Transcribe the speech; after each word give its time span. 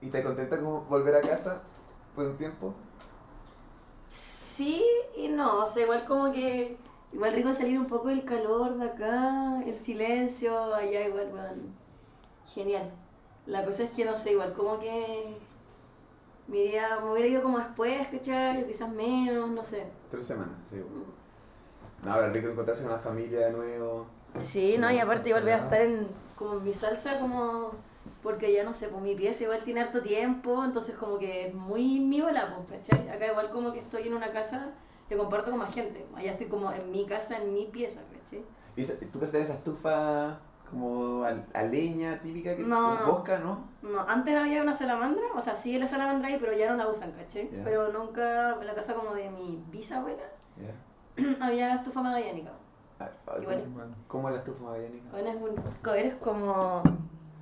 ¿Y 0.00 0.06
estás 0.06 0.22
contenta 0.22 0.60
con 0.60 0.88
volver 0.88 1.16
a 1.16 1.20
casa 1.20 1.62
por 2.14 2.26
un 2.26 2.36
tiempo? 2.36 2.74
Sí 4.06 4.84
y 5.16 5.28
no, 5.28 5.64
o 5.64 5.68
sea, 5.68 5.84
igual 5.84 6.04
como 6.04 6.32
que. 6.32 6.76
Igual 7.12 7.32
rico 7.32 7.52
salir 7.54 7.78
un 7.78 7.86
poco 7.86 8.08
del 8.08 8.24
calor 8.24 8.76
de 8.76 8.84
acá, 8.84 9.62
el 9.64 9.78
silencio, 9.78 10.74
allá 10.74 11.08
igual, 11.08 11.28
bueno, 11.30 11.48
genial. 12.46 12.92
La 13.46 13.64
cosa 13.64 13.84
es 13.84 13.90
que 13.92 14.04
no 14.04 14.14
sé, 14.14 14.32
igual 14.32 14.52
como 14.52 14.78
que 14.78 15.38
me, 16.48 16.58
iría, 16.58 17.00
me 17.00 17.10
hubiera 17.10 17.28
ido 17.28 17.42
como 17.42 17.58
después, 17.58 18.08
¿cachai? 18.08 18.62
O 18.62 18.66
quizás 18.66 18.90
menos, 18.90 19.48
no 19.48 19.64
sé. 19.64 19.86
Tres 20.10 20.24
semanas, 20.24 20.54
sí. 20.68 20.76
No, 22.02 22.14
pero 22.14 22.30
rico 22.30 22.48
encontrarse 22.48 22.82
con 22.82 22.92
la 22.92 22.98
familia 22.98 23.46
de 23.46 23.52
nuevo. 23.52 24.06
Sí, 24.34 24.76
no, 24.78 24.90
y 24.90 24.98
aparte 24.98 25.30
igual 25.30 25.44
voy 25.44 25.52
a 25.52 25.58
estar 25.58 25.80
en 25.80 26.08
como 26.36 26.54
en 26.54 26.64
mi 26.64 26.74
salsa 26.74 27.18
como 27.18 27.72
porque 28.22 28.52
ya 28.52 28.64
no 28.64 28.74
sé, 28.74 28.88
pues 28.88 29.02
mi 29.02 29.14
pieza 29.14 29.44
igual 29.44 29.62
tiene 29.64 29.80
harto 29.80 30.02
tiempo, 30.02 30.64
entonces 30.64 30.96
como 30.96 31.18
que 31.18 31.48
es 31.48 31.54
muy 31.54 32.00
mi 32.00 32.20
bola, 32.20 32.56
pues, 32.68 32.80
¿cachai? 32.82 33.08
Acá 33.08 33.26
igual 33.26 33.50
como 33.50 33.72
que 33.72 33.78
estoy 33.78 34.08
en 34.08 34.14
una 34.14 34.32
casa 34.32 34.70
que 35.08 35.16
comparto 35.16 35.50
con 35.50 35.60
más 35.60 35.72
gente, 35.72 36.04
allá 36.14 36.32
estoy 36.32 36.48
como 36.48 36.70
en 36.72 36.90
mi 36.90 37.06
casa, 37.06 37.38
en 37.38 37.54
mi 37.54 37.66
pieza, 37.66 38.00
¿cachai? 38.12 38.44
¿Y 38.76 38.84
tú 39.06 39.18
que 39.20 39.26
tenés 39.26 39.48
esa 39.48 39.54
estufa 39.58 40.40
como 40.70 41.24
a, 41.24 41.34
a 41.54 41.62
leña 41.62 42.20
típica 42.20 42.54
que 42.54 42.62
No, 42.62 42.94
no. 43.06 43.12
bosca, 43.12 43.38
no? 43.38 43.64
No, 43.82 44.00
antes 44.06 44.36
había 44.36 44.62
una 44.62 44.74
salamandra, 44.74 45.22
o 45.34 45.40
sea, 45.40 45.56
sí 45.56 45.78
la 45.78 45.86
salamandra 45.86 46.28
ahí, 46.28 46.36
pero 46.38 46.52
ya 46.52 46.70
no 46.70 46.76
la 46.76 46.88
usan, 46.88 47.12
¿cachai? 47.12 47.48
Pero 47.64 47.90
nunca, 47.92 48.56
en 48.60 48.66
la 48.66 48.74
casa 48.74 48.94
como 48.94 49.14
de 49.14 49.30
mi 49.30 49.64
bisabuela, 49.70 50.24
Ya. 50.56 50.74
había 51.44 51.74
estufa 51.76 52.02
magallánica. 52.02 52.50
Ah, 53.00 53.08
ah, 53.28 53.34
Igual. 53.40 53.60
¿cómo- 53.62 53.74
Bueno, 53.74 53.94
¿Cómo 54.08 54.28
es 54.28 54.34
la 54.34 54.40
estufa 54.40 54.64
magallánica? 54.64 55.08
Bueno, 55.10 55.28
es 55.30 55.36
un 55.36 55.94
eres 55.96 56.14
como 56.16 56.82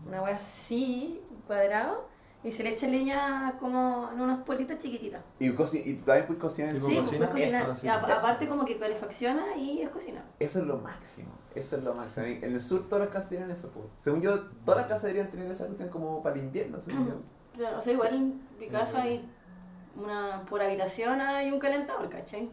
una 0.07 0.23
wea 0.23 0.37
así, 0.37 1.21
cuadrado, 1.47 2.07
y 2.45 2.53
se 2.53 2.63
le 2.63 2.71
echa 2.71 2.87
leña 2.87 3.57
como 3.59 4.09
en 4.13 4.21
unas 4.21 4.45
puertitas 4.45 4.79
chiquititas. 4.79 5.21
¿Y, 5.41 5.47
y 5.49 5.95
también 5.97 6.27
puedes 6.27 6.41
cocinar 6.41 6.71
en 6.71 6.77
¿Tipo 6.77 6.89
Sí, 6.89 6.95
pues 6.97 7.07
cocina? 7.09 7.31
puedes 7.31 7.45
cocinar. 7.53 7.63
Eso, 7.71 7.75
sí. 7.81 7.89
Aparte 7.89 8.49
como 8.49 8.65
que 8.65 8.79
calefacciona 8.79 9.57
y 9.57 9.83
es 9.83 9.89
cocina. 9.91 10.25
Eso 10.39 10.61
es 10.61 10.67
lo 10.67 10.77
máximo. 10.79 11.31
Eso 11.55 11.77
es 11.77 11.83
lo 11.83 11.95
máximo. 11.95 12.27
En 12.27 12.45
el 12.45 12.61
sur 12.61 12.89
todas 12.89 13.07
las 13.07 13.13
casas 13.15 13.31
tienen 13.31 13.51
eso. 13.51 13.71
po. 13.71 13.91
Según 13.97 14.21
yo, 14.21 14.41
todas 14.65 14.79
las 14.81 14.87
casas 14.87 15.05
deberían 15.05 15.31
tener 15.31 15.51
esa 15.51 15.65
cuestión 15.67 15.89
como 15.89 16.23
para 16.23 16.37
el 16.37 16.43
invierno. 16.43 16.79
según 16.81 17.09
yo. 17.09 17.15
Claro, 17.57 17.79
o 17.79 17.83
sea, 17.83 17.93
igual 17.95 18.15
en 18.15 18.49
mi 18.61 18.69
casa 18.69 19.03
hay 19.03 19.29
una, 19.97 20.45
por 20.45 20.61
habitación 20.63 21.21
hay 21.21 21.51
un 21.51 21.59
calentador, 21.59 22.09
¿cachai? 22.11 22.51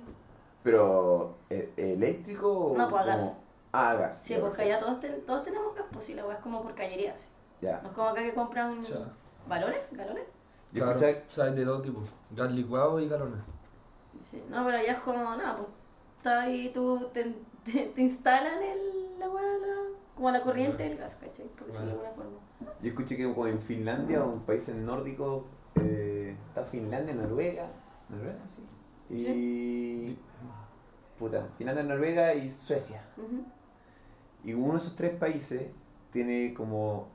Pero, 0.63 1.35
¿e- 1.49 1.71
¿eléctrico 1.77 2.49
o 2.51 2.77
No, 2.77 2.89
pues, 2.89 3.01
a 3.01 3.05
gas. 3.05 3.38
Ah, 3.73 3.89
a 3.91 3.95
gas. 3.95 4.21
Sí, 4.23 4.35
porque 4.39 4.61
allá 4.61 4.79
todos, 4.79 4.99
ten- 5.01 5.25
todos 5.25 5.43
tenemos 5.43 5.75
gas, 5.75 5.85
pues 5.91 6.05
sí, 6.05 6.13
la 6.13 6.25
wea 6.25 6.35
es 6.38 6.41
como 6.41 6.63
por 6.63 6.73
cañería. 6.73 7.15
Así. 7.67 7.75
Ya. 7.75 7.81
No 7.81 7.89
es 7.89 7.95
como 7.95 8.09
acá 8.09 8.22
que 8.23 8.33
compran 8.33 8.81
ya. 8.81 9.14
balones, 9.47 9.89
galones. 9.92 10.23
Yo 10.72 10.83
Claro, 10.83 10.92
escuché 11.00 11.23
o 11.28 11.31
sea, 11.31 11.44
hay 11.45 11.53
de 11.56 11.66
todo 11.66 11.81
tipo. 11.81 12.02
Gas 12.31 12.52
licuado 12.52 13.00
y 13.00 13.08
galones. 13.08 13.39
Sí, 14.19 14.44
no, 14.50 14.64
pero 14.66 14.78
allá 14.78 14.94
es 14.94 15.00
como, 15.00 15.19
nada, 15.36 15.58
pues 15.58 15.67
está 16.17 16.41
ahí, 16.41 16.72
tú 16.73 17.09
te, 17.14 17.36
te, 17.66 17.86
te 17.95 18.02
instalan 18.02 18.61
el, 18.61 19.19
la 19.19 19.30
wea, 19.30 19.44
la- 19.44 19.94
como 20.16 20.31
la 20.31 20.41
corriente 20.41 20.84
del 20.84 20.97
gas, 20.97 21.16
¿cachai? 21.19 21.45
Por 21.47 21.67
decirlo 21.67 21.88
de 21.88 21.91
alguna 21.94 22.11
forma. 22.11 22.38
Yo 22.81 22.89
escuché 22.89 23.17
que 23.17 23.23
como 23.34 23.47
en 23.47 23.59
Finlandia 23.59 24.23
o 24.23 24.34
en 24.34 24.39
países 24.41 24.75
nórdicos, 24.75 25.44
eh, 25.81 26.38
está 26.47 26.64
Finlandia, 26.64 27.14
Noruega, 27.16 27.67
Noruega, 28.09 28.39
sí. 28.47 28.64
Y. 29.09 30.17
Puta, 31.19 31.47
Finlandia, 31.58 31.84
Noruega 31.84 32.34
y 32.34 32.50
Suecia. 32.50 33.03
Ujú. 33.17 33.44
Y 34.44 34.53
uno 34.53 34.73
de 34.73 34.78
esos 34.78 34.95
tres 34.95 35.16
países 35.17 35.69
tiene 36.11 36.53
como 36.53 37.08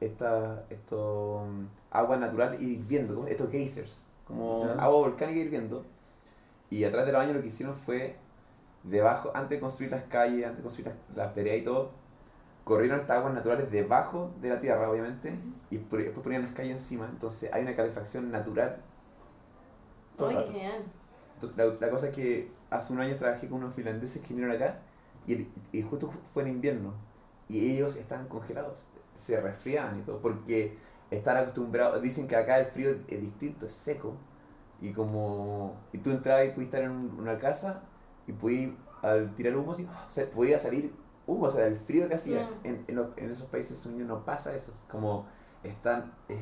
esta, 0.00 0.64
esto, 0.70 1.44
mm, 1.48 1.66
agua 1.90 2.16
natural 2.18 2.60
hirviendo, 2.62 3.26
estos 3.26 3.50
geysers, 3.50 4.02
como 4.26 4.74
agua 4.78 4.98
volcánica 4.98 5.38
hirviendo. 5.40 5.84
Y 6.70 6.84
atrás 6.84 7.06
de 7.06 7.12
los 7.12 7.20
años 7.22 7.36
lo 7.36 7.42
que 7.42 7.48
hicieron 7.48 7.74
fue, 7.76 8.16
debajo, 8.84 9.32
antes 9.34 9.50
de 9.58 9.60
construir 9.60 9.90
las 9.92 10.04
calles, 10.04 10.44
antes 10.46 10.58
de 10.58 10.62
construir 10.64 10.88
las, 10.88 10.96
las 11.16 11.34
veredas 11.34 11.60
y 11.60 11.64
todo, 11.64 11.90
corrieron 12.64 13.00
estas 13.00 13.18
aguas 13.18 13.34
naturales 13.34 13.70
debajo 13.70 14.32
de 14.42 14.50
la 14.50 14.60
tierra, 14.60 14.90
obviamente, 14.90 15.38
y 15.70 15.78
por- 15.78 16.00
después 16.02 16.22
ponían 16.24 16.42
las 16.42 16.52
calles 16.52 16.72
encima. 16.80 17.08
Entonces 17.10 17.52
hay 17.52 17.62
una 17.62 17.76
calefacción 17.76 18.30
natural. 18.32 18.78
todo 20.16 20.30
genial. 20.30 20.84
Entonces, 21.34 21.56
la, 21.58 21.64
la 21.86 21.90
cosa 21.90 22.08
es 22.08 22.14
que 22.14 22.50
hace 22.70 22.92
un 22.92 23.00
año 23.00 23.16
trabajé 23.16 23.48
con 23.48 23.58
unos 23.62 23.74
finlandeses 23.74 24.22
que 24.22 24.28
vinieron 24.28 24.54
acá 24.56 24.78
y, 25.26 25.34
el- 25.34 25.48
y 25.72 25.82
justo 25.82 26.10
fue 26.10 26.42
en 26.44 26.48
invierno 26.50 26.94
y 27.48 27.72
ellos 27.72 27.96
estaban 27.96 28.28
congelados, 28.28 28.84
se 29.16 29.40
resfriaban 29.40 29.98
y 30.00 30.02
todo, 30.02 30.20
porque 30.20 30.78
están 31.10 31.36
acostumbrados, 31.36 32.00
dicen 32.02 32.26
que 32.28 32.36
acá 32.36 32.58
el 32.58 32.66
frío 32.66 32.90
es 33.08 33.20
distinto, 33.20 33.66
es 33.66 33.72
seco 33.72 34.14
y 34.80 34.92
como 34.92 35.76
y 35.92 35.98
tú 35.98 36.10
entrabas 36.10 36.46
y 36.46 36.50
pudiste 36.50 36.76
estar 36.76 36.90
en 36.90 36.90
un- 36.96 37.20
una 37.20 37.38
casa 37.38 37.82
y 38.26 38.32
podías 38.32 38.72
al 39.02 39.34
tirar 39.34 39.56
humo 39.56 39.70
o 40.06 40.10
sea, 40.10 40.28
podía 40.30 40.58
salir 40.58 40.92
humo, 41.26 41.46
o 41.46 41.50
sea, 41.50 41.66
el 41.66 41.76
frío 41.76 42.08
que 42.08 42.14
hacía 42.14 42.48
Mm. 42.62 42.66
en, 42.66 42.84
en, 42.88 43.06
en 43.16 43.30
esos 43.30 43.46
países 43.48 43.82
yo, 43.84 44.04
no 44.04 44.24
pasa 44.24 44.54
eso, 44.54 44.74
como 44.90 45.26
están 45.62 46.12
es, 46.28 46.38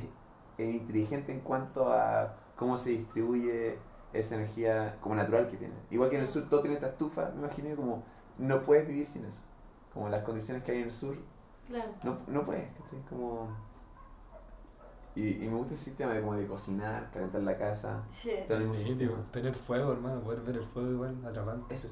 es 0.59 0.75
inteligente 0.75 1.33
en 1.33 1.41
cuanto 1.41 1.93
a 1.93 2.37
cómo 2.57 2.77
se 2.77 2.91
distribuye 2.91 3.79
esa 4.13 4.37
energía 4.37 4.97
como 5.01 5.15
natural 5.17 5.47
que 5.49 5.57
tiene. 5.57 5.75
Igual 5.91 6.09
que 6.11 6.17
en 6.17 6.23
el 6.23 6.29
sur 6.29 6.49
todo 6.49 6.61
tiene 6.61 6.77
esta 6.77 6.89
estufa, 6.89 7.31
me 7.34 7.45
imagino 7.47 7.75
como 7.77 8.05
no 8.39 8.63
puedes 8.63 8.87
vivir 8.87 9.07
sin 9.07 9.25
eso. 9.25 9.43
Como 9.93 10.09
las 10.09 10.23
condiciones 10.25 10.63
que 10.63 10.73
hay 10.73 10.79
en 10.79 10.84
el 10.84 10.91
sur, 10.93 11.17
Claro. 11.69 11.91
no, 12.03 12.19
no 12.27 12.45
puedes, 12.45 12.71
¿cachai? 12.79 13.01
Como... 13.09 13.49
Y, 15.17 15.45
y 15.45 15.49
me 15.49 15.57
gusta 15.57 15.75
ese 15.75 15.85
sistema 15.85 16.13
de 16.13 16.21
como 16.21 16.35
de 16.35 16.47
cocinar, 16.47 17.09
calentar 17.13 17.41
la 17.43 17.57
casa, 17.57 18.03
Sí. 18.09 18.31
todo 18.49 18.59
el 18.59 18.77
Sí, 18.77 18.95
tipo, 18.97 19.15
tener 19.33 19.55
fuego, 19.55 19.93
hermano, 19.93 20.21
poder 20.21 20.41
ver 20.41 20.57
el 20.57 20.65
fuego 20.65 20.91
igual, 20.91 21.25
atrapante. 21.25 21.73
Eso, 21.75 21.89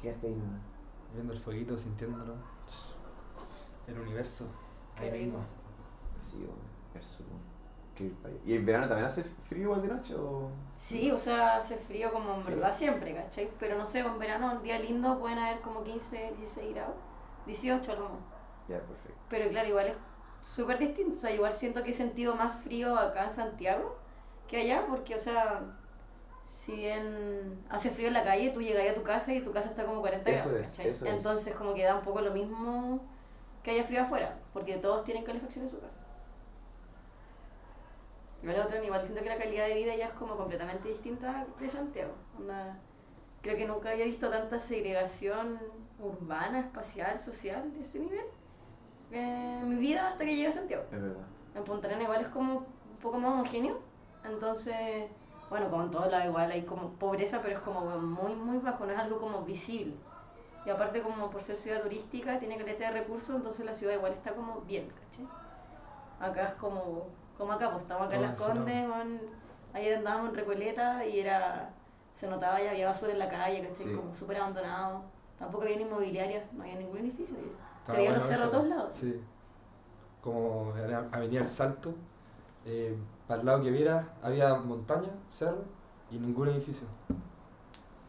quédate 0.00 0.28
ahí 0.28 0.34
nomás. 0.36 0.60
Viendo 1.12 1.32
el 1.32 1.38
fueguito, 1.38 1.76
sintiéndolo. 1.76 2.34
El 3.88 3.98
universo. 3.98 4.46
Qué 4.96 5.04
ahí 5.10 5.24
rico. 5.26 5.38
bueno, 5.38 5.46
el 6.94 7.02
sur. 7.02 7.26
qué. 7.96 8.12
¿Y 8.44 8.54
en 8.54 8.64
verano 8.66 8.86
también 8.86 9.06
hace 9.06 9.24
frío 9.24 9.64
igual 9.64 9.82
de 9.82 9.88
noche 9.88 10.14
o...? 10.14 10.50
Sí, 10.76 11.10
o 11.10 11.18
sea, 11.18 11.56
hace 11.56 11.76
frío 11.78 12.12
como 12.12 12.34
en 12.34 12.42
Sí. 12.42 12.52
verdad 12.52 12.72
siempre, 12.72 13.14
¿cachai? 13.14 13.50
Pero 13.58 13.76
no 13.76 13.84
sé, 13.86 14.00
en 14.00 14.18
verano, 14.20 14.52
un 14.56 14.62
día 14.62 14.78
lindo, 14.78 15.18
pueden 15.18 15.38
haber 15.38 15.60
como 15.62 15.82
15, 15.82 16.34
16 16.38 16.74
grados. 16.74 16.94
18 17.46 17.90
a 17.92 17.94
lo 17.96 18.02
más. 18.04 18.18
Ya, 18.68 18.78
perfecto. 18.80 19.20
Pero 19.28 19.48
claro, 19.50 19.68
igual 19.68 19.86
es 19.88 19.96
súper 20.42 20.78
distinto. 20.78 21.16
O 21.16 21.20
sea, 21.20 21.30
igual 21.30 21.52
siento 21.52 21.82
que 21.82 21.90
he 21.90 21.94
sentido 21.94 22.34
más 22.34 22.56
frío 22.56 22.96
acá 22.96 23.26
en 23.26 23.34
Santiago 23.34 23.96
que 24.48 24.58
allá, 24.58 24.86
porque, 24.86 25.14
o 25.14 25.18
sea, 25.18 25.62
si 26.44 26.76
bien 26.76 27.64
hace 27.68 27.90
frío 27.90 28.08
en 28.08 28.14
la 28.14 28.22
calle, 28.24 28.50
tú 28.50 28.62
llegas 28.62 28.88
a 28.88 28.94
tu 28.94 29.02
casa 29.02 29.32
y 29.34 29.40
tu 29.40 29.52
casa 29.52 29.70
está 29.70 29.84
como 29.84 30.00
40 30.00 30.30
Eso 30.30 30.50
grados. 30.50 30.78
eso 30.78 30.82
es. 30.82 31.02
Entonces, 31.02 31.54
como 31.54 31.74
que 31.74 31.82
da 31.82 31.96
un 31.96 32.02
poco 32.02 32.20
lo 32.20 32.30
mismo 32.32 33.00
que 33.62 33.72
haya 33.72 33.84
frío 33.84 34.02
afuera, 34.02 34.38
porque 34.52 34.76
todos 34.76 35.04
tienen 35.04 35.24
calefacción 35.24 35.64
en 35.64 35.70
su 35.70 35.80
casa. 35.80 35.92
Igual, 38.42 38.60
otra, 38.60 38.84
igual 38.84 39.02
siento 39.02 39.22
que 39.22 39.28
la 39.28 39.38
calidad 39.38 39.66
de 39.66 39.74
vida 39.74 39.96
ya 39.96 40.06
es 40.06 40.12
como 40.12 40.36
completamente 40.36 40.88
distinta 40.88 41.44
de 41.58 41.68
Santiago. 41.68 42.12
Onda, 42.38 42.78
creo 43.42 43.56
que 43.56 43.66
nunca 43.66 43.90
había 43.90 44.04
visto 44.04 44.30
tanta 44.30 44.58
segregación 44.60 45.58
urbana, 45.98 46.60
espacial, 46.60 47.18
social 47.18 47.72
de 47.72 47.80
ese 47.80 47.98
nivel 47.98 48.24
eh, 49.10 49.58
en 49.62 49.68
mi 49.68 49.76
vida 49.76 50.08
hasta 50.08 50.24
que 50.24 50.34
llegué 50.34 50.48
a 50.48 50.52
Santiago. 50.52 50.84
Es 50.92 51.00
verdad. 51.00 51.24
En 51.54 51.64
Punta 51.64 51.86
Arenas 51.86 52.04
igual 52.04 52.20
es 52.20 52.28
como 52.28 52.58
un 52.58 52.96
poco 53.00 53.18
más 53.18 53.32
homogéneo. 53.32 53.80
Entonces, 54.24 55.08
bueno, 55.48 55.70
como 55.70 55.84
en 55.84 55.90
todos 55.90 56.10
lados 56.10 56.26
igual 56.26 56.50
hay 56.50 56.62
como 56.62 56.90
pobreza, 56.90 57.40
pero 57.42 57.56
es 57.56 57.60
como 57.60 57.80
muy, 57.98 58.34
muy 58.34 58.58
bajo, 58.58 58.84
no 58.84 58.92
es 58.92 58.98
algo 58.98 59.20
como 59.20 59.42
visible. 59.42 59.94
Y 60.64 60.70
aparte 60.70 61.00
como 61.00 61.30
por 61.30 61.42
ser 61.42 61.56
ciudad 61.56 61.82
turística, 61.82 62.38
tiene 62.40 62.56
caleta 62.56 62.86
de 62.90 63.00
recursos, 63.00 63.36
entonces 63.36 63.64
la 63.64 63.74
ciudad 63.74 63.94
igual 63.94 64.12
está 64.12 64.32
como 64.32 64.62
bien, 64.62 64.88
¿cachai? 64.88 65.28
Acá 66.18 66.48
es 66.48 66.54
como, 66.54 67.06
como 67.38 67.52
acá, 67.52 67.70
pues 67.70 67.82
estamos 67.82 68.08
acá 68.08 68.16
en 68.16 68.34
Todo 68.34 68.48
Las. 68.48 68.56
Condes, 68.56 68.88
man, 68.88 69.20
ayer 69.72 69.98
andábamos 69.98 70.30
en 70.30 70.36
Recoleta 70.36 71.06
y 71.06 71.20
era, 71.20 71.70
se 72.14 72.26
notaba 72.26 72.60
ya 72.60 72.72
había 72.72 72.88
basura 72.88 73.12
en 73.12 73.20
la 73.20 73.28
calle, 73.28 73.60
¿cachai? 73.60 73.86
Sí. 73.86 73.94
Como 73.94 74.12
súper 74.14 74.38
abandonado. 74.38 75.04
Tampoco 75.38 75.64
había 75.64 75.76
ni 75.76 75.82
inmobiliaria, 75.82 76.48
no 76.52 76.62
había 76.62 76.76
ningún 76.76 76.98
edificio. 76.98 77.36
Se 77.86 77.92
Estaba 77.92 77.98
veían 77.98 78.14
bueno 78.14 78.18
los 78.18 78.28
cerros 78.28 78.46
a 78.46 78.50
todos 78.50 78.68
lados. 78.68 78.96
Sí. 78.96 79.20
Como 80.20 80.76
era 80.76 81.08
Avenida 81.12 81.40
El 81.42 81.48
Salto, 81.48 81.94
eh, 82.64 82.96
para 83.28 83.40
el 83.40 83.46
lado 83.46 83.62
que 83.62 83.70
viera 83.70 84.14
había 84.22 84.54
montaña, 84.56 85.10
cerro 85.30 85.64
y 86.10 86.18
ningún 86.18 86.48
edificio. 86.48 86.86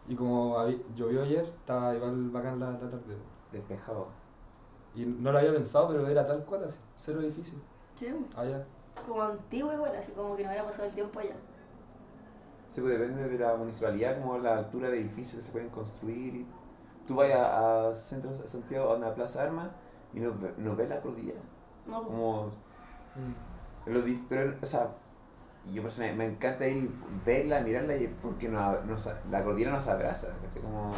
Y 0.07 0.15
como 0.15 0.57
llovió 0.95 1.24
ayer, 1.24 1.45
estaba 1.45 1.94
igual 1.95 2.29
bacán 2.31 2.59
la, 2.59 2.71
la 2.71 2.79
tarde. 2.79 3.18
Despejado. 3.51 4.07
Y 4.95 5.06
no 5.06 5.31
lo 5.31 5.38
había 5.38 5.53
pensado, 5.53 5.89
pero 5.89 6.07
era 6.07 6.25
tal 6.25 6.44
cual 6.45 6.63
así, 6.63 6.80
cero 6.97 7.21
edificio. 7.21 7.57
Sí, 8.00 8.07
Allá. 8.35 8.65
como 9.06 9.21
antiguo 9.21 9.73
igual, 9.73 9.95
así 9.95 10.12
como 10.13 10.35
que 10.35 10.44
no 10.44 10.50
hubiera 10.50 10.65
pasado 10.65 10.88
el 10.88 10.95
tiempo 10.95 11.19
allá. 11.19 11.35
Sí, 12.68 12.81
pues 12.81 13.00
depende 13.00 13.27
de 13.27 13.38
la 13.38 13.56
municipalidad, 13.56 14.19
como 14.19 14.38
la 14.39 14.57
altura 14.57 14.89
de 14.89 15.00
edificios 15.00 15.35
que 15.38 15.41
se 15.41 15.51
pueden 15.51 15.69
construir. 15.69 16.35
Y... 16.35 16.47
Tú 17.07 17.15
vas 17.15 17.31
a, 17.31 17.89
a 17.89 17.95
Centro 17.95 18.31
de 18.31 18.48
Santiago, 18.48 18.92
a 18.92 18.98
una 18.98 19.13
plaza 19.13 19.42
de 19.42 19.48
armas, 19.48 19.69
y 20.13 20.19
no, 20.19 20.33
no 20.57 20.75
ves 20.75 20.89
la 20.89 21.01
cordillera. 21.01 21.39
No, 21.86 22.04
pues, 22.04 22.07
Como 22.07 22.51
Mm. 23.18 23.92
Lo 23.92 24.01
pero, 24.30 24.54
o 24.62 24.65
sea, 24.65 24.89
yo 25.71 25.81
por 25.81 25.89
eso 25.89 26.01
me, 26.01 26.13
me 26.13 26.25
encanta 26.25 26.68
ir 26.68 26.77
y 26.83 26.92
verla, 27.25 27.62
mirarla, 27.62 27.95
y 27.95 28.07
porque 28.21 28.50
nos, 28.50 28.86
nos, 28.86 29.09
la 29.31 29.44
cordillera 29.44 29.71
nos 29.71 29.88
abraza, 29.88 30.27
¿cachai? 30.44 30.62
Como, 30.62 30.92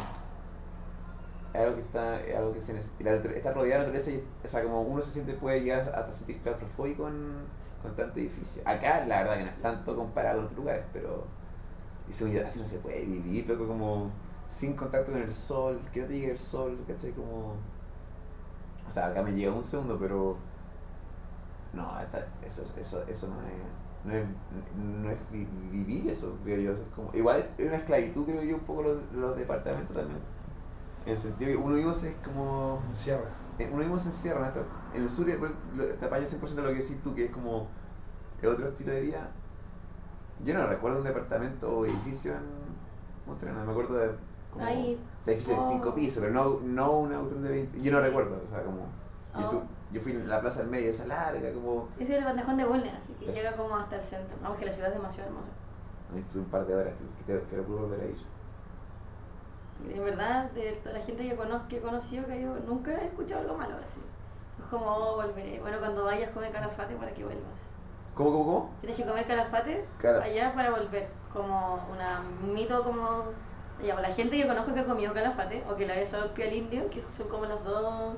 es 1.54 1.60
algo 1.60 1.76
que 1.76 1.82
está, 1.82 2.20
es 2.20 2.36
algo 2.36 2.52
que 2.52 2.60
se 2.60 2.74
la 2.74 3.14
está 3.14 3.52
rodeada 3.52 3.84
de 3.84 3.90
naturaleza, 3.90 4.10
y, 4.10 4.24
o 4.44 4.48
sea, 4.48 4.62
como 4.62 4.82
uno 4.82 5.00
se 5.02 5.10
siente, 5.12 5.34
puede 5.34 5.60
llegar 5.60 5.80
hasta 5.80 6.10
sentir 6.10 6.38
claustrofóbico 6.42 7.04
con, 7.04 7.44
con 7.82 7.94
tanto 7.94 8.18
edificio. 8.18 8.62
Acá, 8.64 9.04
la 9.06 9.22
verdad 9.22 9.38
que 9.38 9.44
no 9.44 9.50
es 9.50 9.60
tanto 9.60 9.96
comparado 9.96 10.36
con 10.38 10.44
otros 10.46 10.58
lugares, 10.58 10.84
pero, 10.92 11.24
y 12.08 12.12
según 12.12 12.34
yo, 12.34 12.46
así 12.46 12.58
no 12.58 12.64
se 12.64 12.78
puede 12.80 13.04
vivir, 13.04 13.48
loco, 13.48 13.66
como, 13.68 14.10
sin 14.50 14.74
contacto 14.74 15.12
con 15.12 15.20
el 15.22 15.32
sol, 15.32 15.80
que 15.92 16.00
no 16.02 16.06
te 16.08 16.14
llegue 16.14 16.32
el 16.32 16.38
sol, 16.38 16.76
¿cachai? 16.86 17.12
Como, 17.12 17.54
o 18.86 18.90
sea, 18.90 19.06
acá 19.08 19.22
me 19.22 19.32
llega 19.32 19.52
un 19.52 19.62
segundo, 19.62 19.96
pero, 19.98 20.36
no, 21.72 22.00
esta- 22.00 22.26
eso, 22.44 22.62
eso, 22.78 23.04
eso 23.06 23.28
no 23.28 23.40
es, 23.42 23.52
no 24.04 24.12
es, 24.14 24.26
no 24.76 25.10
es 25.10 25.18
vi- 25.30 25.48
vivir 25.70 26.10
eso, 26.10 26.36
creo 26.42 26.58
yo. 26.60 26.72
Es 26.72 26.80
como, 26.94 27.10
igual 27.14 27.48
es 27.56 27.66
una 27.66 27.76
esclavitud, 27.76 28.24
creo 28.24 28.42
yo, 28.42 28.56
un 28.56 28.62
poco 28.62 28.82
los, 28.82 28.98
los 29.14 29.36
departamentos 29.36 29.94
también. 29.94 30.18
En 31.06 31.12
el 31.12 31.16
sentido 31.16 31.50
que 31.52 31.56
uno 31.56 31.76
mismo 31.76 31.92
se 31.92 32.10
es 32.10 32.16
como. 32.16 32.82
Encierra. 32.88 33.30
eh, 33.58 33.68
Uno 33.70 33.78
mismo 33.82 33.98
se 33.98 34.08
encierra. 34.08 34.52
¿no? 34.54 34.62
En 34.96 35.02
el 35.02 35.08
sur 35.08 35.26
lo- 35.28 35.86
te 35.94 36.04
apañas 36.04 36.28
100% 36.28 36.56
de 36.56 36.62
lo 36.62 36.68
que 36.68 36.82
decís 36.82 37.00
tú, 37.02 37.14
que 37.14 37.26
es 37.26 37.30
como 37.30 37.68
es 38.42 38.48
otro 38.48 38.66
estilo 38.68 38.92
de 38.92 39.00
vida. 39.02 39.30
Yo 40.44 40.54
no 40.54 40.66
recuerdo 40.66 40.98
un 40.98 41.04
departamento 41.04 41.78
o 41.78 41.86
edificio 41.86 42.32
en 42.32 42.40
Mostrera, 43.26 43.54
no 43.54 43.64
me 43.66 43.70
acuerdo 43.72 43.94
de. 43.94 44.10
Como, 44.52 44.64
Ahí, 44.64 45.00
o 45.20 45.24
sea, 45.24 45.34
edificio 45.34 45.54
de 45.62 45.68
5 45.68 45.88
oh. 45.88 45.94
pisos, 45.94 46.22
pero 46.22 46.32
no, 46.34 46.60
no 46.62 46.92
un 46.98 47.12
auto 47.12 47.34
de 47.36 47.48
20. 47.50 47.80
Yo 47.80 47.92
no 47.92 48.00
recuerdo, 48.00 48.42
o 48.46 48.50
sea, 48.50 48.62
como. 48.62 48.78
Yo, 48.80 49.46
Oh. 49.46 49.52
estu- 49.52 49.62
yo 49.92 50.00
fui 50.00 50.12
en 50.12 50.28
la 50.28 50.40
plaza 50.40 50.60
del 50.62 50.70
medio, 50.70 50.90
esa 50.90 51.06
larga, 51.06 51.52
como. 51.52 51.88
ese 51.98 52.12
es 52.14 52.18
el 52.18 52.24
bandejón 52.24 52.56
de 52.56 52.64
Bulnes, 52.64 52.92
así 52.94 53.12
que 53.14 53.32
llega 53.32 53.52
como 53.56 53.76
hasta 53.76 53.96
el 53.96 54.04
centro. 54.04 54.36
Vamos, 54.42 54.58
que 54.58 54.66
la 54.66 54.72
ciudad 54.72 54.88
es 54.90 54.96
demasiado 54.96 55.28
hermosa. 55.30 55.48
Ahí 56.12 56.18
estuve 56.20 56.42
un 56.42 56.48
par 56.48 56.66
de 56.66 56.74
horas, 56.74 56.94
que, 57.26 57.34
pude 57.38 57.80
volver 57.80 58.00
a 58.00 58.04
ir. 58.06 58.16
En 59.88 60.04
verdad, 60.04 60.50
de 60.50 60.72
toda 60.82 60.98
la 60.98 61.04
gente 61.04 61.26
que, 61.28 61.36
conozco, 61.36 61.68
que 61.68 61.78
he 61.78 61.80
conocido, 61.80 62.26
que 62.26 62.42
yo 62.42 62.54
nunca 62.66 62.90
he 62.92 63.06
escuchado 63.06 63.42
algo 63.42 63.56
malo 63.56 63.76
así. 63.76 64.00
Es 64.58 64.66
como, 64.68 64.84
oh, 64.86 65.16
volveré. 65.16 65.58
Bueno, 65.60 65.78
cuando 65.78 66.04
vayas, 66.04 66.30
come 66.32 66.50
calafate 66.50 66.94
para 66.96 67.14
que 67.14 67.24
vuelvas. 67.24 67.60
¿Cómo, 68.14 68.30
cómo, 68.32 68.44
cómo? 68.44 68.70
Tienes 68.80 68.98
que 68.98 69.06
comer 69.06 69.26
calafate 69.26 69.86
Cara- 69.98 70.22
allá 70.22 70.52
para 70.54 70.70
volver. 70.70 71.08
Como 71.32 71.76
una, 71.92 72.20
un 72.42 72.52
mito 72.52 72.82
como... 72.84 73.24
Pues, 73.80 73.94
la 74.08 74.14
gente 74.14 74.36
que 74.36 74.46
conozco 74.46 74.74
que 74.74 74.80
ha 74.80 74.84
comido 74.84 75.12
calafate 75.14 75.62
o 75.70 75.76
que 75.76 75.86
le 75.86 75.92
ha 75.92 75.96
besado 75.96 76.24
el 76.24 76.30
pie 76.30 76.48
al 76.48 76.54
indio, 76.54 76.90
que 76.90 77.02
son 77.16 77.28
como 77.28 77.46
las 77.46 77.62
dos 77.64 78.14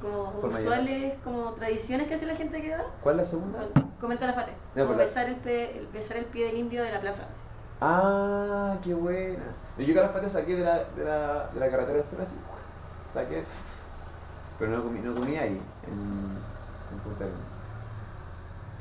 como 0.00 0.32
Forma 0.32 0.58
de 0.58 0.64
usuales, 0.64 1.14
como 1.24 1.52
tradiciones 1.52 2.06
que 2.06 2.14
hace 2.14 2.26
la 2.26 2.36
gente 2.36 2.60
que 2.60 2.76
va, 2.76 2.84
¿Cuál 3.02 3.18
es 3.18 3.26
la 3.26 3.30
segunda? 3.30 3.58
comer 4.00 4.18
calafate. 4.18 4.52
Como 4.74 4.86
pues, 4.88 4.98
la- 4.98 5.04
besar, 5.04 5.26
el 5.28 5.36
pie, 5.36 5.78
el- 5.78 5.86
besar 5.88 6.16
el 6.18 6.26
pie 6.26 6.46
del 6.46 6.56
indio 6.58 6.82
de 6.82 6.92
la 6.92 7.00
plaza. 7.00 7.28
Ah, 7.80 8.76
qué 8.82 8.94
buena. 8.94 9.44
Yo 9.78 9.94
calafate 9.94 10.28
saqué 10.28 10.56
de 10.56 10.64
la, 10.64 10.84
de 10.84 11.04
la, 11.04 11.46
de 11.48 11.60
la 11.60 11.70
carretera 11.70 11.98
austral 12.00 12.22
así. 12.22 12.36
Saqué. 13.12 13.44
Pero 14.58 14.70
no 14.72 14.82
comí, 14.84 15.00
no 15.00 15.14
comí 15.14 15.36
ahí, 15.36 15.60
en, 15.86 15.92
en 16.92 16.98
Punta. 17.02 17.24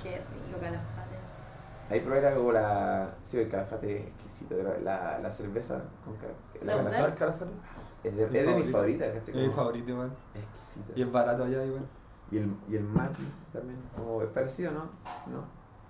Qué 0.01 0.09
rico 0.17 0.59
calafate. 0.59 0.94
Ahí 1.89 1.99
probé 2.01 2.21
la, 2.21 2.33
como 2.35 2.51
la. 2.51 3.15
Sí, 3.21 3.39
el 3.39 3.49
calafate 3.49 3.95
es 3.97 4.07
exquisito. 4.07 4.55
pero 4.55 4.79
La, 4.81 5.19
la 5.19 5.31
cerveza 5.31 5.83
con 6.03 6.15
calafate. 6.15 6.65
¿La 6.65 6.75
La 7.07 7.15
calafate 7.15 7.51
es 8.03 8.15
de, 8.15 8.27
Mi 8.27 8.37
es 8.37 8.45
de 8.45 8.53
mis 8.55 8.71
favorito. 8.71 8.71
favoritas, 8.71 9.13
¿cachai? 9.13 9.39
Es 9.39 9.47
mi 9.47 9.53
favorito, 9.53 9.91
igual. 9.91 10.11
Exquisita. 10.33 10.93
Y 10.95 11.01
es 11.03 11.11
barato 11.11 11.43
allá, 11.43 11.63
igual. 11.63 11.85
Y 12.31 12.37
el, 12.37 12.55
y 12.69 12.75
el 12.75 12.83
maqui 12.83 13.23
también. 13.53 13.79
Como 13.95 14.21
es 14.21 14.29
parecido, 14.29 14.71
¿no? 14.71 14.79
No. 15.27 15.39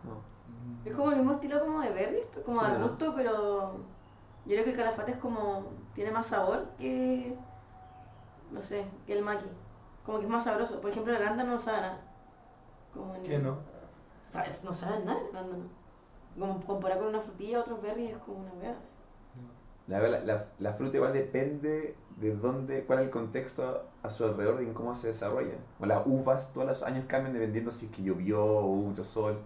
No. 0.04 0.36
Es 0.84 0.94
como 0.94 1.12
el 1.12 1.18
mismo 1.18 1.34
estilo 1.34 1.60
como 1.62 1.80
de 1.82 1.94
berry, 1.94 2.22
como 2.46 2.60
Sí, 2.60 2.66
al 2.66 2.80
¿no? 2.80 2.88
gusto, 2.90 3.14
pero 3.16 3.78
yo 4.46 4.52
creo 4.54 4.64
que 4.64 4.72
el 4.72 4.78
calafate 4.78 5.12
es 5.14 5.18
como, 5.18 5.72
tiene 5.94 6.12
más 6.12 6.28
sabor 6.28 6.66
que, 6.78 7.38
no 8.52 8.62
sé, 8.62 8.86
que 9.08 9.14
el 9.18 9.24
maqui. 9.24 9.50
Como 10.06 10.20
que 10.20 10.26
es 10.26 10.30
más 10.30 10.44
sabroso. 10.44 10.82
Por 10.82 10.92
ejemplo, 10.92 11.14
el 11.16 11.22
arándano 11.22 11.54
no 11.56 11.60
sabe 11.62 11.82
nada. 11.82 12.02
Como 12.94 13.14
¿Qué 13.24 13.40
no? 13.40 13.58
¿Sabes? 14.24 14.64
No 14.64 14.74
sabe 14.74 15.04
nada 15.06 15.20
el 15.20 15.36
arándano. 15.36 15.64
Como 16.38 16.62
comparado 16.66 17.02
con 17.02 17.10
una 17.10 17.22
frutilla, 17.22 17.62
otros 17.62 17.82
berries 17.82 18.12
es 18.12 18.18
como 18.20 18.40
una 18.40 18.54
weá. 18.54 18.76
La, 19.88 20.00
la, 20.00 20.48
la, 20.58 20.74
fruta 20.74 20.98
igual 20.98 21.14
depende 21.14 21.96
de 22.18 22.36
dónde, 22.36 22.86
cuál 22.86 23.00
es 23.00 23.06
el 23.06 23.12
contexto 23.12 23.84
a 24.02 24.10
su 24.10 24.26
alrededor 24.26 24.62
y 24.64 24.66
en 24.66 24.74
cómo 24.74 24.96
se 24.96 25.08
desarrolla. 25.08 25.54
Las 25.80 26.08
uvas 26.08 26.54
todos 26.54 26.66
los 26.66 26.84
años 26.84 27.06
cambian 27.08 27.34
dependiendo 27.34 27.70
si 27.70 27.86
es 27.86 27.92
que 27.92 28.02
llovió 28.02 28.44
o 28.44 28.76
mucho 28.76 29.04
sol. 29.04 29.38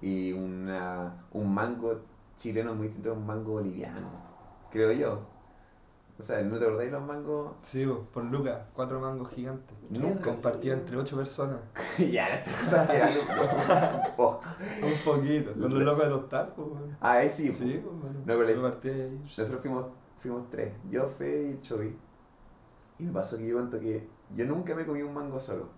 Y 0.00 0.32
una, 0.32 1.26
un 1.32 1.52
mango 1.52 2.00
chileno 2.36 2.70
es 2.70 2.76
muy 2.76 2.86
distinto 2.86 3.10
a 3.10 3.14
un 3.14 3.26
mango 3.26 3.52
boliviano, 3.52 4.08
creo 4.70 4.92
yo. 4.92 5.37
O 6.18 6.22
sea, 6.22 6.42
¿no 6.42 6.58
te 6.58 6.64
acordáis 6.64 6.90
los 6.90 7.02
mangos? 7.02 7.52
Sí, 7.62 7.86
por 8.12 8.24
Lucas, 8.24 8.58
cuatro 8.74 8.98
mangos 8.98 9.30
gigantes. 9.30 9.76
Nunca. 9.88 10.22
Compartida 10.32 10.74
entre 10.74 10.96
ocho 10.96 11.16
personas. 11.16 11.60
ya, 11.98 12.28
la 12.28 12.34
estoy 12.36 12.52
exagerando 12.54 13.20
un 13.20 14.16
poco. 14.16 14.40
Un 14.82 15.04
poquito. 15.04 15.52
Con 15.52 15.70
los 15.74 15.82
locos 15.82 16.04
de 16.04 16.10
los. 16.10 16.24
Ah, 17.00 17.12
ahí 17.12 17.28
sí. 17.28 17.52
Sí, 17.52 17.80
pues, 17.84 17.96
bueno. 18.00 18.18
No, 18.18 18.24
pero 18.26 18.42
le- 18.44 18.54
Yo 18.56 18.62
partí 18.62 18.88
ahí. 18.90 19.22
Nosotros 19.38 19.60
fuimos, 19.60 19.86
fuimos 20.18 20.50
tres, 20.50 20.72
yo, 20.90 21.06
Fe 21.06 21.50
y 21.52 21.60
Chovy. 21.60 21.96
Y 22.98 23.04
me 23.04 23.12
pasó 23.12 23.38
que 23.38 23.46
yo 23.46 23.54
cuento 23.54 23.78
que 23.78 24.08
yo 24.34 24.44
nunca 24.44 24.74
me 24.74 24.84
comí 24.84 25.02
un 25.02 25.14
mango 25.14 25.38
solo. 25.38 25.68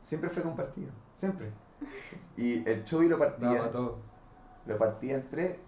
Siempre 0.00 0.30
fue 0.30 0.42
compartido, 0.42 0.90
siempre. 1.14 1.50
Y 2.38 2.66
el 2.66 2.82
Chovy 2.82 3.08
lo 3.08 3.18
partía, 3.18 3.70
todo. 3.70 3.98
lo 4.66 4.78
partía 4.78 5.16
en 5.16 5.28
tres 5.28 5.58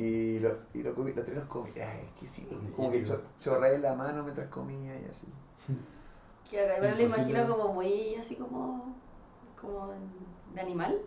y, 0.00 0.38
lo, 0.40 0.50
y 0.74 0.82
lo 0.82 0.94
comí, 0.94 1.12
los 1.12 1.24
tres 1.24 1.36
los 1.36 1.46
comía. 1.46 1.72
Era 1.76 2.00
exquisito, 2.00 2.56
como 2.76 2.90
que 2.90 3.02
cho, 3.02 3.20
chorreé 3.40 3.74
en 3.76 3.82
la 3.82 3.94
mano 3.94 4.22
mientras 4.22 4.48
comía 4.48 4.98
y 5.00 5.04
así. 5.06 5.26
Que 6.50 6.56
me 6.80 6.90
lo 6.90 7.00
Imposible. 7.02 7.04
imagino 7.32 7.56
como 7.56 7.74
muy 7.74 8.14
así 8.16 8.36
como, 8.36 8.94
como 9.60 9.92
de 10.54 10.60
animal. 10.60 10.98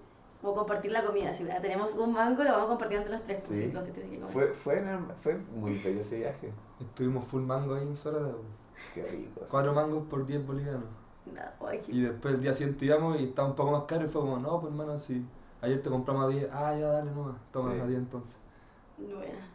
Como 0.42 0.56
compartir 0.56 0.92
la 0.92 1.06
comida. 1.06 1.34
Si 1.34 1.46
tenemos 1.46 1.94
un 1.96 2.12
mango, 2.12 2.44
lo 2.44 2.52
vamos 2.52 2.66
a 2.66 2.70
compartir 2.70 2.98
entre 2.98 3.14
los 3.14 3.24
tres. 3.24 3.44
pues, 3.48 3.60
Sí. 3.60 3.72
los 3.72 3.84
que 3.86 3.92
tienen 3.92 4.12
que 4.12 4.20
comer. 4.20 4.34
Fue, 4.34 4.48
fue, 4.54 4.80
en 4.80 4.88
el- 4.90 5.16
fue 5.22 5.38
muy 5.56 5.78
bello 5.80 6.00
ese 6.02 6.20
viaje. 6.20 6.52
Estuvimos 6.82 7.26
full 7.26 7.44
mango 7.44 7.76
ahí 7.76 7.84
en 7.84 7.96
Sorata. 7.96 8.26
bo. 8.28 8.42
Qué 8.94 9.04
rico. 9.04 9.42
sí. 9.46 9.48
Cuatro 9.52 9.74
mangos 9.74 10.04
por 10.10 10.26
10 10.26 10.46
bolivianos. 10.46 10.84
No, 11.26 11.42
Y 11.88 12.02
después 12.02 12.34
el 12.36 12.42
día 12.42 12.52
siguiente 12.52 12.84
íbamos 12.86 13.18
y 13.22 13.24
estaba 13.26 13.48
un 13.48 13.56
poco 13.56 13.72
más 13.72 13.84
caro 13.84 14.06
y 14.06 14.10
fue 14.10 14.20
como, 14.22 14.38
no, 14.40 14.60
pues 14.60 14.74
hermano, 14.74 14.98
si 14.98 15.26
ayer 15.62 15.82
te 15.82 15.90
compramos 15.90 16.26
a 16.26 16.28
10, 16.28 16.50
ah, 16.52 16.76
ya 16.78 16.88
dale 16.90 17.12
nomás, 17.12 17.38
toma 17.52 17.74
Sí. 17.74 17.80
a 17.80 17.86
10 17.88 18.00
entonces. 18.00 18.38
Buena. 19.08 19.48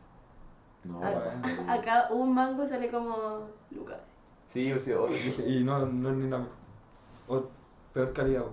No, 0.84 0.98
bueno. 0.98 1.22
Acá 1.72 2.08
un 2.10 2.34
mango 2.34 2.66
sale 2.66 2.90
como 2.90 3.48
Lucas. 3.70 4.00
Sí, 4.46 4.76
sí, 4.78 4.92
otro. 4.92 5.14
Y 5.46 5.62
no, 5.64 5.84
no 5.86 6.10
es 6.10 6.16
ni 6.16 6.28
la 6.30 6.46
o 7.26 7.42
peor 7.92 8.12
calidad. 8.12 8.44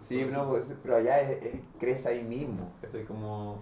Sí, 0.00 0.24
no, 0.30 0.48
pues, 0.48 0.74
pero 0.82 0.96
allá 0.96 1.20
es, 1.20 1.44
es- 1.44 1.60
crece 1.78 2.08
ahí 2.08 2.22
mismo. 2.24 2.72
¿cachai? 2.80 3.04
Como. 3.04 3.58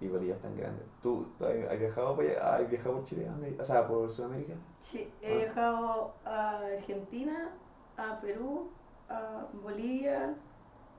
Y 0.00 0.06
Bolivia 0.06 0.34
es 0.36 0.40
tan 0.40 0.56
grande. 0.56 0.80
¿Tú, 1.02 1.26
tú 1.38 1.44
has 1.44 1.54
has 1.72 1.78
viajado 1.78 2.14
por? 2.14 2.24
¿Has 2.24 2.70
viajado 2.70 2.94
por 2.96 3.04
Chile? 3.04 3.24
¿Dónde? 3.26 3.56
O 3.60 3.64
sea, 3.64 3.86
por 3.88 4.08
Sudamérica. 4.08 4.54
Sí, 4.80 5.12
he 5.22 5.32
Ah. 5.32 5.36
viajado 5.38 6.14
a 6.24 6.58
Argentina, 6.58 7.50
a 7.96 8.20
Perú, 8.20 8.70
a 9.08 9.46
Bolivia, 9.62 10.34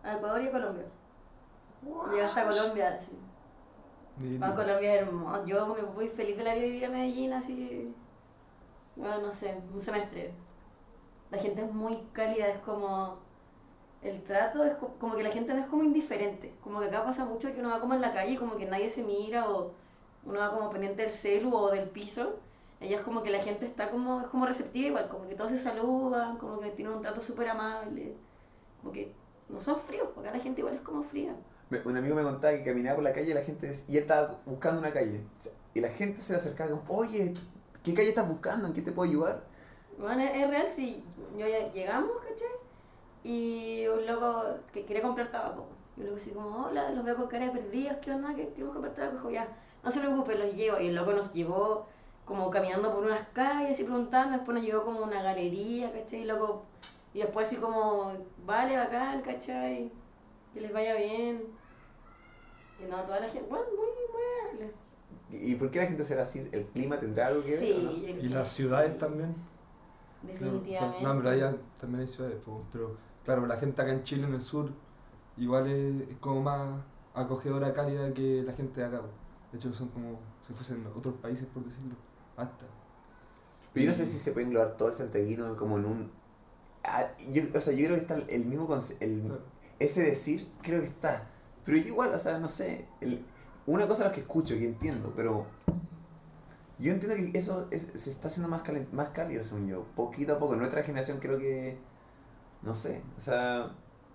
a 0.03 0.15
Ecuador 0.17 0.41
y 0.43 0.47
a 0.47 0.51
Colombia. 0.51 0.85
Llegas 2.11 2.37
a 2.37 2.45
Colombia, 2.45 2.99
sí. 2.99 3.17
A 4.41 4.53
Colombia 4.55 4.95
es 4.95 5.01
hermoso. 5.01 5.45
Yo 5.45 5.67
me 5.75 5.81
voy 5.81 6.09
feliz 6.09 6.37
de 6.37 6.43
la 6.43 6.53
vida 6.55 6.65
vivir 6.65 6.85
a 6.85 6.89
Medellín, 6.89 7.33
así. 7.33 7.93
Bueno, 8.95 9.19
no 9.21 9.31
sé, 9.31 9.55
un 9.73 9.81
semestre. 9.81 10.33
La 11.31 11.37
gente 11.39 11.63
es 11.63 11.71
muy 11.73 11.97
cálida, 12.13 12.47
es 12.47 12.59
como. 12.59 13.17
El 14.01 14.23
trato 14.23 14.63
es 14.65 14.75
co- 14.75 14.95
como 14.99 15.15
que 15.17 15.23
la 15.23 15.31
gente 15.31 15.53
no 15.53 15.61
es 15.61 15.67
como 15.67 15.83
indiferente. 15.83 16.55
Como 16.63 16.79
que 16.81 16.87
acá 16.87 17.03
pasa 17.05 17.25
mucho 17.25 17.53
que 17.53 17.59
uno 17.61 17.69
va 17.71 17.81
como 17.81 17.95
en 17.95 18.01
la 18.01 18.13
calle 18.13 18.33
y 18.33 18.37
como 18.37 18.57
que 18.57 18.65
nadie 18.65 18.89
se 18.89 19.03
mira 19.03 19.49
o 19.51 19.73
uno 20.25 20.39
va 20.39 20.51
como 20.53 20.69
pendiente 20.71 21.03
del 21.03 21.11
celu 21.11 21.53
o 21.55 21.71
del 21.71 21.89
piso. 21.89 22.39
Ella 22.81 22.97
es 22.97 23.03
como 23.03 23.23
que 23.23 23.31
la 23.31 23.39
gente 23.41 23.65
está 23.65 23.91
como, 23.91 24.21
es 24.21 24.27
como 24.27 24.45
receptiva 24.45 24.87
igual, 24.89 25.09
como 25.09 25.27
que 25.27 25.35
todos 25.35 25.51
se 25.51 25.59
saludan, 25.59 26.37
como 26.37 26.59
que 26.61 26.71
tienen 26.71 26.93
un 26.95 27.01
trato 27.01 27.21
súper 27.21 27.49
amable. 27.49 28.15
Como 28.81 28.93
que 28.93 29.13
no 29.49 29.61
son 29.61 29.77
fríos, 29.79 30.09
porque 30.15 30.29
acá 30.29 30.37
la 30.39 30.43
gente 30.43 30.61
igual 30.61 30.75
es 30.75 30.81
como 30.81 31.03
fría. 31.03 31.35
Un 31.85 31.97
amigo 31.97 32.15
me 32.15 32.23
contaba 32.23 32.53
que 32.53 32.63
caminaba 32.63 32.95
por 32.95 33.03
la 33.03 33.13
calle 33.13 33.29
y 33.29 33.33
la 33.33 33.41
gente 33.41 33.71
y 33.87 33.97
él 33.97 34.03
estaba 34.03 34.39
buscando 34.45 34.79
una 34.79 34.91
calle. 34.91 35.21
Y 35.73 35.81
la 35.81 35.89
gente 35.89 36.21
se 36.21 36.33
le 36.33 36.39
acercaba 36.39 36.71
como, 36.71 36.83
oye, 36.87 37.35
¿qué 37.83 37.93
calle 37.93 38.09
estás 38.09 38.27
buscando? 38.27 38.67
¿En 38.67 38.73
qué 38.73 38.81
te 38.81 38.91
puedo 38.91 39.09
ayudar? 39.09 39.43
Bueno, 39.99 40.23
es 40.23 40.49
real. 40.49 40.67
Yo 41.37 41.45
llegamos, 41.73 42.11
¿cachai? 42.27 42.47
Y 43.23 43.85
un 43.87 44.05
loco 44.05 44.45
que 44.73 44.85
quería 44.85 45.03
comprar 45.03 45.29
tabaco. 45.29 45.67
Y 45.95 46.01
un 46.01 46.07
loco 46.07 46.17
así 46.17 46.31
como, 46.31 46.65
hola, 46.65 46.89
los 46.91 47.03
veo 47.03 47.15
con 47.15 47.27
cara 47.27 47.45
de 47.45 47.51
perdidos, 47.51 47.97
¿qué 48.01 48.11
onda? 48.11 48.33
¿Qué 48.33 48.49
queremos 48.49 48.73
comprar 48.73 48.95
tabaco? 48.95 49.17
Dijo, 49.17 49.29
ya, 49.29 49.47
no 49.83 49.91
se 49.91 49.99
preocupe, 49.99 50.35
los 50.35 50.55
llevo. 50.55 50.79
Y 50.79 50.87
el 50.87 50.95
loco 50.95 51.11
nos 51.11 51.33
llevó 51.33 51.87
como 52.25 52.49
caminando 52.49 52.93
por 52.93 53.03
unas 53.03 53.27
calles 53.29 53.79
y 53.79 53.83
preguntando, 53.83 54.37
después 54.37 54.55
nos 54.55 54.65
llevó 54.65 54.85
como 54.85 55.01
una 55.01 55.21
galería, 55.21 55.91
¿cachai? 55.91 56.21
Y 56.21 56.25
loco, 56.25 56.63
y 57.13 57.19
después 57.19 57.47
así 57.47 57.57
como, 57.57 58.13
vale, 58.45 58.77
bacán, 58.77 59.21
¿cachai? 59.21 59.91
Que 60.53 60.61
les 60.61 60.73
vaya 60.73 60.95
bien. 60.95 61.58
Y 62.81 62.89
no, 62.89 62.97
toda 63.03 63.19
la 63.19 63.29
gente, 63.29 63.47
bueno, 63.49 63.65
muy, 63.75 63.87
muy 63.87 64.21
agradable. 64.61 64.73
¿Y 65.31 65.55
por 65.55 65.69
qué 65.69 65.79
la 65.79 65.87
gente 65.87 66.03
será 66.03 66.23
así? 66.23 66.47
¿El 66.51 66.65
clima 66.67 66.99
tendrá 66.99 67.27
algo 67.27 67.43
que 67.43 67.51
ver? 67.51 67.59
Sí, 67.59 67.81
no? 67.83 67.91
Y 68.23 68.27
las 68.29 68.47
sí. 68.49 68.63
ciudades 68.63 68.97
también. 68.97 69.35
Definitivamente. 70.21 71.03
no, 71.03 71.17
pero 71.17 71.29
allá 71.29 71.55
también 71.79 72.01
hay 72.01 72.07
ciudades, 72.07 72.37
po, 72.43 72.63
pero 72.73 72.97
claro, 73.23 73.45
la 73.45 73.57
gente 73.57 73.81
acá 73.81 73.91
en 73.91 74.03
Chile, 74.03 74.27
en 74.27 74.33
el 74.33 74.41
sur, 74.41 74.69
igual 75.37 75.67
es, 75.69 76.09
es 76.09 76.17
como 76.17 76.41
más 76.41 76.81
acogedora, 77.13 77.71
cálida 77.73 78.13
que 78.13 78.43
la 78.43 78.53
gente 78.53 78.81
de 78.81 78.87
acá. 78.87 79.01
po. 79.01 79.07
De 79.51 79.57
hecho, 79.57 79.73
son 79.73 79.87
como 79.89 80.19
si 80.45 80.53
fuesen 80.53 80.85
otros 80.95 81.15
países, 81.15 81.45
por 81.53 81.63
decirlo. 81.63 81.95
Hasta. 82.35 82.65
Pero 83.73 83.85
yo 83.85 83.91
no 83.91 83.95
sé 83.97 84.05
si 84.05 84.17
se 84.17 84.31
puede 84.31 84.47
englobar 84.47 84.75
todo 84.77 84.89
el 84.89 84.93
santiaguino 84.95 85.55
como 85.55 85.77
en 85.77 85.85
un... 85.85 86.11
ah, 86.83 87.07
yo, 87.31 87.43
o 87.55 87.61
sea, 87.61 87.73
yo 87.73 87.85
creo 87.85 87.95
que 87.95 88.01
está 88.01 88.15
el 88.15 88.45
mismo 88.45 88.67
conce- 88.67 88.97
el, 88.99 89.21
Claro. 89.21 89.41
ese 89.79 90.01
decir, 90.03 90.51
creo 90.61 90.81
que 90.81 90.87
está. 90.87 91.29
Pero 91.69 91.77
yo 91.83 91.87
igual, 91.89 92.11
o 92.15 92.17
sea, 92.17 92.39
no 92.39 92.47
sé. 92.47 92.87
el- 92.99 93.23
una 93.67 93.87
cosa 93.87 94.05
es 94.05 94.09
lo 94.09 94.15
que 94.15 94.21
escucho, 94.21 94.55
que 94.55 94.65
entiendo, 94.65 95.13
pero... 95.15 95.45
Yo 96.79 96.91
entiendo 96.93 97.15
que 97.15 97.37
eso 97.37 97.67
es- 97.69 97.91
se 97.93 98.09
está 98.09 98.27
haciendo 98.29 98.49
más, 98.49 98.63
calen- 98.63 98.89
más 98.91 99.09
cálido, 99.09 99.43
según 99.43 99.67
yo. 99.67 99.83
Poquito 99.95 100.33
a 100.33 100.39
poco. 100.39 100.55
Nuestra 100.55 100.81
generación 100.81 101.19
creo 101.19 101.37
que... 101.37 101.77
No 102.63 102.73
sé. 102.73 103.03
O 103.19 103.21
sea, 103.21 103.71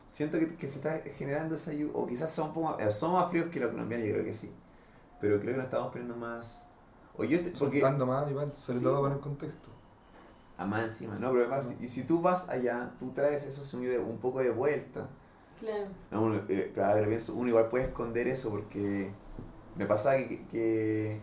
siento 0.08 0.37
que, 0.40 0.56
que 0.56 0.66
se 0.66 0.78
está 0.78 0.99
generando 1.16 1.54
esa... 1.54 1.73
llu- 1.73 1.92
O 1.94 2.08
quizás 2.08 2.32
son 2.32 2.52
poco 2.52 2.76
eh, 2.80 2.90
somos 2.90 3.20
más 3.23 3.30
fríos 3.30 3.50
que 3.50 3.61
los 3.61 3.70
colombianos, 3.70 4.08
yo 4.08 4.14
creo 4.14 4.25
que 4.25 4.32
sí. 4.32 4.52
Pero 5.20 5.38
creo 5.38 5.52
que 5.52 5.58
nos 5.58 5.66
estamos 5.66 5.92
poniendo 5.92 6.16
más... 6.16 6.64
O 7.16 7.23
yo, 7.23 7.40
te- 7.40 7.50
porque, 7.50 7.80
más, 7.82 8.28
igual, 8.28 8.50
sobre 8.52 8.78
Sí, 8.80 8.84
todo 8.84 9.00
con 9.00 9.12
el 9.12 9.20
contexto. 9.20 9.68
a 10.58 10.66
más 10.66 10.82
encima, 10.82 11.14
no, 11.20 11.30
pero 11.30 11.42
además, 11.42 11.66
No. 11.78 11.84
y 11.84 11.87
si 11.87 12.02
tú 12.02 12.20
vas 12.20 12.49
allá, 12.49 12.90
tú 12.99 13.12
traes 13.12 13.46
eso 13.46 13.62
un 14.00 14.18
poco 14.18 14.40
de 14.40 14.50
vuelta. 14.50 15.08
Claro. 15.61 15.87
No, 16.11 16.23
uno, 16.23 16.42
eh, 16.49 16.73
que 16.75 17.06
pienso, 17.08 17.34
uno 17.34 17.49
igual 17.49 17.68
puede 17.68 17.84
esconder 17.84 18.28
eso 18.28 18.50
porque 18.50 19.11
me 19.76 19.87
pasaba 19.87 20.16
que, 20.16 20.46
que 20.49 21.20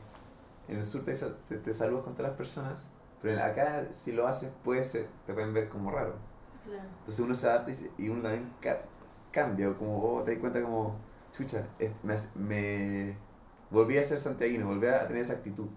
en 0.67 0.77
el 0.77 0.85
sur 0.85 1.03
te, 1.03 1.13
te, 1.13 1.57
te 1.57 1.73
saludas 1.73 2.03
con 2.03 2.13
todas 2.13 2.31
las 2.31 2.37
personas, 2.37 2.87
pero 3.21 3.33
en- 3.35 3.39
acá 3.41 3.87
si 3.91 4.11
lo 4.11 4.27
haces 4.27 4.51
puede 4.63 4.83
ser, 4.83 5.07
te 5.25 5.33
pueden 5.33 5.53
ver 5.53 5.69
como 5.69 5.91
raro. 5.91 6.15
Claro. 6.65 6.83
Entonces 6.99 7.19
uno 7.25 7.35
se 7.35 7.47
adapta 7.47 7.71
y, 7.71 7.91
y 8.05 8.09
uno 8.09 8.21
también 8.21 8.49
ca- 8.61 8.81
cambia, 9.31 9.69
o 9.69 9.77
como 9.77 9.99
oh, 10.03 10.23
te 10.23 10.31
das 10.31 10.39
cuenta 10.39 10.61
como, 10.61 10.95
chucha, 11.33 11.67
es- 11.79 11.91
me, 12.03 12.15
me 12.35 13.17
volví 13.69 13.97
a 13.97 14.03
ser 14.03 14.19
santiaguino, 14.19 14.67
volví 14.67 14.87
a 14.87 15.07
tener 15.07 15.21
esa 15.23 15.33
actitud. 15.33 15.67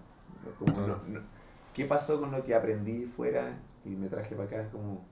Como, 0.59 0.73
Claro. 0.75 1.01
no- 1.07 1.21
no- 1.21 1.35
¿Qué 1.73 1.87
pasó 1.87 2.21
con 2.21 2.31
lo 2.31 2.45
que 2.45 2.55
aprendí 2.55 3.05
fuera 3.07 3.59
y 3.85 3.91
me 3.91 4.09
traje 4.09 4.37
para 4.37 4.47
acá? 4.49 4.61
Es 4.63 4.69
como, 4.69 5.05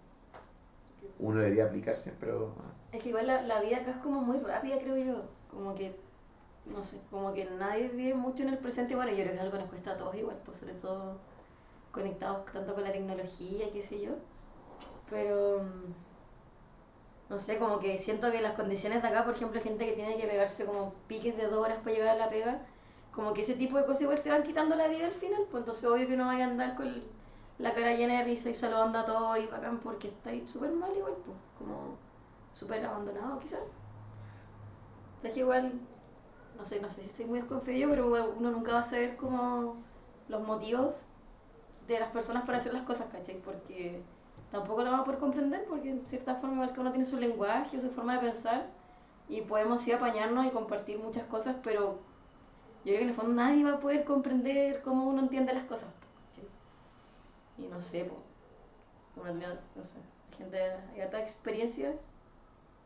uno 1.19 1.41
debería 1.41 1.67
aplicar 1.67 1.97
siempre, 1.97 2.29
pero... 2.31 2.55
Es 2.93 3.03
que 3.03 3.09
igual 3.09 3.27
la, 3.27 3.43
la 3.43 3.61
vida 3.61 3.79
acá 3.79 3.91
es 3.93 3.97
como 3.99 4.21
muy 4.21 4.39
rápida, 4.39 4.79
creo 4.79 4.97
yo. 4.97 5.23
Como 5.51 5.75
que, 5.75 5.97
no 6.67 6.85
sé, 6.85 7.01
como 7.11 7.33
que 7.35 7.45
nadie 7.47 7.89
vive 7.91 8.15
mucho 8.15 8.43
en 8.43 8.51
el 8.51 8.59
presente. 8.59 8.95
Bueno, 8.97 9.11
yo 9.13 9.19
creo 9.19 9.29
que 9.31 9.35
es 9.37 9.41
algo 9.41 9.53
que 9.53 9.59
nos 9.61 9.71
cuesta 9.71 9.93
a 9.93 9.99
todos 9.99 10.15
igual, 10.17 10.39
pues 10.45 10.59
sobre 10.59 10.75
todo 10.75 11.19
conectados 11.93 12.47
tanto 12.53 12.75
con 12.75 12.85
la 12.85 12.93
tecnología 12.93 13.73
qué 13.73 13.83
sé 13.83 14.03
yo. 14.03 14.13
Pero, 15.11 15.63
mm, 15.63 15.93
no 17.31 17.41
sé, 17.41 17.59
como 17.59 17.79
que 17.79 17.99
siento 17.99 18.31
que 18.31 18.41
las 18.43 18.55
condiciones 18.55 19.03
de 19.03 19.09
acá, 19.09 19.25
por 19.25 19.35
ejemplo, 19.35 19.61
gente 19.63 19.87
que 19.87 19.93
tiene 19.93 20.17
que 20.19 20.27
pegarse 20.27 20.67
como 20.67 20.95
piques 21.09 21.37
de 21.37 21.47
dos 21.49 21.65
horas 21.65 21.79
para 21.79 21.93
llegar 21.93 22.09
a 22.11 22.15
la 22.19 22.29
pega, 22.31 22.61
como 23.15 23.33
que 23.33 23.43
ese 23.43 23.55
tipo 23.55 23.77
de 23.79 23.87
cosas 23.87 24.03
igual 24.03 24.21
te 24.23 24.31
van 24.31 24.43
quitando 24.43 24.75
la 24.77 24.89
vida 24.89 25.07
al 25.07 25.13
final. 25.15 25.43
Pues 25.51 25.63
entonces 25.63 25.85
obvio 25.87 26.07
que 26.09 26.17
no 26.17 26.27
vaya 26.27 26.47
a 26.47 26.51
andar 26.51 26.75
con 26.77 26.93
la 27.59 27.75
cara 27.75 27.95
llena 27.95 28.19
de 28.19 28.25
risa 28.25 28.51
y 28.51 28.55
saludando 28.55 28.99
a 28.99 29.05
todos 29.07 29.39
y 29.39 29.47
bacán 29.47 29.79
porque 29.81 30.09
estáis 30.09 30.51
súper 30.51 30.73
mal 30.73 30.91
igual, 30.97 31.15
pues. 31.25 31.37
Como 31.59 31.97
súper 32.53 32.85
abandonado 32.85 33.39
quizás. 33.39 33.61
Es 35.23 35.33
que 35.33 35.41
igual, 35.41 35.81
no 36.57 36.65
sé, 36.65 36.81
no 36.81 36.91
sé 36.91 37.03
si 37.03 37.11
soy 37.11 37.27
muy 37.27 37.41
desconfiado 37.41 37.91
pero 37.91 38.35
uno 38.37 38.51
nunca 38.51 38.75
va 38.75 38.81
a 38.81 38.83
saber 38.83 39.17
como 39.17 39.77
los 40.29 40.43
motivos 40.47 40.95
de 41.87 42.01
las 42.01 42.11
personas 42.11 42.45
para 42.45 42.59
hacer 42.59 42.73
las 42.73 42.83
cosas, 42.83 43.09
¿cachai? 43.11 43.41
Porque 43.41 44.03
tampoco 44.51 44.83
lo 44.83 44.91
vamos 44.91 45.03
a 45.03 45.05
poder 45.05 45.21
comprender 45.21 45.65
porque 45.67 45.91
en 45.91 46.03
cierta 46.03 46.37
forma 46.37 46.73
que 46.73 46.81
uno 46.81 46.91
tiene 46.91 47.05
su 47.05 47.19
lenguaje 47.19 47.79
o 47.79 47.81
su 47.81 47.91
forma 47.91 48.15
de 48.15 48.21
pensar 48.21 48.67
y 49.29 49.43
podemos 49.43 49.83
sí 49.83 49.93
apañarnos 49.93 50.47
y 50.47 50.51
compartir 50.51 50.99
muchas 50.99 51.25
cosas, 51.25 51.57
pero 51.63 52.01
yo 52.85 52.93
creo 52.93 52.97
que 52.99 53.03
en 53.03 53.09
el 53.09 53.15
fondo 53.15 53.33
nadie 53.35 53.65
va 53.65 53.75
a 53.75 53.81
poder 53.81 54.05
comprender 54.05 54.83
cómo 54.83 55.09
uno 55.09 55.21
entiende 55.21 55.55
las 55.55 55.65
cosas, 55.65 55.89
¿cachai? 56.29 56.49
Y 57.59 57.69
no 57.69 57.81
sé, 57.81 58.05
pues, 58.05 58.21
uno 59.17 59.33
no 59.77 59.85
sé, 59.85 59.99
gente, 60.37 60.59
hay 60.95 61.01
hartas 61.01 61.23
experiencias 61.23 61.95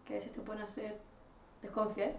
que 0.07 0.15
a 0.15 0.17
veces 0.17 0.33
te 0.33 0.41
pueden 0.41 0.63
hacer 0.63 0.97
desconfiar 1.61 2.13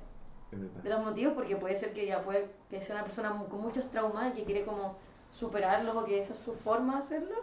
de 0.51 0.89
los 0.89 1.03
motivos 1.03 1.33
porque 1.33 1.55
puede 1.57 1.75
ser 1.75 1.93
que 1.93 2.05
ya 2.05 2.21
puede 2.21 2.49
que 2.69 2.81
sea 2.81 2.95
una 2.95 3.03
persona 3.03 3.29
con 3.49 3.61
muchos 3.61 3.89
traumas 3.91 4.31
y 4.33 4.37
que 4.37 4.43
quiere 4.45 4.65
como 4.65 4.95
superarlos 5.31 5.95
o 5.95 6.05
que 6.05 6.19
esa 6.19 6.33
es 6.33 6.39
su 6.39 6.53
forma 6.53 6.95
de 6.95 6.99
hacerlo 7.01 7.35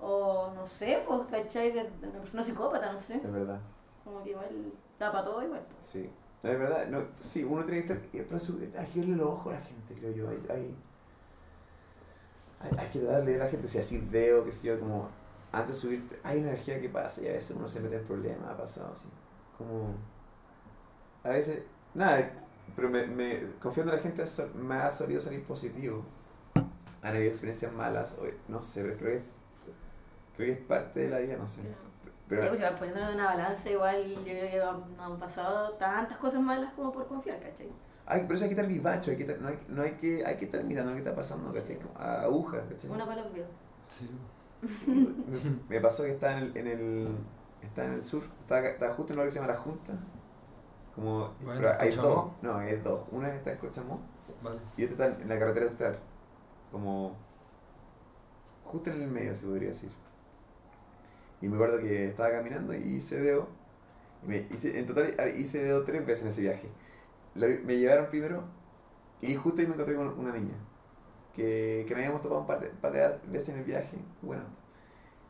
o 0.00 0.52
no 0.54 0.66
sé, 0.66 1.02
pues 1.06 1.20
cachai 1.30 1.72
de, 1.72 1.90
una 2.02 2.20
persona 2.20 2.42
psicópata, 2.42 2.92
no 2.92 3.00
sé, 3.00 3.14
Es 3.16 3.32
verdad. 3.32 3.58
como 4.04 4.22
que 4.22 4.30
igual 4.30 4.72
da 4.98 5.10
para 5.10 5.24
todo 5.24 5.42
igual. 5.42 5.62
pues. 5.72 5.84
Sí. 5.84 6.10
No, 6.42 6.50
es 6.52 6.58
verdad. 6.58 6.86
No, 6.88 6.98
sí, 7.18 7.42
uno 7.44 7.64
tiene 7.64 7.84
que 7.84 7.94
estar. 7.94 8.08
Pero 8.12 8.38
su- 8.38 8.60
hay 8.78 8.86
que 8.86 9.00
verle 9.00 9.16
los 9.16 9.26
ojos 9.28 9.52
a 9.54 9.58
la 9.58 9.64
gente, 9.64 9.94
creo 9.94 10.12
yo. 10.12 10.28
Hay, 10.28 10.36
hay, 10.50 10.76
hay, 12.60 12.70
hay 12.78 12.88
que 12.90 13.00
darle 13.02 13.34
a 13.36 13.38
la 13.38 13.48
gente, 13.48 13.66
si 13.66 13.78
así 13.78 14.06
veo, 14.10 14.44
que 14.44 14.52
si 14.52 14.68
yo, 14.68 14.78
como. 14.78 15.08
Antes 15.52 15.76
de 15.76 15.80
subirte, 15.80 16.20
hay 16.22 16.38
energía 16.40 16.80
que 16.80 16.88
pasa 16.90 17.22
y 17.22 17.28
a 17.28 17.32
veces 17.32 17.56
uno 17.56 17.66
se 17.66 17.80
mete 17.80 17.96
en 17.96 18.04
problemas, 18.04 18.50
ha 18.50 18.56
pasado 18.56 18.92
así. 18.92 19.08
Como. 19.58 19.94
A 21.24 21.30
veces. 21.30 21.62
Nada, 21.94 22.30
pero 22.74 22.90
me, 22.90 23.06
me 23.06 23.40
confiando 23.60 23.92
en 23.92 23.98
la 23.98 24.02
gente 24.02 24.24
me 24.54 24.74
ha 24.76 24.90
solido 24.90 25.20
salir 25.20 25.44
positivo. 25.44 26.04
Han 27.02 27.14
habido 27.14 27.28
experiencias 27.30 27.72
malas, 27.72 28.18
o, 28.20 28.24
no 28.48 28.60
sé, 28.60 28.82
pero 28.82 28.96
creo 28.98 29.10
que, 29.18 29.24
creo 30.36 30.46
que 30.46 30.52
es 30.60 30.66
parte 30.66 31.00
de 31.00 31.08
la 31.08 31.18
vida, 31.18 31.36
no 31.36 31.46
sé. 31.46 31.62
Pero, 32.28 32.42
sí, 32.42 32.48
pues 32.48 32.58
si 32.58 32.64
vas 32.64 32.74
poniéndolo 32.74 33.08
en 33.10 33.14
una 33.14 33.26
balanza 33.26 33.70
igual 33.70 34.04
yo 34.04 34.22
creo 34.22 34.50
que 34.50 34.60
han, 34.60 34.84
han 35.00 35.18
pasado 35.18 35.70
tantas 35.74 36.18
cosas 36.18 36.40
malas 36.42 36.72
como 36.74 36.90
por 36.90 37.06
confiar, 37.06 37.38
¿cachai? 37.40 37.68
Ay, 38.04 38.22
pero 38.22 38.34
eso 38.34 38.44
hay 38.44 38.50
que 38.50 38.54
estar 38.56 38.66
vivacho, 38.68 39.10
hay 39.12 39.16
que 39.16 39.22
estar- 39.22 39.38
no, 39.40 39.48
hay, 39.48 39.58
no 39.68 39.82
hay 39.82 39.92
que, 39.92 40.26
hay 40.26 40.36
que 40.36 40.46
estar 40.46 40.62
mirando 40.64 40.90
lo 40.90 40.96
que 40.96 41.02
está 41.04 41.14
pasando, 41.14 41.52
¿cachai? 41.52 41.78
Como 41.78 41.96
a 41.96 42.22
aguja, 42.22 42.60
¿cachai? 42.68 42.90
Una 42.90 43.06
para 43.06 43.22
los 43.22 43.32
videos. 43.32 43.48
Sí. 43.88 44.10
Sí, 44.68 44.90
me, 44.90 45.76
me 45.76 45.80
pasó 45.80 46.02
que 46.02 46.10
estaba 46.12 46.32
en 46.32 46.38
el, 46.38 46.56
en 46.56 46.66
el, 46.66 47.08
estaba 47.62 47.88
en 47.88 47.94
el 47.94 48.02
sur, 48.02 48.22
estaba, 48.40 48.60
estaba 48.66 48.94
justo 48.94 49.12
en 49.12 49.18
lo 49.18 49.24
que 49.24 49.30
se 49.30 49.40
llama 49.40 49.52
La 49.52 49.58
Junta. 49.58 49.92
Como, 50.94 51.30
Bueno, 51.40 51.60
pero 51.60 51.70
hay 51.78 51.90
Cochamó. 51.90 52.08
dos, 52.08 52.26
no, 52.42 52.56
hay 52.56 52.76
dos. 52.76 53.00
Una 53.12 53.34
está 53.34 53.52
en 53.52 53.58
Cochamó 53.58 54.00
Vale. 54.42 54.60
y 54.76 54.84
otra 54.84 55.06
está 55.08 55.22
en 55.22 55.28
la 55.28 55.38
carretera 55.38 55.66
austral. 55.66 55.98
Como, 56.72 57.16
justo 58.64 58.90
en 58.90 59.02
el 59.02 59.10
medio, 59.10 59.34
se 59.34 59.46
podría 59.46 59.68
decir. 59.68 59.90
Y 61.40 61.48
me 61.48 61.56
acuerdo 61.56 61.78
que 61.78 62.08
estaba 62.08 62.30
caminando 62.30 62.74
y 62.74 62.78
hice 62.96 63.20
dedo. 63.20 63.48
Y 64.24 64.28
me 64.28 64.38
hice, 64.50 64.78
en 64.78 64.86
total 64.86 65.14
hice 65.36 65.62
dedo 65.62 65.84
tres 65.84 66.04
veces 66.06 66.22
en 66.24 66.28
ese 66.30 66.42
viaje. 66.42 66.68
La- 67.34 67.48
me 67.48 67.76
llevaron 67.78 68.08
primero 68.10 68.44
y 69.20 69.34
justo 69.36 69.60
ahí 69.60 69.66
me 69.68 69.74
encontré 69.74 69.96
con 69.96 70.08
una 70.18 70.32
niña 70.32 70.54
que, 71.34 71.84
que 71.88 71.94
nos 71.94 71.98
habíamos 72.04 72.22
topado 72.22 72.42
un 72.42 72.46
par 72.46 72.60
de, 72.60 72.68
par 72.70 72.92
de 72.92 73.18
veces 73.30 73.50
en 73.50 73.58
el 73.60 73.64
viaje. 73.64 73.98
Bueno, 74.22 74.44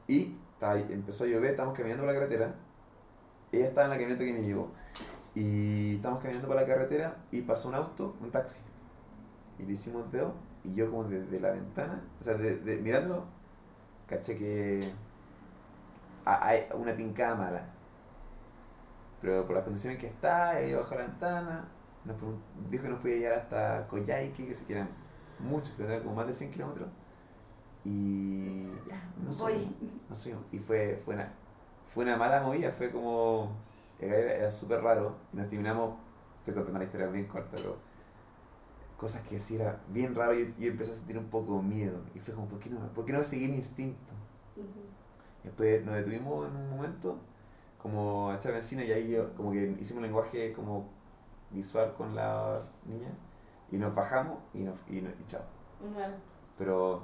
y 0.09 0.37
empezó 0.61 1.25
a 1.25 1.27
llover, 1.27 1.51
estábamos 1.51 1.77
caminando 1.77 2.05
por 2.05 2.13
la 2.15 2.19
carretera. 2.21 2.55
Ella 3.53 3.67
estaba 3.69 3.85
en 3.87 3.91
la 3.91 3.97
camioneta 3.97 4.25
que 4.25 4.33
me 4.33 4.47
llevó. 4.47 4.71
Y 5.35 5.97
estábamos 5.97 6.23
caminando 6.23 6.49
por 6.49 6.57
la 6.57 6.67
carretera 6.67 7.17
y 7.31 7.43
pasó 7.43 7.69
un 7.69 7.75
auto, 7.75 8.17
un 8.21 8.31
taxi. 8.31 8.61
Y 9.59 9.65
le 9.65 9.73
hicimos 9.73 10.11
dedo 10.13 10.35
y 10.65 10.75
yo 10.75 10.91
como 10.91 11.05
desde 11.05 11.41
la 11.41 11.51
ventana, 11.53 12.03
o 12.21 12.25
sea, 12.25 12.35
de, 12.35 12.77
mirándolo, 12.83 13.25
caché 14.09 14.37
que 14.37 14.93
ha- 16.25 16.47
hay 16.49 16.61
una 16.75 16.95
tincada 16.97 17.35
mala. 17.37 17.63
Pero 19.21 19.47
por 19.47 19.57
las 19.57 19.65
condiciones 19.65 19.99
que 19.99 20.07
está, 20.07 20.61
ella 20.61 20.79
bajó 20.79 20.95
la 20.95 21.03
ventana, 21.03 21.69
nos 22.05 22.17
dijo 22.71 22.85
que 22.85 22.89
nos 22.91 23.01
podía 23.01 23.17
llegar 23.17 23.39
hasta 23.39 23.87
Coyhaique, 23.89 24.47
que 24.47 24.55
se 24.55 24.65
quieran 24.67 24.89
muchos, 25.39 25.79
eran 25.81 26.03
como 26.03 26.15
más 26.17 26.27
de 26.27 26.33
100 26.33 26.51
kilómetros. 26.51 26.89
Y 27.87 28.67
no 29.25 29.33
Voy. 29.39 29.53
subimos, 29.53 29.75
no 30.09 30.15
subimos. 30.17 30.45
Y 30.53 30.59
fue, 30.59 31.01
fue, 31.05 31.15
una, 31.15 31.33
fue 31.95 32.05
una 32.05 32.17
mala 32.17 32.43
movida, 32.43 32.73
fue 32.73 32.91
como, 32.91 33.53
era, 34.01 34.17
era 34.19 34.51
súper 34.51 34.83
raro. 34.83 35.17
Y 35.33 35.37
nos 35.39 35.49
terminamos, 35.49 35.99
estoy 36.41 36.55
contando 36.55 36.79
la 36.81 36.85
historia 36.87 37.09
bien 37.09 37.27
corta, 37.27 37.51
pero 37.57 37.77
cosas 38.97 39.23
que 39.23 39.39
sí 39.41 39.57
era 39.57 39.81
bien 39.89 40.15
raro 40.15 40.35
y 40.35 40.55
yo 40.59 40.71
empecé 40.71 40.93
a 40.93 40.95
sentir 40.95 41.19
un 41.19 41.27
poco 41.27 41.63
miedo. 41.63 42.01
Y 42.15 42.19
fue 42.21 42.35
como, 42.35 42.49
¿por 42.49 42.59
qué 42.59 42.71
no, 42.71 42.81
por 42.93 43.05
qué 43.05 43.13
no 43.13 43.23
seguí 43.25 43.49
mi 43.49 43.57
instinto? 43.57 44.13
Después 45.45 45.85
nos 45.85 45.95
detuvimos 45.95 46.49
en 46.49 46.57
un 46.57 46.71
momento, 46.71 47.19
como 47.83 48.31
a 48.31 48.37
echar 48.37 48.53
benzina 48.53 48.85
y 48.85 48.93
ahí 48.93 49.11
yo, 49.13 49.35
como 49.35 49.53
que 49.53 49.77
hicimos 49.81 49.99
un 49.99 50.03
lenguaje 50.05 50.53
como 50.53 50.89
visual 51.51 51.95
con 51.97 52.15
la 52.17 52.61
niña 52.87 53.11
y 53.73 53.79
nos 53.79 53.95
bajamos 53.95 54.39
y, 54.55 54.61
nos, 54.61 54.77
y, 54.89 55.01
nos- 55.03 55.15
y 55.21 55.27
chao. 55.27 55.43
Bueno, 55.81 56.15
Pero, 56.59 57.03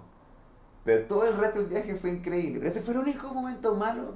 pero 0.85 1.07
todo 1.07 1.27
el 1.29 1.37
resto 1.37 1.61
del 1.61 1.69
viaje 1.69 1.95
fue 1.97 2.11
increíble. 2.11 2.59
Pero 2.59 2.69
ese 2.71 2.81
fue 2.83 2.95
el 2.95 3.01
único 3.01 3.33
momento 3.35 3.75
malo. 3.75 4.15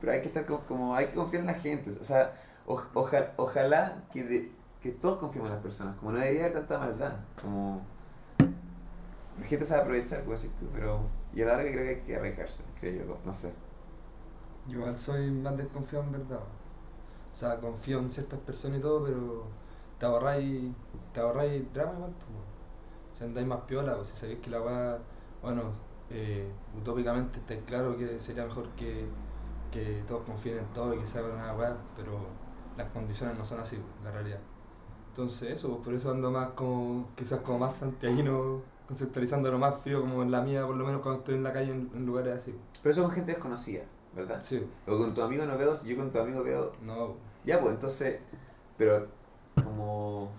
Pero 0.00 0.12
hay 0.12 0.20
que 0.20 0.28
estar 0.28 0.46
como, 0.46 0.60
como 0.66 0.94
hay 0.96 1.06
que 1.06 1.14
confiar 1.14 1.40
en 1.42 1.46
la 1.48 1.54
gente. 1.54 1.90
O 1.90 2.04
sea, 2.04 2.34
o- 2.66 2.82
oja- 2.94 3.32
ojalá 3.36 4.04
que, 4.12 4.24
de- 4.24 4.52
que 4.80 4.90
todos 4.92 5.18
confiemos 5.18 5.48
en 5.48 5.54
las 5.54 5.62
personas, 5.62 5.96
como 5.96 6.12
no 6.12 6.18
debería 6.18 6.46
haber 6.46 6.54
tanta 6.66 6.78
maldad, 6.78 7.12
como 7.40 7.82
la 9.40 9.46
gente 9.46 9.64
sabe 9.64 9.82
aprovechar, 9.82 10.20
como 10.24 10.34
decís 10.36 10.52
tú, 10.58 10.66
pero 10.72 11.00
y 11.34 11.42
a 11.42 11.46
la 11.46 11.56
larga 11.56 11.70
creo 11.70 11.84
que 11.84 11.90
hay 11.90 12.00
que 12.06 12.16
arriesgarse, 12.16 12.64
creo 12.80 13.06
yo, 13.06 13.18
no 13.24 13.32
sé. 13.34 13.52
Igual 14.68 14.98
soy 14.98 15.30
más 15.30 15.56
desconfiado 15.56 16.04
en 16.04 16.12
verdad. 16.12 16.40
O 17.32 17.36
sea, 17.36 17.58
confío 17.60 17.98
en 18.00 18.10
ciertas 18.10 18.40
personas 18.40 18.78
y 18.78 18.82
todo, 18.82 19.04
pero 19.04 19.44
te 19.98 20.06
ahorráis, 20.06 20.72
te 21.12 21.20
ahorráis 21.20 21.72
drama 21.72 21.92
igual. 21.94 22.12
Pues, 22.12 22.30
weón. 22.30 22.46
si 23.12 23.24
andáis 23.24 23.46
más 23.46 23.60
piola, 23.62 23.96
pues, 23.96 24.08
si 24.08 24.16
sabéis 24.16 24.40
que 24.40 24.50
la 24.50 24.60
weá, 24.62 24.98
bueno, 25.42 25.62
eh, 26.10 26.48
utópicamente 26.76 27.38
está 27.40 27.56
claro 27.66 27.96
que 27.96 28.18
sería 28.20 28.44
mejor 28.44 28.68
que, 28.70 29.06
que 29.70 30.02
todos 30.06 30.22
confíen 30.24 30.58
en 30.58 30.66
todo 30.72 30.94
y 30.94 30.98
que 30.98 31.06
se 31.06 31.18
haga 31.18 31.34
una 31.34 31.54
weá, 31.54 31.76
pero 31.96 32.18
las 32.76 32.88
condiciones 32.88 33.36
no 33.36 33.44
son 33.44 33.60
así, 33.60 33.78
la 34.04 34.10
realidad. 34.10 34.40
Entonces 35.08 35.50
eso, 35.50 35.68
pues 35.70 35.80
por 35.82 35.94
eso 35.94 36.10
ando 36.10 36.30
más 36.30 36.50
como, 36.50 37.06
quizás 37.16 37.40
como 37.40 37.58
más 37.60 37.74
santiaguino, 37.76 38.60
conceptualizándolo 38.86 39.58
más 39.58 39.80
frío 39.80 40.00
como 40.02 40.22
en 40.22 40.30
la 40.30 40.42
mía, 40.42 40.66
por 40.66 40.76
lo 40.76 40.84
menos 40.84 41.00
cuando 41.00 41.20
estoy 41.20 41.36
en 41.36 41.42
la 41.42 41.52
calle 41.52 41.72
en, 41.72 41.90
en 41.94 42.06
lugares 42.06 42.38
así. 42.38 42.54
Pero 42.82 42.92
eso 42.92 43.02
con 43.02 43.12
gente 43.12 43.32
desconocida, 43.32 43.82
¿verdad? 44.14 44.40
Sí, 44.42 44.64
O 44.86 44.98
con 44.98 45.14
tu 45.14 45.22
amigo 45.22 45.44
no 45.46 45.56
veo, 45.58 45.74
si 45.74 45.88
yo 45.88 45.96
con 45.96 46.10
tu 46.12 46.18
amigo 46.20 46.42
veo 46.42 46.72
no, 46.82 47.14
Ya, 47.44 47.60
pues 47.60 47.74
entonces, 47.74 48.20
pero 48.76 49.06
como... 49.64 50.30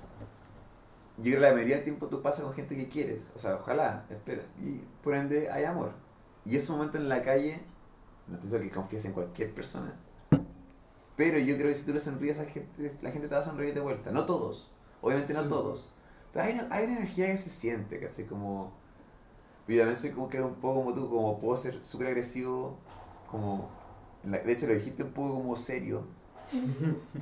Yo 1.17 1.23
creo 1.23 1.35
que 1.35 1.41
la 1.41 1.53
mayoría 1.53 1.75
del 1.77 1.83
tiempo 1.83 2.07
tú 2.07 2.21
pasas 2.21 2.45
con 2.45 2.53
gente 2.53 2.75
que 2.75 2.87
quieres, 2.87 3.31
o 3.35 3.39
sea, 3.39 3.55
ojalá, 3.55 4.05
espera, 4.09 4.43
y 4.61 4.83
por 5.01 5.15
ende 5.15 5.49
hay 5.49 5.63
amor. 5.63 5.91
Y 6.45 6.55
ese 6.55 6.71
momento 6.71 6.97
en 6.97 7.09
la 7.09 7.23
calle, 7.23 7.59
no 8.27 8.35
estoy 8.35 8.49
diciendo 8.49 8.69
que 8.69 8.75
confíes 8.75 9.05
en 9.05 9.13
cualquier 9.13 9.53
persona, 9.53 9.95
pero 11.15 11.39
yo 11.39 11.55
creo 11.57 11.69
que 11.69 11.75
si 11.75 11.85
tú 11.85 11.93
le 11.93 11.99
sonríes 11.99 12.39
a 12.39 12.43
la 12.43 12.49
gente, 12.49 12.97
la 13.01 13.11
gente 13.11 13.27
te 13.27 13.33
va 13.33 13.41
a 13.41 13.43
sonreír 13.43 13.73
de 13.73 13.81
vuelta. 13.81 14.11
No 14.11 14.25
todos, 14.27 14.71
obviamente 15.01 15.33
no 15.33 15.47
todos, 15.47 15.91
pero 16.31 16.45
hay 16.45 16.53
una, 16.53 16.67
hay 16.69 16.85
una 16.85 16.97
energía 16.97 17.25
que 17.27 17.37
se 17.37 17.49
siente, 17.49 17.99
¿cachai? 17.99 18.25
Como... 18.27 18.73
Y 19.67 19.75
también 19.77 19.97
soy 19.97 20.11
como 20.11 20.29
que 20.29 20.39
un 20.39 20.55
poco 20.55 20.81
como 20.83 20.93
tú, 20.93 21.09
como 21.09 21.39
puedo 21.39 21.57
ser 21.57 21.83
súper 21.83 22.07
agresivo, 22.07 22.77
como... 23.29 23.69
De 24.23 24.51
hecho 24.51 24.67
lo 24.67 24.75
dijiste 24.75 25.03
un 25.03 25.11
poco 25.11 25.33
como 25.33 25.55
serio. 25.55 26.03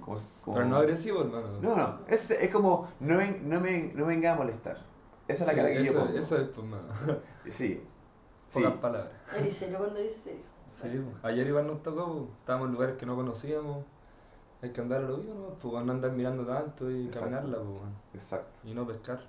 Como, 0.02 0.18
como- 0.44 0.56
pero 0.58 0.68
no 0.68 0.78
agresivo, 0.78 1.22
hermano. 1.22 1.60
No, 1.62 1.76
no, 1.76 2.00
es, 2.08 2.32
es 2.32 2.52
como, 2.52 2.88
no, 3.00 3.18
ven- 3.18 3.50
no, 3.50 3.60
me, 3.60 3.92
no 3.94 4.06
me 4.06 4.14
venga 4.16 4.34
a 4.34 4.36
molestar. 4.36 4.78
Esa 5.28 5.44
es 5.44 5.48
la 5.48 5.54
Sí, 5.54 5.56
cara 5.58 5.70
que 5.70 5.82
eso, 5.82 5.94
yo 5.94 6.00
pongo. 6.06 6.18
Eso 6.20 6.38
es, 6.38 6.48
pues, 6.50 6.68
mano. 6.68 6.88
Sí, 7.46 7.84
sí. 8.46 8.60
Pocas 8.62 8.78
palabras. 8.80 9.12
¿Eres 9.36 9.56
serio 9.58 9.78
cuando 9.80 10.00
eres 10.00 10.16
serio? 10.16 10.44
Sí, 10.68 10.88
pues. 10.90 11.24
ayer 11.24 11.48
igual 11.48 11.68
nos 11.68 11.82
tocó, 11.84 12.26
pues, 12.26 12.40
estábamos 12.40 12.68
en 12.68 12.74
lugares 12.74 12.96
que 12.98 13.06
no 13.06 13.16
conocíamos. 13.16 13.86
Hay 14.62 14.72
que 14.72 14.82
andar 14.82 15.04
a 15.04 15.08
lo 15.08 15.18
vivo, 15.18 15.34
¿no? 15.34 15.70
Pues 15.72 15.86
no 15.86 15.92
andar 15.92 16.12
mirando 16.12 16.46
tanto 16.46 16.90
y 16.90 17.06
Exacto. 17.06 17.30
caminarla, 17.30 17.58
pues, 17.58 17.82
man, 17.82 17.96
Exacto. 18.14 18.60
y 18.64 18.74
no 18.74 18.86
pescar. 18.88 19.20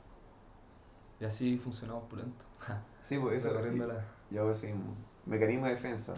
Y 1.21 1.25
así 1.25 1.59
funcionamos 1.59 2.05
pulento. 2.05 2.45
Sí, 3.00 3.19
pues 3.19 3.45
eso. 3.45 3.55
Yo 4.31 4.41
hago 4.43 4.50
así 4.50 4.67
un 4.73 4.97
mecanismo 5.26 5.67
de 5.67 5.73
defensa. 5.73 6.17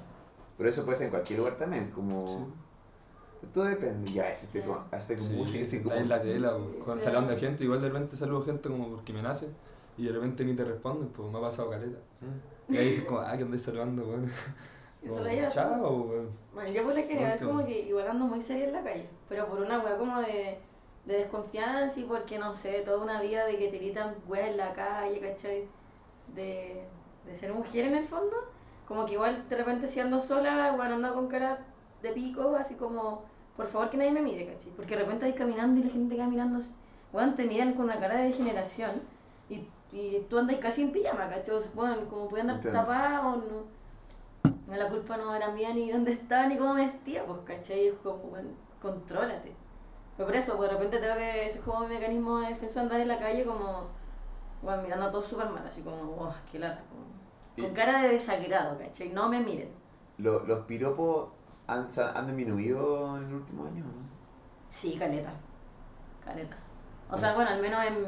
Pero 0.56 0.68
eso 0.70 0.84
puede 0.84 0.96
ser 0.96 1.06
en 1.06 1.10
cualquier 1.10 1.38
lugar 1.40 1.56
también, 1.56 1.90
como... 1.90 2.26
Sí. 2.26 2.38
Todo 3.52 3.64
depende. 3.64 4.10
Ya, 4.12 4.30
ese 4.30 4.46
Sí. 4.46 4.60
tipo, 4.60 4.78
hasta 4.90 5.14
como 5.16 5.28
Sí, 5.28 5.34
música, 5.36 5.66
sí, 5.68 5.82
como... 5.82 5.94
ahí 5.94 6.00
en 6.02 6.08
la 6.08 6.20
tela, 6.22 6.56
pues, 6.56 6.84
Claro. 6.84 7.00
saludando 7.00 7.32
a 7.32 7.36
gente, 7.36 7.64
igual 7.64 7.80
de 7.80 7.88
repente 7.88 8.16
saludo 8.16 8.42
gente 8.44 8.68
como 8.68 8.88
porque 8.88 9.12
me 9.12 9.22
nace 9.22 9.48
y 9.96 10.04
de 10.06 10.12
repente 10.12 10.44
ni 10.44 10.54
te 10.54 10.64
responden, 10.64 11.08
pues 11.08 11.30
me 11.30 11.38
ha 11.38 11.40
pasado 11.42 11.70
caleta. 11.70 11.98
Mm. 12.20 12.74
Y 12.74 12.76
ahí 12.76 12.88
dices 12.88 13.04
como, 13.04 13.20
ah, 13.20 13.36
que 13.36 13.42
andáis 13.44 13.62
saludando, 13.62 14.06
weón. 14.06 14.24
Eso 15.02 15.12
Como, 15.14 15.24
lo 15.24 15.30
llevas. 15.30 15.54
Chao, 15.54 16.02
weón. 16.02 16.28
Bueno, 16.52 16.70
yo 16.70 16.82
por 16.82 16.94
lo 16.96 17.02
general 17.02 17.38
como 17.38 17.64
que 17.64 17.80
igual 17.80 18.08
ando 18.08 18.24
muy 18.26 18.42
seria 18.42 18.64
en 18.66 18.72
la 18.72 18.82
calle, 18.82 19.08
pero 19.28 19.46
por 19.46 19.60
una 19.60 19.78
weá 19.80 19.96
como 19.96 20.18
de, 20.20 20.58
de 21.06 21.14
desconfianza 21.18 22.00
y 22.00 22.04
porque 22.04 22.38
no 22.38 22.52
sé, 22.52 22.82
toda 22.82 23.02
una 23.02 23.22
vida 23.22 23.46
de 23.46 23.56
que 23.58 23.68
te 23.68 23.78
gritan 23.78 24.16
weas 24.26 24.48
en 24.50 24.56
la 24.56 24.72
calle, 24.72 25.20
¿cachai? 25.20 25.68
De, 26.34 26.84
de 27.24 27.36
ser 27.36 27.52
mujer 27.54 27.86
en 27.86 27.94
el 27.94 28.06
fondo, 28.06 28.36
como 28.86 29.06
que 29.06 29.12
igual 29.14 29.48
de 29.48 29.56
repente 29.56 29.86
si 29.86 30.00
ando 30.00 30.20
sola, 30.20 30.72
bueno, 30.76 30.96
ando 30.96 31.14
con 31.14 31.28
cara 31.28 31.64
de 32.02 32.10
pico, 32.10 32.54
así 32.56 32.74
como, 32.74 33.22
por 33.58 33.66
favor 33.66 33.90
que 33.90 33.96
nadie 33.96 34.12
me 34.12 34.22
mire, 34.22 34.46
¿cachai? 34.46 34.70
Porque 34.72 34.94
de 34.96 35.02
repente 35.02 35.26
ahí 35.26 35.32
caminando 35.34 35.80
y 35.80 35.84
la 35.84 35.90
gente 35.90 36.16
caminando, 36.16 36.64
weón, 37.12 37.34
te 37.34 37.44
miran 37.44 37.74
con 37.74 37.86
una 37.86 37.98
cara 37.98 38.16
de 38.16 38.28
degeneración 38.28 39.02
y, 39.50 39.66
y 39.92 40.24
tú 40.30 40.38
andas 40.38 40.56
casi 40.58 40.82
en 40.82 40.92
pijama, 40.92 41.28
¿cachai? 41.28 41.56
Bueno, 41.74 41.96
como 42.08 42.28
puede 42.28 42.42
andar 42.42 42.60
tapada 42.72 43.26
o 43.26 43.36
no. 43.36 43.78
No, 44.68 44.76
La 44.76 44.88
culpa 44.88 45.16
no 45.16 45.34
era 45.34 45.50
mía 45.50 45.74
ni 45.74 45.90
dónde 45.90 46.12
estaba 46.12 46.46
ni 46.46 46.56
cómo 46.56 46.74
me 46.74 46.86
vestía, 46.86 47.26
pues, 47.26 47.40
¿cachai? 47.44 47.88
Es 47.88 47.94
como, 47.96 48.18
bueno, 48.18 48.50
contrólate. 48.80 49.52
Pero 50.16 50.26
por 50.28 50.36
eso, 50.36 50.56
pues, 50.56 50.70
de 50.70 50.76
repente 50.76 50.98
tengo 50.98 51.16
que, 51.16 51.46
ese 51.46 51.58
es 51.58 51.64
como 51.64 51.80
mi 51.80 51.94
mecanismo 51.94 52.38
de 52.38 52.50
defensa, 52.50 52.82
andar 52.82 53.00
en 53.00 53.08
la 53.08 53.18
calle 53.18 53.44
como, 53.44 53.88
bueno, 54.62 54.82
mirando 54.82 55.06
a 55.06 55.10
todos 55.10 55.26
súper 55.26 55.48
mal, 55.48 55.66
así 55.66 55.82
como, 55.82 55.96
oh, 56.02 56.32
qué 56.52 56.58
lata. 56.60 56.82
como- 56.88 57.08
con 57.60 57.74
cara 57.74 58.02
de 58.02 58.10
desagrado, 58.10 58.78
¿cachai? 58.78 59.08
No 59.08 59.28
me 59.28 59.40
miren. 59.40 59.70
Lo- 60.18 60.44
los 60.46 60.60
piropos 60.66 61.30
han, 61.68 61.88
han 62.14 62.26
disminuido 62.26 63.16
en 63.18 63.26
el 63.26 63.34
último 63.34 63.66
año, 63.66 63.84
¿no? 63.84 64.08
Sí, 64.68 64.96
caleta. 64.98 65.32
Caleta. 66.24 66.56
O 67.10 67.16
sea, 67.16 67.34
bueno, 67.34 67.50
al 67.50 67.60
menos 67.60 67.84
en, 67.84 68.06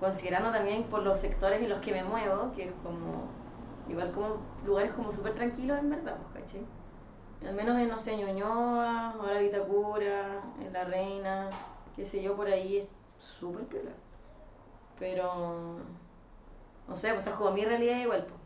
considerando 0.00 0.50
también 0.50 0.84
por 0.84 1.02
los 1.02 1.18
sectores 1.18 1.62
en 1.62 1.68
los 1.68 1.78
que 1.80 1.92
me 1.92 2.02
muevo, 2.02 2.52
que 2.52 2.64
es 2.64 2.72
como, 2.82 3.28
igual 3.88 4.10
como 4.12 4.36
lugares 4.64 4.92
como 4.92 5.12
súper 5.12 5.34
tranquilos 5.34 5.78
en 5.78 5.90
verdad, 5.90 6.16
pues. 6.32 6.56
Al 7.46 7.54
menos 7.54 7.78
en, 7.78 7.88
no 7.88 7.98
sé, 7.98 8.16
Ñuñoa, 8.16 9.10
ahora 9.10 9.38
Vitacura, 9.38 10.42
en 10.58 10.72
La 10.72 10.84
Reina, 10.84 11.50
qué 11.94 12.04
sé 12.04 12.22
yo, 12.22 12.34
por 12.34 12.46
ahí 12.46 12.78
es 12.78 12.88
súper 13.18 13.66
piola. 13.66 13.92
Pero, 14.98 15.76
no 16.88 16.96
sé, 16.96 17.12
pues 17.12 17.26
es 17.26 17.34
como 17.34 17.50
mi 17.50 17.64
realidad 17.64 18.00
igual, 18.00 18.24
pues. 18.26 18.40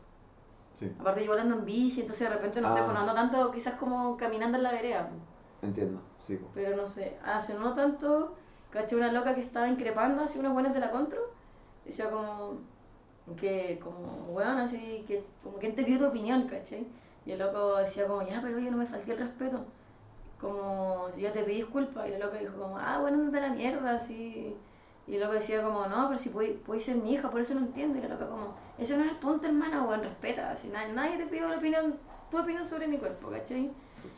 Sí, 0.72 0.92
Aparte 0.98 1.24
yo 1.24 1.32
ando 1.38 1.56
en 1.56 1.64
bici, 1.64 2.00
entonces 2.02 2.28
de 2.28 2.34
repente, 2.36 2.60
no 2.60 2.72
sé, 2.72 2.80
Ah. 2.80 2.84
pues 2.84 2.94
no 2.94 3.00
ando 3.00 3.14
tanto 3.14 3.50
quizás 3.50 3.74
como 3.74 4.16
caminando 4.16 4.56
en 4.56 4.62
la 4.62 4.72
vereda, 4.72 5.08
pues. 5.08 5.20
entiendo, 5.62 6.00
sí. 6.18 6.36
po. 6.36 6.48
Pero 6.54 6.76
no 6.76 6.86
sé, 6.88 7.18
hace 7.24 7.54
no 7.54 7.74
tanto, 7.74 8.34
caché 8.70 8.96
una 8.96 9.12
loca 9.12 9.34
que 9.34 9.40
estaba 9.42 9.68
increpando 9.68 10.22
así 10.22 10.38
unos 10.38 10.52
buenos 10.52 10.72
de 10.72 10.80
la 10.80 10.90
contro. 10.90 11.20
Decía 11.84 12.08
como 12.10 12.54
que, 13.36 13.78
como, 13.82 14.26
weón, 14.32 14.58
así, 14.58 15.04
que 15.06 15.24
como 15.42 15.58
quien 15.58 15.74
te 15.74 15.82
pidió 15.84 15.98
tu 15.98 16.06
opinión, 16.06 16.46
¿cachai? 16.48 16.86
Y 17.26 17.32
el 17.32 17.38
loco 17.40 17.76
decía 17.76 18.06
como, 18.06 18.22
ya, 18.22 18.40
pero 18.40 18.56
oye, 18.56 18.70
no 18.70 18.76
me 18.78 18.86
falté 18.86 19.12
el 19.12 19.18
respeto. 19.18 19.64
Como, 20.40 21.08
si 21.14 21.22
ya 21.22 21.32
te 21.32 21.42
pedí 21.42 21.56
disculpas. 21.56 22.08
Y 22.08 22.12
el 22.12 22.20
loco 22.20 22.36
dijo 22.36 22.56
como, 22.56 22.78
ah, 22.78 22.98
bueno, 23.00 23.18
andate 23.18 23.44
a 23.44 23.48
la 23.48 23.54
mierda, 23.54 23.94
así. 23.94 24.56
Y 25.06 25.14
el 25.16 25.20
loco 25.20 25.34
decía 25.34 25.62
como, 25.62 25.86
no, 25.86 26.06
pero 26.08 26.18
si 26.18 26.30
puedes 26.30 26.56
puede 26.60 26.80
ser 26.80 26.96
mi 26.96 27.12
hija, 27.12 27.30
por 27.30 27.40
eso 27.40 27.54
no 27.54 27.60
entiendo. 27.60 27.98
Y 27.98 28.02
la 28.02 28.08
loca 28.08 28.28
como, 28.28 28.54
ese 28.80 28.96
no 28.96 29.04
es 29.04 29.10
el 29.10 29.16
punto, 29.16 29.46
hermana, 29.46 29.82
weón, 29.84 30.02
respeta. 30.02 30.50
Así, 30.50 30.68
nadie, 30.68 30.92
nadie 30.94 31.18
te 31.18 31.26
pidió 31.26 31.48
la 31.48 31.58
opinión, 31.58 31.96
tu 32.30 32.38
opinión 32.38 32.64
sobre 32.64 32.88
mi 32.88 32.98
cuerpo, 32.98 33.30
¿cachai? 33.30 33.70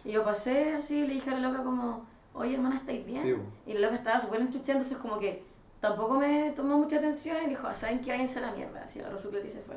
Y 0.04 0.12
yo 0.12 0.24
pasé 0.24 0.74
así 0.74 0.98
y 1.00 1.06
le 1.06 1.14
dije 1.14 1.30
a 1.30 1.38
la 1.38 1.48
loca 1.50 1.62
como, 1.64 2.06
oye 2.34 2.54
hermana, 2.54 2.76
¿estáis 2.76 3.04
bien? 3.04 3.22
Sí. 3.22 3.34
Y 3.66 3.74
la 3.74 3.80
loca 3.80 3.96
estaba 3.96 4.20
súper 4.20 4.40
enchuchada, 4.40 4.78
entonces 4.78 4.98
como 4.98 5.18
que 5.18 5.42
tampoco 5.80 6.14
me 6.18 6.52
tomó 6.54 6.78
mucha 6.78 6.96
atención 6.98 7.36
y 7.44 7.48
dijo, 7.48 7.66
"Ah, 7.66 7.74
¿saben 7.74 8.00
qué? 8.00 8.10
Váyanse 8.12 8.38
a 8.38 8.42
la 8.42 8.52
mierda. 8.52 8.82
Así 8.84 9.00
agarró 9.00 9.18
su 9.18 9.28
y 9.36 9.48
se 9.50 9.62
fue. 9.62 9.76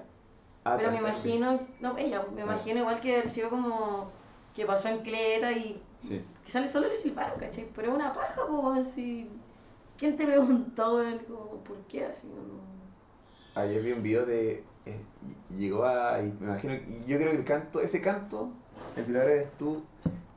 Ah, 0.63 0.76
Pero 0.78 0.91
me 0.91 0.98
imagino, 0.98 1.60
no, 1.80 1.98
ella, 1.98 2.24
me 2.34 2.41
Ah. 2.41 2.45
imagino 2.45 2.80
igual 2.82 3.02
que 3.02 3.15
haber 3.15 3.30
sido 3.30 3.50
como 3.50 4.10
que 4.56 4.65
pasó 4.65 4.89
en 4.89 5.00
cleta 5.00 5.52
y 5.52 5.82
Sí. 6.00 6.24
quizás 6.45 6.71
solo 6.71 6.88
le 6.88 6.95
silbaron, 6.95 7.39
¿cachai? 7.39 7.67
Pero 7.76 7.89
es 7.89 7.95
una 7.95 8.13
paja, 8.13 8.41
pues 8.48 8.88
así. 8.88 9.30
¿Quién 9.98 10.15
te 10.17 10.26
preguntó? 10.26 11.04
Como, 11.28 11.63
¿Por 11.63 11.78
qué? 11.88 12.06
Así, 12.06 12.28
no. 12.28 13.60
Ayer 13.60 13.82
vi 13.82 13.91
un 13.93 14.04
video 14.04 14.26
de. 14.26 14.63
Eh, 14.86 15.00
llegó 15.58 15.86
a. 15.86 16.19
y 16.21 16.32
me 16.39 16.48
imagino. 16.48 16.74
Y 16.74 17.06
yo 17.08 17.17
creo 17.17 17.32
que 17.32 17.38
el 17.38 17.43
canto, 17.43 17.82
ese 17.82 18.02
canto, 18.02 18.52
el 18.95 19.15
ahora 19.15 19.34
eres 19.34 19.58
tú, 19.58 19.84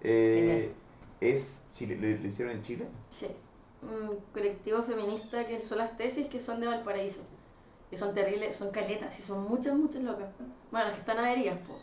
eh, 0.03 0.73
es. 1.21 1.63
Chile, 1.73 1.97
lo, 1.97 2.21
lo 2.21 2.27
hicieron 2.27 2.57
en 2.57 2.63
Chile. 2.63 2.87
Sí. 3.11 3.29
Un 3.83 4.19
colectivo 4.33 4.83
feminista 4.83 5.47
que 5.47 5.61
son 5.61 5.79
las 5.79 5.97
tesis 5.97 6.27
que 6.27 6.41
son 6.41 6.61
de 6.61 6.67
Valparaíso. 6.67 7.23
Que 7.91 7.97
son 7.97 8.15
terribles, 8.15 8.57
son 8.57 8.71
caletas 8.71 9.19
y 9.19 9.23
son 9.23 9.49
muchas, 9.49 9.75
muchas 9.75 10.03
locas. 10.03 10.29
Bueno, 10.71 10.87
las 10.87 10.95
que 10.95 11.01
están 11.01 11.19
adheridas, 11.19 11.59
pues. 11.67 11.81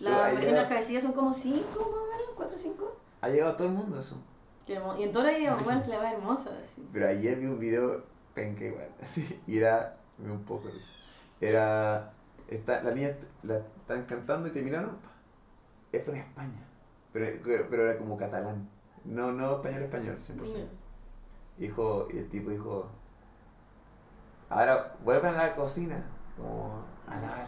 Las, 0.00 0.42
las 0.42 0.68
cabecillas 0.68 1.02
son 1.02 1.12
como 1.12 1.32
cinco, 1.32 1.78
más 1.78 2.02
o 2.02 2.06
menos, 2.06 2.34
cuatro 2.34 2.56
o 2.56 2.58
cinco. 2.58 2.96
Ha 3.20 3.28
llegado 3.28 3.54
todo 3.54 3.68
el 3.68 3.74
mundo 3.74 3.98
eso. 4.00 4.20
Qué 4.66 4.74
hermoso. 4.74 4.98
Y 4.98 5.04
en 5.04 5.12
toda 5.12 5.30
la 5.30 5.38
vida, 5.38 5.54
bueno, 5.62 5.82
se 5.82 5.90
le 5.90 5.98
va 5.98 6.12
hermosa. 6.12 6.50
Así. 6.50 6.86
Pero 6.92 7.08
ayer 7.08 7.38
vi 7.38 7.46
un 7.46 7.60
video 7.60 8.04
penca 8.34 8.64
igual, 8.64 8.88
así, 9.02 9.40
y 9.46 9.58
era, 9.58 9.96
un 10.18 10.44
poco 10.44 10.68
risa. 10.68 10.86
Era, 11.44 12.12
está, 12.48 12.82
la 12.82 12.92
niña 12.92 13.16
la 13.42 13.58
están 13.58 14.04
cantando 14.06 14.48
y 14.48 14.52
terminaron, 14.52 14.96
fue 15.92 16.14
en 16.14 16.20
España, 16.22 16.66
pero, 17.12 17.26
pero, 17.70 17.88
era 17.88 17.98
como 17.98 18.16
catalán, 18.16 18.68
no, 19.04 19.30
no 19.32 19.56
español 19.56 19.82
español, 19.82 20.16
100%. 20.16 20.66
Dijo, 21.58 22.08
y 22.12 22.18
el 22.18 22.28
tipo 22.30 22.50
dijo, 22.50 22.88
ahora 24.48 24.96
vuelvan 25.04 25.34
a 25.34 25.46
la 25.48 25.54
cocina, 25.54 26.02
como 26.36 26.82
a 27.06 27.16
lavar. 27.20 27.46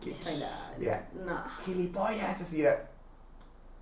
¿Qué? 0.00 0.12
Es 0.12 0.38
la- 0.38 1.08
No. 1.12 1.44
gilipollas, 1.64 2.40
así 2.40 2.62
era. 2.62 2.88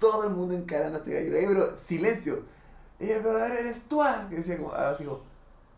Todo 0.00 0.24
el 0.24 0.34
mundo 0.34 0.54
encarando 0.54 0.96
a 0.98 1.00
este 1.00 1.12
gallo. 1.14 1.48
Pero 1.52 1.76
silencio. 1.76 2.44
el 2.98 3.22
verdadero 3.22 3.58
eres 3.60 3.82
tú, 3.88 4.02
ah", 4.02 4.26
que 4.28 4.36
decía 4.36 4.56
como, 4.56 4.72
así 4.72 5.04
como, 5.04 5.20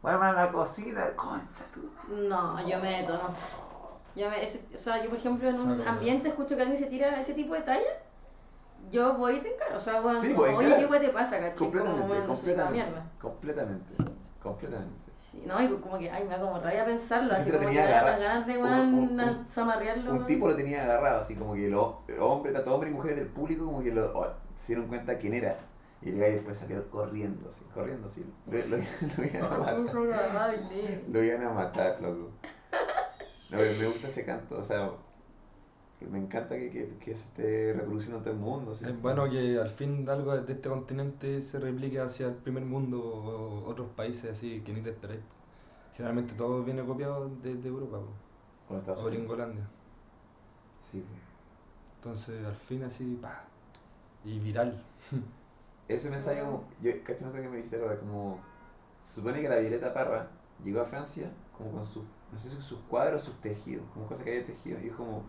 vamos 0.03 0.23
a 0.27 0.33
la 0.33 0.51
cocina, 0.53 1.11
concha 1.17 1.65
tú. 1.75 1.91
No, 2.15 2.67
yo 2.67 2.79
me 2.81 2.99
deto, 3.03 3.15
no. 3.15 3.31
Yo 4.17 4.29
me, 4.29 4.43
ese- 4.45 4.67
o 4.75 4.79
sea, 4.79 5.03
yo 5.03 5.09
por 5.11 5.19
ejemplo 5.19 5.49
en 5.49 5.59
un 5.61 5.87
ambiente 5.87 6.29
escucho 6.29 6.57
que 6.57 6.63
alguien 6.63 6.79
se 6.79 6.87
tira 6.87 7.21
ese 7.21 7.35
tipo 7.35 7.55
de 7.55 7.61
talla, 7.61 7.91
yo 8.91 9.15
voy 9.15 9.37
y 9.37 9.41
te 9.41 9.55
encaro. 9.55 9.77
O 9.77 9.81
sea, 9.81 10.01
bueno, 10.01 10.21
Sí, 10.21 10.33
como, 10.35 10.43
oye, 10.43 10.67
encarar. 10.67 10.79
¿qué 10.79 10.87
weá 10.87 11.01
te 11.01 11.09
pasa, 11.11 11.37
cachai? 11.39 11.53
Como, 11.57 11.71
Completamente, 11.71 12.07
bueno, 12.09 12.27
completamente. 12.27 12.95
Completamente, 13.21 13.95
completamente. 14.43 15.11
Sí, 15.17 15.45
no, 15.47 15.63
y 15.63 15.69
como 15.69 15.99
que, 15.99 16.11
ay, 16.11 16.25
me 16.25 16.31
da 16.31 16.41
como 16.41 16.59
rabia 16.61 16.83
pensarlo, 16.85 17.35
así 17.35 17.51
como 17.51 17.61
que 17.61 17.67
tenía 17.67 17.85
me 17.85 17.91
da 17.91 17.99
agarrado. 18.01 18.23
ganas 18.23 18.47
de, 18.47 18.57
Un- 18.57 18.65
weón, 18.65 18.95
un- 18.95 20.27
tipo 20.27 20.49
lo 20.49 20.57
tenía 20.57 20.83
agarrado, 20.83 21.19
así 21.19 21.37
como 21.37 21.53
que 21.55 21.69
los 21.69 21.95
hombres, 22.19 22.55
tanto 22.55 22.75
hombres 22.75 22.91
y 22.91 22.95
mujeres 22.97 23.17
del 23.19 23.27
público, 23.29 23.67
como 23.67 23.83
que 23.83 23.93
lo, 23.93 24.19
oh, 24.19 24.27
se 24.59 24.69
dieron 24.69 24.89
cuenta 24.89 25.19
quién 25.19 25.35
era. 25.35 25.57
Y 26.03 26.11
el 26.11 26.19
gallo 26.19 26.35
después 26.37 26.57
salió 26.57 26.89
corriendo, 26.91 27.49
así, 27.49 27.65
corriendo, 27.75 28.07
así. 28.07 28.25
Lo, 28.47 28.57
lo- 28.59 28.77
lo 29.19 29.25
iban 29.25 29.43
a 29.45 29.59
matar. 29.59 29.75
Lo 31.13 31.23
iban 31.25 31.43
a 31.45 31.51
matar, 31.53 32.01
loco. 32.01 32.31
No, 33.51 33.59
pero 33.59 33.79
me 33.79 33.87
gusta 33.89 34.07
ese 34.07 34.25
canto, 34.25 34.57
o 34.59 34.63
sea, 34.63 34.91
me 36.09 36.19
encanta 36.19 36.57
que, 36.57 36.71
que, 36.71 36.97
que 36.99 37.15
se 37.15 37.27
esté 37.29 37.73
reproduciendo 37.75 38.19
en 38.19 38.25
todo 38.25 38.33
el 38.35 38.41
mundo. 38.41 38.73
Es 38.73 39.03
bueno 39.03 39.29
que 39.29 39.59
al 39.59 39.69
fin 39.69 40.09
algo 40.09 40.35
de 40.41 40.53
este 40.53 40.69
continente 40.71 41.43
se 41.43 41.59
replique 41.59 42.01
hacia 42.01 42.29
el 42.29 42.35
primer 42.37 42.65
mundo 42.65 42.99
o 43.03 43.69
otros 43.69 43.89
países 43.91 44.31
así 44.31 44.61
que 44.63 44.73
ni 44.73 44.81
te 44.81 44.91
esperáis. 44.91 45.21
Generalmente 45.95 46.33
todo 46.35 46.63
viene 46.63 46.83
copiado 46.87 47.29
de, 47.43 47.57
de 47.57 47.69
Europa 47.69 47.99
po, 48.69 48.75
O 48.75 48.79
Estados 48.79 49.01
o. 49.03 49.07
Gringolandia. 49.07 49.69
Sí. 50.81 51.05
Entonces 51.97 52.47
al 52.47 52.55
fin 52.55 52.85
así, 52.85 53.19
pa, 53.21 53.45
y 54.25 54.39
viral. 54.39 54.83
Ese 55.91 56.09
mensaje, 56.09 56.41
como, 56.41 56.63
yo 56.81 56.93
caché 57.03 57.25
nota 57.25 57.43
que 57.43 57.49
me 57.49 57.59
hiciste 57.59 57.77
ahora, 57.77 57.99
como, 57.99 58.39
se 59.01 59.17
supone 59.17 59.41
que 59.41 59.49
la 59.49 59.57
Violeta 59.57 59.93
Parra 59.93 60.31
llegó 60.63 60.81
a 60.81 60.85
Francia 60.85 61.33
como 61.59 61.73
con 61.73 61.85
sus, 61.85 62.05
no 62.31 62.39
sé 62.39 62.49
sus 62.49 62.79
cuadros, 62.83 63.25
sus 63.25 63.41
tejidos, 63.41 63.85
como 63.93 64.07
cosas 64.07 64.23
que 64.23 64.31
había 64.31 64.47
tejido, 64.47 64.79
y 64.79 64.83
dijo 64.83 64.99
como, 64.99 65.25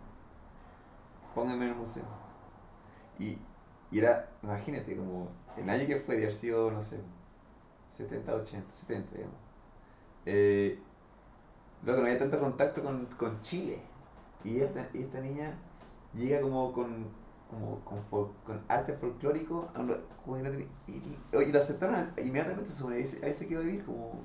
pónganme 1.33 1.65
en 1.65 1.71
el 1.71 1.77
museo. 1.77 2.03
Y, 3.17 3.39
era, 3.91 4.29
imagínate, 4.43 4.95
como, 4.95 5.29
el 5.57 5.67
año 5.67 5.87
que 5.87 5.95
fue, 5.95 6.15
de 6.15 6.21
haber 6.21 6.33
sido, 6.33 6.69
no 6.69 6.79
sé, 6.79 6.99
70, 7.87 8.31
80, 8.31 8.71
70, 8.71 9.15
digamos. 9.15 9.35
Eh, 10.27 10.79
loco, 11.83 12.01
no 12.01 12.05
había 12.05 12.19
tanto 12.19 12.39
contacto 12.39 12.83
con, 12.83 13.07
con 13.17 13.41
Chile. 13.41 13.79
Y 14.43 14.59
esta, 14.59 14.87
y 14.93 15.01
esta 15.01 15.21
niña 15.21 15.57
llega 16.13 16.39
como 16.39 16.71
con, 16.71 17.07
como 17.51 17.81
con, 17.85 17.99
fol- 18.11 18.31
con 18.45 18.61
arte 18.69 18.93
folclórico 18.93 19.69
como 20.25 20.37
que 20.37 20.43
no 20.43 20.51
tenía- 20.51 20.69
y, 20.87 21.01
lo 21.53 21.59
aceptaron 21.59 22.13
inmediatamente 22.17 22.71
se 22.71 22.77
ahí, 22.97 23.05
se- 23.07 23.25
quedó 23.49 23.61
a 23.61 23.63
vivir 23.63 23.85
como, 23.85 24.21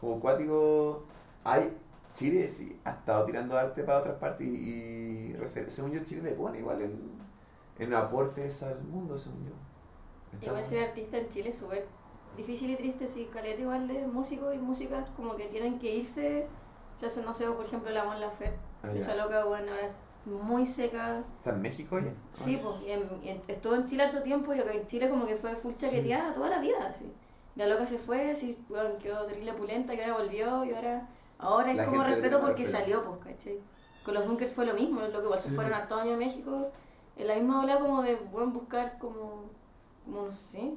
como 0.00 0.16
acuático. 0.18 1.04
Ay, 1.44 1.76
Chile 2.14 2.48
sí 2.48 2.80
ha 2.84 2.90
estado 2.92 3.26
tirando 3.26 3.58
arte 3.58 3.84
para 3.84 4.00
otras 4.00 4.16
partes 4.18 4.46
y, 4.48 4.52
y 4.52 5.34
refer- 5.34 5.68
según 5.68 5.92
yo 5.92 6.04
Chile 6.04 6.22
le 6.22 6.32
pone 6.32 6.58
igual 6.58 6.82
en, 6.82 7.00
en 7.78 7.94
aportes 7.94 8.62
al 8.64 8.82
mundo, 8.84 9.16
según 9.18 9.46
yo. 9.46 9.52
Está 10.32 10.46
Igual 10.46 10.64
ser 10.64 10.88
artista 10.88 11.18
en 11.18 11.28
Chile 11.28 11.50
es 11.50 11.58
súper 11.58 11.86
difícil 12.36 12.70
y 12.70 12.76
triste, 12.76 13.06
sí, 13.08 13.28
caleta 13.32 13.60
igual 13.60 13.86
de 13.88 14.06
músicos 14.06 14.54
y 14.54 14.58
músicas 14.58 15.06
como 15.16 15.36
que 15.36 15.46
tienen 15.48 15.78
que 15.78 15.94
irse, 15.94 16.46
se 16.96 17.06
hace, 17.06 17.22
no 17.22 17.34
sé, 17.34 17.46
por 17.50 17.66
ejemplo, 17.66 17.90
la 17.90 18.04
Mon 18.04 18.20
Laferte, 18.20 18.58
Ah, 18.82 18.90
esa 18.94 19.14
loca, 19.14 19.44
bueno, 19.44 19.72
ahora 19.72 19.88
muy 20.24 20.66
seca, 20.66 21.22
¿Está 21.38 21.50
en 21.50 21.62
México 21.62 21.98
ya? 21.98 22.12
sí, 22.32 22.60
pues, 22.62 22.76
y 22.86 22.92
en- 22.92 23.20
en- 23.24 23.42
estuvo 23.48 23.74
en 23.74 23.86
Chile 23.86 24.04
harto 24.04 24.22
tiempo 24.22 24.54
y 24.54 24.60
acá 24.60 24.72
en 24.72 24.86
Chile 24.86 25.08
como 25.10 25.26
que 25.26 25.36
fue 25.36 25.54
full 25.56 25.74
chaqueteada 25.76 26.32
toda 26.32 26.48
la 26.48 26.60
vida, 26.60 26.86
así. 26.86 27.12
La 27.56 27.66
loca 27.66 27.86
se 27.86 27.98
fue, 27.98 28.30
así, 28.30 28.58
bueno, 28.68 28.96
quedó 28.98 29.26
terrible 29.26 29.52
pulenta, 29.54 29.94
que 29.94 30.02
ahora 30.04 30.22
volvió 30.22 30.64
y 30.64 30.72
ahora, 30.72 31.08
ahora 31.38 31.70
hay 31.70 31.76
La 31.76 31.84
como 31.86 32.02
respeto 32.04 32.40
porque 32.40 32.62
respeto. 32.62 32.78
salió, 32.78 33.04
pues, 33.04 33.18
¿cachai? 33.36 33.58
Con 34.04 34.14
los 34.14 34.26
bunkers 34.26 34.54
fue 34.54 34.64
lo 34.66 34.74
mismo, 34.74 35.00
lo 35.00 35.18
que 35.18 35.24
igual 35.24 35.40
se 35.40 35.48
Sí. 35.50 35.54
fueron 35.54 35.74
harto 35.74 35.96
años 35.96 36.14
a 36.14 36.18
México, 36.18 36.70
en 37.16 37.26
la 37.28 37.34
misma 37.34 37.62
ola 37.62 37.78
como 37.78 38.02
de 38.02 38.16
buen 38.16 38.52
buscar 38.52 38.98
como, 38.98 39.44
como 40.04 40.22
no 40.26 40.32
sé, 40.32 40.72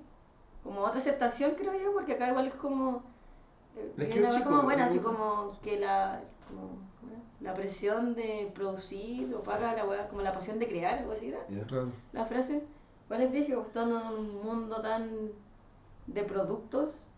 como 0.63 0.81
otra 0.81 0.97
aceptación 0.97 1.55
creo 1.55 1.73
yo, 1.75 1.93
porque 1.93 2.13
acá 2.13 2.27
igual 2.29 2.47
es 2.47 2.55
como, 2.55 3.03
eh, 3.77 3.93
Les 3.95 4.09
acá 4.25 4.29
chico, 4.31 4.49
como 4.49 4.63
buena, 4.63 4.85
así 4.85 4.99
como 4.99 5.59
que 5.61 5.79
la, 5.79 6.21
como. 6.47 6.83
La 7.41 7.53
presión 7.53 8.15
de 8.15 8.51
producir 8.53 9.33
opaca 9.35 9.73
la 9.75 9.85
weá, 9.85 10.07
como 10.07 10.21
la 10.21 10.33
pasión 10.33 10.59
de 10.59 10.67
crear, 10.67 10.99
algo 10.99 11.11
así. 11.11 11.31
Ya. 11.31 11.63
Claro. 11.65 11.91
la 12.13 12.25
frase. 12.25 12.63
¿Cuál 13.07 13.21
es 13.21 13.29
brígido? 13.31 13.61
Estando 13.61 13.99
en 14.01 14.07
un 14.07 14.43
mundo 14.43 14.81
tan 14.81 15.09
de 16.07 16.23
productos, 16.23 17.09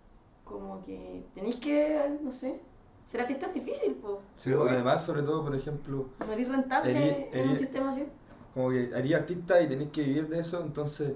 como 0.43 0.83
que 0.83 1.23
tenéis 1.33 1.57
que, 1.57 2.17
no 2.21 2.31
sé, 2.31 2.59
ser 3.05 3.21
artista 3.21 3.47
es 3.47 3.53
difícil, 3.53 3.95
pues. 4.01 4.15
Sí, 4.35 4.51
además, 4.53 5.03
sobre 5.05 5.21
todo, 5.23 5.43
por 5.43 5.55
ejemplo, 5.55 6.09
No 6.19 6.31
eres 6.33 6.49
rentable 6.49 7.29
en 7.31 7.49
un 7.49 7.57
sistema 7.57 7.89
así. 7.89 8.05
como 8.53 8.69
que 8.71 8.91
haría 8.93 9.17
artista 9.17 9.61
y 9.61 9.67
tenés 9.67 9.89
que 9.91 10.03
vivir 10.03 10.27
de 10.27 10.39
eso, 10.39 10.61
entonces 10.61 11.13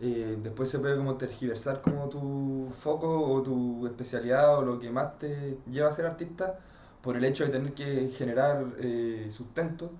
eh, 0.00 0.38
después 0.42 0.68
se 0.68 0.78
puede 0.78 0.96
como 0.96 1.16
tergiversar 1.16 1.80
como 1.80 2.08
tu 2.08 2.68
foco 2.72 3.32
o 3.32 3.42
tu 3.42 3.86
especialidad 3.86 4.58
o 4.58 4.62
lo 4.62 4.78
que 4.78 4.90
más 4.90 5.18
te 5.18 5.58
lleva 5.68 5.88
a 5.88 5.92
ser 5.92 6.06
artista 6.06 6.58
por 7.04 7.16
el 7.16 7.24
hecho 7.24 7.44
de 7.44 7.50
tener 7.50 7.74
que 7.74 8.08
generar 8.08 8.66
eh, 8.78 9.28
sustento 9.30 9.90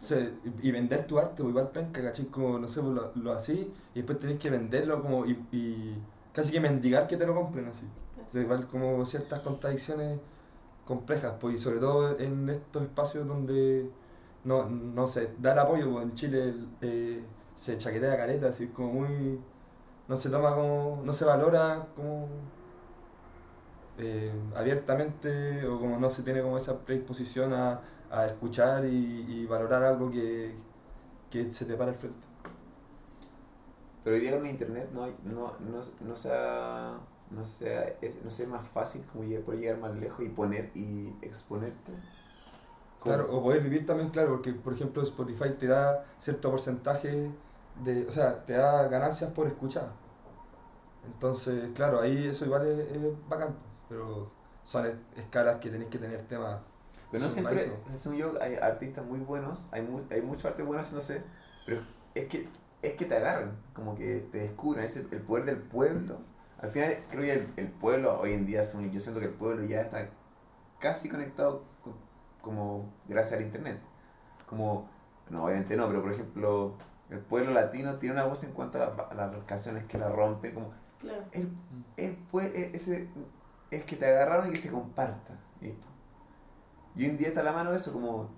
o 0.00 0.04
sea, 0.04 0.18
y 0.62 0.72
vender 0.72 1.06
tu 1.06 1.18
arte, 1.18 1.42
o 1.42 1.48
igual 1.48 1.70
penca, 1.70 2.02
¿cachai? 2.02 2.26
Como, 2.26 2.58
no 2.58 2.68
sé, 2.68 2.80
pues, 2.80 2.94
lo, 2.94 3.12
lo 3.14 3.32
así 3.32 3.72
y 3.94 3.98
después 3.98 4.18
tenés 4.18 4.38
que 4.38 4.50
venderlo 4.50 5.00
como 5.02 5.26
y, 5.26 5.32
y 5.52 5.96
casi 6.32 6.52
que 6.52 6.60
mendigar 6.60 7.06
que 7.06 7.16
te 7.16 7.26
lo 7.26 7.34
compren 7.34 7.68
así. 7.68 7.86
O 8.28 8.30
sea, 8.30 8.42
igual 8.42 8.66
como 8.68 9.04
ciertas 9.06 9.40
contradicciones 9.40 10.18
complejas, 10.86 11.34
pues, 11.40 11.54
y 11.56 11.58
sobre 11.58 11.78
todo 11.80 12.18
en 12.18 12.48
estos 12.48 12.82
espacios 12.82 13.26
donde 13.28 13.90
no, 14.44 14.68
no 14.68 15.06
se 15.06 15.30
da 15.38 15.52
el 15.52 15.58
apoyo, 15.60 15.90
pues 15.92 16.04
en 16.04 16.12
Chile 16.14 16.54
eh, 16.80 17.22
se 17.54 17.78
chaquetea 17.78 18.16
careta, 18.16 18.48
así 18.48 18.68
como 18.68 18.92
muy. 18.94 19.38
no 20.08 20.16
se 20.16 20.30
toma 20.30 20.54
como. 20.54 21.02
no 21.04 21.12
se 21.12 21.24
valora 21.24 21.86
como. 21.96 22.28
Eh, 24.02 24.32
abiertamente 24.56 25.66
o 25.66 25.78
como 25.80 25.98
no 25.98 26.10
se 26.10 26.22
tiene 26.22 26.42
como 26.42 26.58
esa 26.58 26.78
predisposición 26.80 27.52
a, 27.54 27.80
a 28.10 28.26
escuchar 28.26 28.84
y, 28.84 29.24
y 29.28 29.46
valorar 29.46 29.84
algo 29.84 30.10
que, 30.10 30.54
que 31.30 31.50
se 31.52 31.64
te 31.66 31.74
para 31.76 31.92
al 31.92 31.98
frente. 31.98 32.26
Pero 34.04 34.16
hoy 34.16 34.22
día 34.22 34.36
con 34.36 34.46
internet 34.46 34.90
no, 34.92 35.04
hay, 35.04 35.16
no, 35.24 35.54
no, 35.60 35.80
no 36.00 36.16
sea, 36.16 36.98
no 37.30 37.44
sea, 37.44 37.96
es, 38.00 38.22
no 38.24 38.30
sea 38.30 38.48
más 38.48 38.66
fácil 38.66 39.04
como 39.10 39.24
llegar, 39.24 39.44
poder 39.44 39.60
llegar 39.60 39.78
más 39.78 39.94
lejos 39.96 40.24
y 40.24 40.28
poner 40.28 40.70
y 40.74 41.14
exponerte. 41.22 41.92
Claro, 43.02 43.26
o 43.32 43.42
poder 43.42 43.62
vivir 43.62 43.84
también, 43.84 44.10
claro, 44.10 44.30
porque 44.30 44.52
por 44.52 44.74
ejemplo 44.74 45.02
Spotify 45.02 45.50
te 45.58 45.66
da 45.66 46.04
cierto 46.20 46.50
porcentaje 46.50 47.30
de, 47.84 48.06
o 48.06 48.12
sea, 48.12 48.44
te 48.44 48.52
da 48.54 48.86
ganancias 48.88 49.30
por 49.32 49.46
escuchar. 49.48 49.90
Entonces, 51.04 51.70
claro, 51.74 52.00
ahí 52.00 52.26
eso 52.26 52.44
igual 52.44 52.66
es, 52.66 52.78
es 52.92 53.28
bacán, 53.28 53.54
pero 53.92 54.30
son 54.64 54.86
es- 54.86 54.94
escalas 55.16 55.56
que 55.60 55.68
tenéis 55.70 55.90
que 55.90 55.98
tener 55.98 56.22
temas. 56.22 56.60
Pero 57.10 57.24
no 57.24 57.30
siempre, 57.30 57.70
según 57.94 58.18
yo, 58.18 58.32
hay 58.40 58.54
artistas 58.56 59.04
muy 59.04 59.20
buenos, 59.20 59.68
hay, 59.70 59.82
mu 59.82 60.00
hay 60.10 60.22
mucho 60.22 60.48
arte 60.48 60.62
bueno 60.62 60.80
haciéndose, 60.80 61.22
pero 61.66 61.82
es 62.14 62.26
que, 62.26 62.48
es 62.80 62.94
que 62.94 63.04
te 63.04 63.16
agarran, 63.16 63.52
como 63.74 63.94
que 63.94 64.26
te 64.32 64.38
descubren, 64.38 64.84
es 64.84 64.96
el, 64.96 65.08
el 65.10 65.20
poder 65.20 65.44
del 65.44 65.58
pueblo. 65.58 66.16
Al 66.58 66.70
final, 66.70 66.96
creo 67.10 67.22
que 67.22 67.32
el, 67.32 67.52
el 67.58 67.68
pueblo 67.68 68.18
hoy 68.18 68.32
en 68.32 68.46
día, 68.46 68.62
yo 68.62 69.00
siento 69.00 69.20
que 69.20 69.26
el 69.26 69.32
pueblo 69.34 69.62
ya 69.64 69.82
está 69.82 70.08
casi 70.78 71.10
conectado 71.10 71.64
con- 71.84 71.94
como 72.40 72.90
gracias 73.08 73.38
al 73.40 73.44
internet. 73.46 73.78
Como, 74.48 74.88
no, 75.28 75.44
obviamente 75.44 75.76
no, 75.76 75.86
pero 75.88 76.00
por 76.02 76.12
ejemplo, 76.12 76.74
el 77.10 77.18
pueblo 77.18 77.52
latino 77.52 77.96
tiene 77.96 78.14
una 78.14 78.24
voz 78.24 78.42
en 78.44 78.52
cuanto 78.52 78.82
a, 78.82 78.86
las- 78.86 78.98
a 78.98 79.14
las 79.14 79.44
canciones 79.44 79.84
que 79.84 79.98
la 79.98 80.08
rompen, 80.08 80.54
como 80.54 80.72
Claro. 80.98 81.24
el, 81.32 81.50
el 81.98 82.16
e- 82.54 82.70
ese, 82.74 83.08
es 83.72 83.84
que 83.84 83.96
te 83.96 84.06
agarraron 84.06 84.48
y 84.48 84.52
que 84.52 84.58
se 84.58 84.70
comparta. 84.70 85.38
Y, 85.60 85.66
y 86.94 87.04
hoy 87.04 87.10
en 87.10 87.18
día 87.18 87.28
está 87.28 87.40
a 87.40 87.44
la 87.44 87.52
mano 87.52 87.72
eso 87.74 87.92
como... 87.92 88.28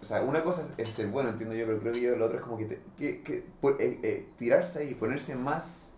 O 0.00 0.04
sea, 0.04 0.22
una 0.22 0.42
cosa 0.42 0.66
es 0.78 0.88
ser 0.88 1.08
bueno, 1.08 1.28
entiendo 1.28 1.54
yo, 1.54 1.66
pero 1.66 1.78
creo 1.78 1.92
que 1.92 2.00
yo 2.00 2.16
lo 2.16 2.24
otro 2.24 2.38
es 2.38 2.42
como 2.44 2.56
que, 2.56 2.64
te- 2.64 2.82
que, 2.96 3.22
que 3.22 3.46
por- 3.60 3.80
eh, 3.82 4.00
eh, 4.02 4.28
tirarse 4.38 4.84
y 4.88 4.94
ponerse 4.94 5.36
más, 5.36 5.92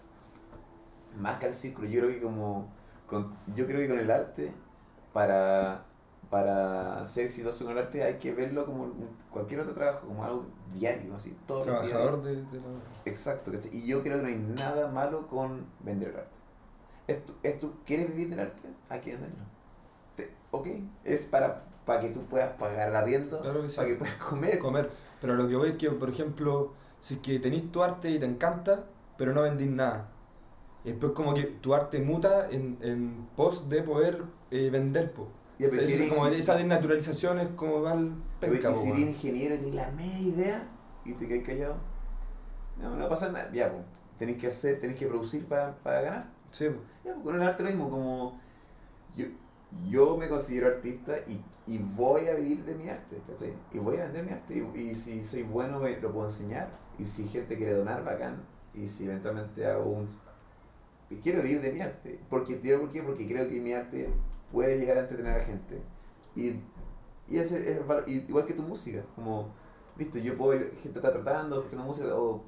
más 1.17 1.38
que 1.38 1.47
al 1.47 1.55
círculo. 1.55 1.88
Yo 1.88 2.01
creo 2.01 2.12
que 2.12 2.21
como... 2.21 2.69
Con, 3.07 3.37
yo 3.55 3.67
creo 3.67 3.79
que 3.81 3.88
con 3.88 3.99
el 4.01 4.11
arte, 4.11 4.53
para, 5.12 5.85
para 6.31 7.05
ser 7.07 7.27
exitoso 7.27 7.65
con 7.67 7.77
el 7.77 7.85
arte 7.85 8.03
hay 8.03 8.15
que 8.19 8.33
verlo 8.33 8.65
como 8.67 8.88
cualquier 9.31 9.61
otro 9.61 9.75
trabajo, 9.75 10.07
como 10.09 10.25
algo 10.25 10.47
diario, 10.73 11.15
así, 11.15 11.37
todo. 11.47 11.62
Trabajador 11.65 12.23
de, 12.23 12.37
de 12.37 12.59
la... 12.59 12.67
Exacto, 13.05 13.53
¿cachai? 13.53 13.71
y 13.77 13.87
yo 13.87 14.03
creo 14.03 14.17
que 14.17 14.23
no 14.23 14.29
hay 14.29 14.37
nada 14.37 14.88
malo 14.88 15.29
con 15.29 15.67
vender 15.81 16.09
el 16.09 16.17
arte. 16.17 16.41
¿Esto, 17.12 17.35
esto, 17.42 17.72
¿Quieres 17.85 18.09
vivir 18.09 18.31
del 18.31 18.40
arte? 18.40 18.68
Hay 18.88 19.01
que 19.01 19.12
venderlo. 19.12 19.44
Te- 20.16 20.31
ok, 20.51 20.66
es 21.05 21.27
para, 21.27 21.64
para 21.85 22.01
que 22.01 22.09
tú 22.09 22.22
puedas 22.27 22.51
pagar 22.59 22.88
el 22.88 22.96
arriendo, 22.96 23.40
Claro 23.40 23.68
sí. 23.68 23.77
para 23.77 23.88
que 23.88 23.94
puedas 23.96 24.14
comer. 24.16 24.59
comer. 24.59 24.90
Pero 25.20 25.35
lo 25.35 25.48
que 25.48 25.57
voy 25.57 25.70
es 25.70 25.77
que, 25.77 25.90
por 25.90 26.09
ejemplo, 26.09 26.72
si 27.01 27.14
es 27.14 27.20
que 27.20 27.38
tenéis 27.38 27.70
tu 27.70 27.83
arte 27.83 28.11
y 28.11 28.18
te 28.18 28.27
encanta, 28.27 28.85
pero 29.16 29.33
no 29.33 29.42
vendís 29.42 29.68
nada. 29.68 30.09
Y 30.85 30.90
después 30.90 31.12
como 31.12 31.33
que 31.35 31.42
tu 31.44 31.75
arte 31.75 32.01
muta 32.01 32.51
en, 32.51 32.77
en 32.81 33.29
pos 33.37 33.68
de 33.68 33.83
poder 33.83 34.22
eh, 34.51 34.68
vender, 34.70 35.12
po. 35.12 35.29
Ya, 35.59 35.68
O 35.68 35.70
sea, 35.70 35.81
si 35.81 35.92
es 35.94 36.09
como 36.11 36.27
esa 36.27 36.57
desnaturalización 36.57 37.38
es 37.38 37.48
como 37.51 37.79
igual 37.79 38.14
penca, 38.40 38.70
y 38.70 38.75
si 38.75 38.88
eres 38.88 39.01
ingeniero 39.01 39.55
y 39.55 39.59
tienes 39.59 39.75
la 39.77 39.90
media 39.92 40.18
idea 40.18 40.68
y 41.05 41.12
te 41.12 41.29
quedas 41.29 41.46
callado, 41.46 41.77
no, 42.81 42.96
no 42.96 43.09
pasa 43.09 43.31
nada. 43.31 43.48
Ya, 43.53 43.70
pues, 43.70 43.85
tenés 44.18 44.38
que 44.38 44.48
hacer, 44.48 44.81
tenés 44.81 44.96
que 44.96 45.07
producir 45.07 45.46
para 45.46 45.77
ganar. 45.85 46.27
Sí, 46.53 46.69
con 47.25 47.35
el 47.35 47.43
arte 47.43 47.62
lo 47.62 47.71
mismo, 47.71 47.91
como 47.91 48.41
yo, 49.17 49.25
yo 49.88 50.17
me 50.19 50.29
considero 50.29 50.69
artista 50.69 51.17
y, 51.27 51.43
y 51.67 51.79
voy 51.79 52.29
a 52.29 52.35
vivir 52.35 52.65
de 52.65 52.75
mi 52.75 52.88
arte, 52.91 53.21
¿cachai? 53.27 53.55
Y 53.73 53.79
voy 53.79 53.97
a 53.97 54.05
vender 54.05 54.25
mi 54.25 54.33
arte. 54.33 54.69
Y, 54.75 54.95
si 54.95 55.25
soy 55.25 55.43
bueno, 55.43 55.81
lo 55.81 56.12
puedo 56.12 56.27
enseñar. 56.27 56.69
Y 56.99 57.05
si 57.05 57.27
gente 57.27 57.57
quiere 57.57 57.75
donar, 57.75 58.05
bacán. 58.05 58.43
Y 58.75 58.87
si 58.87 59.07
eventualmente 59.07 59.67
hago 59.67 59.91
un... 59.91 60.09
Quiero 61.23 61.43
vivir 61.43 61.62
de 61.62 61.73
mi 61.73 61.81
arte. 61.81 62.21
Porque, 62.29 62.57
¿Por 62.57 62.93
qué? 62.93 63.03
Porque 63.03 63.27
creo 63.27 63.49
que 63.49 63.61
mi 63.61 63.73
arte 63.73 64.11
puede 64.51 64.79
llegar 64.79 64.99
a 64.99 65.01
entretener 65.01 65.41
a 65.41 65.45
gente. 65.45 65.81
Y, 66.37 66.61
y 67.29 67.38
es 67.38 67.53
y 68.07 68.12
igual 68.12 68.45
que 68.45 68.55
tu 68.55 68.62
música, 68.62 69.03
como, 69.15 69.55
listo, 69.97 70.19
yo 70.19 70.37
puedo 70.37 70.59
gente 70.59 70.99
está 70.99 71.12
tratando, 71.12 71.59
escuchando 71.59 71.85
música, 71.87 72.15
o, 72.15 72.43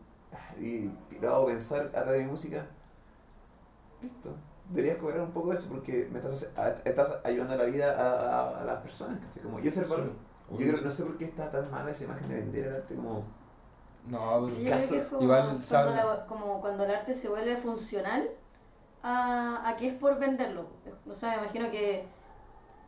y 0.61 0.91
lo 1.21 1.35
hago 1.35 1.47
pensar 1.47 1.87
a 1.87 2.03
través 2.03 2.19
de 2.19 2.25
mi 2.25 2.31
música, 2.31 2.67
listo. 4.05 4.31
Deberías 4.71 4.99
cobrar 4.99 5.21
un 5.21 5.33
poco 5.33 5.51
de 5.51 5.57
eso 5.57 5.69
porque 5.69 6.09
me 6.11 6.19
estás, 6.19 6.53
estás 6.85 7.19
ayudando 7.25 7.55
a 7.55 7.57
la 7.57 7.65
vida 7.65 7.93
a, 7.93 8.41
a, 8.41 8.61
a 8.63 8.65
las 8.65 8.77
personas, 8.81 9.19
¿cachai? 9.21 9.43
Como, 9.43 9.59
y 9.61 9.69
ese 9.69 9.81
es 9.81 9.87
el 9.87 9.91
valor. 9.91 10.13
Yo 10.51 10.57
creo, 10.59 10.81
no 10.83 10.91
sé 10.91 11.05
por 11.05 11.19
qué 11.19 11.25
está 11.27 11.51
tan 11.51 11.71
mala 11.71 11.91
esa 11.91 12.05
imagen 12.05 12.29
de 12.29 12.35
vender 12.37 12.67
el 12.69 12.75
arte 12.77 12.95
como... 12.95 13.25
No, 14.07 14.49
Yo 14.49 14.55
pero... 14.55 14.57
creo 14.61 14.71
caso- 14.79 14.95
que 14.95 15.01
es 15.01 15.07
como, 15.07 15.23
igual 15.23 15.43
cuando 15.45 15.63
sabe- 15.63 15.97
la- 15.97 16.27
como 16.27 16.61
cuando 16.61 16.85
el 16.85 16.91
arte 16.95 17.15
se 17.15 17.29
vuelve 17.29 17.57
funcional 17.57 18.29
a, 19.03 19.69
a 19.69 19.77
que 19.77 19.89
es 19.89 19.95
por 19.95 20.19
venderlo. 20.19 20.67
O 21.11 21.15
sea, 21.15 21.31
me 21.33 21.37
imagino 21.45 21.71
que 21.71 22.07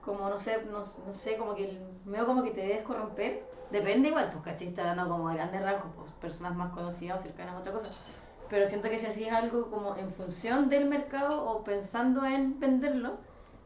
como 0.05 0.29
no 0.31 0.39
sé, 0.39 0.65
no, 0.67 0.79
no 0.79 1.13
sé, 1.13 1.37
como 1.37 1.55
que 1.55 1.71
el 1.71 1.81
medio 2.05 2.27
como 2.27 2.43
que 2.43 2.51
te 2.53 2.61
debes 2.63 2.83
corromper. 2.83 3.45
Depende 3.71 4.09
igual, 4.11 4.31
pues 4.33 4.45
cachai, 4.45 4.69
está 4.69 4.91
hablando 4.91 5.13
como 5.17 5.29
de 5.29 5.35
grandes 5.37 5.61
rasgos, 5.63 5.91
pues 5.97 6.13
personas 6.21 6.55
más 6.55 6.73
conocidas 6.73 7.19
o 7.19 7.23
cercanas 7.23 7.55
a 7.57 7.59
otra 7.59 7.73
cosa. 7.73 7.89
Pero 8.49 8.67
siento 8.67 8.89
que 8.89 8.99
si 8.99 9.07
hacías 9.07 9.33
algo 9.35 9.71
como 9.71 9.97
en 9.97 10.11
función 10.13 10.69
del 10.69 10.89
mercado 10.89 11.45
o 11.45 11.65
pensando 11.65 12.25
en 12.25 12.59
venderlo, 12.61 13.19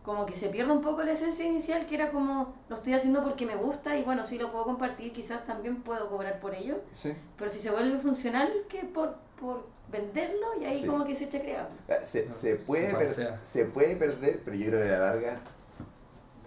como 0.03 0.25
que 0.25 0.35
se 0.35 0.49
pierde 0.49 0.73
un 0.73 0.81
poco 0.81 1.03
la 1.03 1.13
esencia 1.13 1.45
inicial 1.47 1.87
que 1.87 1.95
era 1.95 2.11
como 2.11 2.55
lo 2.71 2.77
estoy 2.77 2.95
haciendo 2.95 3.23
porque 3.23 3.45
me 3.45 3.57
gusta 3.57 3.97
y 3.99 4.03
bueno, 4.05 4.25
si 4.25 4.39
lo 4.39 4.51
puedo 4.51 4.65
compartir, 4.65 5.13
quizás 5.13 5.47
también 5.47 5.83
puedo 5.83 6.09
cobrar 6.09 6.41
por 6.41 6.55
ello. 6.55 6.81
Sí. 6.91 7.13
Pero 7.37 7.51
si 7.51 7.59
se 7.59 7.71
vuelve 7.71 7.99
funcional, 7.99 8.51
que 8.69 8.79
por, 8.85 9.17
por 9.39 9.67
venderlo 9.93 10.47
y 10.61 10.65
ahí 10.65 10.81
Sí. 10.81 10.87
como 10.87 11.05
que 11.05 11.15
se 11.15 11.25
echa 11.25 11.41
creado. 11.43 11.69
Se, 12.03 12.25
No, 12.27 12.33
se, 12.33 12.57
puede 12.57 13.09
se 13.09 13.29
se 13.43 13.65
puede 13.67 13.97
perder, 13.97 14.41
pero 14.45 14.57
yo 14.57 14.67
creo 14.69 14.83
que 14.83 14.89
a 14.89 14.99
la 14.99 15.05
larga 15.07 15.41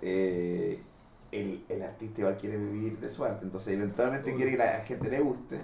eh, 0.02 0.82
el, 1.32 1.64
el 1.70 1.82
artista 1.84 2.22
igual 2.22 2.38
quiere 2.38 2.58
vivir 2.58 3.00
de 3.00 3.10
su 3.10 3.24
arte, 3.24 3.46
entonces 3.46 3.74
eventualmente 3.74 4.32
Uy. 4.32 4.36
quiere 4.38 4.52
que 4.52 4.58
la 4.58 4.82
gente 4.82 5.10
le 5.10 5.20
guste. 5.20 5.58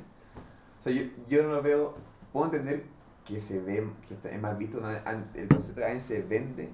O 0.79 0.81
sea, 0.81 0.93
yo, 0.93 1.03
yo 1.27 1.43
no 1.43 1.49
lo 1.49 1.61
veo, 1.61 1.95
puedo 2.31 2.45
entender 2.47 2.85
que 3.25 3.39
se 3.39 3.61
ve, 3.61 3.87
que 4.07 4.13
está, 4.15 4.29
es 4.29 4.41
mal 4.41 4.55
visto, 4.55 4.79
an- 5.05 5.29
el 5.35 5.47
concepto 5.47 5.81
de 5.81 5.85
alguien 5.85 6.01
se 6.01 6.21
vende, 6.23 6.69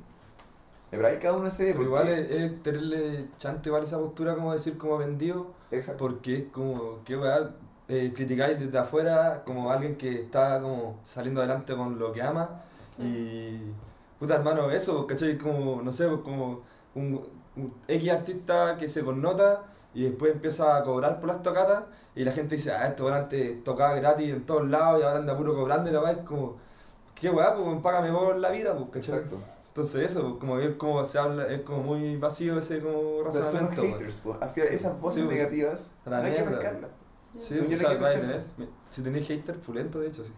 pero 0.91 1.07
ahí 1.07 1.17
cada 1.17 1.35
uno 1.37 1.49
se 1.49 1.65
ve. 1.65 1.71
Pero 1.73 1.83
igual 1.85 2.07
es, 2.07 2.31
es 2.31 2.63
tenerle 2.63 3.27
chante 3.37 3.69
igual 3.69 3.83
esa 3.83 3.97
postura 3.97 4.35
como 4.35 4.53
decir 4.53 4.77
como 4.77 4.97
vendido, 4.97 5.51
Exacto. 5.71 6.05
porque 6.05 6.37
es 6.37 6.43
como, 6.51 7.03
que 7.03 7.17
weá, 7.17 7.51
eh, 7.87 8.13
criticáis 8.15 8.59
desde 8.59 8.77
afuera 8.77 9.43
como 9.45 9.63
Sí. 9.63 9.67
alguien 9.69 9.95
que 9.97 10.21
está 10.23 10.61
como 10.61 10.99
saliendo 11.03 11.41
adelante 11.41 11.75
con 11.75 11.99
lo 11.99 12.11
que 12.11 12.21
ama 12.21 12.61
y 12.97 13.59
puta 14.19 14.35
hermano, 14.35 14.71
eso, 14.71 15.05
¿cachai? 15.05 15.37
Como, 15.37 15.81
no 15.81 15.91
sé, 15.91 16.05
como 16.23 16.61
un, 16.95 17.21
un 17.57 17.73
X 17.87 18.09
artista 18.09 18.77
que 18.77 18.87
se 18.87 19.03
connota 19.03 19.63
y 19.95 20.03
después 20.03 20.33
empieza 20.33 20.77
a 20.77 20.83
cobrar 20.83 21.19
por 21.19 21.29
las 21.29 21.41
tocatas 21.41 21.85
y 22.15 22.23
la 22.23 22.31
gente 22.31 22.55
dice, 22.55 22.71
ah, 22.71 22.87
esto 22.87 23.07
antes 23.11 23.63
tocaba 23.63 23.95
gratis 23.95 24.29
en 24.29 24.45
todos 24.45 24.69
lados 24.69 24.99
y 25.01 25.03
ahora 25.03 25.17
anda 25.19 25.35
puro 25.35 25.55
cobrando 25.55 25.89
y 25.89 25.93
la 25.93 26.11
es 26.11 26.17
como, 26.19 26.57
qué 27.15 27.29
weá, 27.31 27.55
pues 27.55 27.81
págame 27.81 28.11
vos 28.11 28.37
la 28.37 28.49
vida, 28.51 28.73
pues, 28.77 28.89
¿cachai? 28.91 29.15
Exacto. 29.15 29.39
Entonces 29.69 30.11
eso, 30.11 30.21
pues, 30.21 30.33
como 30.39 30.59
es 30.59 30.71
como 30.75 31.03
se 31.03 31.17
habla, 31.17 31.47
es 31.47 31.61
como 31.61 31.81
muy 31.83 32.15
vacío 32.17 32.59
ese 32.59 32.79
como 32.81 33.23
son 33.23 33.25
razonamiento. 33.25 33.81
pues. 33.81 33.93
haters, 33.93 34.19
final, 34.49 34.69
esas 34.69 34.99
voces 35.01 35.21
Sí, 35.21 35.25
pues, 35.25 35.37
negativas 35.37 35.91
no 36.05 36.15
hay 36.15 36.33
que 36.33 36.43
pescarlas. 36.43 36.91
Sí, 37.37 37.53
sea, 37.77 37.89
que 37.89 38.19
tener- 38.21 38.43
si 38.89 39.01
tenéis 39.01 39.27
hater, 39.27 39.59
pulento 39.59 39.99
de 39.99 40.07
hecho, 40.07 40.23
sí. 40.23 40.31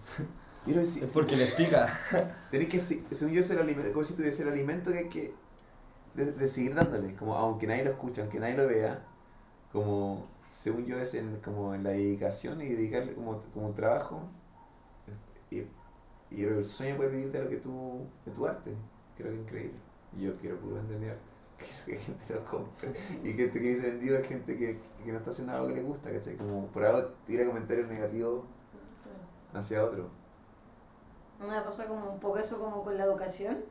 Es 1.04 1.12
porque 1.12 1.36
les 1.36 1.54
pica. 1.54 1.88
Tenés 2.52 2.68
que, 2.70 2.80
se- 2.80 3.04
según 3.12 3.34
yo, 3.36 3.42
es 3.42 3.50
el 3.52 3.60
alimento, 3.60 3.92
como 3.94 4.04
si 4.04 4.14
tuviese 4.16 4.44
el 4.44 4.50
alimento 4.50 4.92
que 4.92 4.98
hay 4.98 5.10
que 5.10 5.34
de, 6.16 6.32
de 6.32 6.48
seguir 6.48 6.74
dándole, 6.76 7.16
como 7.16 7.36
aunque 7.36 7.68
nadie 7.68 7.84
lo 7.86 7.92
escuche, 7.92 8.22
aunque 8.22 8.40
nadie 8.40 8.56
lo 8.58 8.68
vea, 8.68 9.00
como 9.72 10.28
según 10.50 10.86
yo 10.86 10.98
es 11.00 11.14
en, 11.14 11.40
como 11.42 11.74
en 11.76 11.84
la 11.84 11.92
dedicación 11.92 12.62
y 12.62 12.70
dedicarle 12.70 13.14
como, 13.14 13.42
como 13.54 13.72
trabajo. 13.72 14.22
Y, 15.52 15.64
y 16.30 16.44
el 16.44 16.66
sueño 16.66 16.98
puede 16.98 17.10
vivir 17.12 17.32
de 17.32 17.44
lo 17.44 17.50
que 17.50 17.58
tú, 17.58 18.06
de 18.26 18.32
tu 18.32 18.46
arte, 18.46 18.74
creo 19.16 19.32
que 19.32 19.36
es 19.36 19.42
increíble. 19.42 19.80
Yo 20.20 20.36
quiero 20.38 20.58
puro 20.58 20.76
vender 20.76 21.00
mi 21.00 21.08
arte, 21.08 21.22
quiero 21.86 22.00
que 22.00 22.06
gente 22.06 22.34
lo 22.34 22.46
compre. 22.46 22.94
Y 23.24 23.34
gente 23.34 23.54
que 23.54 23.70
dice 23.70 23.92
vendido 23.92 24.18
es 24.18 24.28
gente 24.28 24.58
que, 24.58 24.80
que 25.04 25.12
no 25.12 25.18
está 25.18 25.32
haciendo 25.32 25.54
algo 25.54 25.68
que 25.70 25.76
le 25.76 25.84
gusta, 25.84 26.12
¿cachai? 26.12 26.36
Como 26.36 26.68
por 26.68 26.86
algo 26.86 27.10
tira 27.26 27.46
comentarios 27.46 27.88
negativos 27.88 28.44
hacia 29.54 29.84
otro. 29.84 30.10
Me 31.40 31.62
pasa 31.62 31.86
como 31.86 32.12
un 32.12 32.20
poco 32.20 32.38
eso 32.38 32.60
como 32.60 32.84
con 32.84 32.98
la 32.98 33.04
educación. 33.04 33.64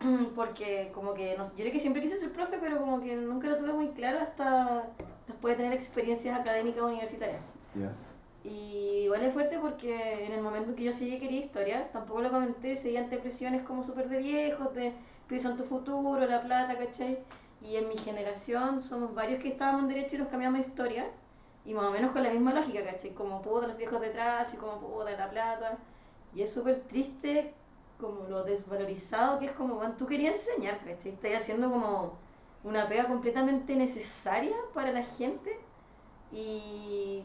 Porque 0.34 0.90
como 0.94 1.14
que, 1.14 1.36
no, 1.36 1.44
yo 1.44 1.54
creo 1.54 1.72
que 1.72 1.80
siempre 1.80 2.02
quise 2.02 2.18
ser 2.18 2.32
profe, 2.32 2.58
pero 2.60 2.78
como 2.78 3.00
que 3.00 3.16
nunca 3.16 3.48
lo 3.48 3.56
tuve 3.56 3.72
muy 3.72 3.88
claro 3.88 4.20
hasta 4.20 4.88
después 5.26 5.56
de 5.56 5.64
tener 5.64 5.76
experiencias 5.76 6.38
académicas 6.38 6.82
universitarias. 6.82 7.40
Y 8.44 9.04
igual 9.04 9.22
es 9.24 9.32
fuerte 9.32 9.58
porque 9.58 10.24
en 10.24 10.32
el 10.32 10.40
momento 10.40 10.74
que 10.74 10.84
yo 10.84 10.92
seguí 10.92 11.12
que 11.12 11.20
quería 11.20 11.40
historia, 11.40 11.88
tampoco 11.92 12.22
lo 12.22 12.30
comenté, 12.30 12.76
seguía 12.76 13.00
ante 13.00 13.18
presiones 13.18 13.62
como 13.62 13.84
súper 13.84 14.08
de 14.08 14.18
viejos, 14.18 14.74
de 14.74 14.92
piensa 15.26 15.50
en 15.50 15.56
tu 15.56 15.64
futuro, 15.64 16.24
la 16.26 16.40
plata, 16.40 16.78
¿cachai? 16.78 17.18
Y 17.60 17.76
en 17.76 17.88
mi 17.88 17.98
generación 17.98 18.80
somos 18.80 19.14
varios 19.14 19.42
que 19.42 19.48
estábamos 19.48 19.82
en 19.82 19.88
derecho 19.88 20.16
y 20.16 20.18
nos 20.20 20.28
cambiamos 20.28 20.60
de 20.60 20.66
historia, 20.66 21.06
y 21.66 21.74
más 21.74 21.84
o 21.84 21.90
menos 21.90 22.12
con 22.12 22.22
la 22.22 22.30
misma 22.30 22.54
lógica, 22.54 22.82
¿cachai? 22.84 23.10
Como 23.10 23.42
pudo 23.42 23.66
los 23.66 23.76
viejos 23.76 24.00
detrás 24.00 24.54
y 24.54 24.56
como 24.56 25.04
de 25.04 25.16
la 25.16 25.28
plata. 25.28 25.76
Y 26.34 26.42
es 26.42 26.50
súper 26.50 26.80
triste 26.82 27.52
como 28.00 28.26
lo 28.28 28.44
desvalorizado 28.44 29.38
que 29.38 29.46
es 29.46 29.52
como, 29.52 29.76
bueno, 29.76 29.94
tú 29.98 30.06
querías 30.06 30.34
enseñar, 30.34 30.78
¿cachai? 30.84 31.12
Estás 31.12 31.34
haciendo 31.34 31.70
como 31.70 32.14
una 32.64 32.88
pega 32.88 33.06
completamente 33.06 33.76
necesaria 33.76 34.56
para 34.74 34.92
la 34.92 35.04
gente 35.04 35.58
y 36.32 37.24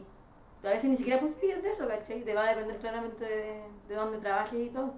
a 0.62 0.70
veces 0.70 0.90
ni 0.90 0.96
siquiera 0.96 1.20
puedes 1.20 1.40
vivir 1.40 1.62
de 1.62 1.70
eso, 1.70 1.86
¿cachai? 1.86 2.24
Te 2.24 2.34
va 2.34 2.44
a 2.44 2.54
depender 2.54 2.78
claramente 2.78 3.24
de, 3.24 3.62
de 3.88 3.94
dónde 3.94 4.18
trabajes 4.18 4.66
y 4.66 4.70
todo. 4.70 4.94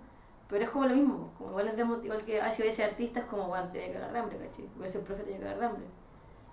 Pero 0.49 0.65
es 0.65 0.71
como 0.71 0.87
lo 0.87 0.95
mismo, 0.95 1.33
como 1.37 1.51
igual, 1.51 1.69
es 1.69 1.77
de, 1.77 1.83
igual 1.83 2.25
que 2.25 2.41
ah, 2.41 2.53
si 2.53 2.63
voy 2.63 2.71
a 2.71 2.75
ser 2.75 2.91
artista 2.91 3.21
es 3.21 3.27
como, 3.27 3.49
bueno, 3.49 3.69
te 3.73 3.81
voy 3.81 3.91
a 3.91 3.93
cagar 3.95 4.13
de 4.13 4.19
hambre, 4.19 4.39
¿cachai? 4.39 4.89
Ser 4.89 5.03
profe, 5.03 5.23
te 5.25 5.31
voy 5.33 5.41
a 5.41 5.43
cagar 5.43 5.59
de 5.59 5.67
hambre. 5.67 5.87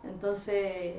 Entonces, 0.03 0.95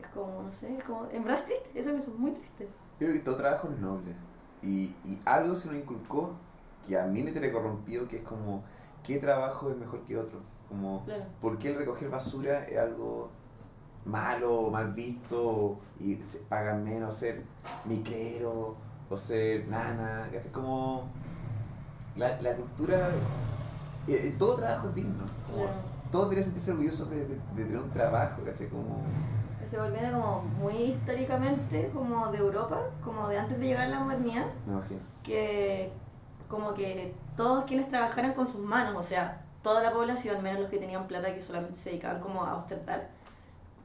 es 0.00 0.08
como, 0.12 0.42
no 0.42 0.52
sé, 0.52 0.76
es 0.76 0.84
como, 0.84 1.06
en 1.10 1.24
verdad 1.24 1.40
es 1.40 1.46
triste, 1.46 1.80
eso 1.80 1.92
me 1.92 1.98
hizo 2.00 2.10
muy 2.12 2.32
triste. 2.32 2.64
Yo 2.98 3.06
creo 3.06 3.12
que 3.12 3.20
todo 3.20 3.36
trabajo 3.36 3.68
es 3.70 3.78
noble. 3.78 4.14
Y, 4.62 4.94
y 5.04 5.20
algo 5.24 5.54
se 5.54 5.68
nos 5.68 5.76
inculcó 5.76 6.34
que 6.86 6.98
a 6.98 7.04
mí 7.06 7.22
me 7.22 7.32
tiene 7.32 7.50
corrompido, 7.52 8.06
que 8.08 8.16
es 8.16 8.22
como, 8.22 8.62
¿qué 9.02 9.18
trabajo 9.18 9.70
es 9.70 9.76
mejor 9.76 10.00
que 10.04 10.16
otro? 10.18 10.40
Como, 10.68 11.04
Claro. 11.04 11.24
¿por 11.40 11.58
qué 11.58 11.70
el 11.72 11.76
recoger 11.78 12.08
basura 12.10 12.64
es 12.64 12.78
algo 12.78 13.30
malo 14.04 14.60
o 14.60 14.70
mal 14.70 14.92
visto 14.92 15.78
y 15.98 16.14
se 16.22 16.38
pagan 16.38 16.84
menos 16.84 17.14
ser 17.14 17.42
micrero 17.84 18.76
o 19.08 19.16
ser 19.16 19.68
nana? 19.68 20.28
Es 20.32 20.46
como, 20.48 21.08
la, 22.16 22.40
la 22.40 22.54
cultura, 22.56 23.10
eh, 24.06 24.12
eh, 24.28 24.34
todo 24.38 24.56
trabajo 24.56 24.88
es 24.88 24.94
digno. 24.94 25.24
Como, 25.46 25.64
Claro. 25.64 25.78
todos 26.10 26.24
deberían 26.26 26.44
sentirse 26.44 26.70
orgullosos 26.72 27.10
de, 27.10 27.16
de, 27.26 27.34
de 27.54 27.64
tener 27.64 27.78
un 27.78 27.90
trabajo, 27.90 28.42
¿cachai? 28.44 28.68
Como, 28.68 29.02
Se 29.64 29.78
volviendo 29.80 30.12
como 30.20 30.42
muy 30.42 30.74
históricamente 30.74 31.90
como 31.92 32.28
de 32.30 32.38
Europa, 32.38 32.78
como 33.02 33.28
de 33.28 33.38
antes 33.38 33.58
de 33.58 33.66
llegar 33.66 33.86
a 33.86 33.90
la 33.90 34.00
modernidad, 34.00 34.46
me 34.66 34.74
imagino. 34.74 35.00
que 35.24 35.92
como 36.48 36.74
que 36.74 37.14
todos 37.36 37.64
quienes 37.64 37.88
trabajaran 37.90 38.34
con 38.34 38.46
sus 38.50 38.60
manos, 38.60 38.94
o 38.96 39.02
sea, 39.02 39.42
toda 39.62 39.82
la 39.82 39.92
población, 39.92 40.42
menos 40.42 40.60
los 40.62 40.70
que 40.70 40.78
tenían 40.78 41.06
plata 41.08 41.34
que 41.34 41.40
solamente 41.42 41.76
se 41.76 41.90
dedicaban 41.90 42.20
como 42.20 42.42
a 42.44 42.56
ostentar, 42.56 43.08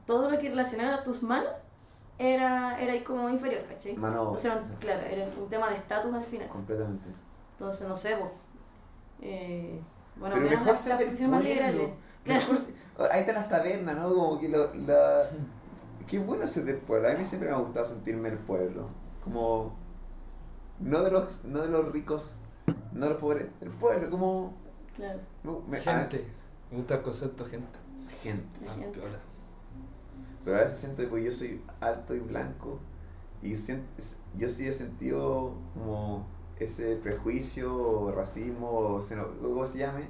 todo 0.06 0.30
lo 0.30 0.38
que 0.38 0.48
relacionara 0.48 0.96
a 0.96 1.04
tus 1.04 1.22
manos 1.22 1.50
era, 2.18 2.78
era 2.80 3.02
como 3.04 3.28
inferior, 3.28 3.62
¿cachai? 3.68 3.96
Mano, 3.96 4.30
O 4.32 4.38
sea, 4.38 4.56
un- 4.64 4.76
claro, 4.76 5.02
era 5.02 5.26
un 5.36 5.48
tema 5.48 5.68
de 5.70 5.76
estatus 5.76 6.14
al 6.14 6.24
final. 6.24 6.48
completamente. 6.48 7.08
Entonces, 7.58 7.88
no 7.88 7.94
sé, 7.94 8.16
pues, 8.16 8.30
eh, 9.22 9.80
bueno, 10.16 10.34
Pero 10.36 10.50
mejor 10.50 10.66
las- 10.68 10.80
ser 10.80 11.10
las 11.10 11.20
más 11.28 11.42
liberales. 11.44 11.90
Claro. 12.24 12.56
Se- 12.56 12.74
ahí 13.10 13.20
están 13.20 13.34
las 13.36 13.48
tabernas, 13.48 13.96
¿no? 13.96 14.08
Como 14.14 14.38
que 14.38 14.48
lo, 14.48 14.72
la... 14.74 15.28
Qué 16.06 16.18
bueno 16.20 16.46
ser 16.46 16.64
del 16.64 16.76
pueblo. 16.76 17.08
A 17.08 17.14
mí 17.14 17.24
siempre 17.24 17.48
me 17.48 17.54
ha 17.56 17.58
gustado 17.58 17.84
sentirme 17.84 18.30
del 18.30 18.38
pueblo. 18.38 18.86
Como... 19.24 19.74
No 20.78 21.02
de 21.02 21.10
los, 21.10 21.44
no 21.44 21.60
de 21.60 21.68
los 21.68 21.90
ricos 21.92 22.36
No 22.92 23.08
los 23.08 23.18
pobres, 23.18 23.46
el 23.60 23.70
pueblo, 23.70 24.10
como... 24.10 24.54
Claro. 24.96 25.20
me- 25.68 25.80
Gente. 25.80 26.24
Me 26.70 26.78
gusta 26.78 26.94
el 26.96 27.02
concepto 27.02 27.44
gente. 27.44 27.78
ah, 28.08 28.12
gente. 28.22 28.64
La 28.64 28.72
Ah, 28.72 28.74
gente. 28.74 28.98
piola. 29.00 29.18
Pero 30.44 30.56
a 30.56 30.60
veces 30.60 30.78
siento 30.78 31.02
que 31.02 31.08
pues, 31.08 31.24
yo 31.24 31.32
soy 31.32 31.62
alto 31.80 32.14
y 32.14 32.20
blanco 32.20 32.78
y 33.42 33.54
sien- 33.54 33.84
yo 34.36 34.48
sí 34.48 34.66
he 34.66 34.72
sentido 34.72 35.54
como 35.74 36.26
ese 36.58 36.96
prejuicio, 36.96 37.74
o 37.76 38.12
racismo, 38.12 38.98
como 39.42 39.66
se 39.66 39.78
llame, 39.78 40.08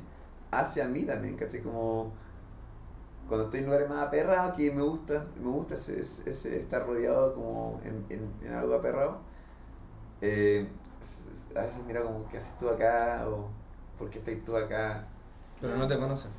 hacia 0.50 0.86
mí 0.88 1.02
también, 1.04 1.36
¿cachai? 1.36 1.62
Como 1.62 2.12
cuando 3.28 3.44
estoy 3.46 3.60
en 3.60 3.66
lugares 3.66 3.88
más 3.88 4.06
aperrados, 4.06 4.56
que 4.56 4.70
me 4.70 4.82
gusta, 4.82 5.24
me 5.42 5.48
gusta 5.50 5.74
ese, 5.74 6.00
ese, 6.00 6.58
estar 6.60 6.86
rodeado 6.86 7.34
como 7.34 7.80
en, 7.84 8.04
en, 8.10 8.30
en 8.46 8.52
algo 8.54 8.74
aperrado, 8.74 9.18
eh, 10.20 10.68
a 11.56 11.62
veces 11.62 11.82
mira 11.86 12.02
como, 12.02 12.28
¿qué 12.28 12.36
haces 12.38 12.58
tú 12.58 12.68
acá? 12.68 13.24
o 13.28 13.48
¿por 13.98 14.10
qué 14.10 14.18
estás 14.18 14.34
tú 14.44 14.56
acá? 14.56 15.06
Pero 15.60 15.76
no 15.76 15.86
te 15.86 15.96
conocen. 15.98 16.30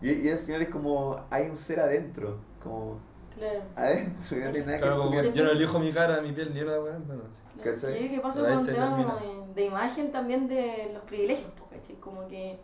Y, 0.00 0.10
y 0.12 0.30
al 0.30 0.38
final 0.38 0.62
es 0.62 0.68
como, 0.68 1.20
hay 1.30 1.48
un 1.48 1.56
ser 1.56 1.80
adentro, 1.80 2.38
como 2.62 2.98
Claro. 3.36 3.60
adentro, 3.76 4.36
y 4.38 4.40
no 4.40 4.50
tiene 4.50 4.66
nada 4.66 4.78
Claro, 4.78 4.94
que 4.94 4.98
como 5.00 5.10
que 5.22 5.32
yo 5.32 5.44
no 5.44 5.50
elijo 5.50 5.78
mi 5.78 5.92
cara, 5.92 6.20
mi 6.20 6.32
piel, 6.32 6.52
ni 6.54 6.60
una 6.62 6.80
weá. 6.80 6.98
Bueno, 7.06 7.22
sí. 7.32 7.40
Claro. 7.62 7.78
¿Cachai? 7.78 8.02
Yo 8.08 8.14
que 8.14 8.20
pasa 8.20 8.40
con 8.48 8.64
te 8.66 8.72
temas 8.72 8.88
termina. 8.96 9.14
de, 9.16 9.54
de 9.54 9.66
imagen 9.66 10.12
también 10.12 10.48
de 10.48 10.90
los 10.94 11.02
privilegios, 11.04 11.50
po, 11.52 11.66
¿cachai? 11.70 11.96
Como 11.96 12.26
que 12.28 12.58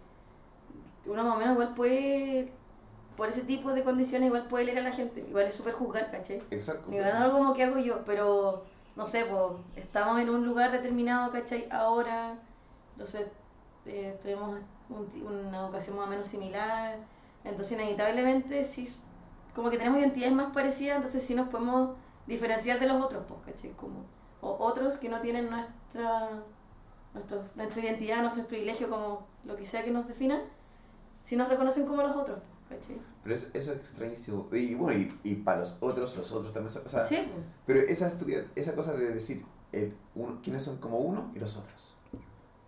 uno 1.06 1.22
más 1.24 1.36
o 1.36 1.38
menos 1.38 1.52
igual 1.54 1.74
puede, 1.74 2.50
por 3.16 3.28
ese 3.28 3.42
tipo 3.42 3.72
de 3.72 3.84
condiciones, 3.84 4.26
igual 4.28 4.46
puede 4.48 4.64
leer 4.66 4.78
a 4.78 4.82
la 4.82 4.92
gente. 4.92 5.20
Igual 5.28 5.46
es 5.46 5.54
súper 5.54 5.74
juzgar, 5.74 6.10
¿cachai? 6.10 6.42
Exacto. 6.50 6.90
Es 6.90 7.04
algo 7.14 7.38
como 7.38 7.54
que 7.54 7.62
hago 7.62 7.78
yo, 7.78 8.02
pero 8.04 8.64
no 8.96 9.06
sé, 9.06 9.24
pues 9.26 9.42
estamos 9.76 10.20
en 10.20 10.30
un 10.30 10.44
lugar 10.46 10.72
determinado, 10.72 11.32
¿cachai? 11.32 11.68
Ahora, 11.70 12.38
eh, 13.86 14.18
tenemos 14.22 14.58
un 14.88 15.06
ti- 15.08 15.22
una 15.22 15.58
educación 15.60 15.96
más 15.96 16.06
o 16.06 16.10
menos 16.10 16.26
similar, 16.26 16.98
entonces 17.44 17.78
inevitablemente 17.78 18.64
sí, 18.64 18.88
como 19.54 19.70
que 19.70 19.78
tenemos 19.78 19.98
identidades 20.00 20.34
más 20.34 20.52
parecidas, 20.52 20.96
entonces 20.96 21.22
sí 21.24 21.34
nos 21.34 21.48
podemos 21.48 21.96
diferenciar 22.26 22.80
de 22.80 22.86
los 22.88 23.04
otros, 23.04 23.24
pues, 23.28 23.40
¿cachai? 23.54 23.70
Como, 23.72 24.04
o 24.40 24.56
otros 24.60 24.98
que 24.98 25.08
no 25.08 25.20
tienen 25.20 25.50
nuestra, 25.50 26.30
nuestro, 27.14 27.44
nuestra 27.54 27.82
identidad, 27.82 28.22
nuestro 28.22 28.46
privilegio, 28.46 28.88
como 28.90 29.26
lo 29.44 29.56
que 29.56 29.66
sea 29.66 29.84
que 29.84 29.90
nos 29.90 30.06
defina, 30.08 30.40
sí 31.22 31.36
nos 31.36 31.48
reconocen 31.48 31.86
como 31.86 32.02
los 32.02 32.16
otros, 32.16 32.38
¿cachai? 32.68 33.00
Pero 33.22 33.34
eso, 33.34 33.48
eso 33.54 33.72
es 33.72 33.78
extrañísimo. 33.78 34.48
Y 34.52 34.74
bueno, 34.74 34.98
y, 34.98 35.18
y 35.24 35.34
para 35.36 35.60
los 35.60 35.76
otros, 35.80 36.16
los 36.16 36.32
otros 36.32 36.52
también. 36.52 36.76
O 36.84 36.88
sea, 36.88 37.04
sí. 37.04 37.16
Pero 37.66 37.80
esa, 37.80 38.10
estupidez- 38.12 38.46
esa 38.54 38.74
cosa 38.74 38.94
de 38.94 39.10
decir 39.12 39.44
el 39.72 39.94
uno, 40.14 40.38
quiénes 40.42 40.62
son 40.62 40.78
como 40.78 40.98
uno 40.98 41.30
y 41.34 41.38
los 41.38 41.56
otros. 41.56 41.98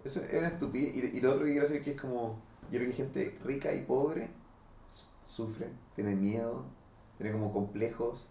Eso 0.05 0.21
es 0.23 0.39
una 0.39 0.49
estupidez. 0.49 0.95
Y, 1.13 1.17
y 1.19 1.21
lo 1.21 1.31
otro 1.33 1.45
que 1.45 1.53
quiero 1.53 1.67
decir 1.67 1.83
que 1.83 1.91
es 1.93 2.01
como. 2.01 2.41
Yo 2.71 2.79
creo 2.79 2.87
que 2.91 2.97
gente 2.97 3.39
rica 3.45 3.73
y 3.73 3.83
pobre 3.85 4.31
su- 4.89 5.07
sufre, 5.23 5.71
tiene 5.95 6.15
miedo, 6.15 6.65
tiene 7.17 7.33
como 7.33 7.53
complejos. 7.53 8.29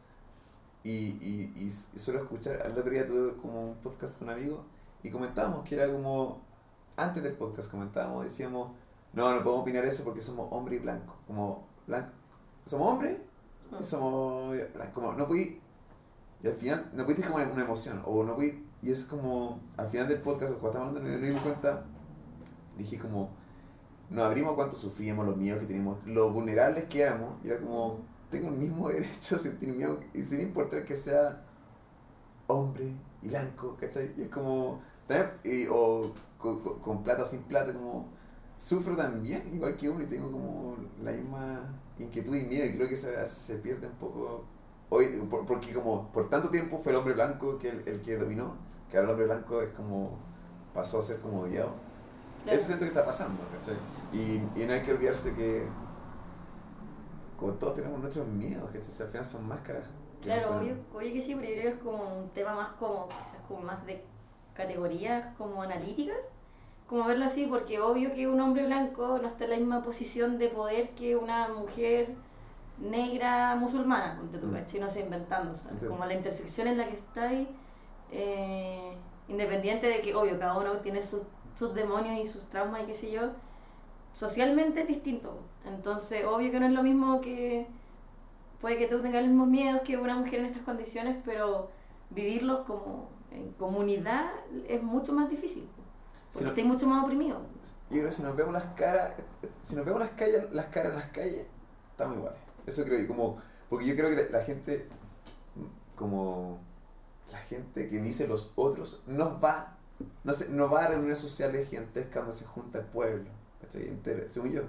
Y, 0.83 1.17
y, 1.21 1.53
y 1.55 1.69
suelo 1.69 2.21
escuchar. 2.21 2.61
Al 2.61 2.77
otro 2.77 2.91
día 2.91 3.05
tuve 3.05 3.35
como 3.41 3.71
un 3.71 3.75
podcast 3.77 4.17
con 4.19 4.29
un 4.29 4.35
amigo 4.35 4.63
y 5.03 5.09
comentábamos 5.09 5.67
que 5.67 5.75
era 5.75 5.91
como. 5.91 6.45
Antes 6.95 7.21
del 7.23 7.33
podcast 7.33 7.69
comentábamos, 7.69 8.23
decíamos. 8.23 8.71
No, 9.17 9.33
no 9.35 9.43
podemos 9.43 9.61
opinar 9.63 9.83
eso 9.85 10.03
porque 10.03 10.21
somos 10.21 10.47
hombre 10.51 10.75
y 10.75 10.79
blanco. 10.79 11.15
Como 11.27 11.67
blanco. 11.87 12.11
Somos 12.65 12.93
hombre 12.93 13.25
Mm. 13.71 13.83
somos 13.83 14.55
como 14.93 15.11
no 15.11 15.27
pude 15.27 15.59
y 16.41 16.47
al 16.47 16.53
final 16.53 16.89
no 16.93 17.03
pudiste 17.03 17.23
como 17.27 17.43
una 17.43 17.63
emoción 17.63 18.01
o 18.05 18.23
no 18.23 18.33
pude 18.35 18.63
y 18.81 18.91
es 18.91 19.03
como 19.03 19.59
al 19.75 19.89
final 19.89 20.07
del 20.07 20.21
podcast 20.21 20.53
cuando 20.53 20.67
estábamos 20.69 20.95
hablando 20.95 21.17
nos 21.17 21.27
dimos 21.27 21.41
cuenta 21.41 21.83
dije 22.77 22.97
como 22.97 23.29
nos 24.09 24.23
abrimos 24.23 24.53
cuánto 24.53 24.73
sufríamos 24.77 25.25
los 25.25 25.35
miedos 25.35 25.59
que 25.59 25.65
teníamos 25.65 26.05
lo 26.07 26.31
vulnerables 26.31 26.85
que 26.85 27.01
éramos 27.01 27.43
y 27.43 27.47
era 27.49 27.59
como 27.59 27.99
tengo 28.31 28.47
el 28.47 28.55
mismo 28.55 28.87
derecho 28.95 29.35
a 29.35 29.39
sentir 29.39 29.67
miedo 29.75 29.99
y 30.13 30.23
sin 30.23 30.39
importar 30.39 30.85
que 30.85 30.95
sea 30.95 31.43
hombre 32.47 32.93
y 33.21 33.27
blanco 33.27 33.75
¿cachai? 33.79 34.13
y 34.17 34.21
es 34.21 34.29
como 34.29 34.79
también, 35.07 35.31
y- 35.43 35.67
o 35.69 36.13
con- 36.37 36.61
con 36.79 37.03
plata 37.03 37.23
o 37.23 37.25
sin 37.25 37.41
plata 37.43 37.73
como 37.73 38.05
sufro 38.57 38.95
también 38.95 39.49
igual 39.53 39.75
que 39.77 39.89
uno 39.89 40.03
y 40.03 40.07
tengo 40.07 40.31
como 40.31 40.75
la 41.03 41.11
misma 41.11 41.61
inquietud 41.99 42.35
y 42.35 42.43
miedo 42.43 42.65
y 42.65 42.75
creo 42.75 42.89
que 42.89 42.95
se, 42.95 43.25
se 43.27 43.55
pierde 43.57 43.87
un 43.87 43.93
poco 43.93 44.45
hoy 44.89 45.07
por- 45.29 45.45
porque 45.45 45.73
como 45.73 46.11
por 46.11 46.29
tanto 46.29 46.49
tiempo 46.49 46.79
fue 46.79 46.91
el 46.91 46.97
hombre 46.97 47.13
blanco 47.13 47.57
que 47.57 47.69
el, 47.69 47.87
el 47.87 48.01
que 48.01 48.17
dominó 48.17 48.55
que 48.89 48.97
ahora 48.97 49.09
el 49.09 49.11
hombre 49.13 49.25
blanco 49.27 49.61
es 49.61 49.69
como 49.71 50.17
pasó 50.73 50.99
a 50.99 51.01
ser 51.03 51.19
como 51.21 51.41
odiado 51.41 51.71
Claro. 52.43 52.57
eso 52.59 52.67
siento 52.67 52.85
que 52.85 52.89
está 52.89 53.05
pasando 53.05 53.41
¿cachai? 53.53 53.75
Y, 54.13 54.41
y 54.61 54.65
no 54.65 54.73
hay 54.73 54.81
que 54.81 54.93
olvidarse 54.93 55.33
que 55.35 55.67
como 57.39 57.53
todos 57.53 57.75
tenemos 57.75 57.99
nuestros 57.99 58.27
miedos 58.27 58.69
que 58.71 58.77
al 58.79 58.83
final 59.09 59.25
son 59.25 59.47
máscaras 59.47 59.83
Claro, 60.21 60.57
obvio, 60.57 60.75
obvio 60.93 61.13
que 61.13 61.21
sí, 61.21 61.35
pero 61.35 61.47
yo 61.47 61.53
creo 61.53 61.63
que 61.63 61.77
es 61.77 61.83
como 61.83 62.19
un 62.23 62.29
tema 62.31 62.55
más 62.55 62.69
como, 62.79 63.07
quizás 63.07 63.39
como 63.47 63.61
más 63.61 63.85
de 63.85 64.03
categorías 64.55 65.35
como 65.37 65.61
analíticas, 65.61 66.17
como 66.87 67.03
verlo 67.03 67.25
así, 67.25 67.45
porque 67.47 67.79
obvio 67.81 68.13
que 68.13 68.27
un 68.27 68.39
hombre 68.39 68.65
blanco 68.65 69.19
no 69.21 69.27
está 69.27 69.43
en 69.45 69.49
la 69.51 69.57
misma 69.57 69.83
posición 69.83 70.37
de 70.37 70.47
poder 70.49 70.91
que 70.91 71.15
una 71.15 71.49
mujer 71.49 72.15
negra 72.79 73.55
musulmana, 73.55 74.15
ponte 74.17 74.37
tú, 74.37 74.47
Mm. 74.47 74.53
¿cachai? 74.53 74.79
No 74.79 74.89
sé, 74.91 75.01
inventando. 75.01 75.51
Como 75.87 76.05
la 76.05 76.13
intersección 76.13 76.67
en 76.67 76.77
la 76.77 76.87
que 76.87 76.95
está 76.95 77.29
ahí, 77.29 77.47
eh, 78.11 78.93
independiente 79.27 79.87
de 79.87 80.01
que, 80.01 80.15
obvio, 80.15 80.39
cada 80.39 80.57
uno 80.57 80.71
tiene 80.77 81.01
sus, 81.01 81.23
sus 81.55 81.73
demonios 81.73 82.19
y 82.19 82.25
sus 82.25 82.43
traumas 82.49 82.83
y 82.83 82.85
qué 82.85 82.95
sé 82.95 83.11
yo, 83.11 83.31
socialmente 84.13 84.81
es 84.81 84.87
distinto. 84.87 85.39
Entonces, 85.65 86.25
obvio 86.25 86.51
que 86.51 86.59
no 86.59 86.67
es 86.67 86.71
lo 86.71 86.83
mismo 86.83 87.19
que 87.19 87.67
puede 88.61 88.77
que 88.77 88.87
tú 88.87 89.01
tengas 89.01 89.21
los 89.21 89.29
mismos 89.29 89.47
miedos 89.47 89.81
que 89.81 89.97
una 89.97 90.15
mujer 90.15 90.39
en 90.39 90.45
estas 90.45 90.63
condiciones, 90.63 91.17
pero 91.25 91.69
vivirlos 92.11 92.61
como 92.61 93.09
en 93.31 93.51
comunidad 93.53 94.31
es 94.67 94.81
mucho 94.81 95.13
más 95.13 95.29
difícil. 95.29 95.67
Si 96.29 96.39
Porque 96.39 96.43
no- 96.43 96.49
estáis 96.49 96.67
mucho 96.67 96.87
más 96.87 97.03
oprimidos. 97.03 97.41
Yo 97.89 97.97
creo 97.97 98.05
que 98.05 98.11
si 98.11 98.21
nos 98.23 98.35
vemos 98.35 98.53
las 98.53 98.65
caras, 98.75 99.11
si 99.63 99.75
nos 99.75 99.85
vemos 99.85 99.99
las 100.01 100.09
calles, 100.11 100.43
las 100.51 100.65
caras 100.65 100.93
en 100.93 100.99
las 100.99 101.09
calles, 101.09 101.45
estamos 101.91 102.17
iguales. 102.17 102.39
Eso 102.65 102.83
creo 102.83 103.07
como, 103.07 103.37
porque 103.69 103.85
yo 103.85 103.95
creo 103.95 104.09
que 104.15 104.29
la, 104.31 104.41
gente, 104.41 104.87
como 105.95 106.59
la 107.31 107.37
gente 107.39 107.87
que 107.87 108.01
dice 108.01 108.27
los 108.27 108.51
otros, 108.55 109.03
no 109.07 109.39
va, 109.39 109.77
no 110.23 110.33
sé, 110.33 110.49
no 110.49 110.69
va 110.69 110.83
a 110.83 110.87
reuniones 110.89 111.19
sociales 111.19 111.69
gigantescas 111.69 112.23
donde 112.23 112.37
se 112.37 112.45
junta 112.45 112.79
el 112.79 112.85
pueblo, 112.85 113.29
¿cachai? 113.61 113.87
Entero, 113.87 114.27
según 114.27 114.51
yo. 114.51 114.63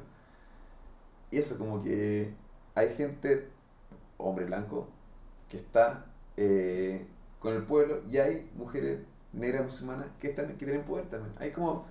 Y 1.31 1.39
eso 1.39 1.59
como 1.59 1.83
que 1.83 2.33
hay 2.75 2.95
gente, 2.95 3.49
hombre 4.17 4.45
blanco, 4.45 4.89
que 5.49 5.59
está 5.59 6.07
eh, 6.37 7.07
con 7.41 7.55
el 7.55 7.65
pueblo 7.65 8.03
y 8.07 8.19
hay 8.19 8.51
mujeres 8.55 9.01
negras 9.33 9.65
musulmanas 9.65 10.07
que 10.19 10.29
están 10.31 10.49
que 10.49 10.55
tienen 10.67 10.85
poder 10.85 11.07
también. 11.09 11.33
Hay 11.39 11.53
como 11.53 11.87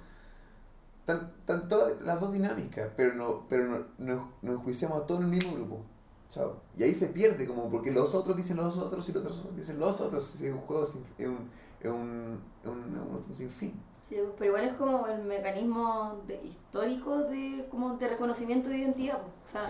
están, 1.01 1.31
están 1.39 1.67
todas 1.67 2.01
las 2.01 2.19
dos 2.19 2.33
dinámicas, 2.33 2.89
pero 2.95 3.13
no 3.13 3.45
pero 3.49 3.65
no, 3.65 3.85
no- 3.97 4.31
nos 4.41 4.55
enjuiciamos 4.59 5.01
a 5.03 5.05
todos 5.07 5.21
en 5.21 5.25
el 5.27 5.31
mismo 5.31 5.53
grupo. 5.53 5.81
Chao. 6.29 6.61
Y 6.77 6.83
ahí 6.83 6.93
se 6.93 7.07
pierde 7.07 7.47
como 7.47 7.69
porque 7.69 7.91
los 7.91 8.13
otros 8.13 8.35
dicen 8.35 8.57
los 8.57 8.77
otros 8.77 9.07
y 9.09 9.13
los 9.13 9.25
otros 9.25 9.55
dicen 9.55 9.79
los 9.79 10.01
otros. 10.01 10.35
Es 10.41 10.53
un 10.53 10.59
juego 10.61 10.85
sin, 10.85 11.03
es 11.17 11.27
un, 11.27 11.49
es 11.81 11.89
un, 11.91 12.39
es 12.63 12.69
un, 12.69 12.97
un 12.97 13.33
sin 13.33 13.49
fin. 13.49 13.73
Sí, 14.07 14.15
pero 14.37 14.45
igual 14.45 14.63
es 14.65 14.73
como 14.75 15.05
el 15.07 15.23
mecanismo 15.23 16.21
de, 16.27 16.41
histórico 16.43 17.17
de, 17.23 17.67
como 17.69 17.97
de 17.97 18.07
reconocimiento 18.07 18.69
de 18.69 18.77
identidad. 18.79 19.19
O 19.47 19.49
sea, 19.51 19.63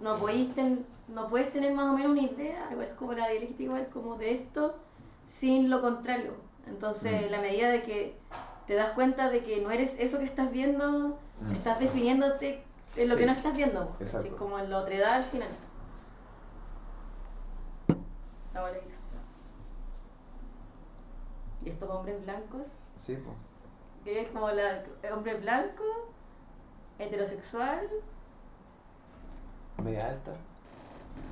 no, 0.00 0.18
podéis 0.18 0.54
ten- 0.54 0.84
no 1.08 1.28
puedes 1.28 1.52
tener 1.52 1.72
más 1.74 1.86
o 1.92 1.96
menos 1.96 2.12
una 2.12 2.22
idea, 2.22 2.68
igual 2.72 2.88
es 2.88 2.94
como 2.94 3.12
la 3.12 3.28
dialéctica, 3.28 3.62
igual 3.64 3.88
como 3.92 4.16
de 4.18 4.34
esto, 4.34 4.74
sin 5.28 5.70
lo 5.70 5.80
contrario. 5.80 6.32
Entonces, 6.66 7.12
Mm. 7.12 7.24
en 7.24 7.30
la 7.32 7.40
medida 7.40 7.68
de 7.68 7.82
que 7.82 8.18
te 8.66 8.74
das 8.74 8.90
cuenta 8.92 9.28
de 9.30 9.44
que 9.44 9.60
no 9.62 9.70
eres 9.70 9.96
eso 9.98 10.18
que 10.18 10.24
estás 10.24 10.50
viendo, 10.50 11.18
estás 11.52 11.78
definiéndote 11.78 12.62
en 12.96 13.08
lo 13.08 13.14
Sí. 13.14 13.20
que 13.20 13.26
no 13.26 13.32
estás 13.32 13.56
viendo. 13.56 13.96
así 14.00 14.30
como 14.30 14.58
en 14.58 14.70
la 14.70 14.78
otredad 14.78 15.14
al 15.14 15.24
final. 15.24 15.48
La 18.54 18.60
boleita. 18.62 18.94
Y 21.62 21.70
estos 21.70 21.88
hombres 21.90 22.22
blancos 22.24 22.66
Sí, 22.94 23.16
pues. 23.24 23.36
que 24.04 24.20
es 24.22 24.28
como 24.28 24.50
la 24.50 24.82
hombre 25.12 25.34
blanco, 25.34 25.82
heterosexual, 26.98 27.88
Media 29.82 30.06
alta. 30.08 30.30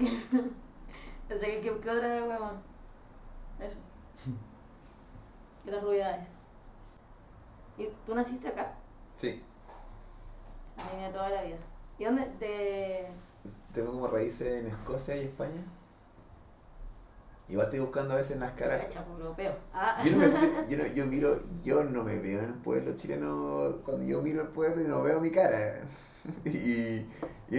o 0.01 1.39
sea, 1.39 1.39
¿qué, 1.39 1.61
qué, 1.61 1.79
qué 1.81 1.91
otra 1.91 2.25
hueva? 2.25 2.53
Eso. 3.61 3.79
De 5.65 5.73
las 5.73 5.83
ruidades. 5.83 6.27
¿Y 7.79 7.89
tú 8.07 8.15
naciste 8.15 8.49
acá? 8.49 8.75
Sí. 9.15 9.43
Venía 10.77 11.13
toda 11.13 11.29
la 11.31 11.43
vida. 11.43 11.57
¿Y 11.99 12.05
dónde? 12.05 12.27
De... 12.39 13.07
Tengo 13.73 13.93
como 13.93 14.07
raíces 14.09 14.61
en 14.63 14.69
Escocia 14.69 15.17
y 15.17 15.25
España. 15.27 15.63
igual 17.49 17.67
estoy 17.67 17.81
buscando 17.81 18.15
a 18.15 18.17
veces 18.17 18.33
en 18.33 18.41
las 18.41 18.53
caras. 18.53 18.87
Europeo. 19.11 19.55
Ah. 19.75 20.03
Yo 20.05 20.13
no 20.13 20.19
me 20.19 20.29
sé, 20.29 20.51
yo, 20.69 20.79
no, 20.79 20.87
yo 20.87 21.07
miro, 21.07 21.41
yo 21.63 21.85
no 21.85 22.03
me 22.03 22.19
veo 22.19 22.41
en 22.41 22.47
el 22.47 22.55
pueblo 22.55 22.95
chileno 22.95 23.79
cuando 23.85 24.05
yo 24.05 24.23
miro 24.23 24.43
el 24.43 24.49
pueblo 24.49 24.83
y 24.83 24.87
no 24.89 25.03
veo 25.03 25.21
mi 25.21 25.31
cara. 25.31 25.81
Y, 26.45 27.09
y, 27.51 27.59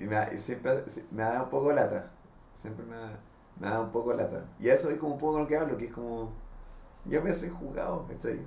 y 0.00 0.06
me, 0.08 0.36
siempre 0.38 0.84
me 1.10 1.22
da 1.24 1.42
un 1.42 1.50
poco 1.50 1.72
lata. 1.72 2.12
Siempre 2.52 2.86
me 2.86 2.94
da, 2.94 3.18
me 3.58 3.68
da 3.68 3.80
un 3.80 3.90
poco 3.90 4.12
lata. 4.14 4.44
Y 4.60 4.68
eso 4.68 4.88
es 4.90 4.98
como 4.98 5.14
un 5.14 5.18
poco 5.18 5.40
lo 5.40 5.48
que 5.48 5.56
hablo, 5.58 5.76
que 5.76 5.86
es 5.86 5.92
como. 5.92 6.32
Yo 7.06 7.22
me 7.22 7.32
soy 7.32 7.50
jugado, 7.50 8.06
¿cachai? 8.08 8.40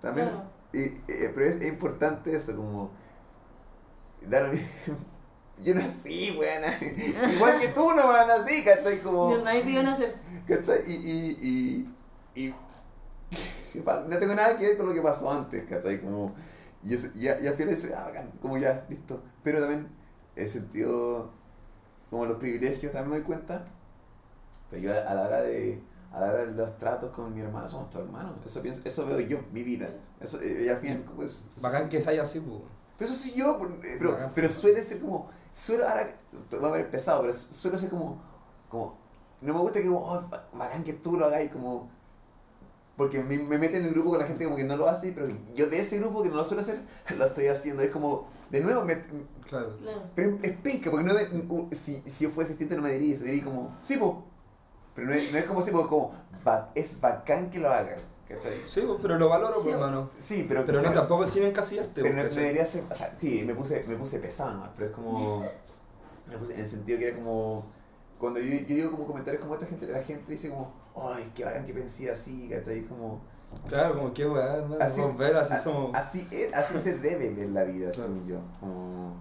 También. 0.00 0.28
Claro. 0.28 0.44
Y, 0.72 0.78
eh, 1.12 1.32
pero 1.34 1.46
es, 1.46 1.56
es 1.56 1.66
importante 1.66 2.34
eso, 2.34 2.56
como. 2.56 2.90
Dar 4.28 4.50
Yo 5.62 5.74
nací, 5.74 6.32
buena. 6.34 6.66
Igual 7.34 7.58
que 7.58 7.68
tú 7.68 7.90
no 7.94 8.08
van 8.08 8.30
así, 8.30 8.64
¿cachai? 8.64 9.02
Como. 9.02 9.36
Y 9.38 9.42
nadie 9.42 9.62
pidió 9.62 9.82
nacer. 9.82 10.14
¿Cachai? 10.46 10.82
Y, 10.86 10.92
y, 10.92 11.88
y, 12.34 12.44
y 12.44 12.54
no 14.08 14.18
tengo 14.18 14.34
nada 14.34 14.58
que 14.58 14.68
ver 14.68 14.76
con 14.76 14.86
lo 14.88 14.94
que 14.94 15.02
pasó 15.02 15.30
antes, 15.30 15.64
¿cachai? 15.68 16.00
Como, 16.00 16.34
y, 16.82 16.94
eso, 16.94 17.08
y, 17.14 17.28
a- 17.28 17.40
y 17.40 17.46
al 17.46 17.54
final 17.54 17.74
eso, 17.74 17.88
ah, 17.96 18.04
bacán, 18.06 18.30
como 18.40 18.58
ya, 18.58 18.84
listo. 18.88 19.22
Pero 19.42 19.60
también 19.60 19.88
he 20.36 20.46
sentido 20.46 21.30
como 22.10 22.26
los 22.26 22.38
privilegios, 22.38 22.92
también 22.92 23.10
me 23.10 23.16
doy 23.18 23.26
cuenta. 23.26 23.64
Pero 24.70 24.82
yo 24.82 24.92
a, 24.94 24.98
a 25.10 25.14
la 25.14 25.22
hora 25.22 25.42
de 25.42 25.80
a 26.12 26.20
la 26.20 26.26
hora 26.28 26.44
de 26.46 26.52
los 26.52 26.78
tratos 26.78 27.10
con 27.10 27.34
mi 27.34 27.40
hermano, 27.40 27.68
somos 27.68 27.90
todos 27.90 28.04
hermanos. 28.06 28.32
Eso, 28.44 28.60
pienso, 28.62 28.82
eso 28.84 29.06
veo 29.06 29.20
yo, 29.20 29.38
mi 29.52 29.62
vida. 29.62 29.88
Eso, 30.20 30.40
eh, 30.42 30.64
y 30.66 30.68
al 30.68 30.76
final, 30.78 31.04
pues... 31.16 31.46
Bacán 31.60 31.84
sí- 31.84 31.88
que 31.88 32.00
sea 32.02 32.22
así, 32.22 32.40
pues. 32.40 32.60
pero 32.98 33.10
eso 33.10 33.18
sí 33.20 33.32
yo, 33.34 33.58
eh, 33.82 33.96
pero, 33.98 34.12
Bacán. 34.12 34.32
pero 34.34 34.48
suele 34.48 34.84
ser 34.84 35.00
como, 35.00 35.30
suele, 35.52 35.84
ahora, 35.84 36.14
va 36.62 36.68
a 36.68 36.72
ver 36.72 36.90
pesado, 36.90 37.22
pero 37.22 37.32
suele 37.32 37.78
ser 37.78 37.88
como, 37.90 38.20
como, 38.68 38.98
no 39.40 39.54
me 39.54 39.60
gusta 39.60 39.80
que 39.80 39.86
como, 39.86 40.00
oh, 40.06 40.20
ba- 40.28 40.48
bacán 40.52 40.84
que 40.84 40.92
tú 40.92 41.16
lo 41.16 41.24
hagáis, 41.26 41.50
como, 41.50 41.88
porque 42.96 43.22
me, 43.22 43.38
me 43.38 43.56
meten 43.58 43.80
en 43.82 43.88
el 43.88 43.94
grupo 43.94 44.10
con 44.10 44.18
la 44.20 44.26
gente 44.26 44.44
como 44.44 44.56
que 44.56 44.64
no 44.64 44.76
lo 44.76 44.88
hace, 44.88 45.12
pero 45.12 45.26
yo 45.56 45.68
de 45.70 45.78
ese 45.78 45.98
grupo 45.98 46.22
que 46.22 46.28
no 46.28 46.36
lo 46.36 46.44
suelo 46.44 46.60
hacer, 46.62 46.80
lo 47.16 47.24
estoy 47.26 47.46
haciendo, 47.46 47.82
es 47.82 47.90
como, 47.90 48.28
de 48.50 48.60
nuevo, 48.60 48.84
me, 48.84 49.02
Claro. 49.48 49.76
Claro. 49.78 50.02
pero 50.14 50.38
es 50.42 50.56
penca, 50.58 50.90
porque 50.90 51.06
no 51.06 51.14
me, 51.14 51.74
si, 51.74 52.02
si 52.06 52.24
yo 52.24 52.30
fuese 52.30 52.50
distinto 52.52 52.76
no 52.76 52.82
me 52.82 52.92
diría 52.92 53.14
eso, 53.14 53.24
diría 53.24 53.44
como, 53.44 53.76
sí, 53.82 53.96
po, 53.96 54.24
pero 54.94 55.08
no 55.08 55.14
es, 55.14 55.32
no 55.32 55.38
es 55.38 55.44
como 55.44 55.62
si, 55.62 55.70
po, 55.70 55.86
como, 55.86 56.14
es 56.74 57.00
bacán 57.00 57.50
que 57.50 57.58
lo 57.58 57.70
hagan, 57.70 57.98
¿cachai? 58.28 58.62
Sí, 58.66 58.82
pues, 58.86 58.98
pero 59.00 59.18
lo 59.18 59.28
valoro, 59.28 59.54
Sí, 59.54 59.60
pues, 59.64 59.74
hermano. 59.74 60.10
Sí, 60.16 60.44
pero... 60.48 60.64
Pero 60.66 60.82
no 60.82 60.92
tampoco 60.92 61.26
sin 61.26 61.44
encasillarte, 61.44 62.02
Pero 62.02 62.14
pues, 62.14 62.24
no, 62.24 62.30
no 62.30 62.40
debería 62.40 62.64
ser, 62.64 62.84
o 62.90 62.94
sea, 62.94 63.12
sí, 63.16 63.44
me 63.46 63.54
puse, 63.54 63.84
me 63.88 63.96
puse 63.96 64.18
pesado 64.18 64.52
nomás, 64.52 64.70
pero 64.76 64.88
es 64.90 64.94
como, 64.94 65.44
me 66.28 66.36
puse 66.38 66.54
en 66.54 66.60
el 66.60 66.66
sentido 66.66 66.98
que 66.98 67.08
era 67.08 67.16
como, 67.16 67.64
cuando 68.18 68.38
yo, 68.40 68.46
yo 68.54 68.74
digo 68.76 68.90
como 68.92 69.06
comentarios 69.06 69.42
como 69.42 69.54
esta 69.54 69.66
gente, 69.66 69.86
la 69.86 70.02
gente 70.02 70.30
dice 70.32 70.50
como, 70.50 70.72
ay, 70.96 71.32
qué 71.34 71.44
bacán 71.44 71.64
que 71.66 71.72
pensé 71.74 72.10
así, 72.10 72.48
¿cachai? 72.48 72.82
Como, 72.84 73.20
Claro, 73.68 73.94
como 73.96 74.14
que 74.14 74.26
weá, 74.26 74.56
hermano. 74.56 74.82
Así- 74.82 75.02
ver, 75.18 75.36
así 75.36 75.52
a- 75.52 75.58
somos. 75.58 75.94
así, 75.94 76.26
es- 76.30 76.54
así 76.54 76.78
se 76.78 76.98
debe 76.98 77.28
ver 77.34 77.50
la 77.50 77.64
vida, 77.64 77.90
Claro. 77.90 78.08
según 78.08 78.26
yo, 78.26 78.38
como, 78.60 79.14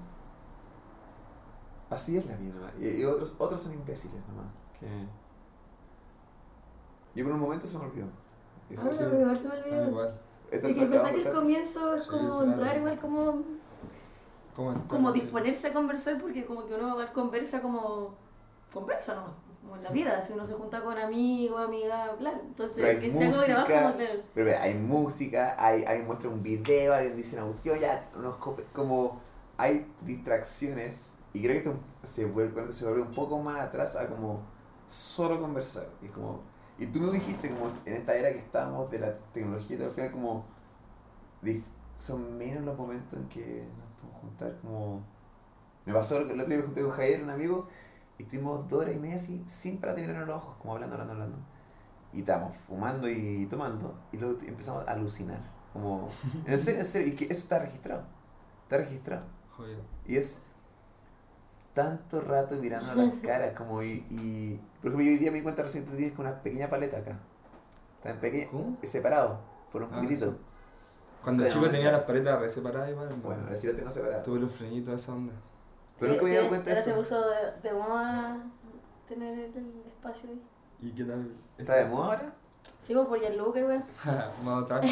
así 1.89 2.17
es 2.17 2.25
la 2.25 2.35
vida 2.37 2.53
nomás, 2.55 2.71
y, 2.79 2.87
y 3.01 3.03
otros, 3.05 3.35
otros 3.37 3.61
son 3.61 3.73
imbéciles 3.73 4.21
nomás, 4.27 4.47
que, 4.79 4.87
yo 7.15 7.23
por 7.25 7.33
un 7.33 7.39
momento 7.39 7.67
se 7.67 7.77
me 7.77 7.85
olvidó. 7.85 8.07
Y 8.69 8.73
eso- 8.75 8.89
Ah, 8.89 8.93
sí. 8.93 9.03
igual 9.03 9.37
se 9.37 9.47
me 9.47 9.53
Ah, 9.53 9.57
olvidó. 9.65 9.87
igual. 9.89 10.19
he 10.51 10.55
Es 10.55 10.61
que 10.61 10.71
es 10.83 10.89
verdad 10.89 11.11
que 11.11 11.21
el 11.21 11.29
comienzo 11.31 11.95
es 11.95 12.03
Sí, 12.03 12.09
como 12.09 12.41
raro, 12.57 12.77
igual 12.79 12.99
como, 12.99 13.43
¿Cómo 14.55 14.71
entrar, 14.71 14.87
como 14.87 15.13
sí? 15.13 15.21
disponerse 15.21 15.67
a 15.67 15.73
conversar, 15.73 16.19
porque 16.21 16.45
como 16.45 16.65
que 16.65 16.73
uno 16.75 16.89
igual 16.89 17.11
conversa 17.13 17.61
como, 17.61 18.15
conversa 18.73 19.15
nomás, 19.15 19.31
como 19.61 19.75
en 19.77 19.83
la 19.83 19.89
vida, 19.91 20.21
si 20.21 20.33
uno 20.33 20.45
se 20.45 20.53
junta 20.53 20.81
con 20.83 20.97
amigos, 20.97 21.61
amigas, 21.61 22.11
claro. 22.19 22.39
Entonces, 22.45 22.83
hay 22.83 22.99
que 22.99 23.09
sea 23.11 23.27
algo 23.27 23.41
grabado 23.41 23.65
música, 23.67 23.83
como. 23.93 24.23
Pero 24.33 24.51
hay 24.59 24.73
música, 24.73 25.55
hay, 25.57 25.83
hay 25.83 26.01
muestra 26.03 26.29
un 26.29 26.43
video, 26.43 26.93
alguien 26.93 27.15
dice 27.15 27.37
una 27.37 27.45
cuestión, 27.47 27.79
ya, 27.79 28.09
unos 28.17 28.35
como 28.73 29.21
hay 29.57 29.89
distracciones 30.01 31.13
y 31.33 31.43
creo 31.43 31.53
que 31.63 31.69
esto 31.69 31.79
se 32.03 32.25
vuelve, 32.25 32.53
cuando 32.53 32.73
se 32.73 32.83
vuelve 32.85 33.01
un 33.03 33.11
poco 33.11 33.39
más 33.39 33.59
atrás 33.61 33.95
a 33.95 34.07
como 34.07 34.41
solo 34.87 35.39
conversar. 35.39 35.87
Y 36.01 36.07
es 36.07 36.11
como, 36.11 36.41
y 36.83 36.87
tú 36.87 36.99
me 36.99 37.11
dijiste 37.11 37.49
como 37.49 37.71
en 37.85 37.95
esta 37.95 38.15
era 38.15 38.31
que 38.31 38.39
estamos 38.39 38.89
de 38.91 38.99
la 38.99 39.13
tecnología 39.33 39.77
y 39.77 39.83
al 39.83 39.91
final 39.91 40.11
como 40.11 40.45
son 41.95 42.37
menos 42.37 42.65
los 42.65 42.77
momentos 42.77 43.19
en 43.19 43.27
que 43.29 43.63
nos 43.77 43.87
podemos 43.99 44.21
juntar 44.21 44.57
como 44.61 45.01
me 45.85 45.93
pasó 45.93 46.17
el 46.17 46.23
otro 46.23 46.45
día 46.45 46.57
me 46.57 46.63
junté 46.63 46.81
con 46.81 46.91
Javier, 46.91 47.23
un 47.23 47.29
amigo, 47.29 47.67
y 48.17 48.23
estuvimos 48.23 48.67
dos 48.69 48.81
horas 48.81 48.95
y 48.95 48.99
media 48.99 49.15
así, 49.15 49.43
sin 49.47 49.79
para 49.79 49.95
terminar 49.95 50.27
los 50.27 50.37
ojos, 50.37 50.55
como 50.59 50.73
hablando, 50.73 50.95
hablando, 50.95 51.13
hablando. 51.13 51.37
Y 52.13 52.19
estábamos 52.19 52.55
fumando 52.67 53.09
y 53.09 53.47
tomando, 53.47 53.99
y 54.11 54.17
luego 54.17 54.39
empezamos 54.41 54.87
a 54.87 54.91
alucinar. 54.91 55.39
Como, 55.73 56.09
en 56.45 56.59
serio, 56.59 56.81
en 56.81 56.85
serio, 56.85 57.13
y 57.13 57.15
que 57.15 57.25
eso 57.25 57.41
está 57.41 57.59
registrado. 57.59 58.03
Está 58.63 58.77
registrado. 58.77 59.25
Joder. 59.57 59.79
Y 60.05 60.17
es 60.17 60.43
tanto 61.73 62.21
rato 62.21 62.55
mirando 62.57 62.93
las 62.93 63.13
caras, 63.23 63.55
como 63.55 63.81
y, 63.81 64.05
y 64.11 64.59
por 64.81 64.87
ejemplo, 64.87 65.05
yo 65.05 65.11
hoy 65.11 65.17
día 65.17 65.31
me 65.31 65.37
di 65.37 65.43
cuenta 65.43 65.63
recién 65.63 65.83
que 65.85 65.91
tú 65.91 65.97
tienes 65.97 66.15
como 66.15 66.27
una 66.29 66.41
pequeña 66.41 66.69
paleta 66.69 66.97
acá. 66.97 67.17
Está 67.97 68.09
en 68.11 68.19
pequeño, 68.19 68.51
¿Cómo? 68.51 68.77
separado, 68.83 69.39
por 69.71 69.83
un 69.83 69.89
Ah, 69.93 69.95
poquitito. 69.95 70.31
sí. 70.31 70.37
Cuando 71.23 71.43
Bueno, 71.43 71.53
chico 71.55 71.69
tenía 71.71 71.85
está- 71.87 71.97
las 71.97 72.07
paredes 72.07 72.39
re 72.39 72.49
separadas 72.49 72.89
igual. 72.89 73.05
hermano. 73.07 73.23
Bueno, 73.23 73.43
ahora 73.43 73.55
sí 73.55 73.67
lo 73.67 73.75
tengo 73.75 73.91
separado. 73.91 74.23
Tuve 74.23 74.39
los 74.39 74.51
frenitos 74.51 74.87
de 74.87 74.95
esa 74.95 75.13
onda. 75.13 75.33
Pero 75.99 76.11
nunca 76.13 76.23
me 76.23 76.29
había 76.29 76.39
dado 76.41 76.45
Eh, 76.45 76.49
cuenta 76.49 76.65
de 76.65 76.71
ahora 76.71 76.83
se 76.83 76.89
eso. 76.89 76.99
puso 76.99 77.29
de, 77.29 77.69
de 77.69 77.73
moda 77.75 78.43
tener 79.07 79.37
el, 79.39 79.83
espacio 79.87 80.29
ahí. 80.31 80.41
¿Y 80.81 80.91
qué 80.93 81.03
tal? 81.03 81.31
¿Está 81.59 81.75
de 81.75 81.85
moda 81.85 82.05
ahora? 82.07 82.33
Sigo 82.81 83.07
por 83.07 83.19
Gianluca, 83.19 83.59
igual. 83.59 83.83
Modo 84.43 84.65
track. 84.65 84.83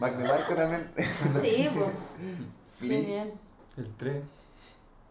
Mac 0.00 0.16
de 0.16 0.24
Marco 0.28 0.54
también. 0.56 0.90
Sí, 1.40 1.68
pues. 1.72 1.90
Flea. 2.78 3.00
Genial. 3.00 3.32
El 3.76 3.94
3. 3.96 4.24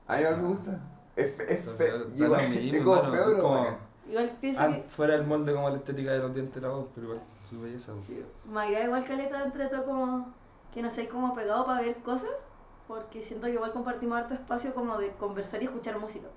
A 0.07 0.17
mí 0.17 0.23
me 0.41 0.47
gusta. 0.49 0.79
Es, 1.15 1.39
es, 1.39 1.61
fe- 1.77 1.88
es 1.88 2.83
como 2.83 3.01
feo, 3.01 3.11
pero 3.11 3.41
como-. 3.41 3.77
Igual 4.10 4.38
pienso 4.39 4.62
Ah, 4.62 4.68
que. 4.72 4.84
fuera 4.89 5.16
el 5.16 5.26
molde 5.26 5.53
como 5.53 5.70
la 5.70 5.78
estética 5.78 6.12
de 6.12 6.20
los 6.20 6.34
dientes 6.34 6.56
de 6.62 6.68
la 6.68 6.74
voz, 6.74 6.88
pero 6.93 7.08
igual 7.08 7.22
su 7.49 7.62
belleza. 7.62 7.93
pues. 7.93 8.06
Sí, 8.06 8.24
me 8.45 8.62
agrada 8.62 8.86
igual 8.86 9.06
caleta 9.06 9.43
entre 9.43 9.68
todo 9.68 9.86
como 9.86 10.34
que 10.74 10.82
no 10.82 10.91
sé 10.91 11.08
como 11.08 11.34
pegado 11.34 11.66
para 11.66 11.82
ver 11.82 11.95
cosas, 11.97 12.45
porque 12.88 13.22
siento 13.22 13.47
que 13.47 13.53
igual 13.53 13.72
compartimos 13.72 14.18
harto 14.18 14.34
espacio 14.36 14.74
como 14.76 14.97
de 14.97 15.12
conversar 15.14 15.62
y 15.62 15.66
escuchar 15.66 15.97
música. 15.99 16.28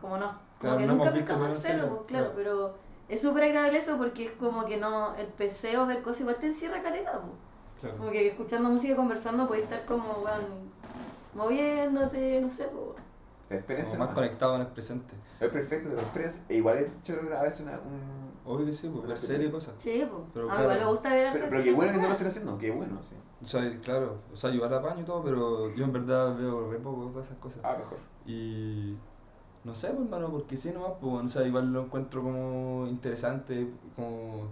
Como 0.00 0.16
no, 0.18 0.26
como 0.28 0.38
Claro, 0.60 0.78
que 0.78 0.86
no 0.86 0.94
nunca 0.94 1.12
pescamos 1.12 1.48
hacerlo, 1.48 1.82
serie, 1.82 1.96
pues, 1.96 2.06
claro, 2.06 2.24
claro. 2.26 2.32
pero 2.36 2.74
es 3.08 3.20
súper 3.20 3.44
agradable 3.44 3.78
eso 3.78 3.96
porque 3.98 4.26
es 4.26 4.32
como 4.32 4.64
que 4.66 4.76
no, 4.76 5.14
el 5.16 5.26
PC 5.26 5.76
o 5.78 5.86
ver 5.86 6.02
cosas 6.02 6.20
igual 6.20 6.36
te 6.36 6.46
encierra 6.46 6.82
caleta, 6.82 7.12
pues. 7.12 7.32
Claro. 7.80 7.96
como 7.96 8.10
que 8.10 8.28
escuchando 8.28 8.68
música 8.68 8.92
y 8.92 8.96
conversando 8.96 9.48
puedes 9.48 9.64
estar 9.64 9.84
como, 9.86 10.12
weón, 10.22 10.70
moviéndote, 11.34 12.40
no 12.40 12.50
sé, 12.50 12.64
pues. 12.64 13.02
Experiencia. 13.58 13.96
Como 13.96 14.06
más 14.06 14.14
conectado 14.14 14.54
en 14.56 14.60
el 14.62 14.66
presente. 14.68 15.14
Es 15.40 15.48
perfecto, 15.48 15.88
pero 15.88 16.02
experiencia. 16.02 16.42
E 16.48 16.56
igual 16.56 16.78
es 16.78 17.02
chévere 17.02 17.28
ver 17.28 17.38
a 17.38 17.42
veces 17.42 17.66
una, 17.66 17.72
un... 17.72 18.30
Obvio 18.44 18.66
que 18.66 18.72
sí, 18.72 18.88
pues, 18.88 19.06
ver 19.06 19.16
series 19.16 19.48
y 19.48 19.52
cosas. 19.52 19.74
Sí, 19.78 20.06
pues. 20.10 20.22
Pero 20.34 20.50
a 20.50 20.52
mí 20.52 20.56
claro. 20.56 20.62
igual 20.64 20.78
me 20.78 20.92
gusta 20.92 21.08
ver 21.10 21.32
Pero, 21.32 21.44
hartas 21.44 21.48
pero 21.50 21.62
qué 21.62 21.72
bueno 21.72 21.92
que 21.92 21.98
no 21.98 22.06
lo 22.06 22.12
estén 22.12 22.26
haciendo, 22.26 22.58
qué 22.58 22.70
bueno, 22.70 23.02
sí. 23.02 23.16
O 23.42 23.46
sea, 23.46 23.80
claro, 23.80 24.18
o 24.32 24.36
sea, 24.36 24.50
yo 24.50 24.68
la 24.68 24.82
paño 24.82 25.00
y 25.00 25.04
todo, 25.04 25.22
pero 25.24 25.74
yo 25.74 25.84
en 25.84 25.92
verdad 25.92 26.36
veo 26.36 26.70
re 26.70 26.78
poco 26.78 27.06
todas 27.06 27.26
esas 27.26 27.38
cosas. 27.38 27.62
Ah, 27.64 27.76
mejor. 27.78 27.98
Y 28.26 28.96
no 29.64 29.74
sé, 29.74 29.88
pues, 29.88 30.04
hermano, 30.04 30.30
porque 30.30 30.56
sí 30.56 30.70
nomás, 30.72 30.92
pues, 31.00 31.24
o 31.24 31.28
sea, 31.28 31.46
igual 31.46 31.72
lo 31.72 31.84
encuentro 31.84 32.22
como 32.22 32.86
interesante, 32.86 33.68
como 33.96 34.48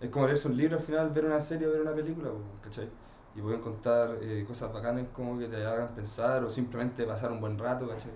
es 0.00 0.10
como 0.10 0.26
leerse 0.26 0.48
un 0.48 0.56
libro 0.56 0.76
al 0.76 0.82
final, 0.82 1.10
ver 1.10 1.24
una 1.24 1.40
serie 1.40 1.66
o 1.68 1.72
ver 1.72 1.80
una 1.80 1.94
película, 1.94 2.30
pues, 2.30 2.42
¿cachai? 2.62 2.88
Y 3.34 3.40
voy 3.40 3.54
a 3.54 3.56
encontrar 3.56 4.18
eh, 4.20 4.44
cosas 4.46 4.72
bacanas 4.72 5.06
como 5.14 5.38
que 5.38 5.46
te 5.48 5.64
hagan 5.64 5.94
pensar 5.94 6.44
o 6.44 6.50
simplemente 6.50 7.04
pasar 7.04 7.32
un 7.32 7.40
buen 7.40 7.58
rato, 7.58 7.88
¿cachai? 7.88 8.10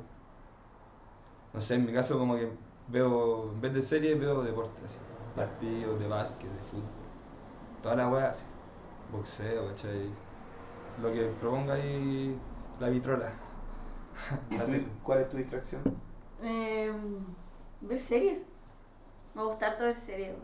No 1.57 1.62
sé, 1.62 1.76
en 1.76 1.86
mi 1.86 1.92
caso 1.94 2.18
como 2.18 2.36
que 2.36 2.50
veo, 2.88 3.50
en 3.52 3.62
vez 3.62 3.74
de 3.74 3.82
series, 3.82 4.20
veo 4.20 4.42
deportes, 4.44 4.84
así, 4.84 4.98
partidos 5.34 5.98
de 6.00 6.09
básquet, 6.09 6.50
de 6.52 6.62
fútbol, 6.64 6.90
toda 7.82 7.96
la 7.96 8.09
weá, 8.11 8.30
así, 8.30 8.44
boxeo, 9.12 9.68
¿cachai? 9.68 10.18
Lo 11.02 11.12
que 11.12 11.26
proponga 11.40 11.74
ahí 11.74 12.42
la 12.80 12.90
vitrola. 12.90 13.32
¿Y 14.50 14.59
La 14.59 14.64
tú, 14.64 14.72
tele. 14.72 14.86
cuál 15.02 15.20
es 15.20 15.28
tu 15.30 15.38
distracción? 15.38 15.82
Eh, 16.42 16.92
ver 17.80 17.98
series. 17.98 18.44
Me 19.34 19.44
gusta 19.44 19.68
harto 19.68 19.84
ver 19.84 19.96
series. 19.96 20.36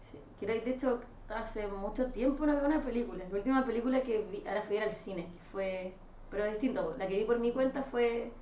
Sí. 0.00 0.18
Quiero, 0.38 0.54
de 0.54 0.70
hecho, 0.70 1.00
hace 1.28 1.66
mucho 1.68 2.06
tiempo 2.12 2.46
no 2.46 2.54
veo 2.56 2.66
una 2.66 2.82
película. 2.84 3.24
La 3.28 3.36
última 3.36 3.64
película 3.66 4.02
que 4.02 4.22
vi, 4.30 4.44
ahora 4.46 4.62
fui 4.62 4.76
a 4.76 4.82
ir 4.82 4.88
al 4.88 4.94
cine, 4.94 5.26
que 5.34 5.40
fue, 5.50 5.94
pero 6.30 6.46
distinto. 6.46 6.94
La 6.98 7.06
que 7.08 7.16
vi 7.18 7.24
por 7.24 7.38
mi 7.38 7.52
cuenta 7.52 7.82
fue 7.82 8.32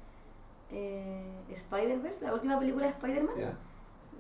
eh, 0.75 1.25
Spider-Verse, 1.53 2.25
la 2.27 2.35
última 2.35 2.59
película 2.59 2.87
de 2.87 2.93
Spider-Man. 2.93 3.35
Ya, 3.39 3.53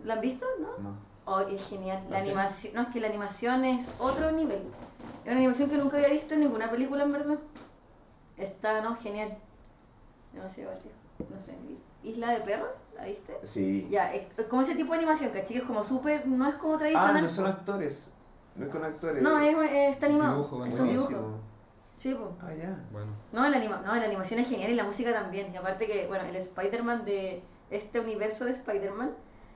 ¿La 0.04 0.14
han 0.14 0.20
visto? 0.20 0.46
¿No? 0.60 0.78
no. 0.82 0.96
Oh, 1.26 1.40
es 1.40 1.62
genial. 1.68 2.04
La 2.10 2.18
¿Ah, 2.18 2.20
animación, 2.20 2.74
no, 2.74 2.82
es 2.82 2.88
que 2.88 3.00
la 3.00 3.08
animación 3.08 3.64
es 3.64 3.88
otro 3.98 4.30
nivel. 4.32 4.62
Es 5.24 5.30
una 5.30 5.36
animación 5.38 5.70
que 5.70 5.76
nunca 5.78 5.96
había 5.96 6.10
visto 6.10 6.34
en 6.34 6.40
ninguna 6.40 6.70
película, 6.70 7.02
en 7.04 7.12
verdad. 7.12 7.38
Está, 8.36 8.82
no, 8.82 8.94
genial. 8.96 9.36
Demasiado 10.32 10.70
divertido. 10.72 10.94
no 11.34 11.40
sé, 11.40 11.54
Isla 12.02 12.32
de 12.32 12.40
Perros, 12.40 12.74
¿la 12.94 13.04
viste? 13.06 13.38
Sí. 13.42 13.88
Ya, 13.90 14.12
es 14.12 14.26
como 14.50 14.60
ese 14.62 14.74
tipo 14.74 14.92
de 14.92 14.98
animación, 14.98 15.30
¿cachai? 15.32 15.56
Es 15.56 15.62
como 15.62 15.82
súper, 15.82 16.26
no 16.26 16.46
es 16.46 16.54
como 16.56 16.76
tradicional. 16.76 17.16
Ah, 17.16 17.20
no 17.22 17.28
son 17.28 17.46
actores. 17.46 18.12
No 18.56 18.66
es 18.66 18.70
con 18.70 18.84
actores. 18.84 19.22
No, 19.22 19.40
es, 19.40 19.56
es- 19.72 19.92
está 19.94 20.06
animado. 20.06 20.36
dibujo, 20.36 20.64
es 20.66 20.78
un 20.78 20.88
dibujo. 20.90 21.38
Sí, 22.04 22.14
pues. 22.14 22.30
Ah, 22.42 22.52
ya. 22.52 22.78
Bueno, 22.92 23.12
No, 23.32 23.48
la, 23.48 23.56
anima 23.56 23.80
no, 23.82 23.94
la 23.96 24.04
animación 24.04 24.38
es 24.40 24.46
genial 24.46 24.70
y 24.70 24.74
la 24.74 24.84
música 24.84 25.10
también. 25.10 25.54
Y 25.54 25.56
aparte 25.56 25.86
que, 25.86 26.06
bueno, 26.06 26.24
el 26.26 26.36
Spider-Man 26.36 27.06
de 27.06 27.42
este 27.70 27.98
universo 27.98 28.44
de 28.44 28.50
Spider-Man 28.50 29.12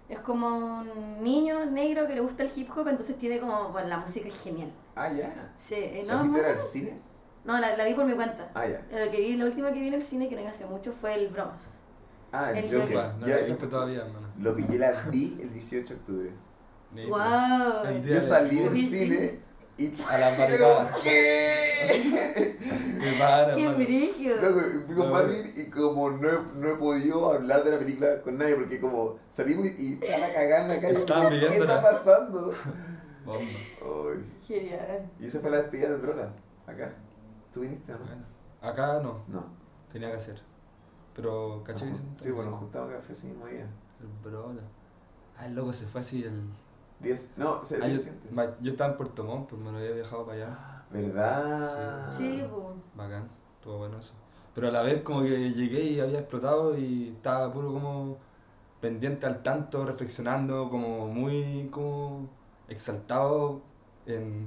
es 0.09 0.18
como 0.20 0.49
un 0.80 1.22
niño 1.22 1.66
negro 1.66 2.07
que 2.07 2.14
le 2.14 2.20
gusta 2.22 2.42
el 2.44 2.51
hip 2.57 2.70
hop, 2.74 2.88
entonces 2.88 3.18
tiene 3.18 3.38
como, 3.38 3.68
bueno, 3.68 3.88
la 3.88 3.99
música 3.99 4.28
es 4.28 4.40
genial. 4.40 4.72
Ah, 4.96 5.12
ya. 5.12 5.53
Sí, 5.59 5.74
eh, 5.74 6.05
¿La 6.07 6.22
no, 6.22 6.34
al 6.42 6.59
cine? 6.59 6.99
no, 7.44 7.59
la, 7.59 7.76
la 7.76 7.84
vi 7.84 7.92
por 7.92 8.07
mi 8.07 8.14
cuenta. 8.14 8.51
Ah, 8.55 8.66
ya. 8.66 8.80
La, 8.90 9.11
que 9.11 9.18
vi, 9.20 9.36
la 9.36 9.44
última 9.44 9.70
que 9.70 9.80
vi 9.82 9.88
en 9.88 9.94
el 9.94 10.03
cine, 10.03 10.30
que 10.30 10.42
no 10.42 10.49
hace 10.49 10.64
mucho, 10.64 10.90
fue 10.94 11.16
el 11.16 11.28
Bromas. 11.28 11.82
Ah, 12.32 12.51
el, 12.53 12.64
El 12.64 12.64
Joker. 12.80 12.96
Joker. 12.96 13.14
no 13.20 13.26
Ya, 13.26 13.36
he 13.36 13.40
visto 13.40 13.57
fue- 13.59 13.68
todavía, 13.68 13.99
hermano. 14.07 14.28
Lo 14.40 14.57
que 14.57 14.62
yo 14.66 14.78
la 14.78 14.92
vi 15.11 15.36
el 15.42 15.53
18 15.53 15.86
de 15.92 16.01
octubre. 16.01 16.32
¡Wow! 17.11 18.01
Yo 18.03 18.20
salí 18.22 18.61
del 18.61 18.74
cine 18.74 19.47
y... 19.79 19.95
A 20.11 20.18
la 20.18 20.37
¿Pero 20.37 20.68
barricada. 20.68 20.97
qué? 21.03 22.57
Me 22.99 23.12
para, 23.18 23.55
¡Qué 23.55 23.68
brillo! 23.68 24.37
Loco, 24.43 24.61
fui 24.87 24.95
con 24.97 25.11
Marvin 25.12 25.53
y 25.57 25.70
como 25.70 26.11
no 26.11 26.29
he, 26.29 26.39
no 26.57 26.68
he 26.68 26.74
podido 26.74 27.33
hablar 27.33 27.64
de 27.64 27.70
la 27.70 27.79
película 27.79 28.20
con 28.22 28.37
nadie 28.39 28.57
porque 28.57 28.81
como 28.81 29.16
salimos 29.33 29.66
y 29.79 29.95
está 30.03 30.18
la 30.18 30.33
cagada 30.35 30.62
en 30.64 30.68
la 30.68 30.81
calle. 30.81 31.39
¿Qué 31.49 31.57
está 31.59 31.83
pasando? 31.83 32.53
Bomba. 33.24 33.43
Ay. 33.43 34.41
Genial. 34.47 35.11
Y 35.20 35.26
esa 35.26 35.41
fue 35.41 35.51
la 35.51 35.59
despedida 35.59 35.91
del 35.91 36.01
Brola. 36.01 36.33
Acá. 36.66 36.93
¿Tú 37.53 37.61
viniste 37.61 37.93
o 37.93 37.99
no? 37.99 38.05
Bueno, 38.05 38.24
acá 38.61 39.01
no, 39.03 39.22
No. 39.29 39.47
tenía 39.93 40.11
que 40.11 40.16
hacer. 40.16 40.41
Pero, 41.14 41.62
¿caché? 41.64 41.87
Sí, 42.16 42.31
bueno, 42.31 42.57
juntamos 42.57 42.93
café 42.93 43.12
ese 43.12 43.26
mismo 43.29 43.47
día. 43.47 43.66
El 44.01 44.07
brola. 44.22 44.62
Ah, 45.37 45.47
el 45.47 45.55
loco 45.55 45.72
se 45.72 45.87
fue 45.87 46.01
así 46.01 46.22
el. 46.22 46.43
10. 47.01 47.34
No, 47.36 47.64
se 47.64 47.76
Ah, 47.82 47.88
yo, 47.88 47.96
siente. 47.96 48.30
ma- 48.30 48.57
yo 48.61 48.72
estaba 48.72 48.90
en 48.92 48.96
Puerto 48.96 49.24
Montt, 49.24 49.49
pues 49.51 49.61
me 49.62 49.70
lo 49.72 49.78
había 49.78 49.92
viajado 49.92 50.26
para 50.26 50.36
allá. 50.46 50.84
¿Verdad? 50.90 52.12
Sí, 52.12 52.42
pues. 52.51 52.64
Bacán, 52.94 53.28
estuvo 53.59 53.78
bueno 53.78 53.99
eso. 53.99 54.12
Pero 54.55 54.68
a 54.68 54.70
la 54.72 54.82
vez 54.82 55.03
como 55.03 55.22
que 55.22 55.53
llegué 55.53 55.82
y 55.84 56.01
había 56.01 56.20
explotado 56.20 56.76
y 56.76 57.09
estaba 57.16 57.53
puro 57.53 57.72
como 57.72 58.16
pendiente 58.80 59.26
al 59.26 59.42
tanto, 59.42 59.84
reflexionando, 59.84 60.68
como 60.70 61.07
muy 61.09 61.68
como 61.70 62.28
exaltado 62.68 63.61
en, 64.07 64.46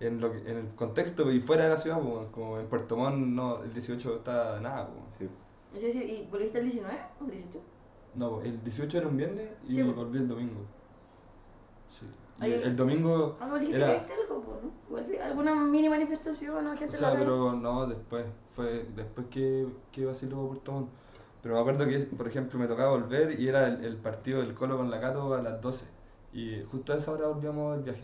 en, 0.00 0.20
lo 0.20 0.32
que- 0.32 0.50
en 0.50 0.58
el 0.58 0.74
contexto 0.74 1.30
y 1.30 1.40
fuera 1.40 1.64
de 1.64 1.70
la 1.70 1.76
ciudad, 1.76 2.00
pues, 2.00 2.28
como 2.32 2.58
en 2.58 2.66
Puerto 2.66 2.96
Montt 2.96 3.16
no, 3.16 3.62
el 3.62 3.72
18 3.72 4.16
está 4.16 4.60
nada. 4.60 4.88
pues. 4.88 5.14
Sí. 5.18 5.28
Es 5.74 5.82
decir, 5.82 6.08
¿y 6.08 6.26
volviste 6.30 6.58
el 6.58 6.64
19 6.64 6.98
o 7.20 7.24
el 7.24 7.30
18? 7.30 7.60
No, 8.14 8.40
el 8.42 8.62
18 8.62 8.98
era 8.98 9.08
un 9.08 9.16
viernes 9.16 9.48
y 9.68 9.74
Sí, 9.76 9.82
volví 9.82 10.18
el 10.18 10.28
domingo. 10.28 10.60
Sí. 11.98 12.06
Y 12.40 12.44
Ahí- 12.44 12.52
el, 12.64 12.74
domingo, 12.76 13.36
Ah, 13.40 13.48
dijiste 13.58 13.76
Era- 13.76 13.86
que 13.92 13.98
viste 13.98 14.12
algo, 14.14 14.42
pues, 14.90 15.04
¿no? 15.06 15.24
¿Alguna 15.24 15.54
mini 15.54 15.88
manifestación 15.88 16.66
o 16.66 16.72
o 16.72 16.76
gente 16.76 16.94
en 16.96 17.00
sea, 17.00 17.10
la 17.12 17.18
pero 17.20 17.52
no, 17.52 17.86
después, 17.86 18.26
fue 18.54 18.86
después 18.96 19.26
que, 19.28 19.66
que 19.92 20.04
vaciló 20.04 20.48
Puerto 20.48 20.72
Montt. 20.72 20.88
Pero 21.42 21.54
me 21.54 21.60
acuerdo 21.60 21.86
que, 21.86 21.98
por 22.00 22.26
ejemplo, 22.26 22.58
me 22.58 22.66
tocaba 22.66 22.90
volver 22.90 23.38
y 23.38 23.46
era 23.48 23.68
el, 23.68 23.84
el 23.84 23.96
partido 23.96 24.40
del 24.40 24.54
Colo 24.54 24.76
con 24.78 24.90
la 24.90 25.00
Cato 25.00 25.34
a 25.34 25.42
las 25.42 25.60
12. 25.60 25.84
Y 26.32 26.62
justo 26.64 26.92
a 26.92 26.96
esa 26.96 27.12
hora 27.12 27.28
volvíamos 27.28 27.74
del 27.76 27.84
viaje. 27.84 28.02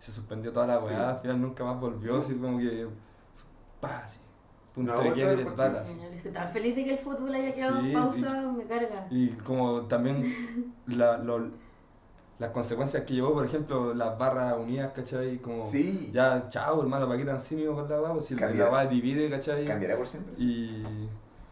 Se 0.00 0.10
suspendió 0.10 0.52
toda 0.52 0.66
la 0.66 0.80
Sí. 0.80 0.86
weá, 0.86 1.10
al 1.10 1.18
final 1.20 1.40
nunca 1.40 1.64
más 1.64 1.78
volvió, 1.80 2.18
así 2.18 2.34
como 2.34 2.58
que. 2.58 2.88
¡Pah! 3.80 4.02
Así. 4.04 4.20
Punto 4.74 4.94
No, 4.94 5.00
de 5.02 5.12
quiebre 5.12 5.44
total, 5.44 5.76
así. 5.76 6.00
Estoy 6.14 6.32
tan 6.32 6.50
feliz 6.52 6.74
de 6.76 6.84
que 6.84 6.92
el 6.94 6.98
fútbol 6.98 7.34
haya 7.34 7.52
quedado 7.52 7.80
Sí, 7.80 7.86
en 7.88 7.92
pausa, 7.92 8.52
me 8.56 8.64
carga. 8.64 9.06
Y 9.10 9.28
como 9.30 9.82
también 9.82 10.24
la, 10.86 11.18
lo- 11.18 11.50
las 12.38 12.50
consecuencias 12.50 13.02
que 13.04 13.14
llevó, 13.14 13.32
por 13.32 13.44
ejemplo, 13.44 13.92
las 13.94 14.16
barras 14.16 14.56
unidas, 14.58 14.92
¿cachai? 14.94 15.38
Como 15.38 15.68
Sí. 15.68 16.10
ya, 16.12 16.46
chao, 16.48 16.80
hermano, 16.82 17.06
¿para 17.06 17.18
qué 17.18 17.24
tan 17.24 17.40
simio 17.40 17.74
con 17.74 17.88
la 17.88 18.00
weá? 18.00 18.12
Pues 18.12 18.26
si 18.26 18.34
la 18.36 18.70
weá 18.70 18.86
divide, 18.86 19.28
¿cachai? 19.28 19.64
¿Cambiará 19.64 19.96
por 19.96 20.06
siempre? 20.06 20.34
Y 20.42 20.84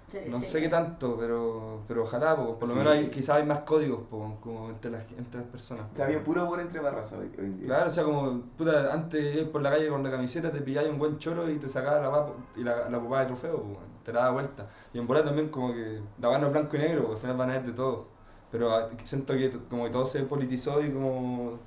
Sí, 0.09 0.18
no 0.28 0.39
sí. 0.39 0.45
sé 0.45 0.61
qué 0.61 0.68
tanto, 0.68 1.16
pero, 1.18 1.80
pero 1.89 2.05
ojalá, 2.05 2.37
po, 2.37 2.57
por 2.57 2.68
lo 2.68 2.74
Sí. 2.74 2.78
menos 2.78 2.93
hay, 2.93 3.09
quizás 3.11 3.37
hay 3.39 3.45
más 3.45 3.61
códigos 3.61 4.03
po, 4.09 4.37
como 4.41 4.68
entre 4.70 4.93
las, 4.93 5.05
entre 5.18 5.41
las 5.41 5.49
personas. 5.51 5.87
po. 5.87 5.95
O 5.95 5.97
sea, 5.97 6.07
había 6.07 6.22
puro 6.22 6.43
amor 6.43 6.61
entre 6.61 6.78
barras 6.78 7.12
hoy, 7.14 7.28
hoy 7.37 7.45
en 7.47 7.59
día. 7.59 7.66
Claro, 7.66 7.89
o 7.89 7.91
sea, 7.91 8.05
como 8.05 8.41
puta, 8.57 8.93
antes 8.93 9.49
por 9.49 9.62
la 9.62 9.70
calle 9.70 9.89
con 9.89 10.05
la 10.05 10.11
camiseta, 10.12 10.53
te 10.53 10.61
pillabas 10.61 10.91
un 10.91 11.01
buen 11.01 11.18
choro 11.18 11.51
y 11.51 11.59
te 11.59 11.68
sacabas 11.68 12.03
la 12.03 12.11
po, 12.12 12.37
y 12.57 12.62
la, 12.62 12.89
la 12.89 12.99
de 13.01 13.26
trofeo, 13.26 13.57
po, 13.57 13.78
te 14.05 14.12
la 14.12 14.20
daba 14.20 14.32
vuelta. 14.34 14.68
Y 14.95 14.99
en 14.99 15.09
bola 15.09 15.24
también 15.24 15.49
como 15.49 15.74
que 15.74 16.01
la 16.20 16.39
no 16.39 16.47
es 16.47 16.53
blanco 16.53 16.76
y 16.76 16.78
negro, 16.78 17.01
porque 17.01 17.14
al 17.14 17.20
final 17.22 17.37
van 17.37 17.51
a 17.51 17.53
haber 17.55 17.66
de 17.66 17.72
todo. 17.72 18.15
Pero 18.59 18.90
siento 19.04 19.34
que 19.34 19.50
como 19.70 19.84
que 19.84 19.90
todo 19.90 20.07
se 20.07 20.22
politizó 20.24 20.80
y 20.82 20.90
como 20.92 21.59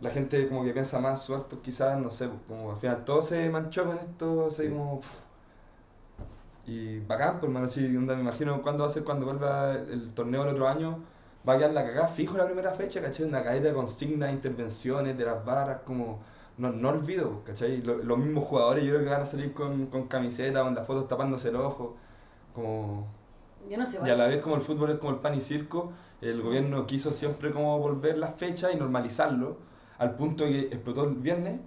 la 0.00 0.10
gente 0.10 0.48
como 0.48 0.64
que 0.64 0.72
piensa 0.72 0.98
más 1.00 1.22
sus 1.24 1.36
actos 1.36 1.60
quizás, 1.62 1.98
no 1.98 2.10
sé, 2.10 2.28
pues, 2.28 2.40
como 2.48 2.72
al 2.72 2.76
final 2.78 3.04
todo 3.04 3.22
se 3.22 3.48
manchó 3.50 3.84
con 3.86 3.98
esto, 3.98 4.46
así 4.48 4.64
Sí. 4.64 4.68
como... 4.68 5.00
pff. 5.00 5.22
Y 6.66 7.00
bacán, 7.00 7.40
pues 7.40 7.44
hermano, 7.50 7.66
sí, 7.68 7.96
onda, 7.96 8.14
me 8.14 8.20
imagino 8.22 8.62
cuándo 8.62 8.84
va 8.84 8.90
a 8.90 8.92
ser 8.92 9.02
cuando 9.04 9.26
vuelva 9.26 9.72
el, 9.74 10.12
torneo 10.14 10.42
el 10.44 10.50
otro 10.50 10.68
año, 10.68 10.98
va 11.48 11.54
a 11.54 11.58
quedar 11.58 11.72
la 11.72 11.84
cagada 11.84 12.06
fijo 12.08 12.36
la 12.36 12.44
primera 12.46 12.72
fecha, 12.72 13.02
¿cachai? 13.02 13.26
Una 13.26 13.42
cadena 13.42 13.68
de 13.68 13.74
consignas, 13.74 14.32
intervenciones 14.32 15.18
de 15.18 15.24
las 15.24 15.44
barras, 15.44 15.80
como... 15.84 16.20
No, 16.58 16.70
no 16.70 16.90
olvido, 16.90 17.42
¿cachai? 17.44 17.82
Lo- 17.82 17.96
los 17.98 18.18
mismos 18.18 18.44
jugadores 18.44 18.84
yo 18.84 18.90
creo 18.92 19.04
que 19.04 19.10
van 19.10 19.22
a 19.22 19.26
salir 19.26 19.52
con, 19.54 19.86
con 19.86 20.06
camiseta, 20.06 20.62
con 20.62 20.74
las 20.74 20.86
fotos 20.86 21.08
tapándose 21.08 21.48
el 21.48 21.56
ojo, 21.56 21.96
como... 22.54 23.08
Yo 23.68 23.76
no 23.76 23.86
sé, 23.86 23.98
Y 24.04 24.10
a 24.10 24.16
la 24.16 24.26
vez 24.26 24.42
como 24.42 24.56
el 24.56 24.62
fútbol 24.62 24.90
es 24.90 24.98
como 24.98 25.12
el 25.12 25.20
pan 25.20 25.34
y 25.34 25.40
circo, 25.40 25.92
el 26.20 26.42
gobierno 26.42 26.86
quiso 26.86 27.12
siempre 27.12 27.52
como 27.52 27.78
volver 27.78 28.18
las 28.18 28.34
fechas 28.34 28.72
y 28.74 28.76
normalizarlo, 28.76 29.58
al 29.98 30.16
punto 30.16 30.44
que 30.44 30.60
explotó 30.60 31.04
el 31.04 31.14
viernes 31.14 31.60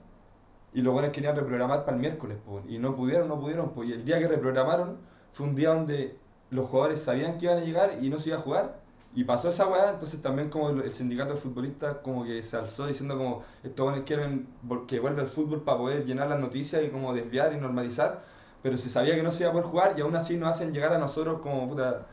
y 0.74 0.82
los 0.82 0.94
buenos 0.94 1.12
querían 1.12 1.36
reprogramar 1.36 1.86
para 1.86 1.96
el 1.96 2.02
miércoles, 2.02 2.38
y 2.68 2.78
no 2.80 2.96
pudieron, 2.96 3.30
no 3.30 3.40
pudieron, 3.40 3.72
y 3.86 3.94
el 3.94 4.04
día 4.04 4.20
que 4.20 4.28
reprogramaron 4.28 4.98
fue 5.32 5.48
un 5.48 5.56
día 5.56 5.70
donde 5.70 6.18
los 6.50 6.68
jugadores 6.68 7.02
sabían 7.02 7.38
que 7.38 7.46
iban 7.46 7.60
a 7.60 7.62
llegar 7.62 8.04
y 8.04 8.10
no 8.10 8.20
se 8.20 8.30
iba 8.30 8.38
a 8.38 8.42
jugar, 8.42 8.82
y 9.16 9.24
pasó 9.24 9.50
esa 9.50 9.68
weá, 9.68 9.92
entonces 9.92 10.22
también 10.22 10.50
como 10.50 10.70
el, 10.70 10.92
sindicato 10.92 11.34
de 11.34 11.40
futbolistas 11.40 11.98
como 12.04 12.26
que 12.26 12.44
se 12.44 12.58
alzó 12.58 12.86
diciendo 12.86 13.18
como 13.18 13.44
estos 13.64 13.86
buenos 13.86 14.04
quieren 14.06 14.50
que 14.88 15.00
vuelva 15.00 15.22
el 15.22 15.30
fútbol 15.30 15.62
para 15.62 15.78
poder 15.78 16.06
llenar 16.06 16.28
las 16.28 16.40
noticias 16.40 16.84
y 16.84 16.90
como 16.90 17.14
desviar 17.14 17.54
y 17.54 17.58
normalizar, 17.58 18.26
pero 18.66 18.78
se 18.80 18.90
sabía 18.90 19.14
que 19.16 19.22
no 19.22 19.30
se 19.30 19.44
iba 19.44 19.52
a 19.52 19.54
poder 19.54 19.68
jugar 19.68 19.94
y 20.00 20.02
aún 20.02 20.16
así 20.16 20.38
nos 20.38 20.50
hacen 20.50 20.74
llegar 20.74 20.92
a 20.92 20.98
nosotros 20.98 21.40
como 21.42 21.70
puta, 21.70 22.08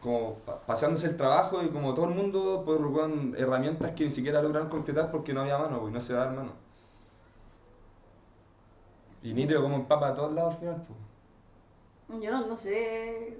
como 0.00 0.34
pa- 0.40 0.60
pasándose 0.66 1.06
el 1.08 1.16
trabajo 1.16 1.62
y 1.62 1.68
como 1.68 1.94
todo 1.94 2.06
el 2.08 2.14
mundo 2.16 2.64
por 2.66 2.84
weón, 2.86 3.34
herramientas 3.38 3.92
que 3.92 4.04
ni 4.06 4.12
siquiera 4.12 4.42
lograron 4.42 4.68
concretar 4.70 5.10
porque 5.12 5.34
no 5.34 5.42
había 5.42 5.58
mano, 5.58 5.80
pues, 5.80 5.92
no 5.92 6.00
se 6.00 6.14
va 6.14 6.22
a 6.22 6.26
dar 6.26 6.36
mano. 6.36 6.52
Y 9.22 9.32
nítido 9.32 9.62
como 9.62 9.76
empapa 9.76 10.08
a 10.08 10.14
todos 10.14 10.32
lados 10.32 10.54
al 10.54 10.60
final, 10.60 10.84
pues. 10.86 10.98
Yo 12.22 12.30
no, 12.30 12.46
no 12.46 12.56
sé 12.56 13.38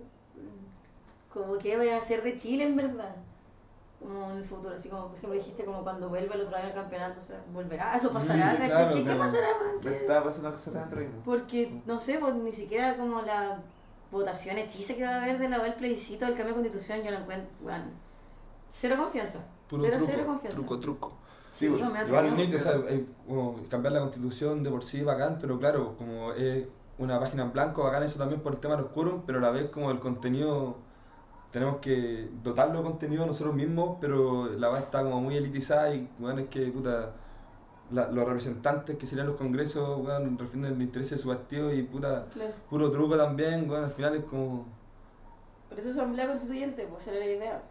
como 1.32 1.58
qué 1.58 1.76
voy 1.76 1.88
a 1.88 1.98
hacer 1.98 2.22
de 2.22 2.36
Chile 2.36 2.64
en 2.64 2.76
verdad. 2.76 3.14
Como 4.00 4.30
en 4.30 4.36
el 4.38 4.44
futuro, 4.44 4.74
así 4.76 4.88
como 4.88 5.08
por 5.08 5.16
ejemplo 5.18 5.38
dijiste 5.38 5.64
como 5.64 5.82
cuando 5.82 6.08
vuelva 6.08 6.36
el 6.36 6.42
otro 6.42 6.56
año 6.56 6.66
al 6.66 6.74
campeonato, 6.74 7.20
o 7.20 7.22
sea, 7.24 7.42
volverá, 7.52 7.96
eso 7.96 8.12
pasará, 8.12 8.52
Sí, 8.52 8.58
¿cachai? 8.58 8.70
claro, 8.70 8.94
¿Qué, 8.94 9.04
qué 9.04 9.14
pasará, 9.16 9.48
¿Qué? 9.82 9.88
estaba 9.96 10.24
pasando 10.24 10.50
cosas 10.52 10.74
dentro 10.74 11.00
mismo. 11.00 11.22
Porque, 11.24 11.82
no 11.84 11.98
sé, 11.98 12.18
pues 12.20 12.34
ni 12.36 12.52
siquiera 12.52 12.96
como 12.96 13.22
la 13.22 13.60
votación 14.12 14.56
hechiza 14.58 14.94
que 14.94 15.02
va 15.04 15.16
a 15.16 15.22
haber 15.22 15.38
de 15.38 15.48
la 15.48 15.58
del 15.58 15.74
plebiscito 15.74 16.24
del 16.26 16.34
cambio 16.36 16.54
de 16.54 16.60
constitución, 16.62 17.02
yo 17.02 17.10
la 17.10 17.18
encuentro, 17.18 17.50
bueno, 17.60 17.84
cero 18.70 18.94
confianza. 18.98 19.40
Puro 19.68 19.82
Cero, 19.84 19.96
truco, 19.96 20.12
cero 20.12 20.26
confianza. 20.26 20.56
truco, 20.58 20.78
truco. 20.80 21.08
Sí, 21.50 21.66
Sí, 21.66 21.68
pues, 21.70 22.08
Igual 22.08 22.54
o 22.54 22.58
sea, 22.58 22.72
hay 22.88 23.08
cambiar 23.70 23.92
la 23.94 24.00
constitución 24.00 24.62
de 24.62 24.70
por 24.70 24.84
sí 24.84 25.02
bacán, 25.02 25.38
pero 25.40 25.58
claro, 25.58 25.96
como 25.96 26.32
es 26.34 26.66
una 26.98 27.18
página 27.18 27.42
en 27.44 27.52
blanco, 27.52 27.82
bacán 27.84 28.02
eso 28.04 28.18
también 28.18 28.40
por 28.42 28.52
el 28.52 28.60
tema 28.60 28.76
de 28.76 28.82
los 28.82 28.90
quórum, 28.92 29.22
pero 29.26 29.38
a 29.38 29.42
la 29.42 29.50
vez 29.50 29.70
como 29.70 29.90
el 29.90 29.98
contenido, 29.98 30.76
tenemos 31.50 31.76
que 31.78 32.28
dotarlo 32.42 32.78
de 32.78 32.84
contenido 32.84 33.24
nosotros 33.26 33.54
mismos, 33.54 33.96
pero 34.00 34.46
la 34.58 34.68
base 34.68 34.84
está 34.84 35.02
como 35.02 35.20
muy 35.20 35.36
elitizada 35.36 35.94
y 35.94 36.08
bueno, 36.18 36.40
es 36.40 36.48
que 36.48 36.66
puta, 36.66 37.12
la- 37.90 38.10
los 38.10 38.26
representantes 38.26 38.96
que 38.96 39.06
serían 39.06 39.26
los 39.28 39.36
congresos, 39.36 40.02
bueno, 40.02 40.36
defienden 40.38 40.74
el 40.74 40.82
interés 40.82 41.10
de 41.10 41.18
su 41.18 41.28
partido 41.28 41.72
y 41.72 41.82
puta, 41.82 42.26
Claro. 42.32 42.50
puro 42.68 42.90
truco 42.90 43.16
también, 43.16 43.66
bueno, 43.66 43.86
al 43.86 43.92
final 43.92 44.14
es 44.16 44.24
como... 44.24 44.66
Por 45.70 45.78
eso 45.78 45.90
es 45.90 45.96
asamblea 45.96 46.26
constituyente, 46.28 46.86
pues 46.86 47.06
era 47.06 47.18
la 47.18 47.26
idea. 47.26 47.62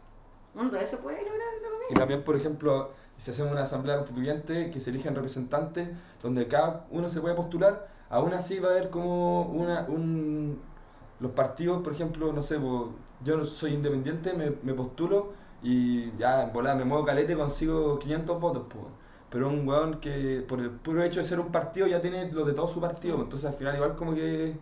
Todo 0.55 0.75
eso 0.77 0.97
puede 0.99 1.17
lograr 1.17 1.37
comillas. 1.61 1.91
Y 1.91 1.93
también, 1.93 2.23
por 2.23 2.35
ejemplo, 2.35 2.89
si 3.15 3.29
hacemos 3.29 3.51
una 3.51 3.61
asamblea 3.63 3.97
constituyente 3.97 4.71
que 4.71 4.79
se 4.79 4.89
eligen 4.89 5.13
representantes, 5.13 5.89
donde 6.21 6.47
cada 6.47 6.85
uno 6.89 7.09
se 7.09 7.21
puede 7.21 7.35
postular, 7.35 7.87
aún 8.09 8.33
así 8.33 8.59
va 8.59 8.69
a 8.69 8.71
haber 8.71 8.89
como 8.89 9.43
una, 9.43 9.85
un... 9.87 10.59
Los 11.19 11.31
partidos, 11.31 11.81
por 11.83 11.93
ejemplo, 11.93 12.31
no 12.33 12.41
sé, 12.41 12.57
po, 12.59 12.91
yo 13.23 13.45
soy 13.45 13.73
independiente, 13.73 14.33
me, 14.33 14.51
me 14.63 14.73
postulo 14.73 15.33
y 15.63 16.15
ya 16.17 16.43
en 16.43 16.53
volada 16.53 16.75
me 16.75 16.85
muevo 16.85 17.03
calete 17.05 17.35
consigo 17.35 17.99
500 17.99 18.39
votos, 18.39 18.63
pues. 18.69 18.85
Pero 19.29 19.49
un 19.49 19.67
weón 19.67 19.99
que 19.99 20.41
por 20.47 20.59
el 20.59 20.71
puro 20.71 21.03
hecho 21.03 21.19
de 21.19 21.25
ser 21.25 21.39
un 21.39 21.51
partido 21.51 21.87
ya 21.87 22.01
tiene 22.01 22.31
lo 22.31 22.45
de 22.45 22.53
todo 22.53 22.67
su 22.67 22.79
partido, 22.79 23.17
entonces 23.21 23.49
al 23.49 23.55
final 23.55 23.75
igual 23.75 23.95
como 23.95 24.15
que 24.15 24.57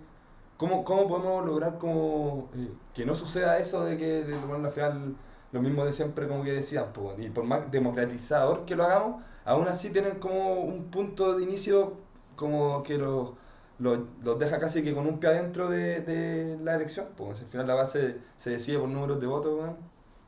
¿cómo, 0.58 0.84
cómo 0.84 1.08
podemos 1.08 1.46
lograr 1.46 1.78
como, 1.78 2.50
eh, 2.56 2.72
que 2.94 3.06
no 3.06 3.16
suceda 3.16 3.58
eso 3.60 3.84
de 3.84 3.98
que 3.98 4.24
de, 4.24 4.38
bueno, 4.40 4.68
al 4.68 4.74
final 4.74 5.16
lo 5.52 5.62
mismo 5.62 5.86
de 5.86 5.94
siempre 5.94 6.28
como 6.28 6.44
que 6.44 6.52
decían, 6.54 6.88
pues, 6.94 7.20
y 7.20 7.30
por 7.30 7.46
más 7.46 7.72
democratizador 7.72 8.66
que 8.66 8.76
lo 8.76 8.84
hagamos, 8.86 9.24
aún 9.46 9.68
así 9.68 9.92
tienen 9.92 10.20
como 10.20 10.62
un 10.62 10.86
punto 10.92 11.36
de 11.36 11.44
inicio 11.44 11.94
como 12.36 12.84
que 12.84 12.98
los 12.98 13.32
los, 13.80 14.00
los 14.24 14.40
deja 14.40 14.58
casi 14.60 14.84
que 14.84 14.94
con 14.94 15.06
un 15.08 15.20
pie 15.20 15.30
adentro 15.30 15.70
de, 15.70 16.02
de 16.02 16.58
la 16.64 16.76
elección, 16.76 17.08
pues 17.18 17.42
al 17.42 17.48
final 17.48 17.68
la 17.68 17.76
base 17.76 18.20
se 18.38 18.50
decide 18.52 18.80
por 18.80 18.90
números 18.90 19.20
de 19.20 19.28
votos, 19.28 19.54
weón. 19.60 19.76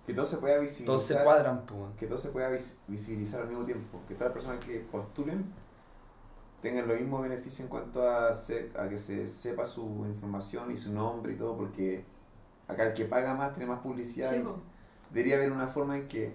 Que 0.05 0.13
todo 0.13 0.25
se 0.25 0.37
pueda 0.37 0.57
visibilizar. 0.57 0.85
Todos 0.85 1.03
se 1.03 1.23
cuadran, 1.23 1.65
pues. 1.65 1.79
weón. 1.79 1.93
Que 1.95 2.07
todo 2.07 2.17
se 2.17 2.29
pueda 2.29 2.49
vis- 2.49 2.79
visibilizar 2.87 3.41
al 3.41 3.47
mismo 3.47 3.65
tiempo. 3.65 3.99
Que 4.07 4.13
todas 4.15 4.27
las 4.29 4.33
personas 4.33 4.63
que 4.65 4.79
postulen 4.79 5.45
tengan 6.61 6.87
los 6.87 6.99
mismos 6.99 7.21
beneficios 7.23 7.59
en 7.61 7.67
cuanto 7.67 8.09
a, 8.09 8.33
se- 8.33 8.71
a 8.77 8.87
que 8.89 8.97
se 8.97 9.27
sepa 9.27 9.65
su 9.65 10.05
información 10.07 10.71
y 10.71 10.77
su 10.77 10.93
nombre 10.93 11.33
y 11.33 11.35
todo, 11.35 11.55
porque 11.57 12.03
acá 12.67 12.83
el 12.87 12.93
que 12.93 13.05
paga 13.05 13.33
más 13.35 13.53
tiene 13.53 13.65
más 13.69 13.79
publicidad. 13.81 14.31
Sí, 14.31 14.37
y 14.37 15.13
debería 15.13 15.35
haber 15.35 15.51
una 15.51 15.67
forma 15.67 15.97
en 15.97 16.07
que 16.07 16.33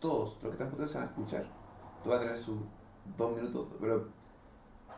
todos 0.00 0.38
los 0.42 0.42
que 0.42 0.50
están 0.50 0.68
postulando 0.68 0.86
se 0.92 0.98
van 0.98 1.06
a 1.08 1.10
escuchar. 1.10 1.46
Tú 2.02 2.10
vas 2.10 2.18
a 2.18 2.22
tener 2.22 2.38
sus 2.38 2.58
dos 3.16 3.34
minutos, 3.36 3.66
pero 3.80 4.08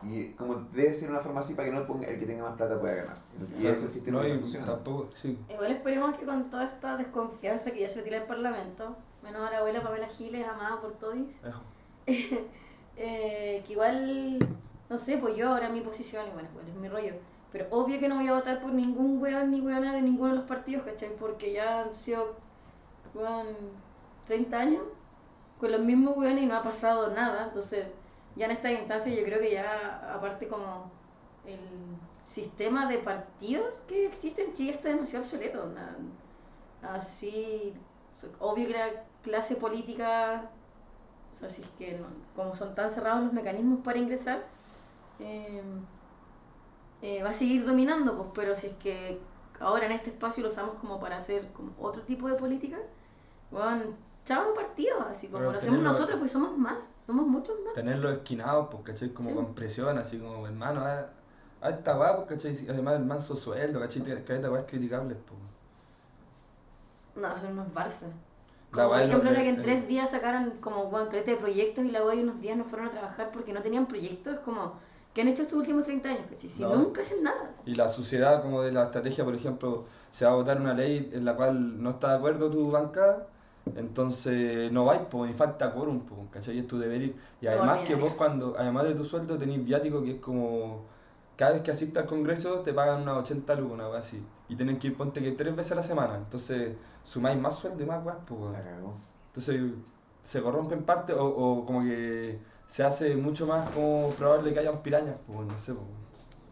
y 0.03 0.31
como 0.31 0.55
debe 0.73 0.93
ser 0.93 1.09
una 1.09 1.19
forma 1.19 1.41
así 1.41 1.53
para 1.53 1.69
que 1.69 1.75
no 1.75 1.85
ponga 1.85 2.07
el 2.07 2.19
que 2.19 2.25
tenga 2.25 2.43
más 2.43 2.55
plata 2.55 2.79
pueda 2.79 2.95
ganar. 2.95 3.17
Y 3.59 3.67
ese 3.67 3.87
sistema 3.87 4.21
no, 4.21 4.27
no 4.27 4.39
funcionando. 4.39 4.75
tampoco, 4.75 5.09
sí. 5.13 5.37
Igual 5.49 5.71
esperemos 5.71 6.15
que 6.17 6.25
con 6.25 6.49
toda 6.49 6.65
esta 6.65 6.97
desconfianza 6.97 7.71
que 7.71 7.81
ya 7.81 7.89
se 7.89 8.01
tira 8.01 8.17
el 8.17 8.23
Parlamento, 8.23 8.95
menos 9.23 9.47
a 9.47 9.51
la 9.51 9.57
abuela 9.59 9.81
Pamela 9.81 10.07
Giles, 10.07 10.47
amada 10.47 10.81
por 10.81 10.93
todos, 10.93 11.15
eh, 12.07 13.63
que 13.65 13.73
igual, 13.73 14.39
no 14.89 14.97
sé, 14.97 15.17
pues 15.17 15.35
yo 15.35 15.49
ahora 15.49 15.69
mi 15.69 15.81
posición, 15.81 16.27
igual, 16.27 16.47
igual 16.51 16.67
es 16.67 16.75
mi 16.75 16.87
rollo, 16.89 17.13
pero 17.51 17.67
obvio 17.69 17.99
que 17.99 18.07
no 18.07 18.15
voy 18.15 18.27
a 18.27 18.33
votar 18.33 18.61
por 18.61 18.73
ningún 18.73 19.21
weón 19.21 19.51
ni 19.51 19.61
weona 19.61 19.93
de 19.93 20.01
ninguno 20.01 20.31
de 20.31 20.37
los 20.37 20.47
partidos, 20.47 20.83
¿cachai? 20.83 21.15
Porque 21.19 21.53
ya 21.53 21.83
han 21.83 21.95
sido, 21.95 22.35
weón, 23.13 23.45
30 24.25 24.59
años 24.59 24.83
con 25.59 25.71
los 25.71 25.81
mismos 25.81 26.17
weones 26.17 26.43
y 26.43 26.47
no 26.47 26.55
ha 26.55 26.63
pasado 26.63 27.11
nada, 27.11 27.45
entonces 27.45 27.85
ya 28.35 28.45
en 28.45 28.51
esta 28.51 28.71
instancia 28.71 29.13
yo 29.13 29.23
creo 29.23 29.39
que 29.39 29.51
ya, 29.51 30.13
aparte 30.15 30.47
como 30.47 30.91
el 31.45 31.59
sistema 32.23 32.87
de 32.87 32.97
partidos 32.99 33.79
que 33.81 34.05
existe 34.05 34.43
en 34.43 34.53
Chile 34.53 34.71
está 34.73 34.89
demasiado 34.89 35.25
obsoleto, 35.25 35.63
así, 36.83 37.73
obvio 38.39 38.67
que 38.67 38.73
la 38.73 38.87
clase 39.23 39.55
política 39.55 40.49
o 41.33 41.35
sea, 41.35 41.49
si 41.49 41.61
es 41.61 41.67
que 41.77 41.93
no- 41.97 42.07
como 42.35 42.53
son 42.55 42.75
tan 42.75 42.89
cerrados 42.89 43.23
los 43.23 43.33
mecanismos 43.33 43.79
para 43.85 43.97
ingresar, 43.97 44.43
eh, 45.19 45.61
eh, 47.01 47.23
va 47.23 47.29
a 47.29 47.33
seguir 47.33 47.65
dominando, 47.65 48.17
pues, 48.17 48.29
pero 48.35 48.55
si 48.55 48.67
es 48.67 48.73
que 48.75 49.19
ahora 49.59 49.85
en 49.85 49.93
este 49.93 50.09
espacio 50.09 50.43
lo 50.43 50.49
usamos 50.49 50.75
como 50.75 50.99
para 50.99 51.17
hacer 51.17 51.47
como 51.53 51.71
otro 51.79 52.01
tipo 52.03 52.27
de 52.27 52.35
política, 52.35 52.77
bueno, 53.49 53.83
chao 54.25 54.53
partido, 54.53 54.99
así 55.09 55.27
como 55.27 55.39
Pero 55.39 55.51
lo 55.53 55.57
hacemos 55.57 55.79
nosotros, 55.93 56.19
pues 56.19 56.31
somos 56.31 56.57
más, 56.57 56.79
somos 57.11 57.27
muchos 57.27 57.55
más. 57.65 57.73
Tenerlos 57.73 58.13
esquinados, 58.17 58.67
pues, 58.71 58.83
¿cachai? 58.83 59.09
Como 59.13 59.29
Sí. 59.29 59.35
con 59.35 59.53
presión, 59.55 59.97
así 59.97 60.17
como, 60.19 60.45
hermano, 60.47 60.81
a, 60.81 61.05
a 61.61 61.69
esta 61.69 61.97
weá, 61.97 62.15
pues, 62.15 62.27
¿cachai? 62.29 62.67
Además, 62.69 62.95
el 62.95 63.05
manso 63.05 63.35
sueldo, 63.35 63.79
¿cachai? 63.79 64.01
Que 64.03 64.13
esta 64.13 64.49
weá 64.51 64.61
es 64.61 64.65
criticable, 64.67 65.15
pues. 65.15 65.39
No, 67.15 67.33
eso 67.35 67.49
no 67.51 67.63
es 67.63 67.73
Barça. 67.73 68.07
Como 68.71 68.87
por 68.89 69.01
ejemplo, 69.01 69.31
la 69.31 69.41
que 69.41 69.49
en 69.49 69.61
tres 69.61 69.87
días 69.87 70.11
sacaran 70.11 70.51
como 70.61 70.85
bueno, 70.85 71.09
caleta 71.09 71.31
de 71.31 71.37
proyectos 71.37 71.83
y 71.83 71.91
la 71.91 72.05
weá 72.05 72.15
y 72.15 72.23
unos 72.23 72.39
días 72.39 72.57
no 72.57 72.63
fueron 72.63 72.87
a 72.87 72.91
trabajar 72.91 73.29
porque 73.33 73.51
no 73.51 73.61
tenían 73.61 73.85
proyectos, 73.85 74.35
es 74.35 74.39
como, 74.39 74.73
¿qué 75.13 75.21
han 75.21 75.27
hecho 75.27 75.43
estos 75.43 75.57
últimos 75.59 75.83
30 75.83 76.07
años? 76.09 76.25
¿cachai? 76.29 76.49
Si 76.49 76.63
No. 76.63 76.73
nunca 76.75 77.01
hacen 77.01 77.21
nada. 77.23 77.51
Y 77.65 77.75
la 77.75 77.89
sociedad, 77.89 78.41
como 78.41 78.61
de 78.61 78.71
la 78.71 78.85
estrategia, 78.85 79.25
por 79.25 79.35
ejemplo, 79.35 79.85
se 80.09 80.25
va 80.25 80.31
a 80.31 80.35
votar 80.35 80.61
una 80.61 80.73
ley 80.73 81.09
en 81.13 81.25
la 81.25 81.35
cual 81.35 81.83
no 81.83 81.89
está 81.89 82.11
de 82.11 82.15
acuerdo 82.15 82.49
tu 82.49 82.71
bancada, 82.71 83.27
entonces 83.75 84.71
no 84.71 84.85
vais, 84.85 85.01
pues, 85.09 85.31
ni 85.31 85.37
falta 85.37 85.71
quórum, 85.73 86.01
pues, 86.01 86.21
¿cachai? 86.31 86.59
Es 86.59 86.67
tu 86.67 86.77
deber 86.79 87.01
ir. 87.01 87.15
Y 87.41 87.47
además 87.47 87.79
que 87.87 87.95
vos 87.95 88.13
cuando, 88.17 88.55
además 88.57 88.85
de 88.85 88.95
tu 88.95 89.03
sueldo, 89.05 89.37
tenés 89.37 89.63
viático 89.63 90.03
que 90.03 90.11
es 90.11 90.19
como, 90.21 90.85
cada 91.35 91.51
vez 91.53 91.61
que 91.61 91.71
asistas 91.71 92.03
al 92.03 92.09
congreso 92.09 92.59
te 92.59 92.73
pagan 92.73 93.01
unas 93.03 93.17
80 93.17 93.55
lucas, 93.55 93.73
una 93.73 93.97
así. 93.97 94.23
Y 94.49 94.55
tienen 94.55 94.77
que 94.77 94.87
ir, 94.87 94.97
ponte 94.97 95.21
que 95.21 95.31
tres 95.31 95.55
veces 95.55 95.71
a 95.73 95.75
la 95.75 95.83
semana, 95.83 96.15
entonces 96.17 96.75
sumáis 97.03 97.37
más 97.39 97.55
sueldo 97.55 97.83
y 97.83 97.85
más 97.85 98.03
weas, 98.05 98.17
pues, 98.25 98.39
weón. 98.39 98.53
La 98.53 98.61
cagó. 98.63 98.93
Entonces 99.27 99.61
se 100.21 100.41
corrompe 100.41 100.75
en 100.75 100.83
parte 100.83 101.13
o, 101.13 101.25
o 101.25 101.65
como 101.65 101.81
que 101.81 102.39
se 102.67 102.83
hace 102.83 103.15
mucho 103.15 103.47
más 103.47 103.69
como 103.71 104.09
probable 104.11 104.53
que 104.53 104.59
haya 104.59 104.71
pirañas, 104.83 105.15
pues, 105.27 105.47
no 105.47 105.57
sé, 105.57 105.73
pues, 105.73 105.85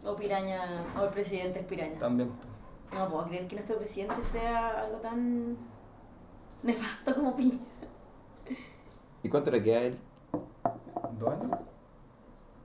O 0.03 0.15
piraña, 0.15 0.61
o 0.99 1.03
el 1.03 1.09
presidente 1.09 1.59
es 1.59 1.65
piraña. 1.65 1.99
también. 1.99 2.29
pues. 2.29 2.99
No 2.99 3.07
puedo 3.09 3.25
creer 3.27 3.47
que 3.47 3.55
nuestro 3.55 3.77
presidente 3.77 4.21
sea 4.23 4.81
algo 4.85 4.97
tan 4.97 5.55
nefasto 6.63 7.15
como 7.15 7.35
Piña. 7.35 7.57
¿Y 9.23 9.29
cuánto 9.29 9.51
le 9.51 9.61
queda 9.61 9.79
a 9.79 9.83
él? 9.83 9.97
¿Dos 11.17 11.29
años? 11.29 11.59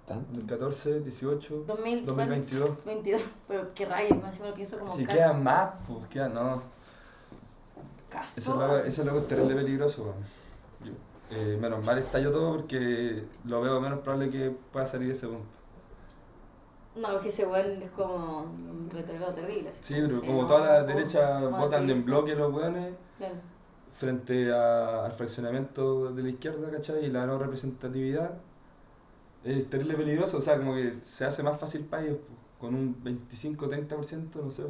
¿Tanto? 0.06 0.26
2014, 0.32 1.00
18, 1.00 1.64
2000, 1.66 2.06
2022. 2.06 2.84
22. 2.84 3.22
Pero 3.48 3.74
qué 3.74 3.84
rabia, 3.86 4.14
más 4.16 4.38
me 4.40 4.48
lo 4.48 4.54
pienso 4.54 4.78
como 4.78 4.92
Si 4.92 5.06
quedan 5.06 5.42
más, 5.42 5.70
pues 5.88 6.06
quedan, 6.08 6.34
no. 6.34 6.62
Cast- 8.10 8.38
Ese 8.38 8.50
loco, 8.50 8.76
ese 8.78 9.04
loco 9.04 9.18
es 9.20 9.28
terrible 9.28 9.54
peligroso, 9.56 10.14
eh, 11.30 11.58
menos 11.60 11.84
mal 11.84 11.98
estalló 11.98 12.30
todo 12.30 12.56
porque 12.58 13.24
lo 13.44 13.60
veo 13.62 13.80
menos 13.80 14.00
probable 14.00 14.30
que 14.30 14.50
pueda 14.72 14.86
salir 14.86 15.10
ese 15.10 15.26
punto. 15.26 15.46
No, 16.96 17.16
es 17.16 17.22
que 17.22 17.28
ese 17.30 17.46
weón 17.46 17.82
es 17.82 17.90
como 17.90 18.42
un 18.42 18.88
retrogrado 18.92 19.32
terrible. 19.34 19.72
Sí, 19.72 19.94
como, 19.94 20.06
pero 20.08 20.20
como 20.20 20.42
no, 20.42 20.46
toda 20.48 20.60
la 20.60 20.82
derecha 20.84 21.40
votan 21.48 21.86
sí, 21.86 21.90
en 21.92 22.04
bloque 22.04 22.36
los 22.36 22.52
weones 22.52 22.94
Claro. 23.18 23.34
Frente 23.94 24.52
a- 24.52 25.04
al 25.06 25.12
fraccionamiento 25.12 26.12
de 26.12 26.22
la 26.22 26.28
izquierda, 26.30 26.70
¿cachai? 26.70 27.06
Y 27.06 27.10
la 27.10 27.26
no 27.26 27.38
representatividad. 27.38 28.32
Es 29.44 29.68
terrible 29.68 29.94
peligroso, 29.94 30.38
o 30.38 30.40
sea, 30.40 30.56
como 30.56 30.74
que 30.74 30.94
se 31.02 31.24
hace 31.26 31.42
más 31.42 31.58
fácil 31.60 31.84
para 31.84 32.04
ellos, 32.04 32.18
con 32.58 32.74
un 32.74 33.02
25-30%, 33.04 34.40
no 34.42 34.50
sé. 34.50 34.64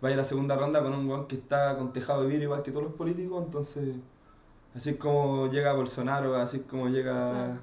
Vaya 0.00 0.14
a 0.14 0.18
la 0.18 0.24
segunda 0.24 0.56
ronda 0.56 0.82
con 0.82 0.94
un 0.94 1.08
weón 1.08 1.26
que 1.26 1.36
está 1.36 1.76
con 1.76 1.92
tejado 1.92 2.22
de 2.22 2.28
vidrio 2.28 2.44
igual 2.44 2.62
que 2.62 2.70
todos 2.70 2.84
los 2.84 2.94
políticos, 2.94 3.42
entonces. 3.44 3.96
Así 4.74 4.90
es 4.90 4.96
como 4.98 5.48
llega 5.48 5.72
Bolsonaro, 5.74 6.36
así 6.36 6.58
es 6.58 6.62
como 6.64 6.88
llega 6.88 7.58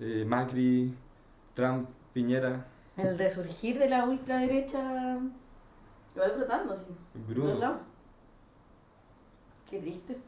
eh, 0.00 0.24
Macri, 0.26 0.94
Trump, 1.54 1.88
Piñera, 2.12 2.66
El 2.96 3.18
resurgir 3.18 3.78
de 3.78 3.88
la 3.88 4.04
ultraderecha. 4.04 5.18
Igual 6.14 6.32
flotando, 6.36 6.76
sí. 6.76 6.86
Bruno. 7.28 7.78
Qué 9.68 9.78
triste. 9.80 10.18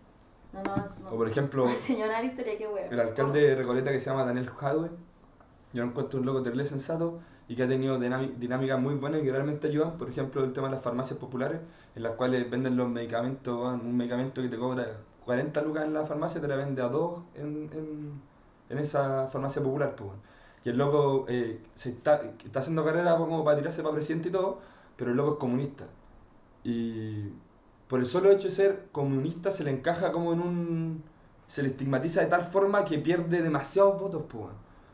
No, 0.55 0.63
no, 0.63 0.77
no. 1.03 1.11
O 1.11 1.17
por 1.17 1.29
ejemplo, 1.29 1.69
Señora 1.79 2.21
la 2.21 2.25
historia, 2.27 2.57
qué 2.57 2.67
wea. 2.69 2.87
el 2.87 3.01
alcalde 3.01 3.41
de 3.41 3.55
Recoleta 3.57 3.91
que 3.91 4.01
se 4.01 4.07
llama 4.11 4.25
Daniel 4.25 4.49
Jadwe, 4.49 4.91
yo 5.73 5.83
lo 5.83 5.89
encuentro 5.91 6.21
un 6.21 6.27
loco 6.27 6.43
terrible 6.43 6.67
sensato 6.67 7.21
y 7.49 7.57
que 7.57 7.65
ha 7.65 7.69
tenido 7.69 7.99
dinámicas 7.99 8.81
muy 8.81 8.95
buenas 8.95 9.21
y 9.21 9.25
que 9.25 9.33
realmente 9.33 9.67
ayudan. 9.67 9.99
Por 9.99 10.09
ejemplo, 10.09 10.45
el 10.45 10.53
tema 10.53 10.69
de 10.69 10.75
las 10.77 10.83
farmacias 10.83 11.19
populares, 11.19 11.61
en 11.95 12.03
las 12.03 12.13
cuales 12.13 12.49
venden 12.51 12.77
los 12.77 12.89
medicamentos, 12.89 13.81
un 13.83 13.97
medicamento 13.97 14.41
que 14.41 14.49
te 14.49 14.57
cobra 14.57 14.87
40 15.25 15.61
lucas 15.63 15.85
en 15.85 15.93
la 15.93 16.05
farmacia, 16.05 16.41
te 16.41 16.49
la 16.49 16.57
vende 16.57 16.81
a 16.83 16.89
2 16.89 17.23
en, 17.35 17.47
en, 17.73 18.23
en 18.71 18.79
esa 18.79 19.27
farmacia 19.29 19.63
popular. 19.63 19.95
Pues, 19.97 20.11
y 20.65 20.71
el 20.71 20.79
loco 20.79 21.27
eh, 21.29 21.61
se 21.75 21.91
está, 21.91 22.23
está 22.45 22.61
haciendo 22.61 22.83
carrera 22.85 23.17
como 23.19 23.45
para 23.45 23.59
tirarse 23.59 23.83
para 23.83 23.95
presidente 23.95 24.29
y 24.29 24.33
todo, 24.33 24.61
pero 24.97 25.11
el 25.11 25.17
loco 25.17 25.33
es 25.33 25.39
comunista. 25.39 25.85
Y 26.63 27.29
por 27.95 28.01
el 28.01 28.07
solo 28.07 28.33
hecho 28.33 28.49
de 28.49 28.51
ser 28.53 28.89
comunista 28.91 29.53
se 29.53 29.63
le 29.63 29.71
encaja 29.71 30.11
como 30.11 30.33
en 30.33 30.41
un... 30.41 31.05
se 31.47 31.63
le 31.63 31.69
estigmatiza 31.69 32.23
de 32.23 32.27
tal 32.27 32.43
forma 32.43 32.85
que 32.85 32.99
pierde 32.99 33.41
demasiados 33.41 34.03
votos, 34.03 34.25
pues. 34.29 34.47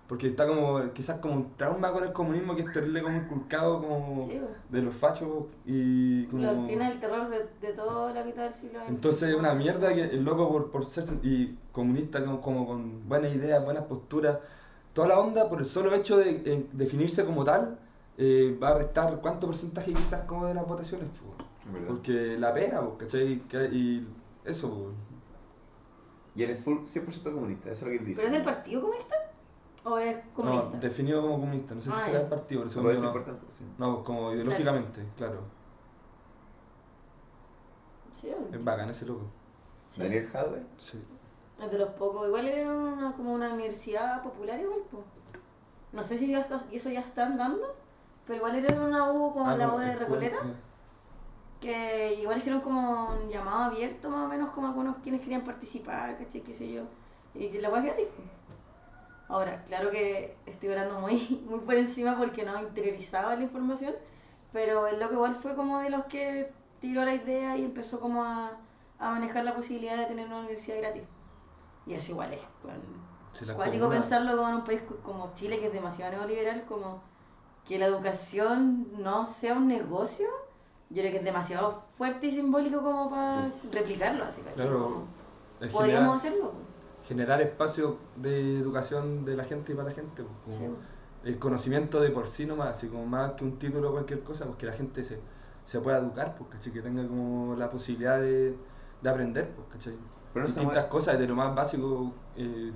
Porque 0.07 0.27
está 0.27 0.47
como, 0.47 0.93
quizás 0.93 1.19
como 1.19 1.33
un 1.37 1.57
trauma 1.57 1.93
con 1.93 2.05
el 2.05 2.13
comunismo 2.13 2.55
que 2.55 2.61
es 2.61 2.71
terrible 2.75 3.01
como 3.01 3.17
inculcado 3.17 3.81
como 3.81 4.27
Sí, 4.27 4.39
de 4.69 4.83
los 4.83 4.95
fachos 4.95 5.47
y 5.65 6.27
como... 6.27 6.43
La 6.43 6.53
doctrina 6.53 6.91
del 6.91 7.01
terror 7.01 7.31
de, 7.31 7.49
de 7.67 7.73
toda 7.73 8.13
la 8.13 8.23
mitad 8.23 8.43
del 8.43 8.53
siglo 8.53 8.81
XX. 8.81 8.89
Entonces 8.91 9.31
es 9.31 9.35
una 9.35 9.55
mierda 9.55 9.95
que 9.95 10.03
el 10.03 10.23
loco 10.23 10.51
por, 10.51 10.71
por 10.71 10.85
ser 10.85 11.05
y 11.23 11.57
comunista 11.73 12.23
como, 12.23 12.39
como 12.43 12.67
con 12.67 13.09
buenas 13.09 13.35
ideas, 13.35 13.65
buenas 13.65 13.85
posturas, 13.85 14.41
toda 14.93 15.09
la 15.09 15.19
onda 15.19 15.49
por 15.49 15.61
el 15.61 15.65
solo 15.65 15.95
hecho 15.95 16.19
de 16.19 16.43
eh, 16.45 16.67
definirse 16.73 17.25
como 17.25 17.45
tal, 17.45 17.79
eh, 18.19 18.59
va 18.63 18.69
a 18.69 18.75
restar 18.75 19.23
cuánto 19.23 19.47
porcentaje 19.47 19.91
quizás 19.91 20.25
como 20.25 20.45
de 20.45 20.53
las 20.53 20.67
votaciones, 20.69 21.09
pues, 21.09 21.50
verdad. 21.73 21.89
porque 21.89 22.37
la 22.39 22.53
pena, 22.55 22.81
pues, 22.83 22.95
¿cachai? 22.99 23.43
Y 23.73 24.07
eso. 24.45 24.93
Y 26.35 26.43
él 26.45 26.51
es 26.51 26.63
full 26.65 26.79
100% 26.85 27.33
comunista, 27.33 27.71
eso 27.71 27.81
es 27.81 27.83
lo 27.83 27.89
que 27.91 27.97
él 27.99 28.07
dice. 28.07 28.23
¿Pero 28.23 28.33
es 28.37 28.45
del 28.45 28.55
Partido 28.55 28.81
Comunista? 28.83 29.15
¿O 29.85 29.99
es 29.99 30.17
comunista? 30.35 30.75
No, 30.77 30.81
definido 30.81 31.23
como 31.23 31.41
comunista, 31.41 31.75
no 31.75 31.81
sé 31.83 31.91
Ah, 31.93 31.99
si 31.99 32.05
será 32.05 32.13
ya. 32.19 32.21
el 32.25 32.29
partido, 32.29 32.61
pero 32.61 32.71
Eso 32.71 32.91
es 32.91 33.01
no. 33.01 33.07
importante, 33.09 33.47
sí. 33.49 33.65
No, 33.79 33.95
pues, 33.95 34.07
como 34.07 34.33
ideológicamente, 34.33 35.05
claro. 35.17 35.41
Sí, 38.15 38.31
Es 38.53 38.65
bacán 38.65 38.91
ese 38.91 39.07
loco. 39.07 39.23
sí. 39.91 40.03
Daniel 40.03 40.27
Jadwe. 40.27 40.63
Sí. 40.77 41.03
Es 41.63 41.71
de 41.71 41.79
los 41.79 41.91
pocos. 41.91 42.27
Igual 42.29 42.47
era 42.47 42.71
una, 42.71 43.13
como 43.13 43.33
una 43.35 43.53
universidad 43.53 44.23
popular 44.23 44.61
igual, 44.61 44.81
pues. 44.91 45.03
No 45.93 46.05
sé 46.05 46.17
si 46.19 46.31
ya 46.31 46.41
está- 46.41 46.65
eso 46.71 46.91
ya 46.91 47.01
están 47.01 47.37
dando, 47.37 47.75
pero 48.27 48.37
igual 48.39 48.57
era 48.57 48.81
una 48.81 49.11
U 49.11 49.33
como 49.33 49.49
Ah, 49.49 49.57
la 49.57 49.75
U 49.75 49.79
de 49.79 49.97
Recoleta, 49.97 50.37
ya. 50.45 50.55
Que 51.61 52.15
igual 52.15 52.39
hicieron 52.39 52.61
como 52.61 53.11
un 53.11 53.29
llamado 53.31 53.65
abierto 53.65 54.11
más 54.11 54.25
o 54.27 54.29
menos 54.29 54.51
como 54.51 54.69
algunos 54.69 54.97
quienes 55.03 55.21
querían 55.21 55.43
participar, 55.45 56.17
¿cachai? 56.19 56.43
qué 56.43 56.55
sé 56.55 56.73
yo, 56.73 56.83
y 57.35 57.49
que 57.51 57.61
la 57.61 57.69
weá 57.71 57.81
es 57.81 57.87
gratis. 57.87 58.07
Ahora, 59.29 59.63
claro 59.65 59.91
que 59.91 60.37
estoy 60.47 60.71
hablando 60.71 60.99
muy, 61.01 61.43
muy 61.49 61.61
por 61.61 61.75
encima 61.75 62.17
porque 62.19 62.45
no 62.45 62.61
interiorizaba 62.61 63.37
la 63.37 63.43
información, 63.43 63.95
pero 64.53 64.87
el 64.89 64.99
loco 64.99 65.15
igual 65.15 65.37
fue 65.37 65.55
como 65.55 65.79
de 65.79 65.91
los 65.91 66.05
que 66.07 66.53
tiró 66.81 67.05
la 67.05 67.15
idea 67.15 67.57
y 67.57 67.65
empezó 67.65 68.01
como 68.01 68.25
a, 68.25 68.53
a 68.99 69.11
manejar 69.11 69.45
la 69.45 69.55
posibilidad 69.55 69.97
de 69.97 70.07
tener 70.07 70.27
una 70.27 70.39
universidad 70.41 70.79
gratis. 70.79 71.03
Y 71.87 71.95
eso 71.95 72.13
igual 72.13 72.33
es, 72.33 72.41
bueno, 72.63 72.81
cuático 73.57 73.85
pensarlo 74.01 74.37
como 74.37 74.49
en 74.49 74.55
un 74.57 74.65
país 74.65 74.83
co- 74.83 74.97
como 75.03 75.33
Chile, 75.35 75.61
que 75.61 75.67
es 75.69 75.73
demasiado 75.73 76.13
neoliberal, 76.13 76.65
como 76.65 77.03
que 77.65 77.79
la 77.79 77.87
educación 77.87 78.89
no 79.03 79.25
sea 79.27 79.55
un 79.55 79.69
negocio, 79.69 80.29
yo 80.91 81.03
creo 81.03 81.13
que 81.13 81.19
es 81.19 81.25
demasiado 81.25 81.85
fuerte 81.91 82.27
y 82.27 82.33
simbólico 82.33 82.83
como 82.83 83.11
para 83.11 83.53
replicarlo, 83.73 84.25
así 84.25 84.43
que 84.43 84.53
Claro, 84.53 85.05
es 85.61 85.71
podríamos 85.71 86.17
generar, 86.17 86.17
hacerlo. 86.17 86.53
generar 87.03 87.41
espacios 87.43 87.95
de 88.17 88.59
educación 88.59 89.25
de 89.25 89.37
la 89.37 89.45
gente 89.45 89.73
y 89.73 89.75
para 89.77 89.89
la 89.89 89.95
gente. 89.95 90.25
como 90.45 90.57
Sí. 90.57 90.65
El 91.23 91.39
conocimiento 91.39 92.01
de 92.01 92.11
por 92.11 92.27
sí 92.29 92.47
nomás, 92.47 92.71
así 92.71 92.89
como 92.89 93.05
más 93.07 93.33
que 93.33 93.45
un 93.45 93.59
título 93.59 93.91
o 93.91 93.93
cualquier 93.93 94.23
cosa, 94.23 94.47
pues 94.47 94.57
que 94.57 94.67
la 94.67 94.73
gente 94.73 95.05
se, 95.05 95.21
se 95.65 95.81
pueda 95.81 95.99
educar, 95.99 96.35
pues, 96.37 96.51
¿cachai? 96.51 96.73
Que 96.73 96.83
tenga 96.83 97.07
como 97.07 97.55
la 97.57 97.71
posibilidad 97.71 98.19
de, 98.19 98.57
de 99.03 99.11
aprender, 99.11 99.51
pues, 99.55 99.69
¿cachai? 99.69 99.95
Pero 100.33 100.45
no 100.45 100.47
Distintas 100.47 100.87
cosas, 100.87 101.15
desde 101.15 101.29
lo 101.29 101.35
más 101.37 101.55
básico 101.55 102.15
eh, 102.37 102.73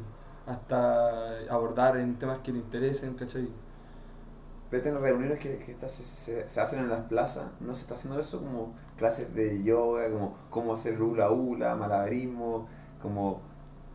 hasta 0.47 1.39
abordar 1.51 1.97
en 1.97 2.19
temas 2.19 2.41
que 2.41 2.53
te 2.53 2.59
interesen, 2.59 3.15
¿cachai? 3.15 3.49
Pero 4.71 4.83
estas 4.83 5.01
reuniones 5.01 5.39
que, 5.39 5.59
que 5.59 5.73
estas 5.73 5.93
se, 5.93 6.05
se- 6.05 6.49
se 6.49 6.61
hacen 6.61 6.81
en 6.81 6.89
las 6.89 7.01
plazas, 7.07 7.45
¿no 7.61 7.75
se 7.75 7.83
está 7.83 7.95
haciendo 7.95 8.19
eso 8.21 8.41
como 8.41 8.75
clases 8.97 9.35
de 9.35 9.63
yoga, 9.63 10.11
como 10.11 10.37
cómo 10.51 10.75
hacer 10.75 11.01
hula 11.01 11.31
hula, 11.31 11.77
malabarismo, 11.77 12.67
como 13.01 13.41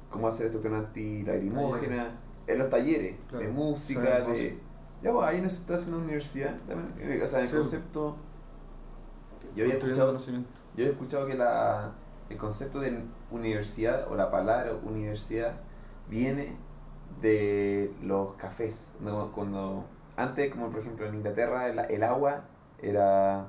cómo 0.09 0.27
hacer 0.27 0.47
esto 0.47 0.61
con 0.61 0.73
antilagrimógena, 0.73 2.11
en 2.47 2.57
los 2.57 2.69
talleres 2.69 3.15
Claro, 3.29 3.45
de 3.45 3.51
música, 3.51 4.21
de... 4.21 4.59
Ya, 5.03 5.11
pues 5.13 5.27
ahí 5.27 5.41
no 5.41 5.49
se 5.49 5.55
está 5.61 5.75
haciendo 5.75 5.97
una 5.97 6.05
universidad 6.05 6.55
también, 6.67 7.11
eh, 7.11 7.21
o 7.23 7.27
sea, 7.27 7.41
el 7.41 7.47
Sí. 7.47 7.55
concepto... 7.55 8.15
Yo 9.55 9.63
había 9.63 9.75
escuchado, 9.77 10.07
conocimiento. 10.07 10.49
yo 10.75 10.85
he 10.85 10.89
escuchado 10.89 11.27
que 11.27 11.35
la, 11.35 11.91
el 12.29 12.37
concepto 12.37 12.79
de 12.79 13.03
universidad 13.31 14.07
o 14.11 14.15
la 14.15 14.29
palabra 14.31 14.73
universidad 14.83 15.53
viene 16.09 16.55
de 17.21 17.93
los 18.03 18.35
cafés. 18.35 18.91
¿no? 18.99 19.31
Cuando 19.31 19.85
antes, 20.21 20.51
como 20.51 20.69
por 20.69 20.79
ejemplo 20.81 21.05
en 21.07 21.15
Inglaterra, 21.15 21.67
el, 21.67 21.79
el 21.79 22.03
agua 22.03 22.45
era 22.81 23.47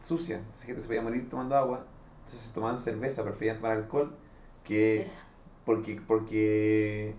sucia, 0.00 0.36
entonces 0.36 0.62
la 0.62 0.66
gente 0.66 0.82
se 0.82 0.88
podía 0.88 1.02
morir 1.02 1.28
tomando 1.28 1.56
agua, 1.56 1.84
entonces 2.24 2.52
tomaban 2.52 2.78
cerveza, 2.78 3.22
preferían 3.24 3.56
tomar 3.56 3.72
alcohol 3.72 4.16
que 4.64 5.02
Esa. 5.02 5.20
porque 5.64 6.00
porque 6.06 7.14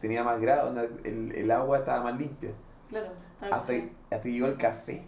tenía 0.00 0.22
más 0.24 0.40
grado, 0.40 0.74
el, 1.04 1.32
el 1.32 1.50
agua 1.50 1.78
estaba 1.78 2.02
más 2.04 2.18
limpia. 2.18 2.50
Claro, 2.88 3.08
Hasta, 3.40 3.72
que- 3.72 3.92
hasta 4.10 4.20
que 4.22 4.32
llegó 4.32 4.46
el 4.46 4.56
café. 4.56 5.04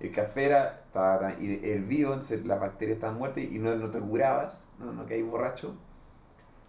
El 0.00 0.10
café 0.10 0.46
era, 0.46 0.82
estaba 0.86 1.30
hervido, 1.34 2.12
entonces 2.12 2.44
las 2.44 2.58
bacterias 2.58 2.96
estaban 2.96 3.16
muertas 3.18 3.44
y 3.44 3.58
no, 3.60 3.74
no 3.76 3.88
te 3.90 4.00
curabas, 4.00 4.68
no, 4.80 4.92
no 4.92 5.06
caí 5.06 5.22
borracho. 5.22 5.76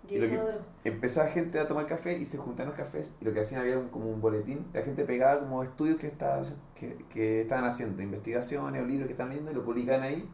Y 0.09 0.17
lo 0.19 0.27
que-. 0.29 0.39
Empezaba 0.83 1.29
gente 1.29 1.59
a 1.59 1.67
tomar 1.67 1.85
café 1.85 2.17
y 2.17 2.25
se 2.25 2.37
juntaban 2.37 2.69
los 2.69 2.77
cafés 2.77 3.15
y 3.21 3.25
lo 3.25 3.33
que 3.33 3.39
hacían 3.41 3.61
había 3.61 3.77
un- 3.79 3.89
como 3.89 4.09
un 4.09 4.19
boletín. 4.21 4.65
La 4.73 4.81
gente 4.81 5.05
pegaba 5.05 5.39
como 5.41 5.63
estudios 5.63 5.97
que, 5.97 6.07
estaba, 6.07 6.41
que, 6.75 6.97
que 7.09 7.41
estaban 7.41 7.65
haciendo, 7.65 8.01
investigaciones 8.01 8.81
o 8.81 8.85
libros 8.85 9.07
que 9.07 9.13
estaban 9.13 9.29
leyendo 9.31 9.51
y 9.51 9.55
lo 9.55 9.63
publicaban 9.65 10.03
ahí. 10.03 10.29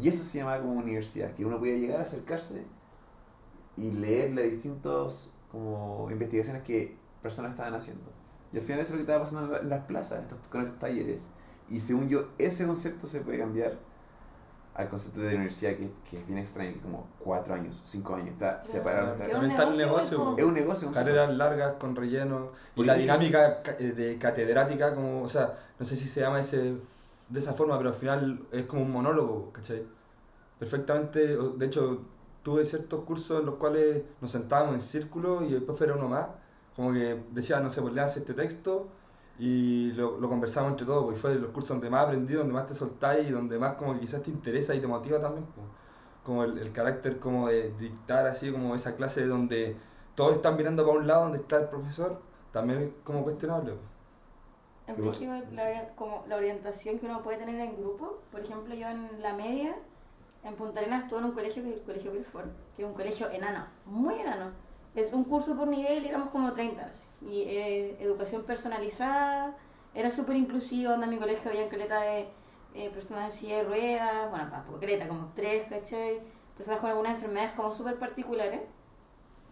Y 0.00 0.08
eso 0.08 0.24
se 0.24 0.38
llamaba 0.38 0.60
como 0.60 0.74
universidad, 0.74 1.32
que 1.34 1.44
uno 1.44 1.58
podía 1.58 1.76
llegar, 1.78 2.00
acercarse 2.00 2.64
y 3.76 3.90
leerle 3.90 4.48
distintos 4.50 5.34
como 5.50 6.08
investigaciones 6.10 6.62
que 6.62 6.96
personas 7.22 7.52
estaban 7.52 7.74
haciendo. 7.74 8.04
Y 8.52 8.58
al 8.58 8.62
final 8.62 8.80
eso 8.80 8.88
es 8.88 8.90
lo 8.92 8.96
que 8.98 9.02
estaba 9.12 9.24
pasando 9.24 9.58
en 9.60 9.68
las 9.68 9.84
plazas 9.84 10.22
estos, 10.22 10.38
con 10.48 10.62
estos 10.62 10.78
talleres. 10.78 11.28
Y 11.68 11.80
según 11.80 12.08
yo, 12.08 12.28
ese 12.38 12.66
concepto 12.66 13.06
se 13.06 13.20
puede 13.20 13.38
cambiar 13.38 13.78
al 14.74 14.88
concepto 14.88 15.20
de 15.20 15.34
universidad 15.34 15.72
que, 15.76 15.90
que 16.10 16.18
es 16.18 16.26
bien 16.26 16.38
extraño, 16.38 16.72
que 16.72 16.76
es 16.78 16.82
como 16.82 17.06
cuatro 17.20 17.54
años, 17.54 17.80
cinco 17.86 18.14
años, 18.16 18.30
está 18.30 18.60
Claro. 18.60 18.64
separado. 18.64 19.12
Está- 19.12 19.22
es 19.24 19.28
un 19.28 19.32
También 19.34 19.50
está 19.52 19.62
el 19.68 19.76
negocio, 19.78 20.34
es 20.36 20.44
un 20.44 20.54
negocio. 20.54 20.90
Carreras 20.92 21.32
largas 21.34 21.74
con 21.74 21.94
relleno. 21.94 22.48
Y 22.74 22.76
Porque 22.76 22.86
la 22.88 22.92
es 22.94 22.98
que 22.98 23.02
dinámica 23.02 23.62
ca- 23.62 23.76
eh, 23.78 23.92
de 23.92 24.18
catedrática, 24.18 24.94
como, 24.94 25.22
o 25.22 25.28
sea, 25.28 25.56
no 25.78 25.84
sé 25.86 25.94
si 25.96 26.08
se 26.08 26.20
llama 26.20 26.40
ese 26.40 26.74
de 27.28 27.38
esa 27.40 27.54
forma, 27.54 27.76
pero 27.78 27.90
al 27.90 27.94
final 27.94 28.46
es 28.52 28.66
como 28.66 28.82
un 28.82 28.90
monólogo, 28.90 29.50
¿cachai? 29.52 29.82
Perfectamente, 30.58 31.36
de 31.36 31.66
hecho, 31.66 32.02
tuve 32.42 32.64
ciertos 32.64 33.04
cursos 33.04 33.40
en 33.40 33.46
los 33.46 33.56
cuales 33.56 34.02
nos 34.20 34.30
sentábamos 34.30 34.74
en 34.74 34.80
círculo 34.80 35.44
y 35.44 35.54
el 35.54 35.62
profe 35.62 35.84
era 35.84 35.94
uno 35.94 36.08
más, 36.08 36.26
como 36.76 36.92
que 36.92 37.22
decía, 37.32 37.60
no 37.60 37.70
sé, 37.70 37.80
pues 37.80 37.94
leas 37.94 38.16
este 38.16 38.34
texto 38.34 38.88
y 39.38 39.92
lo, 39.92 40.18
lo 40.20 40.28
conversamos 40.28 40.70
entre 40.72 40.86
todos, 40.86 41.04
porque 41.04 41.18
fue 41.20 41.30
de 41.34 41.40
los 41.40 41.50
cursos 41.50 41.70
donde 41.70 41.90
más 41.90 42.04
aprendí, 42.06 42.34
donde 42.34 42.52
más 42.52 42.66
te 42.66 42.74
soltáis 42.74 43.28
y 43.28 43.32
donde 43.32 43.58
más 43.58 43.74
como 43.74 43.94
que 43.94 44.00
quizás 44.00 44.22
te 44.22 44.30
interesa 44.30 44.74
y 44.74 44.80
te 44.80 44.86
motiva 44.86 45.20
también. 45.20 45.46
pues. 45.54 45.66
Como 46.22 46.44
el, 46.44 46.58
el 46.58 46.72
carácter 46.72 47.18
como 47.18 47.48
de 47.48 47.72
dictar 47.74 48.26
así, 48.26 48.50
como 48.52 48.74
esa 48.74 48.96
clase 48.96 49.26
donde 49.26 49.76
todos 50.14 50.36
están 50.36 50.56
mirando 50.56 50.86
para 50.86 50.98
un 50.98 51.06
lado 51.06 51.22
donde 51.24 51.38
está 51.38 51.58
el 51.58 51.68
profesor, 51.68 52.20
también 52.52 52.80
es 52.82 52.90
como 53.04 53.22
cuestionable. 53.24 53.72
pues. 53.74 53.90
En 54.86 55.00
México, 55.00 55.32
la, 55.52 55.94
como 55.94 56.24
la 56.28 56.36
orientación 56.36 56.98
que 56.98 57.06
uno 57.06 57.22
puede 57.22 57.38
tener 57.38 57.58
en 57.60 57.76
grupo, 57.76 58.22
por 58.30 58.40
ejemplo, 58.40 58.74
yo 58.74 58.88
en 58.88 59.22
la 59.22 59.32
media, 59.34 59.76
en 60.42 60.56
Punta 60.56 60.80
Arenas 60.80 61.04
estuve 61.04 61.20
en 61.20 61.24
un 61.26 61.32
colegio 61.32 61.62
que 61.62 61.70
es 61.70 61.76
el 61.76 61.82
Colegio 61.84 62.12
Belfort, 62.12 62.50
que 62.76 62.82
es 62.82 62.88
un 62.88 62.94
colegio 62.94 63.30
enano, 63.30 63.66
muy 63.86 64.20
enano. 64.20 64.52
Es 64.94 65.12
un 65.12 65.24
curso 65.24 65.56
por 65.56 65.68
nivel 65.68 66.04
y 66.04 66.08
éramos 66.08 66.30
como 66.30 66.52
30. 66.52 66.84
así. 66.84 67.04
Y 67.22 67.42
eh, 67.42 67.96
educación 68.00 68.44
personalizada, 68.44 69.56
era 69.94 70.10
súper 70.10 70.36
inclusivo, 70.36 70.92
anda 70.92 71.06
en 71.06 71.10
mi 71.10 71.18
colegio 71.18 71.50
había 71.50 71.68
caleta 71.68 72.00
de 72.00 72.28
eh, 72.74 72.90
personas 72.90 73.24
en 73.26 73.32
silla 73.32 73.56
de 73.58 73.64
ruedas, 73.64 74.30
bueno, 74.30 74.50
tampoco 74.50 74.80
caleta, 74.80 75.08
como 75.08 75.32
tres, 75.34 75.66
¿cachai? 75.68 76.20
Personas 76.56 76.80
con 76.80 76.90
algunas 76.90 77.14
enfermedades 77.14 77.52
como 77.52 77.72
súper 77.72 77.98
particulares. 77.98 78.60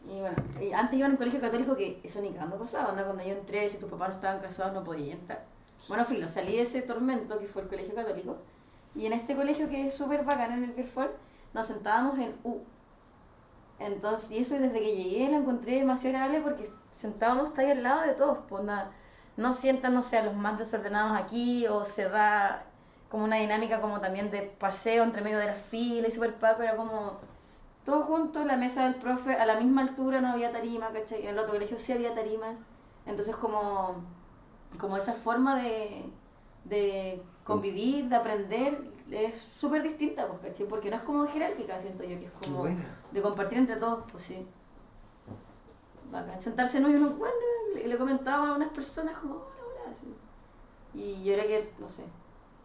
Y 0.04 0.20
bueno, 0.20 0.34
y 0.60 0.72
antes 0.72 0.98
iba 0.98 1.06
en 1.06 1.12
un 1.12 1.18
colegio 1.18 1.40
católico 1.40 1.76
que 1.76 2.00
eso 2.02 2.20
ni 2.20 2.32
cagando 2.32 2.58
pasaba, 2.58 2.90
onda, 2.90 3.04
cuando 3.04 3.22
yo 3.22 3.30
entré, 3.30 3.68
si 3.68 3.78
tus 3.78 3.88
papás 3.88 4.08
no 4.10 4.14
estaban 4.16 4.40
casados 4.40 4.72
no 4.72 4.82
podías 4.82 5.18
entrar. 5.18 5.44
Bueno, 5.88 6.04
filo, 6.04 6.28
salí 6.28 6.56
de 6.56 6.62
ese 6.62 6.82
tormento 6.82 7.38
que 7.38 7.46
fue 7.46 7.62
el 7.62 7.68
colegio 7.68 7.94
católico, 7.94 8.38
y 8.94 9.06
en 9.06 9.12
este 9.12 9.34
colegio 9.36 9.68
que 9.68 9.88
es 9.88 9.94
súper 9.94 10.24
bacán 10.24 10.52
en 10.52 10.64
el 10.64 10.72
Belfort, 10.72 11.12
nos 11.54 11.66
sentábamos 11.66 12.18
en 12.18 12.34
U. 12.44 12.58
Entonces, 13.78 14.30
y 14.30 14.38
eso 14.38 14.58
desde 14.58 14.78
que 14.80 14.96
llegué 14.96 15.28
lo 15.30 15.38
encontré 15.38 15.76
demasiado 15.76 16.16
agradable 16.16 16.42
porque 16.42 16.70
sentábamos 16.92 17.58
ahí 17.58 17.70
al 17.70 17.82
lado 17.82 18.02
de 18.02 18.14
todos, 18.14 18.38
pues 18.48 18.60
onda, 18.60 18.92
no 19.36 19.52
sientan, 19.52 19.94
no 19.94 20.02
sé, 20.02 20.22
los 20.22 20.34
más 20.34 20.58
desordenados 20.58 21.20
aquí, 21.20 21.66
o 21.66 21.84
se 21.84 22.08
da 22.08 22.66
como 23.08 23.24
una 23.24 23.36
dinámica 23.36 23.80
como 23.80 24.00
también 24.00 24.30
de 24.30 24.42
paseo 24.42 25.04
entre 25.04 25.22
medio 25.22 25.38
de 25.38 25.46
las 25.46 25.60
filas 25.60 26.10
y 26.10 26.14
súper 26.14 26.34
paco, 26.36 26.62
era 26.62 26.76
como 26.76 27.18
todos 27.84 28.06
juntos, 28.06 28.46
la 28.46 28.56
mesa 28.56 28.84
del 28.84 28.94
profe, 28.94 29.34
a 29.34 29.44
la 29.44 29.58
misma 29.58 29.82
altura 29.82 30.20
no 30.20 30.28
había 30.28 30.52
tarima, 30.52 30.88
¿cachai? 30.92 31.22
En 31.22 31.30
el 31.30 31.38
otro 31.38 31.52
colegio 31.52 31.78
sí 31.78 31.92
había 31.92 32.14
tarima. 32.14 32.54
Entonces 33.06 33.34
como, 33.34 33.96
como 34.78 34.96
esa 34.96 35.14
forma 35.14 35.60
de, 35.60 36.04
de 36.64 37.22
convivir, 37.44 38.08
de 38.08 38.16
aprender, 38.16 38.78
es 39.10 39.38
súper 39.38 39.82
distinta, 39.82 40.28
pues, 40.28 40.40
¿cachai? 40.40 40.66
Porque 40.66 40.90
no 40.90 40.96
es 40.96 41.02
como 41.02 41.26
jerárquica, 41.26 41.80
siento 41.80 42.04
yo, 42.04 42.18
que 42.18 42.26
es 42.26 42.32
como. 42.32 42.64
De 43.12 43.22
compartir 43.22 43.58
entre 43.58 43.76
todos, 43.76 44.04
pues 44.10 44.24
sí. 44.24 44.46
Bacán. 46.10 46.40
Sentarse 46.40 46.78
en 46.78 46.86
uno 46.86 46.96
y 46.96 46.98
bueno, 47.00 47.34
le, 47.74 47.88
le 47.88 47.98
comentaba 47.98 48.44
a 48.44 48.46
algunas 48.48 48.68
personas 48.70 49.16
como. 49.18 49.52
Y 50.94 51.24
yo 51.24 51.32
era 51.32 51.44
que, 51.44 51.72
no 51.78 51.88
sé, 51.88 52.04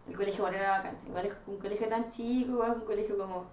el 0.07 0.15
colegio 0.15 0.47
era 0.47 0.71
bacán. 0.71 0.97
Igual 1.07 1.27
es 1.27 1.33
un 1.47 1.57
colegio 1.57 1.87
tan 1.87 2.09
chico, 2.09 2.51
igual 2.51 2.71
es 2.71 2.77
un 2.77 2.85
colegio 2.85 3.17
como 3.17 3.45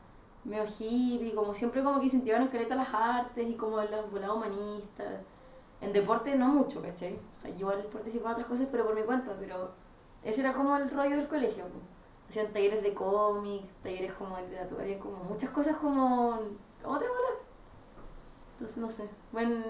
medio 0.45 0.65
hippie, 0.65 1.35
como 1.35 1.55
siempre 1.55 1.83
como 1.83 2.01
que 2.01 2.07
incentivaron 2.07 2.49
caleta 2.49 2.75
las 2.75 2.93
artes 2.93 3.49
y 3.49 3.55
como 3.55 3.81
los 3.81 4.11
volados 4.11 4.37
humanistas. 4.37 5.21
En 5.81 5.93
deporte 5.93 6.35
no 6.37 6.49
mucho, 6.49 6.83
¿cachai? 6.83 7.19
O 7.37 7.41
sea, 7.41 7.55
yo 7.55 7.69
participaba 7.91 8.31
en 8.31 8.35
otras 8.35 8.49
cosas, 8.49 8.69
pero 8.71 8.87
por 8.87 8.95
mi 8.95 9.03
cuenta, 9.03 9.35
pero 9.39 9.73
ese 10.23 10.41
era 10.41 10.53
como 10.53 10.77
el 10.77 10.91
rollo 10.91 11.17
del 11.17 11.29
colegio. 11.29 11.65
Hacían 12.29 12.53
talleres 12.53 12.83
de 12.83 12.95
cómics, 12.95 13.69
talleres 13.83 14.13
como 14.15 14.37
de 14.37 14.43
literatura, 14.45 14.83
había 14.83 14.99
como 14.99 15.23
muchas 15.25 15.51
cosas 15.51 15.77
como 15.77 16.39
otra 16.85 17.09
bola. 17.09 17.41
Entonces, 18.53 18.79
no 18.79 18.89
sé, 18.91 19.09
buen, 19.33 19.63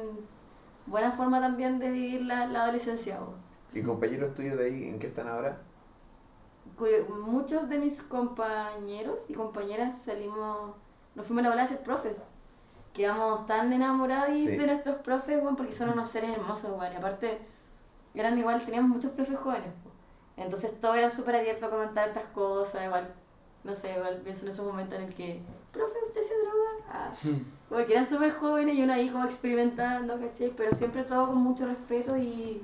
buena 0.87 1.13
forma 1.13 1.41
también 1.41 1.79
de 1.79 1.91
vivir 1.91 2.23
la, 2.23 2.47
la 2.47 2.65
adolescencia. 2.65 3.19
¿Y 3.73 3.83
compañeros 3.83 4.35
tuyos 4.35 4.57
de 4.59 4.67
ahí 4.67 4.89
en 4.89 4.99
qué 4.99 5.07
están 5.09 5.29
ahora? 5.29 5.59
Muchos 7.27 7.69
de 7.69 7.79
mis 7.79 8.03
compañeros 8.03 9.29
y 9.31 9.35
compañeras 9.35 9.99
salimos, 10.03 10.75
nos 11.15 11.27
fuimos 11.27 11.41
a 11.43 11.45
la 11.45 11.51
bola 11.51 11.63
a 11.63 11.67
ser 11.67 11.83
profes. 11.83 12.15
Quedamos 12.93 13.47
tan 13.47 13.73
enamorados 13.73 14.29
Sí. 14.37 14.47
de 14.57 14.67
nuestros 14.67 14.97
profes, 14.97 15.41
bueno, 15.41 15.57
porque 15.57 15.73
son 15.73 15.91
unos 15.91 16.09
seres 16.09 16.31
hermosos, 16.37 16.75
bueno. 16.77 16.95
Y 16.95 16.97
aparte, 16.97 17.39
eran 18.15 18.39
igual, 18.39 18.65
teníamos 18.65 18.91
muchos 18.91 19.13
profes 19.13 19.39
jóvenes. 19.39 19.71
Entonces 20.37 20.81
todo 20.81 20.95
era 20.95 21.11
súper 21.11 21.37
abierto 21.37 21.67
a 21.67 21.71
comentar 21.71 22.09
estas 22.09 22.27
cosas, 22.27 22.85
igual, 22.85 23.13
no 23.63 23.75
sé, 23.77 23.95
igual 23.97 24.21
pienso 24.23 24.47
en 24.47 24.53
esos 24.53 24.67
momentos 24.67 24.99
en 24.99 25.05
el 25.07 25.15
que, 25.15 25.43
profe, 25.43 25.43
¿usted 25.43 25.64
se 26.25 26.35
droga? 26.41 26.89
Ah, 26.91 27.13
como 27.69 27.87
que 27.87 27.93
eran 27.93 28.07
súper 28.07 28.33
jóvenes 28.33 28.75
y 28.77 28.83
uno 28.83 28.93
ahí 28.93 29.09
como 29.11 29.25
experimentando, 29.25 30.19
¿cachai? 30.19 30.53
Pero 30.57 30.75
siempre 30.75 31.05
todo 31.05 31.27
con 31.29 31.39
mucho 31.39 31.67
respeto 31.67 32.17
y, 32.17 32.63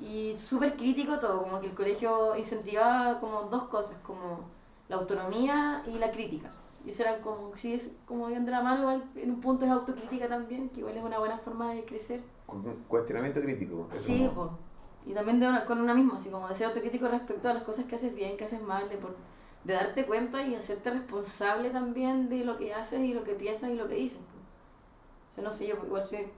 y 0.00 0.34
súper 0.38 0.76
crítico 0.76 1.18
todo, 1.18 1.42
como 1.42 1.60
que 1.60 1.66
el 1.68 1.74
colegio 1.74 2.36
incentivaba 2.36 3.20
como 3.20 3.42
dos 3.42 3.64
cosas, 3.64 3.96
como 4.04 4.40
la 4.88 4.96
autonomía 4.96 5.82
y 5.86 5.98
la 5.98 6.10
crítica. 6.10 6.50
Y 6.84 6.90
eso 6.90 7.02
eran 7.02 7.22
como, 7.22 7.52
sí, 7.56 7.72
es 7.74 7.92
como 8.06 8.26
bien 8.26 8.44
de 8.44 8.50
la 8.50 8.62
mano, 8.62 8.80
igual 8.82 9.04
en 9.16 9.30
un 9.30 9.40
punto 9.40 9.64
es 9.64 9.70
autocrítica 9.70 10.28
también, 10.28 10.68
que 10.68 10.80
igual 10.80 10.96
es 10.96 11.02
una 11.02 11.18
buena 11.18 11.38
forma 11.38 11.72
de 11.72 11.84
crecer. 11.84 12.20
Cu- 12.46 12.62
cuestionamiento 12.88 13.40
crítico. 13.40 13.88
Sí, 13.98 14.28
po. 14.34 14.50
y 15.06 15.14
también 15.14 15.40
de 15.40 15.48
una, 15.48 15.64
con 15.64 15.80
una 15.80 15.94
misma, 15.94 16.16
así 16.16 16.28
como 16.28 16.46
de 16.48 16.54
ser 16.54 16.66
autocrítico 16.66 17.08
respecto 17.08 17.48
a 17.48 17.54
las 17.54 17.62
cosas 17.62 17.86
que 17.86 17.94
haces 17.94 18.14
bien, 18.14 18.36
que 18.36 18.44
haces 18.44 18.60
mal, 18.62 18.86
de, 18.90 18.96
por, 18.98 19.14
de 19.64 19.74
darte 19.74 20.06
cuenta 20.06 20.42
y 20.42 20.54
hacerte 20.54 20.90
responsable 20.90 21.70
también 21.70 22.28
de 22.28 22.44
lo 22.44 22.58
que 22.58 22.74
haces 22.74 23.00
y 23.00 23.14
lo 23.14 23.24
que 23.24 23.34
piensas 23.34 23.70
y 23.70 23.74
lo 23.74 23.88
que 23.88 23.94
dices. 23.96 24.20
O 25.30 25.34
sea, 25.34 25.44
no 25.44 25.50
sé, 25.50 25.66
yo 25.66 25.76
igual 25.84 26.04
soy, 26.04 26.28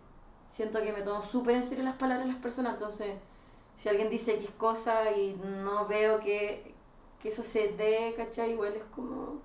siento 0.51 0.81
que 0.81 0.93
me 0.93 1.03
tomo 1.03 1.23
súper 1.23 1.57
en 1.57 1.67
serio 1.67 1.85
las 1.85 1.97
palabras 1.97 2.27
de 2.27 2.33
las 2.33 2.43
personas, 2.43 2.75
entonces 2.75 3.15
si 3.77 3.89
alguien 3.89 4.09
dice 4.09 4.35
X 4.35 4.51
cosa 4.57 5.11
y 5.13 5.37
no 5.37 5.87
veo 5.87 6.21
que, 6.21 6.75
que 7.21 7.29
eso 7.29 7.43
se 7.43 7.73
dé, 7.73 8.15
¿cachai? 8.17 8.53
Igual 8.53 8.75
es 8.75 8.85
como 8.95 9.41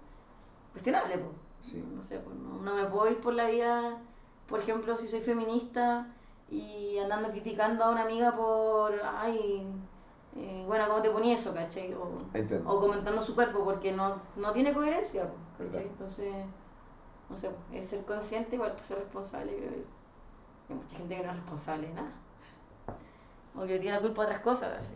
cuestionable, 0.71 1.17
po. 1.17 1.31
Sí. 1.59 1.83
No 1.93 2.01
sé, 2.03 2.19
pues 2.19 2.35
no, 2.37 2.61
no 2.61 2.75
me 2.75 2.85
puedo 2.85 3.09
ir 3.11 3.19
por 3.19 3.33
la 3.33 3.49
vida, 3.49 3.99
por 4.47 4.59
ejemplo, 4.59 4.97
si 4.97 5.07
soy 5.07 5.21
feminista 5.21 6.07
y 6.49 6.97
andando 6.97 7.29
criticando 7.31 7.83
a 7.83 7.91
una 7.91 8.03
amiga 8.03 8.35
por, 8.35 8.93
ay, 9.03 9.65
eh, 10.35 10.63
bueno, 10.67 10.87
¿cómo 10.87 11.01
te 11.01 11.09
ponía 11.09 11.35
eso, 11.35 11.53
cachai? 11.53 11.93
O, 11.93 12.17
o 12.65 12.79
comentando 12.79 13.21
su 13.21 13.35
cuerpo, 13.35 13.63
porque 13.63 13.91
no, 13.91 14.15
no 14.35 14.51
tiene 14.51 14.73
coherencia, 14.73 15.23
Verdad. 15.57 15.73
¿cachai? 15.73 15.87
Entonces, 15.87 16.33
no 17.29 17.37
sé, 17.37 17.49
es 17.73 17.87
ser 17.87 18.03
consciente, 18.05 18.55
igual 18.55 18.73
pues, 18.73 18.87
ser 18.87 18.99
responsable, 18.99 19.55
creo 19.55 19.71
yo. 19.71 19.83
Hay 20.69 20.75
mucha 20.75 20.97
gente 20.97 21.17
que 21.17 21.23
no 21.23 21.29
es 21.31 21.35
responsable 21.37 21.87
de 21.87 21.93
nada. 21.93 22.11
O 23.55 23.61
que 23.65 23.79
tiene 23.79 23.95
la 23.97 24.01
culpa 24.01 24.21
de 24.21 24.27
otras 24.27 24.41
cosas, 24.41 24.79
así. 24.79 24.95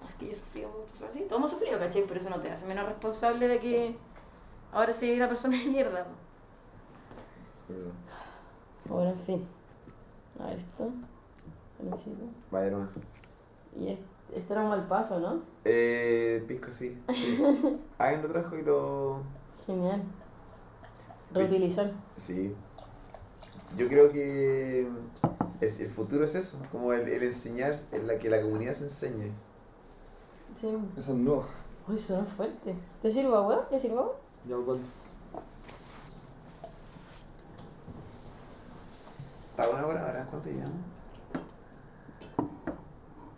No, 0.00 0.08
Es 0.08 0.14
que 0.14 0.26
yo 0.26 0.32
he 0.32 0.34
sufrido 0.34 0.68
mucho, 0.70 0.94
o 0.94 0.96
sea, 0.96 1.10
sí, 1.12 1.20
todos 1.28 1.38
hemos 1.40 1.50
sufrido, 1.50 1.78
¿cachai? 1.78 2.04
Pero 2.06 2.20
eso 2.20 2.30
no 2.30 2.40
te 2.40 2.50
hace 2.50 2.66
menos 2.66 2.86
responsable 2.86 3.46
de 3.48 3.60
que 3.60 3.96
ahora 4.72 4.92
soy 4.92 5.14
una 5.16 5.28
persona 5.28 5.56
de 5.58 5.64
mierda. 5.66 6.06
Perdón. 7.68 7.92
Bueno, 8.86 9.10
en 9.10 9.18
fin. 9.20 9.48
A 10.40 10.46
ver 10.46 10.58
esto. 10.58 10.90
Permisito. 11.78 12.24
Vaya 12.50 12.70
nomás. 12.70 12.90
Y 13.78 13.88
es- 13.88 13.98
este 14.34 14.52
era 14.52 14.62
un 14.62 14.68
mal 14.68 14.86
paso, 14.86 15.20
¿no? 15.20 15.42
Eh, 15.64 16.44
pisco 16.46 16.72
sí. 16.72 17.00
sí. 17.12 17.42
Alguien 17.98 18.22
lo 18.22 18.28
trajo 18.28 18.56
y 18.56 18.62
lo. 18.62 19.22
Genial. 19.66 20.02
Reutilizar. 21.32 21.92
Sí. 22.16 22.54
Yo 23.76 23.88
creo 23.88 24.12
que 24.12 24.88
es, 25.60 25.80
el 25.80 25.88
futuro 25.88 26.24
es 26.24 26.34
eso, 26.34 26.58
como 26.70 26.92
el, 26.92 27.08
el 27.08 27.22
enseñar, 27.22 27.74
en 27.92 28.06
la 28.06 28.18
que 28.18 28.30
la 28.30 28.40
comunidad 28.40 28.72
se 28.72 28.84
enseñe. 28.84 29.32
Sí. 30.60 30.68
Eso 30.96 31.12
es 31.12 31.18
nuevo. 31.18 31.44
Uy, 31.88 31.98
suena 31.98 32.24
fuerte. 32.24 32.74
¿Te 33.02 33.10
sirvo 33.10 33.36
agua? 33.36 33.68
¿Le 33.70 33.80
sirvo 33.80 34.00
agua? 34.00 34.16
Ya, 34.48 34.56
igual. 34.56 34.78
¿Está 39.50 39.68
buena 39.68 39.86
hora 39.86 40.06
ahora? 40.06 40.26
¿Cuánto 40.26 40.50
llevamos? 40.50 40.93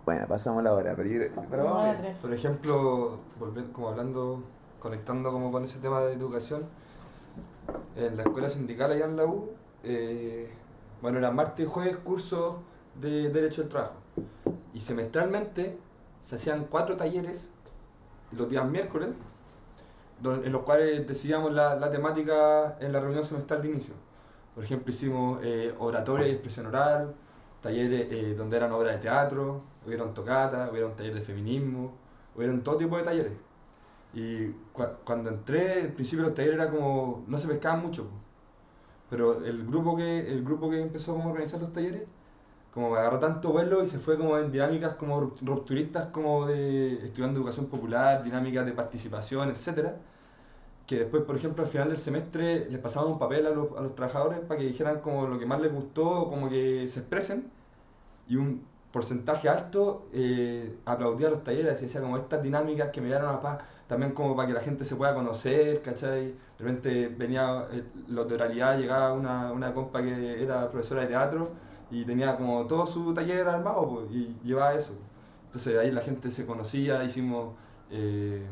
Bueno, 0.06 0.24
pasamos 0.28 0.62
la 0.62 0.72
hora, 0.72 0.94
pero 0.94 1.08
yo 1.08 1.20
pero 1.50 1.64
vamos 1.64 1.96
tres. 1.98 2.16
Por 2.18 2.32
ejemplo, 2.32 3.18
volviendo, 3.40 3.72
como 3.72 3.88
hablando, 3.88 4.40
conectando 4.78 5.32
como 5.32 5.50
con 5.50 5.64
ese 5.64 5.80
tema 5.80 6.00
de 6.02 6.12
educación, 6.12 6.62
en 7.96 8.16
la 8.16 8.22
escuela 8.22 8.48
sindical 8.48 8.92
allá 8.92 9.06
en 9.06 9.16
la 9.16 9.24
U, 9.24 9.50
eh, 9.82 10.48
bueno, 11.02 11.18
eran 11.18 11.34
martes 11.34 11.66
y 11.66 11.68
jueves 11.68 11.96
cursos 11.96 12.54
de 12.94 13.30
Derecho 13.30 13.62
del 13.62 13.68
Trabajo. 13.68 13.96
Y 14.72 14.78
semestralmente 14.78 15.76
se 16.20 16.36
hacían 16.36 16.66
cuatro 16.70 16.96
talleres 16.96 17.50
los 18.30 18.48
días 18.48 18.64
miércoles, 18.64 19.08
en 20.22 20.52
los 20.52 20.62
cuales 20.62 21.04
decidíamos 21.08 21.52
la, 21.52 21.74
la 21.74 21.90
temática 21.90 22.76
en 22.78 22.92
la 22.92 23.00
reunión 23.00 23.24
semestral 23.24 23.60
de 23.60 23.70
inicio. 23.70 23.94
Por 24.54 24.62
ejemplo, 24.62 24.88
hicimos 24.88 25.40
eh, 25.42 25.74
oratoria 25.80 26.28
y 26.28 26.30
expresión 26.30 26.66
oral, 26.66 27.12
talleres 27.60 28.06
eh, 28.12 28.34
donde 28.36 28.56
eran 28.56 28.70
obras 28.70 28.94
de 28.94 29.00
teatro, 29.00 29.62
hubieron 29.86 30.14
tocatas, 30.14 30.70
hubieron 30.70 30.96
talleres 30.96 31.20
de 31.20 31.26
feminismo, 31.26 31.92
hubieron 32.36 32.62
todo 32.64 32.76
tipo 32.78 32.96
de 32.98 33.04
talleres. 33.04 33.32
Y 34.14 34.48
cua- 34.74 34.96
cuando 35.04 35.30
entré, 35.30 35.82
al 35.82 35.92
principio 35.94 36.24
los 36.26 36.34
talleres 36.34 36.56
era 36.60 36.70
como, 36.70 37.24
no 37.28 37.38
se 37.38 37.48
pescaban 37.48 37.82
mucho, 37.82 38.08
pero 39.10 39.44
el 39.44 39.66
grupo 39.66 39.96
que 39.96 40.20
el 40.32 40.42
grupo 40.44 40.68
que 40.70 40.80
empezó 40.80 41.12
como 41.14 41.28
a 41.28 41.32
organizar 41.32 41.60
los 41.60 41.72
talleres, 41.72 42.02
como 42.72 42.94
agarró 42.96 43.18
tanto 43.20 43.52
vuelo 43.52 43.82
y 43.84 43.88
se 43.88 43.98
fue 44.00 44.18
como 44.18 44.38
en 44.38 44.52
dinámicas 44.52 44.96
como 44.96 45.20
rup- 45.22 45.38
rupturistas 45.42 46.08
como 46.08 46.46
de 46.46 47.04
estudiando 47.06 47.40
educación 47.40 47.66
popular, 47.66 48.22
dinámicas 48.24 48.66
de 48.66 48.72
participación, 48.72 49.50
etcétera 49.50 49.96
que 50.86 51.00
después, 51.00 51.24
por 51.24 51.36
ejemplo, 51.36 51.64
al 51.64 51.70
final 51.70 51.88
del 51.88 51.98
semestre 51.98 52.70
les 52.70 52.80
pasaban 52.80 53.10
un 53.12 53.18
papel 53.18 53.46
a 53.46 53.50
los, 53.50 53.76
a 53.76 53.80
los 53.80 53.94
trabajadores 53.94 54.40
para 54.40 54.60
que 54.60 54.66
dijeran 54.66 55.00
como 55.00 55.26
lo 55.26 55.38
que 55.38 55.46
más 55.46 55.60
les 55.60 55.72
gustó, 55.72 56.28
como 56.28 56.48
que 56.48 56.88
se 56.88 57.00
expresen, 57.00 57.50
y 58.28 58.36
un 58.36 58.62
porcentaje 58.96 59.46
alto 59.56 59.82
eh, 60.12 60.78
aplaudía 60.86 61.28
los 61.34 61.42
talleres 61.44 61.80
y 61.80 61.84
decía 61.86 62.00
como 62.00 62.16
estas 62.16 62.40
dinámicas 62.42 62.88
que 62.92 63.00
me 63.02 63.08
dieron 63.08 63.28
a 63.28 63.40
paz, 63.40 63.58
también 63.86 64.12
como 64.12 64.34
para 64.36 64.48
que 64.48 64.54
la 64.54 64.60
gente 64.68 64.84
se 64.84 64.96
pueda 64.96 65.12
conocer, 65.14 65.82
¿cachai? 65.82 66.24
De 66.56 66.60
repente 66.60 67.08
venía 67.08 67.66
eh, 67.72 67.84
los 68.08 68.26
de 68.28 68.34
oralidad, 68.36 68.78
llegaba 68.78 69.12
una, 69.12 69.52
una 69.52 69.68
compa 69.74 70.02
que 70.02 70.42
era 70.42 70.68
profesora 70.70 71.02
de 71.02 71.08
teatro 71.08 71.50
y 71.90 72.04
tenía 72.04 72.36
como 72.36 72.66
todo 72.66 72.86
su 72.86 73.12
taller 73.14 73.46
armado 73.48 74.06
y 74.10 74.34
llevaba 74.44 74.74
eso. 74.74 74.94
Entonces 75.46 75.78
ahí 75.78 75.90
la 75.92 76.00
gente 76.00 76.30
se 76.30 76.46
conocía, 76.46 77.04
hicimos... 77.04 77.54
eh, 77.90 78.46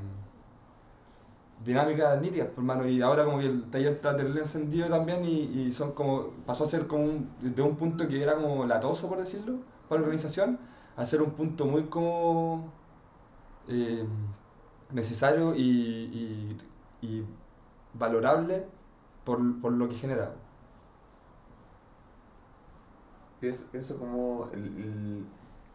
dinámicas 1.65 2.21
nítidas, 2.21 2.49
por 2.49 2.63
mano, 2.65 2.87
y 2.87 3.01
ahora 3.01 3.25
como 3.25 3.39
que 3.39 3.47
el 3.47 3.71
taller 3.71 3.93
está 3.95 4.17
terrible 4.17 4.41
encendido 4.41 4.89
también 4.89 5.25
y, 5.25 5.39
y 5.69 5.73
son 5.73 5.93
como, 5.93 6.29
pasó 6.47 6.65
a 6.65 6.67
ser 6.67 6.87
como 6.87 7.05
un, 7.05 7.31
de 7.41 7.63
un 7.63 7.77
punto 7.77 8.07
que 8.07 8.23
era 8.23 8.35
como 8.37 8.67
latoso, 8.67 9.09
por 9.09 9.19
decirlo, 9.19 9.55
para 9.89 10.01
la 10.01 10.07
organización, 10.07 10.59
a 10.97 11.07
ser 11.07 11.23
un 11.23 11.33
punto 11.33 11.67
muy 11.67 11.85
como 11.85 12.73
eh, 13.69 14.05
necesario 14.93 15.55
y, 15.55 15.61
y, 15.63 16.59
y 17.07 17.25
valorable 17.95 18.67
por, 19.25 19.61
por 19.61 19.73
lo 19.73 19.89
que 19.89 19.97
genera. 19.97 20.35
Pienso, 23.41 23.67
pienso 23.71 23.99
como 23.99 24.49
el- 24.53 25.27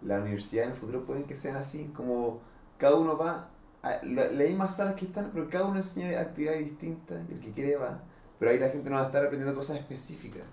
la 0.02 0.20
universidad 0.20 0.66
en 0.66 0.72
el 0.72 0.76
futuro 0.78 1.06
puede 1.06 1.26
que 1.26 1.36
sean 1.36 1.58
así, 1.58 1.86
como 1.96 2.40
cada 2.78 2.96
uno 2.96 3.18
va 3.18 3.50
a 3.84 3.90
la- 4.04 4.28
las 4.32 4.48
mismas 4.48 4.76
salas 4.78 4.96
que 4.96 5.06
están, 5.06 5.30
pero 5.34 5.50
cada 5.50 5.66
uno 5.66 5.76
enseña 5.78 6.20
actividades 6.20 6.66
distintas, 6.66 7.30
el 7.30 7.40
que 7.40 7.52
quiere 7.52 7.76
va, 7.78 8.02
pero 8.40 8.52
ahí 8.52 8.60
la 8.60 8.70
gente 8.70 8.90
no 8.90 8.96
va 8.98 9.04
a 9.04 9.06
estar 9.08 9.24
aprendiendo 9.26 9.56
cosas 9.56 9.78
específicas, 9.78 10.44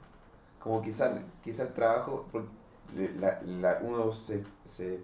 como 0.60 0.82
quizás 0.82 1.20
quizá 1.42 1.64
el 1.64 1.72
trabajo, 1.74 2.26
la, 2.94 3.40
la- 3.42 3.78
uno 3.82 4.12
se, 4.12 4.44
se, 4.64 5.00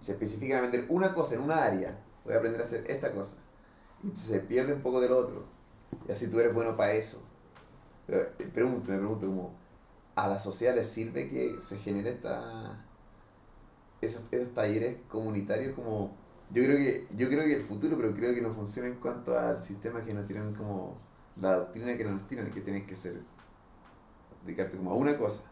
se 0.00 0.12
especifica 0.12 0.58
en 0.58 0.64
aprender 0.64 0.86
una 0.90 1.14
cosa 1.14 1.34
en 1.36 1.42
una 1.42 1.64
área, 1.64 1.98
voy 2.24 2.34
a 2.34 2.38
aprender 2.38 2.60
a 2.60 2.64
hacer 2.64 2.84
esta 2.90 3.12
cosa, 3.12 3.38
y 4.02 4.16
se 4.18 4.40
pierde 4.40 4.74
un 4.74 4.82
poco 4.82 5.00
del 5.00 5.12
otro, 5.12 5.44
y 6.08 6.12
así 6.12 6.30
tú 6.30 6.40
eres 6.40 6.54
bueno 6.54 6.76
para 6.76 6.92
eso. 6.92 7.24
Pero, 8.06 8.22
eh, 8.38 8.50
pregunto, 8.52 8.90
me 8.92 8.98
pregunto 8.98 9.26
como, 9.26 9.54
¿a 10.16 10.28
la 10.28 10.38
sociedad 10.38 10.74
le 10.76 10.84
sirve 10.84 11.30
que 11.30 11.60
se 11.60 11.78
genere 11.78 12.10
esta, 12.12 12.84
esos, 14.00 14.26
esos 14.30 14.54
talleres 14.54 14.98
comunitarios 15.08 15.74
como... 15.74 16.16
Yo 16.50 16.62
creo, 16.64 16.76
que, 16.76 17.06
yo 17.16 17.28
creo 17.28 17.44
que 17.44 17.54
el 17.54 17.62
futuro, 17.62 17.96
pero 17.96 18.14
creo 18.14 18.34
que 18.34 18.42
no 18.42 18.52
funciona 18.52 18.88
en 18.88 18.96
cuanto 18.96 19.36
al 19.38 19.60
sistema 19.60 20.04
que 20.04 20.14
nos 20.14 20.26
tienen 20.26 20.54
como... 20.54 20.98
La 21.40 21.56
doctrina 21.56 21.96
que 21.96 22.04
nos 22.04 22.26
tienen, 22.28 22.50
que 22.50 22.60
tienes 22.60 22.86
que 22.86 22.94
ser... 22.96 23.20
Dedicarte 24.44 24.76
como 24.76 24.90
a 24.90 24.94
una 24.94 25.16
cosa. 25.18 25.44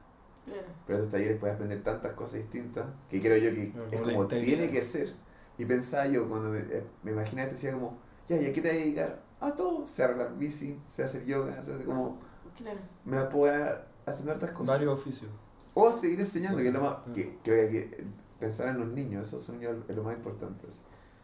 Claro. 0.44 0.66
Pero 0.86 0.98
estos 0.98 1.12
talleres 1.12 1.38
puedes 1.38 1.54
aprender 1.54 1.82
tantas 1.82 2.12
cosas 2.14 2.40
distintas 2.40 2.86
que 3.08 3.20
creo 3.20 3.36
yo 3.36 3.50
que 3.54 3.72
es 3.96 4.00
como 4.00 4.26
tiene 4.26 4.70
que 4.70 4.82
ser. 4.82 5.12
Y 5.58 5.64
pensaba 5.64 6.06
yo 6.06 6.28
cuando 6.28 6.50
me, 6.50 6.60
eh, 6.60 6.84
me 7.02 7.12
imaginaba, 7.12 7.48
te 7.48 7.54
decía 7.54 7.72
como, 7.72 7.98
ya, 8.28 8.40
¿y 8.40 8.46
a 8.46 8.52
qué 8.52 8.60
te 8.60 8.68
vas 8.68 8.76
a 8.76 8.80
dedicar? 8.80 9.22
A 9.40 9.54
todo. 9.54 9.86
Sé 9.86 10.04
arreglar 10.04 10.36
bici, 10.38 10.80
sé 10.86 11.04
hacer 11.04 11.24
yoga, 11.24 11.62
sé 11.62 11.74
hacer 11.74 11.86
como... 11.86 12.18
Claro. 12.56 12.80
Me 13.04 13.16
la 13.16 13.28
puedo 13.28 13.52
ganar 13.52 13.88
haciendo 14.06 14.32
hartas 14.32 14.50
cosas. 14.50 14.68
Varios 14.68 14.98
oficios. 14.98 15.30
O 15.74 15.90
seguir 15.92 16.20
enseñando, 16.20 16.58
que 16.58 16.68
es 16.68 16.74
lo 16.74 16.80
más. 16.80 16.96
Cosas, 16.96 17.14
Que, 17.14 17.38
creo 17.42 17.70
que 17.70 17.78
eh, 17.78 18.04
pensar 18.38 18.68
en 18.68 18.78
los 18.78 18.88
niños, 18.88 19.26
eso 19.26 19.38
son 19.38 19.60
yo 19.60 19.70
es 19.88 19.96
lo 19.96 20.02
más 20.02 20.16
importante. 20.16 20.66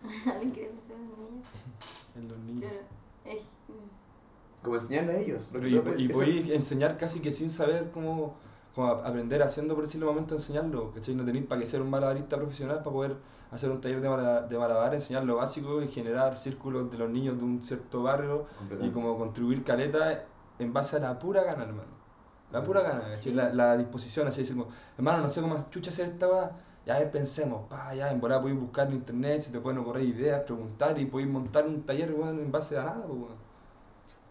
¿Alguien 0.27 0.51
quiere 0.53 0.71
pensar 0.71 0.97
en 0.97 1.09
niños? 1.09 1.47
En 2.17 2.29
los 2.29 2.39
niños. 2.39 2.73
Claro. 2.73 3.37
Es, 3.39 3.43
Como 4.63 4.77
enseñarle 4.77 5.13
a 5.13 5.19
ellos. 5.19 5.53
lo 5.53 5.61
Pero 5.61 5.95
que 5.95 6.03
y, 6.03 6.05
y 6.05 6.09
podéis 6.09 6.51
enseñar 6.51 6.97
casi 6.97 7.21
que 7.21 7.31
sin 7.31 7.51
saber 7.51 7.91
cómo, 7.93 8.37
cómo 8.79 8.89
a- 8.93 9.09
aprender 9.09 9.43
haciendo, 9.43 9.75
por 9.75 9.85
decirlo, 9.85 10.07
momento 10.07 10.35
enseñarlo, 10.35 10.91
¿cachai? 10.93 11.15
No 11.15 11.25
tenéis 11.25 11.47
para 11.47 11.61
que 11.61 11.67
ser 11.67 11.83
un 11.83 11.91
malabarista 11.91 12.37
profesional 12.37 12.79
para 12.79 12.91
poder 12.91 13.17
hacer 13.51 13.71
un 13.71 13.81
taller 13.81 14.01
de, 14.01 14.09
mala- 14.09 14.43
de 14.43 14.59
malabar, 14.59 14.95
enseñar 14.95 15.25
lo 15.25 15.37
básico 15.37 15.83
y 15.83 15.89
generar 15.89 16.37
círculos 16.37 16.91
de 16.91 16.99
los 16.99 17.11
niños 17.11 17.37
de 17.39 17.45
un 17.45 17.63
cierto 17.63 18.03
barrio 18.03 18.47
y 18.87 18.91
como 18.91 19.17
contribuir 19.19 19.65
caleta 19.65 20.25
en 20.59 20.73
base 20.73 20.97
a 20.97 21.01
la 21.01 21.19
pura 21.19 21.43
gana, 21.45 21.63
hermano. 21.65 21.99
La 22.53 22.63
pura 22.63 22.83
gana, 22.83 23.01
¿cachai? 23.15 23.33
La, 23.35 23.53
la 23.53 23.77
disposición, 23.77 24.27
así 24.29 24.41
decir, 24.43 24.57
como, 24.57 24.69
hermano, 24.97 25.21
no 25.23 25.29
sé 25.29 25.41
cómo 25.43 25.57
chucha 25.71 25.91
hacer 25.91 26.09
esta. 26.09 26.53
Ya 26.87 26.97
a 26.97 26.99
ver, 27.01 27.11
pensemos, 27.11 27.69
pa, 27.69 27.95
ya 27.95 28.11
en 28.11 28.21
volada 28.21 28.41
podéis 28.41 28.59
buscar 28.61 28.87
en 28.89 28.95
internet, 28.95 29.41
si 29.43 29.53
te 29.53 29.61
pueden 29.61 29.79
ocurrir 29.81 30.09
ideas, 30.17 30.43
preguntar 30.45 30.99
y 30.99 31.05
podéis 31.05 31.31
montar 31.31 31.67
un 31.67 31.83
taller, 31.83 32.11
en 32.11 32.51
base 32.51 32.79
a 32.79 32.85
nada. 32.85 33.05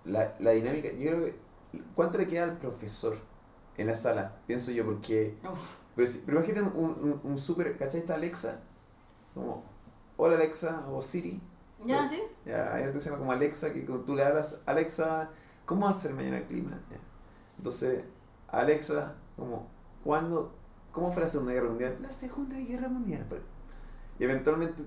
La, 0.06 0.34
la 0.40 0.52
dinámica, 0.52 0.90
yo 0.92 1.12
creo 1.12 1.26
que. 1.26 1.36
¿Cuánto 1.94 2.18
le 2.18 2.28
queda 2.28 2.44
al 2.46 2.58
profesor 2.58 3.18
en 3.78 3.88
la 3.88 3.96
sala? 3.96 4.36
Pienso 4.48 4.72
yo, 4.72 4.86
porque. 4.86 5.38
Uf, 5.50 5.76
Pero, 5.96 6.10
pero 6.26 6.38
imagínate 6.40 6.78
un, 6.78 6.86
un, 6.86 7.22
un 7.24 7.38
súper. 7.38 7.78
¿Cachai? 7.78 8.02
Está 8.02 8.16
Alexa. 8.16 8.60
Como. 9.34 9.64
Hola 10.18 10.36
Alexa 10.36 10.86
o 10.90 11.02
Siri. 11.02 11.40
ya, 11.86 12.08
sí. 12.08 12.20
Ya, 12.46 12.74
hay 12.74 12.82
otra 12.84 12.94
que 12.94 13.00
se 13.00 13.06
llama 13.10 13.20
como 13.20 13.32
Alexa, 13.32 13.72
que 13.72 13.82
tú 13.82 14.16
le 14.16 14.24
hablas, 14.24 14.62
Alexa, 14.66 15.30
¿cómo 15.66 15.86
va 15.86 15.92
a 15.92 16.00
ser 16.00 16.14
mañana 16.14 16.38
el 16.40 16.46
clima? 16.46 16.72
Ya. 16.90 16.98
Entonces, 17.58 18.04
Alexa, 18.48 19.14
como, 19.36 19.68
¿cuándo? 20.04 20.54
¿Cómo 20.92 21.12
fue 21.12 21.22
la 21.22 21.28
Segunda 21.28 21.54
Guerra 21.54 21.68
Mundial? 21.70 21.98
La 22.02 22.12
Segunda 22.12 22.58
Guerra 22.58 22.88
Mundial. 22.90 23.26
pues. 23.30 23.42
Y 24.18 24.24
eventualmente, 24.24 24.82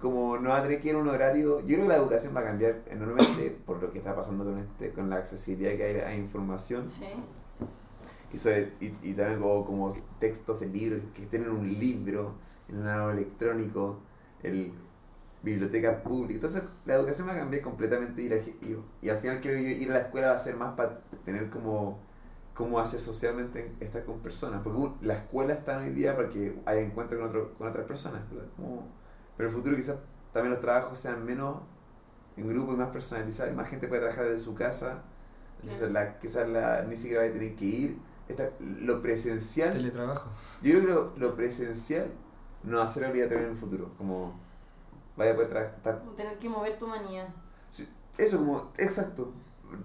como 0.00 0.36
no 0.38 0.50
va 0.50 0.58
a 0.58 0.62
tener 0.62 0.80
que 0.80 0.90
ir 0.90 0.94
a 0.94 0.98
un 0.98 1.08
horario, 1.08 1.58
yo 1.60 1.66
creo 1.66 1.82
que 1.82 1.88
la 1.88 1.96
educación 1.96 2.36
va 2.36 2.40
a 2.40 2.44
cambiar 2.44 2.82
enormemente 2.86 3.50
por 3.66 3.82
lo 3.82 3.90
que 3.90 3.98
está 3.98 4.14
pasando 4.14 4.44
con 4.44 4.58
este 4.58 4.92
con 4.92 5.10
la 5.10 5.16
accesibilidad 5.16 5.76
que 5.76 5.84
hay 5.84 5.96
a 6.00 6.14
información 6.14 6.88
Sí. 6.90 7.06
Y, 8.34 8.38
sobre- 8.38 8.72
y, 8.80 8.86
y 9.02 9.14
también 9.14 9.40
como, 9.40 9.64
como 9.66 9.94
textos 10.20 10.60
de 10.60 10.66
libros 10.66 11.02
que 11.14 11.22
estén 11.24 11.44
en 11.44 11.50
un 11.50 11.68
libro, 11.68 12.34
en 12.68 12.78
un 12.78 12.88
árbol 12.88 13.12
electrónico, 13.14 14.00
el 14.42 14.72
biblioteca 15.42 16.02
pública. 16.02 16.34
Entonces 16.34 16.62
la 16.86 16.94
educación 16.94 17.28
va 17.28 17.32
a 17.34 17.36
cambiar 17.38 17.62
completamente 17.62 18.22
y, 18.22 18.28
la 18.28 18.36
ge- 18.38 18.56
y, 18.62 19.06
y 19.06 19.10
al 19.10 19.18
final 19.18 19.40
creo 19.40 19.58
yo 19.58 19.68
ir 19.68 19.90
a 19.90 19.94
la 19.94 20.00
escuela 20.00 20.28
va 20.28 20.34
a 20.34 20.38
ser 20.38 20.56
más 20.56 20.74
para 20.74 21.00
tener 21.24 21.50
como 21.50 22.00
cómo 22.54 22.78
hace 22.80 22.98
socialmente 22.98 23.72
estar 23.80 24.04
con 24.04 24.20
personas. 24.20 24.62
Porque 24.62 25.06
la 25.06 25.14
escuela 25.14 25.54
está 25.54 25.78
hoy 25.78 25.90
día 25.90 26.16
para 26.16 26.28
que 26.28 26.58
haya 26.66 26.80
encuentro 26.80 27.18
con, 27.18 27.28
otro, 27.28 27.54
con 27.54 27.68
otras 27.68 27.86
personas. 27.86 28.22
pero 29.36 29.48
en 29.48 29.54
el 29.54 29.60
futuro 29.60 29.76
quizás 29.76 29.98
también 30.32 30.52
los 30.52 30.60
trabajos 30.60 30.98
sean 30.98 31.24
menos 31.24 31.56
en 32.36 32.48
grupo 32.48 32.72
y 32.72 32.76
más 32.76 32.90
personalizados. 32.90 33.52
Y 33.52 33.56
más 33.56 33.68
gente 33.68 33.88
puede 33.88 34.02
trabajar 34.02 34.26
desde 34.26 34.44
su 34.44 34.54
casa. 34.54 35.02
Entonces 35.62 35.90
la, 35.92 36.18
quizás 36.18 36.48
la, 36.48 36.82
ni 36.84 36.96
siquiera 36.96 37.22
va 37.24 37.28
a 37.28 37.32
tener 37.32 37.54
que 37.56 37.64
ir. 37.64 37.98
Esta, 38.28 38.50
lo 38.60 39.02
presencial 39.02 39.70
Teletrabajo. 39.72 40.30
yo 40.62 40.72
creo 40.72 40.80
que 40.80 41.20
lo, 41.20 41.28
lo 41.28 41.34
presencial 41.36 42.06
no 42.62 42.78
va 42.78 42.84
a 42.84 42.88
ser 42.88 43.04
obligatorio 43.10 43.44
en 43.44 43.50
el 43.50 43.56
futuro. 43.56 43.90
Como 43.98 44.32
vaya 45.16 45.32
a 45.32 45.34
poder 45.34 45.50
tra- 45.52 45.74
estar. 45.76 45.98
Como 46.00 46.12
Tener 46.12 46.38
que 46.38 46.48
mover 46.48 46.78
tu 46.78 46.86
manía. 46.86 47.26
Eso, 48.16 48.38
como, 48.38 48.70
exacto. 48.78 49.32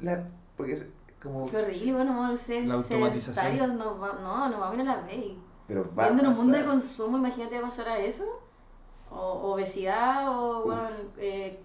La, 0.01 0.27
porque 0.55 0.73
es 0.73 0.89
como. 1.21 1.49
Qué 1.49 1.57
horrible, 1.57 1.93
bueno, 1.93 2.13
vamos 2.13 2.39
a 2.39 2.43
ser 2.43 2.65
La 2.67 2.75
automatización. 2.75 3.77
nos 3.77 4.01
va, 4.01 4.13
no, 4.21 4.49
nos 4.49 4.61
va 4.61 4.69
a 4.71 4.73
ir 4.75 4.81
a 4.81 4.83
la 4.83 5.01
vez. 5.01 5.33
Pero 5.67 5.83
va 5.97 6.03
Viendo 6.05 6.21
en 6.23 6.27
a 6.27 6.29
un 6.31 6.37
mundo 6.37 6.57
de 6.57 6.65
consumo, 6.65 7.17
imagínate 7.17 7.59
pasar 7.59 7.89
a 7.89 7.97
eso. 7.99 8.23
O 9.11 9.53
obesidad, 9.53 10.29
o 10.29 10.59
Uf. 10.59 10.65
bueno, 10.67 10.81
eh, 11.17 11.63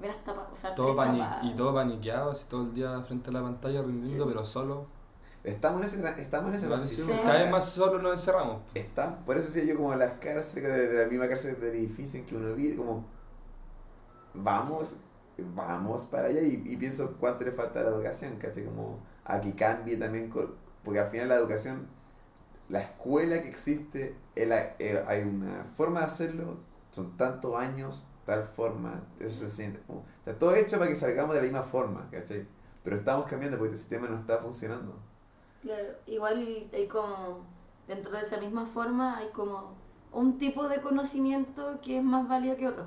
ver 0.00 0.10
hasta 0.10 0.34
pa- 0.34 0.48
usar 0.52 0.74
Todo 0.74 0.86
tres 0.86 0.96
pani- 0.96 1.18
tapadas. 1.20 1.44
y 1.44 1.54
todo 1.54 1.74
paniqueado, 1.74 2.30
así 2.30 2.44
todo 2.48 2.62
el 2.62 2.74
día 2.74 3.00
frente 3.02 3.28
a 3.30 3.32
la 3.34 3.42
pantalla 3.42 3.82
rindiendo, 3.82 4.24
Sí. 4.24 4.30
pero 4.30 4.44
solo. 4.44 4.86
Estamos 5.46 5.80
en 5.80 5.84
ese, 6.04 6.20
estamos 6.20 6.54
en 6.54 6.68
transición. 6.68 7.18
Cada 7.24 7.38
vez 7.42 7.50
más 7.52 7.64
solo 7.66 8.02
nos 8.02 8.12
encerramos. 8.14 8.62
Está, 8.74 9.18
por 9.24 9.36
eso 9.36 9.46
decía 9.46 9.64
yo 9.64 9.76
como 9.76 9.94
las 9.94 10.14
cárceles, 10.14 10.72
de, 10.90 11.04
la 11.04 11.08
misma 11.08 11.28
cárcel 11.28 11.58
del 11.60 11.76
edificio 11.76 12.18
en 12.18 12.26
que 12.26 12.34
uno 12.34 12.52
vive, 12.54 12.76
como 12.76 13.06
vamos, 14.34 14.96
vamos 15.54 16.02
para 16.02 16.28
allá 16.28 16.40
y, 16.40 16.62
y 16.66 16.76
pienso 16.76 17.16
cuánto 17.18 17.44
le 17.44 17.52
falta 17.52 17.80
a 17.80 17.82
la 17.84 17.90
educación, 17.90 18.36
¿cachai? 18.36 18.64
Como 18.64 18.98
a 19.24 19.40
que 19.40 19.54
cambie 19.54 19.96
también, 19.96 20.32
porque 20.84 20.98
al 21.00 21.08
final 21.10 21.28
la 21.28 21.36
educación, 21.36 21.86
la 22.68 22.80
escuela 22.80 23.40
que 23.42 23.48
existe, 23.48 24.16
es 24.34 24.48
la- 24.48 24.74
eh, 24.78 25.04
hay 25.06 25.22
una 25.22 25.64
forma 25.76 26.00
de 26.00 26.06
hacerlo, 26.06 26.58
son 26.90 27.16
tantos 27.16 27.54
años, 27.56 28.06
tal 28.24 28.44
forma, 28.44 29.02
eso 29.20 29.32
se 29.46 29.50
siente, 29.50 29.80
como, 29.86 30.04
está 30.18 30.36
todo 30.36 30.54
hecho 30.56 30.78
para 30.78 30.88
que 30.90 30.96
salgamos 30.96 31.34
de 31.34 31.40
la 31.40 31.44
misma 31.44 31.62
forma, 31.62 32.08
¿cachai? 32.10 32.46
Pero 32.82 32.96
estamos 32.96 33.26
cambiando 33.26 33.58
porque 33.58 33.72
el 33.74 33.78
sistema 33.78 34.08
no 34.08 34.18
está 34.18 34.38
funcionando. 34.38 35.05
Claro, 35.66 35.94
igual 36.06 36.68
hay 36.72 36.86
como, 36.86 37.44
dentro 37.88 38.12
de 38.12 38.22
esa 38.22 38.36
misma 38.36 38.66
forma, 38.66 39.18
hay 39.18 39.30
como 39.30 39.74
un 40.12 40.38
tipo 40.38 40.68
de 40.68 40.80
conocimiento 40.80 41.80
que 41.82 41.98
es 41.98 42.04
más 42.04 42.28
válido 42.28 42.56
que 42.56 42.68
otro. 42.68 42.86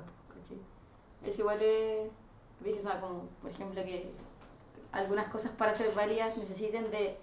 Es 1.22 1.38
igual, 1.38 1.60
es, 1.60 2.08
o 2.78 2.82
sea, 2.82 2.98
como, 2.98 3.24
por 3.42 3.50
ejemplo, 3.50 3.84
que 3.84 4.10
algunas 4.92 5.28
cosas 5.28 5.50
para 5.52 5.74
ser 5.74 5.94
válidas 5.94 6.38
necesiten 6.38 6.90
de 6.90 7.18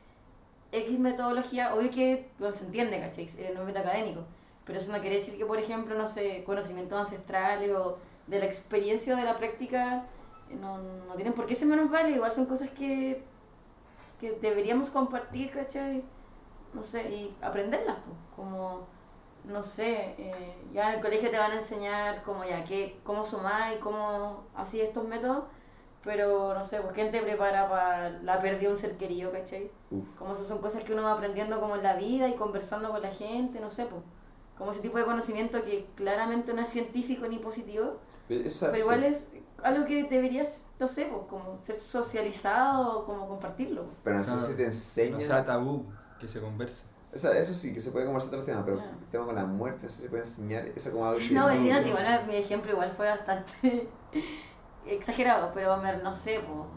X 0.72 1.00
metodología, 1.00 1.74
obvio 1.74 1.90
que 1.90 2.30
no 2.38 2.52
se 2.52 2.66
entiende, 2.66 3.00
¿cachai? 3.00 3.28
En 3.40 3.54
un 3.54 3.62
ámbito 3.62 3.80
académico, 3.80 4.22
pero 4.64 4.78
eso 4.78 4.92
no 4.92 5.00
quiere 5.00 5.16
decir 5.16 5.40
que, 5.40 5.46
por 5.48 5.58
ejemplo, 5.58 5.96
no 5.96 6.08
sé, 6.08 6.44
conocimientos 6.44 7.00
ancestrales 7.00 7.72
o 7.72 7.98
de 8.28 8.38
la 8.38 8.46
experiencia 8.46 9.16
de 9.16 9.24
la 9.24 9.36
práctica 9.36 10.06
eh, 10.52 10.56
no, 10.62 10.78
no 10.78 11.16
tienen 11.16 11.34
por 11.34 11.48
qué 11.48 11.56
ser 11.56 11.68
menos 11.68 11.90
válidos, 11.90 12.18
igual 12.18 12.32
son 12.32 12.46
cosas 12.46 12.70
que 12.70 13.24
que 14.20 14.32
deberíamos 14.42 14.90
compartir, 14.90 15.52
¿cachai? 15.52 16.04
No 16.74 16.84
sé, 16.84 17.10
y 17.10 17.38
aprenderlas, 17.42 17.98
pues, 18.06 18.18
como, 18.36 18.88
no 19.46 19.64
sé, 19.64 20.16
eh, 20.18 20.56
ya 20.74 20.90
en 20.90 20.96
el 20.96 21.02
colegio 21.02 21.30
te 21.32 21.38
van 21.38 21.52
a 21.52 21.56
enseñar 21.56 22.24
como 22.24 22.44
ya 22.44 22.64
qué, 22.66 23.00
cómo 23.04 23.26
sumar 23.26 23.74
y 23.74 23.80
cómo 23.80 24.44
así 24.56 24.82
estos 24.82 25.08
métodos, 25.08 25.46
pero 26.04 26.54
no 26.54 26.66
sé, 26.66 26.80
pues 26.82 26.94
quién 26.94 27.12
te 27.12 27.22
prepara 27.22 27.68
para 27.70 28.10
la 28.22 28.40
pérdida 28.42 28.68
de 28.70 28.74
un 28.76 28.78
ser 28.80 28.98
querido, 28.98 29.32
¿cachai? 29.32 29.72
Uf. 29.92 30.08
Como 30.18 30.34
esas 30.34 30.48
son 30.48 30.60
cosas 30.60 30.84
que 30.84 30.94
uno 30.94 31.04
va 31.04 31.14
aprendiendo 31.14 31.60
como 31.60 31.76
en 31.76 31.84
la 31.84 31.96
vida 31.96 32.28
y 32.28 32.36
conversando 32.36 32.92
con 32.92 33.02
la 33.02 33.12
gente, 33.12 33.60
no 33.60 33.70
sé, 33.70 33.86
pues, 33.86 34.02
como 34.58 34.72
ese 34.72 34.82
tipo 34.82 34.98
de 34.98 35.06
conocimiento 35.06 35.64
que 35.64 35.88
claramente 35.96 36.54
no 36.54 36.62
es 36.62 36.70
científico 36.70 37.28
ni 37.28 37.38
positivo, 37.40 37.98
Pero, 38.28 38.44
eso- 38.46 38.68
pero 38.68 38.78
igual 38.80 39.04
es 39.04 39.28
algo 39.64 39.86
que 39.86 40.04
deberías, 40.04 40.66
no 40.80 40.88
sé, 40.88 41.06
pues, 41.06 41.22
como 41.30 41.58
ser 41.64 41.76
socializado, 41.78 43.06
como 43.06 43.28
compartirlo. 43.28 43.86
pero 44.04 44.18
no 44.18 44.24
sé 44.24 44.40
si 44.40 44.54
te 44.56 44.66
enseñan... 44.66 45.20
No 45.20 45.26
sea 45.26 45.46
tabú, 45.46 45.86
que 46.20 46.28
se 46.28 46.40
converse. 46.42 46.86
O 47.14 47.18
sea, 47.18 47.32
eso 47.32 47.54
sí, 47.54 47.74
que 47.74 47.80
se 47.80 47.92
puede 47.92 48.06
conversar 48.06 48.30
otros 48.30 48.46
temas, 48.46 48.64
pero 48.66 48.78
Claro. 48.78 48.92
el 49.00 49.06
tema 49.08 49.26
con 49.26 49.36
la 49.36 49.46
muerte, 49.46 49.88
eso 49.88 50.02
se 50.04 50.10
puede 50.10 50.24
enseñar, 50.24 50.66
eso 50.68 50.92
como 50.92 51.06
algo 51.08 51.20
No, 51.32 51.42
no- 51.42 51.48
vecinas, 51.48 51.86
igual 51.88 52.28
mi 52.28 52.36
ejemplo 52.36 52.72
igual 52.72 52.92
fue 52.92 53.08
bastante 53.08 53.90
exagerado, 54.86 55.52
pero 55.54 55.78
me- 55.78 55.98
no 55.98 56.16
sé, 56.16 56.42
pues, 56.48 56.70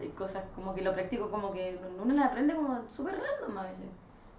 hay 0.00 0.08
cosas 0.10 0.44
como 0.54 0.74
que 0.74 0.82
lo 0.82 0.92
practico 0.92 1.30
como 1.30 1.52
que 1.52 1.80
uno 2.00 2.14
las 2.14 2.26
aprende 2.26 2.54
como 2.54 2.82
súper 2.90 3.14
random 3.20 3.58
a 3.58 3.62
veces. 3.64 3.86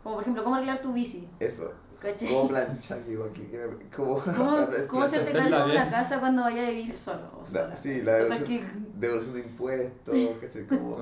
Como 0.03 0.15
por 0.15 0.23
ejemplo, 0.23 0.43
cómo 0.43 0.55
arreglar 0.57 0.81
tu 0.81 0.93
bici, 0.93 1.27
Eso, 1.39 1.73
¿cachai? 2.05 2.29
como 2.29 2.47
planchar, 2.47 2.99
igual 3.09 3.31
que 3.31 3.47
quiero- 3.47 3.77
como... 3.95 4.19
¿Cómo, 4.19 4.57
cómo 4.89 5.03
hacerte 5.05 5.31
cargo 5.33 5.67
de 5.67 5.71
una 5.73 5.89
casa 5.89 6.19
cuando 6.19 6.41
vayas 6.43 6.67
a 6.67 6.71
vivir 6.71 6.91
solo 6.93 7.21
o 7.43 7.53
La- 7.53 7.75
sí, 7.75 8.01
la 8.03 8.13
devolución, 8.13 8.47
que, 8.47 8.65
devolución 8.99 9.33
de 9.33 9.39
impuestos, 9.41 10.15
¿cachai? 10.41 10.65
Como... 10.67 10.97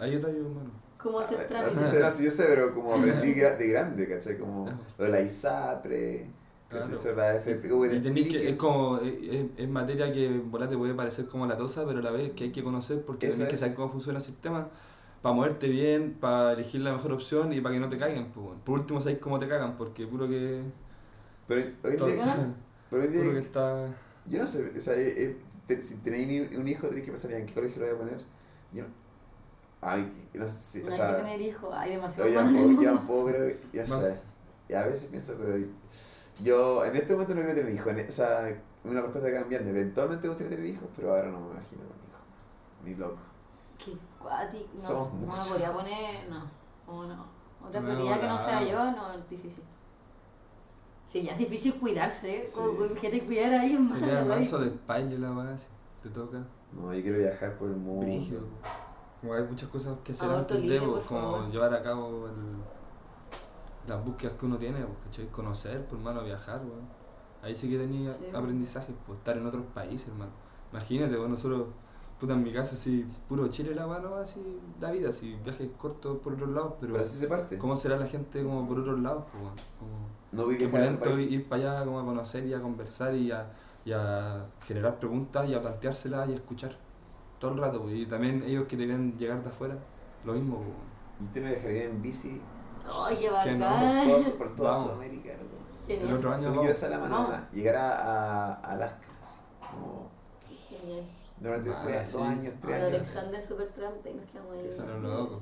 Ahí 0.00 0.12
yo 0.12 0.20
ayudo, 0.28 0.46
hermano. 0.48 0.70
cómo 0.98 1.20
hacer 1.20 1.38
Ah, 1.38 1.42
No 1.42 1.48
trámites. 1.48 1.78
sé 1.78 1.90
si 1.90 1.96
era 1.96 2.08
así, 2.08 2.24
yo 2.24 2.30
sé, 2.30 2.44
pero 2.48 2.74
como 2.74 2.94
aprendí 2.94 3.34
de 3.34 3.68
grande, 3.68 4.08
¿cachai? 4.08 4.38
Como 4.38 4.68
lo 4.98 5.04
de 5.04 5.10
la 5.10 5.20
ISAPRE, 5.20 6.26
¿cachai? 6.68 6.96
Claro. 6.96 7.16
La 7.16 7.34
FP, 7.36 7.68
Y 7.96 8.00
tenés 8.00 8.28
que, 8.28 8.48
es 8.50 8.56
como, 8.56 8.98
es, 8.98 9.14
es- 9.22 9.68
materia 9.68 10.12
que 10.12 10.26
en 10.26 10.50
te 10.68 10.76
puede 10.76 10.94
parecer 10.94 11.26
como 11.26 11.46
la 11.46 11.56
tosa, 11.56 11.84
pero 11.86 12.00
a 12.00 12.02
la 12.02 12.10
vez 12.10 12.32
que 12.32 12.44
hay 12.44 12.52
que 12.52 12.62
conocer 12.64 13.02
porque 13.02 13.28
tenés 13.28 13.48
que 13.48 13.54
es. 13.54 13.60
saber 13.60 13.76
cómo 13.76 13.90
funciona 13.90 14.18
el 14.18 14.24
sistema 14.24 14.68
para 15.26 15.34
moverte 15.34 15.68
bien, 15.68 16.14
para 16.20 16.52
elegir 16.52 16.80
la 16.82 16.92
mejor 16.92 17.12
opción 17.12 17.52
y 17.52 17.60
para 17.60 17.74
que 17.74 17.80
no 17.80 17.88
te 17.88 17.98
caigan. 17.98 18.26
Pues, 18.32 18.46
bueno. 18.46 18.60
Por 18.64 18.80
último, 18.80 19.00
sabéis 19.00 19.18
cómo 19.18 19.38
te 19.38 19.48
cagan, 19.48 19.76
porque 19.76 20.06
puro 20.06 20.28
que, 20.28 20.62
Pero 21.46 21.62
hoy 21.84 21.96
día, 21.96 22.24
Ajá. 22.24 22.54
pero 22.90 23.02
hoy 23.02 23.08
puro 23.14 23.32
que 23.32 23.38
día 23.38 23.40
está... 23.40 23.88
yo 24.26 24.38
no 24.40 24.46
sé, 24.46 24.72
o 24.76 24.80
sea, 24.80 24.94
eh, 24.94 25.36
eh, 25.68 25.82
si 25.82 25.96
tenéis 25.98 26.50
un 26.56 26.68
hijo, 26.68 26.86
tenéis 26.88 27.04
que 27.06 27.12
pensar 27.12 27.32
en 27.32 27.46
qué 27.46 27.54
colegio 27.54 27.80
lo 27.80 27.86
voy 27.86 27.94
a 27.96 27.98
poner. 27.98 28.24
Yo 28.72 28.82
no, 28.84 28.88
ay, 29.80 30.10
no 30.34 30.48
sé, 30.48 30.82
No 30.82 30.88
o 30.88 30.90
hay 30.90 30.96
sea... 30.96 31.08
que 31.16 31.22
tener 31.22 31.40
hijos, 31.40 31.74
hay 31.74 31.90
Yo 31.90 31.96
demasiado 31.96 32.30
ya 32.30 32.42
puedo, 32.50 32.82
ya 32.82 33.06
puedo, 33.06 33.26
pero 33.26 33.44
ya 33.72 33.86
Vamos. 33.88 34.04
sé. 34.04 34.20
Y 34.68 34.74
a 34.74 34.86
veces 34.86 35.10
pienso, 35.10 35.34
pero 35.38 35.56
yo 36.42 36.84
en 36.84 36.96
este 36.96 37.12
momento 37.12 37.34
no 37.34 37.40
quiero 37.42 37.54
tener 37.56 37.72
hijos. 37.74 37.92
En- 37.92 38.08
O 38.08 38.10
sea, 38.10 38.62
una 38.84 39.00
respuesta 39.02 39.32
cambiante. 39.32 39.70
Eventualmente 39.70 40.26
me 40.28 40.34
gustaría 40.34 40.56
tener 40.56 40.70
hijos, 40.74 40.88
pero 40.96 41.10
ahora 41.14 41.28
no 41.30 41.40
me 41.40 41.52
imagino 41.52 41.82
con 41.84 41.96
hijos. 42.08 42.22
Ni 42.84 42.94
loco. 42.94 43.22
Qué 43.78 43.92
cuático, 44.26 44.68
no, 44.74 44.78
Somos 44.78 45.12
no 45.14 45.36
me 45.36 45.48
podría 45.48 45.72
poner, 45.72 46.28
no, 46.28 46.42
o 46.92 47.04
no. 47.04 47.24
Otra 47.66 47.80
No, 47.80 47.86
prioridad 47.86 48.20
que 48.20 48.26
no 48.28 48.38
sea 48.38 48.62
yo, 48.62 48.92
no, 48.92 49.12
es 49.12 49.28
difícil. 49.30 49.62
Sí, 51.06 51.22
ya 51.22 51.32
es 51.32 51.38
difícil 51.38 51.74
cuidarse, 51.78 52.44
Sí. 52.44 52.58
como 52.60 52.78
con 52.78 52.96
gente 52.96 53.24
cuidar 53.24 53.52
a 53.54 53.60
alguien 53.62 53.88
más. 53.88 53.98
Sería 53.98 54.24
manso 54.24 54.58
de 54.58 54.70
paile 54.70 55.18
la 55.18 55.56
si 55.56 55.66
te 56.02 56.08
toca. 56.10 56.38
No, 56.72 56.92
yo 56.92 57.02
quiero 57.02 57.18
viajar 57.18 57.56
por 57.56 57.68
el 57.70 57.76
mundo. 57.76 58.04
Brígido. 58.06 58.40
Como 59.20 59.34
hay 59.34 59.44
muchas 59.44 59.68
cosas 59.68 59.96
que 60.04 60.12
hacer 60.12 60.28
antes 60.28 60.68
de, 60.68 60.80
pues, 60.80 61.06
como 61.06 61.20
favor. 61.32 61.50
llevar 61.50 61.74
a 61.74 61.82
cabo 61.82 62.26
el- 62.26 63.88
las 63.88 64.04
búsquedas 64.04 64.34
que 64.36 64.46
uno 64.46 64.58
tiene, 64.58 64.84
pues, 64.84 64.98
¿cachai? 65.04 65.26
Conocer, 65.28 65.86
por 65.86 65.98
mano, 65.98 66.22
viajar, 66.24 66.60
weón. 66.60 66.86
Ahí 67.42 67.54
sí 67.54 67.70
que 67.70 67.78
tenía 67.78 68.12
Sí. 68.14 68.26
aprendizaje, 68.34 68.92
pues 69.06 69.18
estar 69.18 69.36
en 69.36 69.46
otros 69.46 69.64
países, 69.72 70.08
hermano. 70.08 70.32
Imagínate, 70.72 71.12
bueno, 71.16 71.28
nosotros, 71.30 71.68
puta, 72.20 72.32
en 72.34 72.42
mi 72.42 72.52
casa, 72.52 72.74
así, 72.74 73.06
puro 73.28 73.48
Chile 73.48 73.74
la 73.74 73.86
mano, 73.86 74.14
así, 74.16 74.40
la 74.80 74.90
vida, 74.90 75.10
así, 75.10 75.36
viajes 75.44 75.68
cortos 75.76 76.18
por 76.18 76.32
otros 76.34 76.50
lados, 76.50 76.74
pero, 76.80 76.94
Pero 76.94 77.04
así 77.04 77.18
se 77.18 77.28
parte. 77.28 77.58
¿cómo 77.58 77.76
será 77.76 77.96
la 77.96 78.06
gente 78.06 78.42
como 78.42 78.66
por 78.66 78.78
otros 78.80 78.98
lados? 79.00 79.24
Pues, 79.30 79.42
como, 79.78 79.92
No 80.32 80.46
vive 80.46 80.64
qué 80.66 80.68
país. 80.68 81.30
ir 81.30 81.48
para 81.48 81.72
allá 81.72 81.84
como 81.84 82.00
a 82.00 82.04
conocer 82.04 82.46
y 82.46 82.54
a 82.54 82.60
conversar 82.60 83.14
y 83.14 83.30
a, 83.30 83.52
y 83.84 83.92
a 83.92 84.46
generar 84.66 84.98
preguntas 84.98 85.48
y 85.48 85.54
a 85.54 85.60
planteárselas 85.60 86.28
y 86.30 86.32
a 86.32 86.36
escuchar 86.36 86.76
todo 87.38 87.52
el 87.52 87.58
rato, 87.58 87.82
pues, 87.82 87.94
y 87.94 88.06
también 88.06 88.42
ellos 88.46 88.66
que 88.66 88.76
deben 88.76 89.16
llegar 89.18 89.42
de 89.42 89.50
afuera, 89.50 89.76
lo 90.24 90.32
mismo, 90.32 90.56
pues. 90.56 90.68
Y 91.20 91.24
usted 91.24 91.42
no 91.42 91.48
dejaría 91.48 91.84
en 91.84 92.02
bici 92.02 92.40
qué 93.08 93.16
Que 93.16 93.54
no, 93.56 93.66
por, 93.66 93.68
bacán. 93.68 94.08
todo, 94.08 94.38
por 94.38 94.56
toda 94.56 94.70
Vamos. 94.70 94.86
Sudamérica, 94.86 95.30
loco. 95.32 95.56
El 95.88 96.12
otro 96.14 96.32
año 96.32 96.42
yo 96.42 96.50
vamos. 96.50 96.66
esa 96.68 96.86
es 96.86 96.92
la 96.92 96.98
manera. 96.98 97.48
Llegar 97.52 97.76
a, 97.76 97.90
a, 97.92 98.52
Alaska, 98.72 99.06
así, 99.22 99.38
como 99.60 100.10
Genial. 100.68 101.04
Durante 101.40 101.70
Ah, 101.70 101.82
tres, 101.84 102.12
dos 102.12 102.22
años, 102.22 102.54
tres 102.60 102.74
años. 102.74 102.88
Alexander 102.88 103.42
Supertramp 103.42 104.06
y 104.06 104.14
nos 104.14 104.24
quedamos 104.30 104.52
ahí. 104.52 104.66
Eso 104.68 104.84
era 104.84 104.98
loco. 104.98 105.40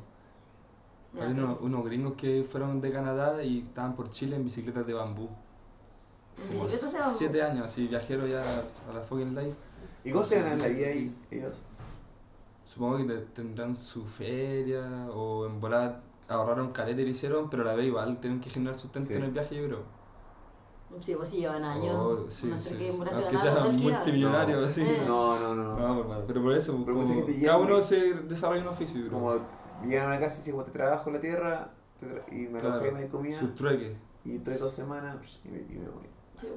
Ya, 1.14 1.24
Hay 1.24 1.30
unos, 1.32 1.60
unos 1.60 1.84
gringos 1.84 2.14
que 2.14 2.44
fueron 2.50 2.80
de 2.80 2.90
Canadá 2.92 3.42
y 3.42 3.60
estaban 3.60 3.94
por 3.94 4.10
Chile 4.10 4.36
en 4.36 4.44
bicicletas 4.44 4.86
de 4.86 4.92
bambú. 4.94 5.28
¿En 6.50 6.68
se 6.70 6.98
va? 6.98 7.04
siete 7.10 7.40
años, 7.42 7.66
así 7.66 7.86
viajeros 7.86 8.28
ya 8.28 8.40
a 8.40 8.92
la 8.92 9.00
fucking 9.00 9.34
life. 9.34 9.56
¿Y 10.02 10.10
cómo 10.10 10.24
se 10.24 10.40
ganan 10.42 10.58
la 10.58 10.66
vida 10.68 10.88
ahí 10.88 11.14
ellos? 11.30 11.56
Supongo 12.66 12.96
que 12.98 13.04
te- 13.04 13.18
tendrán 13.26 13.76
su 13.76 14.04
feria 14.04 15.08
o 15.14 15.46
en 15.46 15.60
volada 15.60 16.02
ahorraron 16.26 16.72
caleta 16.72 17.00
y 17.02 17.04
lo 17.04 17.10
hicieron, 17.10 17.48
pero 17.50 17.62
a 17.62 17.66
la 17.66 17.74
vez 17.74 17.86
igual 17.86 18.18
tienen 18.18 18.40
que 18.40 18.50
generar 18.50 18.76
sustento 18.76 19.06
Sí. 19.08 19.14
en 19.14 19.22
el 19.24 19.30
viaje, 19.30 19.54
yo 19.54 19.66
creo. 19.68 19.82
Sí, 21.00 21.14
pues 21.16 21.28
sí 21.28 21.36
llevan 21.38 21.62
años. 21.64 21.94
Oh, 21.96 22.30
sí, 22.30 22.46
no 22.46 22.58
sé 22.58 22.70
sí. 22.70 22.76
qué 22.78 22.90
en 22.90 23.00
Brasil 23.00 23.24
Aunque 23.26 23.36
ganaron 23.46 23.78
sean 23.78 23.82
multimillonarios, 23.82 24.60
No. 24.60 24.66
así. 24.66 24.80
Eh. 24.82 25.02
No, 25.06 25.38
no, 25.40 25.54
no. 25.54 25.76
No, 25.78 26.00
hermano, 26.00 26.24
pero 26.26 26.42
por 26.42 26.52
eso, 26.56 26.72
Pero 26.84 26.96
como 26.96 27.08
cada 27.08 27.58
y- 27.58 27.62
uno 27.62 27.80
se 27.82 28.14
desarrolla 28.14 28.62
un 28.62 28.68
oficio, 28.68 29.00
creo. 29.00 29.12
Como 29.12 29.34
llegan 29.84 30.04
a 30.04 30.08
una 30.08 30.20
casa 30.20 30.40
y 30.40 30.44
dicen, 30.50 30.64
te 30.64 30.70
trabajo 30.70 31.08
en 31.10 31.14
la 31.16 31.20
tierra 31.20 31.70
te 31.98 32.06
tra- 32.06 32.22
y 32.32 32.48
me 32.48 32.60
Claro, 32.60 32.74
alojé, 32.74 32.90
me 32.92 33.08
comida 33.08 33.38
sus 33.38 33.54
trueques. 33.54 33.96
y 34.24 34.36
estoy 34.36 34.54
dos 34.56 34.70
semanas 34.72 35.40
y 35.44 35.48
me, 35.48 35.58
y 35.58 35.78
me 35.78 35.88
voy. 35.88 36.04
Sí. 36.40 36.48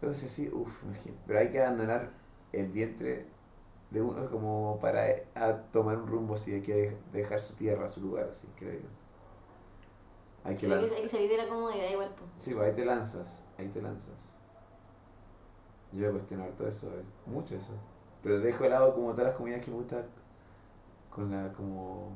Luego 0.00 0.12
es 0.12 0.24
así, 0.24 0.50
uff, 0.52 0.82
imagínate. 0.84 1.20
Pero 1.26 1.38
hay 1.38 1.50
que 1.50 1.60
abandonar 1.62 2.10
el 2.52 2.68
vientre 2.68 3.26
de 3.90 4.02
uno 4.02 4.28
como 4.30 4.78
para 4.80 5.08
eh, 5.10 5.26
a 5.34 5.52
tomar 5.72 5.96
un 5.98 6.06
rumbo 6.06 6.34
así, 6.34 6.52
hay 6.52 6.62
que 6.62 6.90
dej- 6.92 7.12
dejar 7.12 7.40
su 7.40 7.54
tierra, 7.54 7.88
su 7.88 8.00
lugar, 8.00 8.28
así, 8.30 8.48
creo 8.56 8.72
yo. 8.74 8.88
Hay 10.44 10.54
que 10.54 10.66
Sí, 10.66 10.66
hay, 10.66 10.70
que, 10.72 10.76
lanzar. 10.82 10.96
hay 10.96 11.02
que 11.02 11.08
salir 11.08 11.30
de 11.30 11.36
la 11.38 11.48
comodidad 11.48 11.90
igual. 11.90 12.14
pues. 12.16 12.30
Sí, 12.38 12.54
pues 12.54 12.68
ahí 12.68 12.74
te 12.76 12.84
lanzas, 12.84 13.44
ahí 13.58 13.68
te 13.68 13.80
lanzas. 13.82 14.36
Yo 15.92 16.00
voy 16.00 16.08
a 16.08 16.12
cuestionar 16.12 16.50
todo 16.52 16.68
eso, 16.68 16.92
es 16.98 17.06
mucho 17.26 17.54
eso. 17.56 17.72
Pero 18.22 18.40
dejo 18.40 18.64
de 18.64 18.70
lado 18.70 18.94
como 18.94 19.10
todas 19.12 19.26
las 19.28 19.34
comunidades 19.34 19.64
que 19.64 19.70
me 19.70 19.76
gustan 19.78 20.04
con 21.10 21.30
la 21.30 21.52
como 21.52 22.12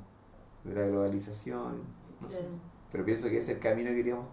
de 0.64 0.74
la 0.74 0.86
globalización, 0.86 1.82
no 2.20 2.28
sé. 2.28 2.46
Pero 2.90 3.04
pienso 3.04 3.28
que 3.28 3.36
ese 3.38 3.52
es 3.52 3.56
el 3.58 3.62
camino 3.62 3.90
que 3.90 3.96
queríamos 3.96 4.26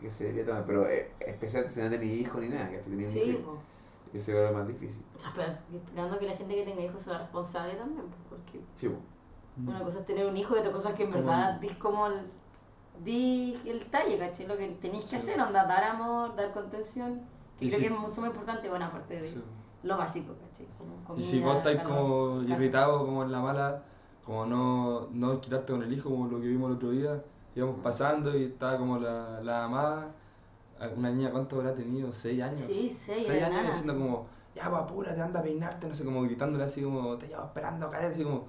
que 0.00 0.10
se 0.10 0.24
debería 0.24 0.44
tomar. 0.46 0.66
Pero 0.66 0.86
eh, 0.88 1.12
especialmente 1.20 1.74
si 1.74 1.80
no 1.80 1.90
tenés 1.90 2.06
hijo 2.12 2.38
ni 2.40 2.48
nada, 2.48 2.68
que 2.70 2.82
si 2.82 2.90
tenés 2.90 3.06
un 3.06 3.12
Sí, 3.12 3.20
hijo, 3.30 3.58
pues. 4.12 4.22
ese 4.22 4.32
a 4.32 4.46
ser 4.46 4.52
más 4.54 4.66
difícil. 4.68 5.04
O 5.16 5.18
sea, 5.20 5.30
espera- 5.30 5.60
esperando 5.72 6.18
que 6.18 6.26
la 6.26 6.36
gente 6.36 6.54
que 6.54 6.64
tenga 6.64 6.82
hijos 6.82 7.02
sea 7.02 7.18
responsable 7.18 7.74
también, 7.76 8.06
pues, 8.08 8.20
porque 8.28 8.60
Sí, 8.74 8.88
pues. 8.88 9.00
una 9.68 9.82
cosa 9.82 10.00
es 10.00 10.04
tener 10.06 10.26
un 10.26 10.36
hijo 10.36 10.54
y 10.54 10.58
otra 10.58 10.72
cosa 10.72 10.90
es 10.90 10.96
que 10.96 11.04
en 11.04 11.12
Como 11.12 11.24
verdad 11.24 11.60
dis 11.60 11.76
como 11.76 12.06
el, 12.08 12.26
di 13.02 13.58
el 13.66 13.84
talle, 13.86 14.18
¿cachai? 14.18 14.46
Lo 14.46 14.56
que 14.56 14.68
tenéis 14.80 15.02
que 15.04 15.10
Sí. 15.10 15.16
hacer, 15.16 15.40
onda, 15.40 15.64
dar 15.64 15.84
amor, 15.84 16.34
dar 16.36 16.52
contención, 16.52 17.22
que 17.58 17.66
Y 17.66 17.68
creo 17.68 17.80
si- 17.80 17.88
que 17.88 18.08
es 18.10 18.18
muy 18.18 18.28
importante, 18.28 18.68
bueno, 18.68 18.84
aparte 18.84 19.14
de 19.16 19.24
Sí. 19.24 19.42
lo 19.82 19.96
básico, 19.96 20.34
¿cachai? 20.34 20.66
Como 20.78 20.94
Y 21.18 21.22
si 21.22 21.38
comida, 21.40 21.46
vos 21.46 21.56
estáis 21.58 21.82
como 21.82 22.38
casa. 22.40 22.52
irritado, 22.52 22.98
como 23.04 23.22
en 23.24 23.32
la 23.32 23.40
mala, 23.40 23.82
como 24.24 24.46
no, 24.46 25.08
no 25.12 25.40
quitarte 25.40 25.72
con 25.72 25.82
el 25.82 25.92
hijo, 25.92 26.08
como 26.10 26.26
lo 26.28 26.40
que 26.40 26.46
vimos 26.46 26.70
el 26.70 26.76
otro 26.76 26.90
día, 26.90 27.22
íbamos 27.54 27.76
pasando 27.82 28.36
y 28.36 28.44
estaba 28.44 28.78
como 28.78 28.98
la, 28.98 29.40
la 29.42 29.68
mamá, 29.68 30.06
una 30.96 31.10
niña, 31.10 31.30
¿cuánto 31.30 31.56
habrá 31.56 31.74
tenido? 31.74 32.12
¿Seis 32.12 32.42
años? 32.42 32.60
Sí, 32.64 32.90
seis, 32.90 33.24
Seis 33.26 33.42
años 33.42 33.66
diciendo 33.66 33.94
como, 33.94 34.26
ya 34.54 34.68
pues 34.70 34.82
apúrate, 34.82 35.20
anda 35.20 35.40
a 35.40 35.42
peinarte, 35.42 35.86
no 35.88 35.94
sé, 35.94 36.04
como 36.04 36.22
gritándole 36.22 36.64
así 36.64 36.82
como, 36.82 37.16
te 37.16 37.26
llevo 37.28 37.44
esperando, 37.44 37.88
cállate, 37.88 38.14
así 38.14 38.24
como, 38.24 38.46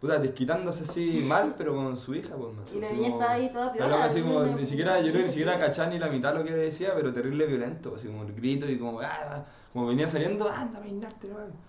puta, 0.00 0.18
desquitándose 0.18 0.84
así 0.84 1.24
mal, 1.26 1.54
pero 1.56 1.74
con 1.74 1.96
su 1.96 2.14
hija, 2.14 2.34
pues. 2.36 2.54
man, 2.54 2.64
Y 2.74 2.80
la 2.80 2.92
niña 2.92 3.08
estaba 3.08 3.32
ahí 3.32 3.52
toda 3.52 3.66
la 3.66 3.72
piola. 3.72 3.88
loca 3.88 4.04
así 4.04 4.20
como, 4.22 4.42
ni 4.44 4.66
siquiera, 4.66 5.00
yo 5.00 5.12
ni 5.12 5.28
siquiera 5.28 5.58
cachaba 5.60 5.90
ni 5.90 5.98
la 5.98 6.08
mitad 6.08 6.32
de 6.32 6.38
lo 6.38 6.44
que 6.44 6.54
decía, 6.54 6.92
pero 6.94 7.12
terrible 7.12 7.46
violento, 7.46 7.94
así 7.96 8.06
como 8.06 8.22
el 8.22 8.34
grito 8.34 8.68
y 8.68 8.78
como, 8.78 9.00
ah, 9.00 9.44
como 9.72 9.86
venía 9.88 10.06
saliendo, 10.06 10.48
anda 10.48 10.78
a 10.78 10.82
peinarte, 10.82 11.28
¿no? 11.28 11.68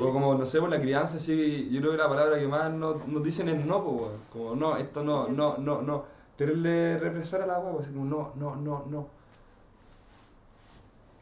O 0.00 0.12
como, 0.12 0.34
no 0.34 0.46
sé, 0.46 0.60
por 0.60 0.70
la 0.70 0.80
crianza, 0.80 1.18
así, 1.18 1.68
yo 1.70 1.80
creo 1.80 1.92
que 1.92 1.98
la 1.98 2.08
palabra 2.08 2.38
que 2.38 2.48
más 2.48 2.72
nos, 2.72 3.06
nos 3.06 3.22
dicen 3.22 3.50
es 3.50 3.64
no, 3.66 3.84
pues, 3.84 4.12
como 4.32 4.56
no, 4.56 4.76
esto 4.76 5.04
no, 5.04 5.28
no, 5.28 5.58
no, 5.58 5.82
no. 5.82 6.04
Terrible 6.36 6.98
represor 6.98 7.42
a 7.42 7.46
la 7.46 7.58
hueá, 7.58 7.80
así 7.80 7.90
como 7.92 8.06
no, 8.06 8.32
no, 8.36 8.56
no, 8.56 8.86
no. 8.88 9.08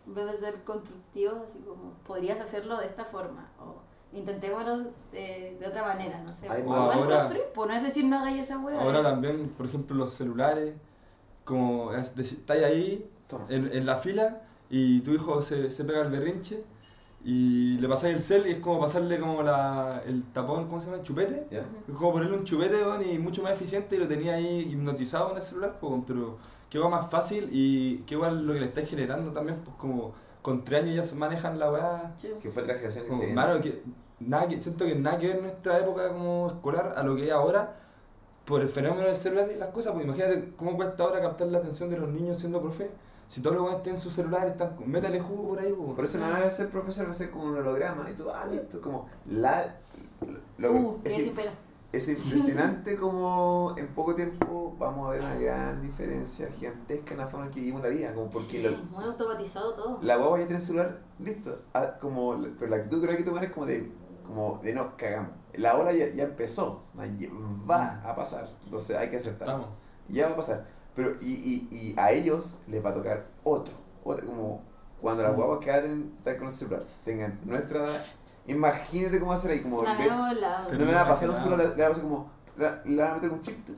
En 0.07 0.15
vez 0.15 0.27
de 0.27 0.37
ser 0.37 0.63
constructivos, 0.63 1.39
así 1.49 1.59
como, 1.59 1.95
podrías 2.07 2.41
hacerlo 2.41 2.79
de 2.79 2.87
esta 2.87 3.05
forma, 3.05 3.49
o 3.59 3.86
intentémoslo 4.17 4.91
de, 5.13 5.57
de 5.61 5.67
otra 5.67 5.83
manera, 5.85 6.23
no 6.27 6.33
sé. 6.33 6.49
Hay 6.49 6.63
O 6.63 6.67
más- 6.67 6.81
igual 6.95 6.99
ahora- 6.99 7.19
construir, 7.21 7.45
pues 7.55 7.71
no 7.71 7.77
es 7.77 7.83
decir 7.83 8.05
no 8.05 8.19
hagáis 8.19 8.43
esa 8.43 8.59
hueá. 8.59 8.81
Ahora 8.81 9.01
eh. 9.01 9.03
también, 9.03 9.49
por 9.57 9.67
ejemplo, 9.67 9.97
los 9.97 10.13
celulares, 10.13 10.75
como 11.45 11.93
estáis 11.95 12.65
ahí 12.65 13.09
en, 13.49 13.73
en 13.73 13.87
la 13.87 13.97
fila 13.97 14.43
y 14.71 15.01
tu 15.01 15.13
hijo 15.13 15.43
se, 15.43 15.71
se 15.71 15.85
pega 15.85 16.03
el 16.03 16.11
berrinche 16.11 16.65
y 17.25 17.79
le 17.79 17.89
pasáis 17.89 18.15
el 18.17 18.21
cel 18.23 18.47
y 18.47 18.53
es 18.53 18.59
como 18.59 18.81
pasarle 18.81 19.19
como 19.19 19.43
la, 19.43 20.03
el 20.07 20.23
tapón, 20.33 20.69
¿cómo 20.69 20.81
se 20.81 20.91
llama? 20.91 21.03
¿Chupete? 21.03 21.47
¿Ya? 21.51 21.61
Es 21.89 21.95
como 21.95 22.13
ponerle 22.13 22.37
un 22.37 22.45
chupete, 22.45 22.77
weón, 22.83 23.03
y 23.09 23.19
mucho 23.19 23.43
más 23.43 23.53
eficiente 23.53 23.97
y 23.97 23.99
lo 23.99 24.07
tenía 24.07 24.35
ahí 24.35 24.69
hipnotizado 24.71 25.31
en 25.33 25.37
el 25.39 25.43
celular, 25.43 25.77
pues, 25.81 26.03
pero 26.07 26.39
qué 26.71 26.79
va 26.79 26.89
más 26.89 27.11
fácil 27.11 27.49
y 27.53 27.99
qué 28.07 28.15
igual 28.15 28.47
lo 28.47 28.53
que 28.53 28.61
le 28.61 28.67
estáis 28.67 28.89
generando 28.89 29.33
también, 29.33 29.59
pues 29.65 29.77
como 29.77 30.15
con 30.43 30.63
tres 30.65 30.85
años 30.85 30.95
ya 30.97 31.03
se 31.03 31.17
manejan 31.17 31.59
la 31.59 31.73
weá. 31.73 32.15
Que 32.41 32.51
fue 32.51 32.63
la 32.65 32.75
generación 32.75 33.07
que 33.07 33.13
se 33.13 33.33
mano, 33.33 33.61
que, 33.61 33.83
nada 34.21 34.49
que, 34.49 34.61
siento 34.61 34.85
que 34.85 34.95
nada 34.95 35.19
que 35.19 35.27
ver 35.29 35.43
nuestra 35.43 35.79
época 35.79 36.09
como 36.09 36.47
escolar 36.49 36.95
a 36.97 37.03
lo 37.03 37.17
que 37.17 37.27
es 37.27 37.33
ahora 37.33 37.77
por 38.45 38.61
el 38.61 38.69
fenómeno 38.69 39.07
del 39.09 39.17
celular 39.17 39.51
y 39.55 39.59
las 39.59 39.71
cosas, 39.71 39.93
pues 39.93 40.05
imagínate 40.05 40.53
cómo 40.57 40.77
cuesta 40.77 41.03
ahora 41.03 41.21
captar 41.21 41.49
la 41.49 41.59
atención 41.59 41.91
de 41.91 41.99
los 41.99 42.09
niños 42.09 42.39
siendo 42.39 42.61
profe. 42.61 42.91
Si 43.29 43.41
todos 43.41 43.57
los 43.57 43.73
están 43.75 43.95
en 43.95 44.01
su 44.01 44.09
celular, 44.11 44.47
están, 44.47 44.77
métale 44.87 45.19
jugo 45.19 45.49
por 45.49 45.59
ahí, 45.59 45.73
pues. 45.77 45.95
Por 45.97 46.05
eso 46.05 46.19
no 46.19 46.31
van 46.31 46.45
a 46.45 46.49
ser 46.51 46.69
profesor, 46.69 47.07
va 47.07 47.11
a 47.11 47.15
ser 47.15 47.31
como 47.31 47.47
un 47.47 47.57
holograma 47.57 48.09
y 48.09 48.15
tú, 48.15 48.31
ah, 48.31 48.47
listo, 48.49 48.81
como 48.81 49.09
la... 49.29 49.75
Lo, 50.59 50.73
Uh, 50.73 51.01
es, 51.05 51.29
es 51.93 52.09
impresionante 52.09 52.97
como 53.01 53.75
en 53.77 53.89
poco 53.89 54.15
tiempo 54.15 54.75
vamos 54.79 55.09
a 55.09 55.11
ver 55.13 55.21
una 55.23 55.35
gran 55.37 55.83
diferencia 55.83 56.49
gigantesca 56.53 57.13
en 57.15 57.19
la 57.19 57.27
forma 57.27 57.47
en 57.47 57.53
que 57.53 57.61
vivimos 57.61 57.83
la 57.83 57.89
vida, 57.89 58.15
como 58.15 58.31
porque 58.31 58.47
Sí, 58.49 58.63
lo- 58.63 58.77
muy 58.97 59.05
automatizado 59.05 59.75
todo. 59.75 59.99
la 60.03 60.17
guagua 60.17 60.39
ya 60.39 60.45
tiene 60.47 60.61
el 60.61 60.65
celular 60.67 60.99
listo, 61.19 61.59
ah, 61.75 61.95
como, 62.01 62.41
pero 62.59 62.71
la 62.71 62.77
actitud 62.77 63.03
que 63.05 63.11
hay 63.11 63.17
que 63.17 63.23
tomar 63.25 63.45
es 63.45 63.51
como 63.51 63.67
de, 63.67 63.91
como 64.27 64.59
de 64.63 64.75
no, 64.75 64.97
cagamos, 64.97 65.31
la 65.55 65.77
ola 65.77 65.93
ya, 65.93 66.09
ya 66.09 66.25
empezó, 66.25 66.83
va 67.69 68.01
a 68.05 68.15
pasar, 68.15 68.49
entonces 68.65 68.97
hay 68.97 69.09
que 69.11 69.17
aceptar, 69.17 69.49
Estamos. 69.49 69.69
ya 70.09 70.27
va 70.27 70.33
a 70.33 70.37
pasar, 70.37 70.67
pero 70.95 71.17
y, 71.21 71.33
y, 71.33 71.69
y 71.77 71.95
a 71.99 72.11
ellos 72.11 72.59
les 72.67 72.85
va 72.85 72.91
a 72.91 72.95
tocar 72.95 73.27
otro, 73.45 73.75
otro 74.05 74.27
como 74.27 74.63
cuando 75.01 75.23
las 75.23 75.33
Mm. 75.33 75.37
guaguas 75.37 75.59
que 75.65 75.71
están 75.71 76.37
con 76.39 76.47
el 76.47 76.53
celular 76.53 76.85
tengan 77.05 77.39
nuestra 77.45 77.85
edad, 77.85 78.05
imagínate 78.47 79.19
cómo 79.19 79.31
va 79.31 79.37
a 79.37 79.41
ser 79.41 79.51
ahí, 79.53 79.61
como 79.61 79.83
La 79.83 79.95
no 79.95 80.33
le 80.79 80.85
van 80.85 80.95
a 80.97 81.09
pasar 81.09 81.29
un 81.31 81.37
solo, 81.37 81.57
le 81.57 81.65
van 81.67 81.81
a 81.83 81.89
pasar 81.89 82.03
como, 82.03 82.31
le 82.57 82.97
van 82.97 83.11
a 83.11 83.15
meter 83.15 83.31
un 83.31 83.41
chip. 83.41 83.69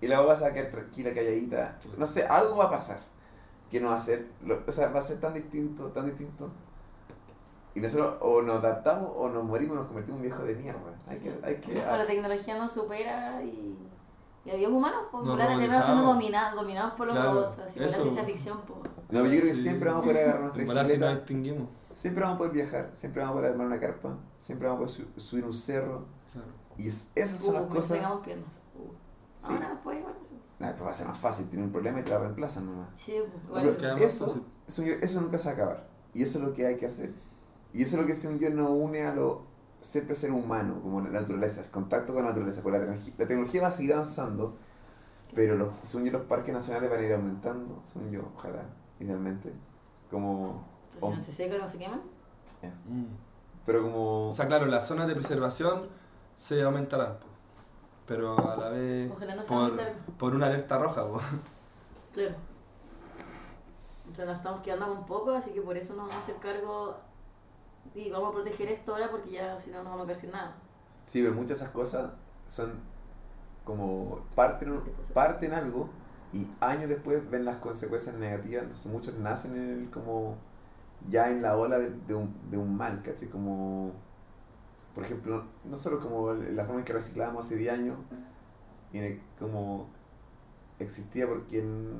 Y 0.00 0.06
la 0.08 0.16
guagua 0.16 0.36
se 0.36 0.42
va 0.42 0.48
a 0.50 0.52
quedar 0.52 0.70
tranquila, 0.70 1.14
calladita. 1.14 1.78
No 1.96 2.04
sé, 2.04 2.26
algo 2.26 2.56
va 2.58 2.64
a 2.66 2.70
pasar. 2.70 2.98
Que 3.70 3.80
no 3.80 3.88
va 3.88 3.96
a 3.96 3.98
ser, 3.98 4.26
lo- 4.44 4.60
o 4.66 4.70
sea, 4.70 4.88
va 4.90 4.98
a 4.98 5.02
ser 5.02 5.18
tan 5.20 5.32
distinto, 5.32 5.86
tan 5.86 6.04
distinto. 6.06 6.50
Y 7.76 7.80
nosotros 7.80 8.16
o 8.22 8.40
nos 8.40 8.56
adaptamos 8.64 9.10
o 9.14 9.28
nos 9.28 9.44
morimos, 9.44 9.76
nos 9.76 9.86
convertimos 9.86 10.16
en 10.18 10.22
viejos 10.22 10.46
de 10.46 10.54
mierda. 10.56 10.80
Hay 11.06 11.18
que, 11.20 11.38
hay 11.42 11.56
que, 11.56 11.74
Bueno, 11.74 11.96
la 11.98 12.06
tecnología 12.06 12.56
nos 12.56 12.72
supera 12.72 13.42
y, 13.44 13.76
y 14.46 14.50
adiós 14.50 14.72
humanos, 14.72 15.02
pues 15.10 15.24
por 15.24 15.36
la 15.38 15.58
Tierra 15.58 15.82
siendo 15.84 16.02
dominados, 16.04 16.54
dominados 16.60 16.94
por 16.94 17.06
los 17.06 17.16
Claro, 17.16 17.34
robots, 17.34 17.58
así 17.58 17.78
por 17.78 17.88
la 17.88 17.92
ciencia 17.94 18.24
ficción. 18.24 18.58
Pues. 18.66 18.80
No, 19.10 19.24
yo 19.24 19.28
creo 19.28 19.42
que 19.42 19.52
Sí. 19.54 19.62
siempre 19.62 19.90
vamos 19.90 20.04
a 20.04 20.08
poder 20.08 20.24
agarrar 20.30 20.56
nuestra 20.56 20.82
bicicleta, 20.82 21.12
extinguimos. 21.12 21.68
siempre 21.92 22.22
vamos 22.22 22.34
a 22.34 22.38
poder 22.38 22.52
viajar, 22.54 22.90
siempre 22.94 23.20
vamos 23.22 23.34
a 23.34 23.38
poder 23.40 23.52
armar 23.52 23.66
una 23.66 23.78
carpa, 23.80 24.16
siempre 24.38 24.68
vamos 24.68 24.92
a 24.92 24.96
poder 24.96 25.10
su- 25.14 25.20
subir 25.20 25.44
un 25.44 25.52
cerro. 25.52 26.06
Claro. 26.32 26.48
Y 26.78 26.86
esas 26.86 27.38
son 27.40 27.56
Uh, 27.56 27.58
las 27.60 27.66
cosas. 27.68 27.98
tengamos 27.98 28.20
piernas. 28.24 28.52
Uh. 28.74 28.92
Sí. 29.46 29.52
Ahora 29.52 29.68
después, 29.68 30.02
bueno, 30.02 30.18
sí. 30.30 30.36
Nah, 30.60 30.72
pero 30.72 30.84
va 30.86 30.90
a 30.92 30.94
ser 30.94 31.08
más 31.08 31.18
fácil, 31.18 31.46
tiene 31.50 31.64
un 31.66 31.72
problema 31.72 32.00
y 32.00 32.04
te 32.04 32.10
la 32.12 32.20
reemplazan 32.20 32.64
nomás. 32.64 32.88
Sí, 32.94 33.16
pues, 33.30 33.44
No, 33.44 33.50
bueno. 33.50 33.72
pero 33.78 33.96
eso, 33.98 34.34
eso, 34.66 34.82
eso 34.82 35.20
nunca 35.20 35.36
se 35.36 35.44
va 35.44 35.50
a 35.50 35.54
acabar. 35.54 35.88
Y 36.14 36.22
eso 36.22 36.38
es 36.38 36.44
lo 36.46 36.54
que 36.54 36.66
hay 36.66 36.76
que 36.78 36.86
hacer. 36.86 37.12
Y 37.72 37.82
eso 37.82 37.96
es 37.96 38.02
lo 38.02 38.06
que 38.06 38.14
según 38.14 38.38
yo 38.38 38.50
nos 38.50 38.70
une 38.70 39.02
a 39.02 39.14
lo 39.14 39.56
siempre 39.80 40.14
ser 40.14 40.32
humano, 40.32 40.80
como 40.82 41.00
la 41.00 41.10
naturaleza, 41.10 41.62
el 41.62 41.70
contacto 41.70 42.12
con 42.12 42.22
la 42.22 42.30
naturaleza. 42.30 42.62
Porque 42.62 42.78
la, 42.78 42.84
tecnología, 42.84 43.14
la 43.18 43.26
tecnología 43.26 43.62
va 43.62 43.68
a 43.68 43.70
seguir 43.70 43.92
avanzando 43.92 44.56
Pero 45.34 45.56
los, 45.56 45.74
según 45.82 46.06
yo, 46.06 46.12
los 46.12 46.22
parques 46.22 46.52
nacionales 46.52 46.90
van 46.90 47.00
a 47.00 47.02
ir 47.02 47.12
aumentando, 47.12 47.78
según 47.82 48.10
yo, 48.10 48.22
ojalá, 48.36 48.62
idealmente. 49.00 49.52
Como. 50.10 50.64
Pero 50.94 51.12
si 51.12 51.16
no 51.18 51.22
se 51.22 51.32
seca, 51.32 51.58
no 51.58 51.68
se 51.68 51.78
queman. 51.78 52.00
Mm. 52.88 53.04
Pero 53.64 53.82
como. 53.82 54.30
O 54.30 54.32
sea, 54.32 54.46
claro, 54.46 54.66
las 54.66 54.86
zonas 54.86 55.06
de 55.06 55.14
preservación 55.14 55.88
se 56.36 56.62
aumentarán, 56.62 57.18
pero 58.06 58.38
a 58.38 58.56
la 58.56 58.68
vez 58.70 59.10
Ojalá 59.10 59.34
no 59.36 59.42
se 59.42 59.48
por, 59.48 59.80
por 60.18 60.34
una 60.34 60.46
alerta 60.46 60.78
roja. 60.78 61.06
po. 61.06 61.20
Claro. 62.12 62.34
O 64.10 64.16
sea, 64.16 64.24
nos 64.24 64.36
estamos 64.38 64.62
quedando 64.62 64.86
con 64.86 65.04
poco, 65.04 65.32
así 65.32 65.52
que 65.52 65.60
por 65.60 65.76
eso 65.76 65.92
nos 65.92 66.08
vamos 66.08 66.14
a 66.14 66.22
hacer 66.22 66.36
cargo 66.36 66.96
y 67.94 68.10
vamos 68.10 68.30
a 68.30 68.34
proteger 68.34 68.68
esto 68.68 68.92
ahora 68.94 69.10
porque 69.10 69.30
ya 69.32 69.58
si 69.60 69.70
no 69.70 69.78
nos 69.78 69.86
vamos 69.86 70.02
a 70.04 70.06
quedar 70.06 70.20
sin 70.20 70.30
nada. 70.32 70.56
Sí, 71.04 71.22
pero 71.22 71.34
muchas 71.34 71.48
de 71.50 71.54
esas 71.64 71.70
cosas 71.70 72.10
son 72.46 72.72
como 73.64 74.20
parten, 74.34 74.80
parten 75.14 75.52
algo 75.54 75.90
y 76.32 76.48
años 76.60 76.88
después 76.88 77.28
ven 77.30 77.44
las 77.44 77.56
consecuencias 77.58 78.16
negativas, 78.16 78.64
entonces 78.64 78.92
muchos 78.92 79.14
nacen 79.16 79.54
en 79.56 79.70
el, 79.84 79.90
como 79.90 80.36
ya 81.08 81.30
en 81.30 81.42
la 81.42 81.56
ola 81.56 81.78
de, 81.78 81.90
de 81.90 82.14
un, 82.14 82.34
de 82.50 82.58
un 82.58 82.76
mal, 82.76 83.02
¿cachai? 83.02 83.28
Como, 83.28 83.92
por 84.94 85.04
ejemplo, 85.04 85.44
no 85.64 85.76
solo 85.76 86.00
como 86.00 86.32
la 86.32 86.64
forma 86.64 86.80
en 86.80 86.84
que 86.84 86.92
reciclábamos 86.92 87.46
hace 87.46 87.56
10 87.56 87.72
años, 87.74 87.98
y 88.92 88.98
en- 88.98 89.22
como 89.38 89.88
existía 90.78 91.28
porque 91.28 91.60
en, 91.60 91.92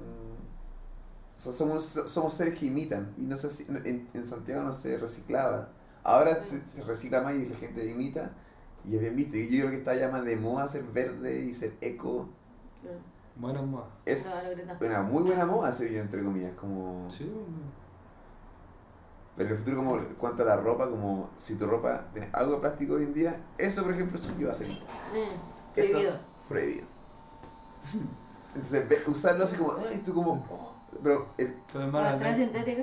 o 1.36 1.38
sea, 1.38 1.52
somos, 1.52 1.84
somos 1.84 2.32
seres 2.34 2.58
que 2.58 2.66
imitan, 2.66 3.12
y 3.18 3.22
no 3.22 3.36
sé 3.36 3.50
si 3.50 3.64
en, 3.68 4.08
en 4.14 4.24
Santiago 4.24 4.62
no 4.62 4.72
se 4.72 4.96
reciclaba, 4.96 5.68
ahora 6.06 6.42
se, 6.42 6.66
se 6.66 6.82
recicla 6.84 7.20
más 7.22 7.34
y 7.34 7.46
la 7.46 7.56
gente 7.56 7.84
imita, 7.84 8.30
y 8.88 8.94
es 8.94 9.00
bien 9.00 9.16
visto. 9.16 9.36
Y 9.36 9.48
yo 9.48 9.60
creo 9.66 9.70
que 9.70 9.76
está 9.78 9.94
ya 9.94 10.08
más 10.08 10.24
de 10.24 10.36
moda 10.36 10.66
ser 10.68 10.84
verde 10.84 11.40
y 11.40 11.52
ser 11.52 11.74
eco. 11.80 12.28
Claro. 12.80 12.98
Buenas 13.36 13.64
modas. 13.64 13.88
Es 14.06 14.24
una 14.86 15.02
muy 15.02 15.22
buena 15.22 15.44
moda, 15.44 15.70
se 15.72 15.92
yo, 15.92 16.00
entre 16.00 16.22
comillas. 16.24 16.52
Como... 16.58 17.10
Sí, 17.10 17.30
Pero 19.36 19.48
en 19.50 19.54
el 19.54 19.58
futuro, 19.58 19.76
como 19.76 19.98
cuanto 20.16 20.42
a 20.42 20.46
la 20.46 20.56
ropa, 20.56 20.88
como 20.88 21.28
si 21.36 21.56
tu 21.56 21.66
ropa 21.66 22.06
tiene 22.12 22.30
algo 22.32 22.54
de 22.54 22.60
plástico 22.60 22.94
hoy 22.94 23.02
en 23.04 23.12
día, 23.12 23.40
eso, 23.58 23.82
por 23.82 23.92
ejemplo, 23.92 24.18
es 24.18 24.26
lo 24.40 24.50
a 24.50 24.54
ser 24.54 24.68
Eh, 24.68 24.78
prohibido. 25.74 25.98
Esto 26.00 26.14
es 26.14 26.20
prohibido. 26.48 26.86
Entonces, 28.54 28.88
ve- 28.88 29.02
usarlo 29.06 29.44
así 29.44 29.56
como, 29.56 29.72
ay, 29.72 30.02
tú 30.04 30.14
como, 30.14 30.32
oh", 30.50 30.72
pero 31.02 31.28
el, 31.36 31.54
pero 31.72 31.84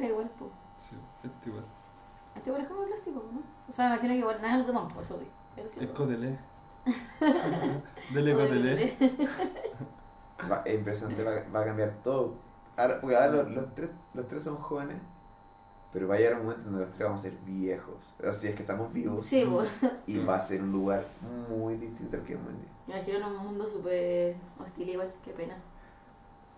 es 0.04 0.10
igual, 0.10 0.32
pues. 0.38 0.52
Sí, 0.78 0.96
este 1.24 1.50
igual. 1.50 1.66
Este 2.36 2.50
igual 2.50 2.64
es 2.64 2.68
como 2.70 2.84
plástico, 2.86 3.24
¿no? 3.32 3.42
O 3.70 3.72
sea, 3.72 3.86
me 3.90 3.94
imagino 3.96 4.14
que 4.14 4.20
igual 4.20 4.38
no 4.42 4.48
es 4.48 4.54
algodón, 4.54 4.88
pues 4.90 5.08
eso, 5.08 5.20
eso 5.58 5.70
sí. 5.70 5.84
Es 5.86 5.92
cotelé. 5.92 6.38
Dele 8.14 8.34
cotelé. 8.34 8.98
va, 10.52 10.62
es 10.66 10.76
impresionante, 10.76 11.24
va, 11.24 11.32
va 11.54 11.62
a 11.62 11.66
cambiar 11.66 11.94
todo. 12.04 12.36
Ahora, 12.78 13.00
porque 13.00 13.16
ahora 13.16 13.32
los, 13.44 13.52
los 13.52 13.76
tres, 13.76 13.90
los 14.14 14.28
tres 14.28 14.44
son 14.44 14.58
jóvenes, 14.58 14.98
pero 15.92 16.08
va 16.08 16.16
a 16.16 16.18
llegar 16.18 16.40
un 16.40 16.46
momento 16.48 16.64
donde 16.66 16.82
los 16.86 16.90
tres 16.92 17.04
vamos 17.06 17.20
a 17.20 17.24
ser 17.24 17.34
viejos. 17.46 18.14
Así 18.28 18.48
es 18.48 18.56
que 18.56 18.64
estamos 18.64 18.92
vivos. 18.92 19.26
Sí, 19.26 19.48
pues. 19.50 19.70
Y 20.08 20.18
va 20.20 20.36
a 20.36 20.42
ser 20.42 20.62
un 20.62 20.72
lugar 20.72 21.06
muy 21.50 21.76
distinto 21.78 22.18
al 22.18 22.24
que 22.24 22.34
hemos 22.34 22.48
vivido. 22.48 22.68
Me 22.88 22.96
imagino 22.96 23.18
en 23.20 23.24
un 23.38 23.46
mundo 23.46 23.68
súper 23.68 24.36
hostil 24.60 24.90
igual, 24.90 25.14
qué 25.24 25.32
pena. 25.32 25.56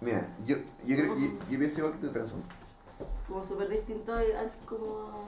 Mira, 0.01 0.27
yo, 0.43 0.55
yo 0.83 0.95
creo, 0.97 1.15
yo, 1.17 1.27
yo 1.49 1.59
pienso 1.59 1.79
igual 1.79 1.93
que 1.93 1.99
tú, 2.07 2.09
pero 2.13 2.25
son- 2.25 2.43
Como 3.27 3.43
súper 3.43 3.69
distinto 3.69 4.13
al, 4.13 4.51
como 4.65 5.25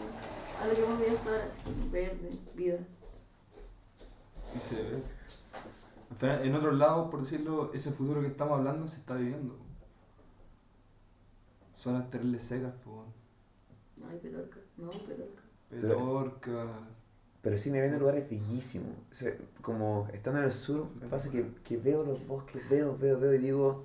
a 0.62 0.68
lo 0.68 0.74
que 0.74 0.84
hemos 0.84 1.00
vivido 1.00 1.18
hasta 1.18 1.30
ahora, 1.32 1.46
así 1.46 1.62
como 1.62 1.92
verde, 1.92 2.30
vida. 2.56 2.78
Y 4.56 4.60
se 4.60 4.76
ve. 4.84 5.04
En 6.20 6.56
otros 6.56 6.76
lados, 6.76 7.10
por 7.12 7.22
decirlo, 7.22 7.72
ese 7.74 7.92
futuro 7.92 8.22
que 8.22 8.28
estamos 8.28 8.58
hablando 8.58 8.88
se 8.88 8.98
está 8.98 9.16
viviendo. 9.16 9.56
Zonas 11.76 12.10
terribles 12.10 12.44
secas, 12.44 12.74
po. 12.84 13.06
Ay, 14.10 14.18
petorca, 14.20 14.58
no, 14.78 14.90
petorca. 14.90 15.44
Petorca. 15.70 16.66
Pero 17.42 17.58
sí 17.58 17.70
me 17.70 17.82
ven 17.82 17.94
en 17.94 18.00
lugares 18.00 18.30
bellísimos. 18.30 18.96
O 19.12 19.16
sea, 19.16 19.34
como 19.62 20.08
estando 20.12 20.40
en 20.40 20.46
el 20.46 20.52
sur, 20.52 20.88
me 21.00 21.08
pasa 21.08 21.30
que, 21.30 21.54
que 21.64 21.78
veo 21.78 22.04
los 22.04 22.26
bosques, 22.26 22.68
veo, 22.70 22.98
veo, 22.98 23.20
veo 23.20 23.34
y 23.34 23.38
digo, 23.38 23.84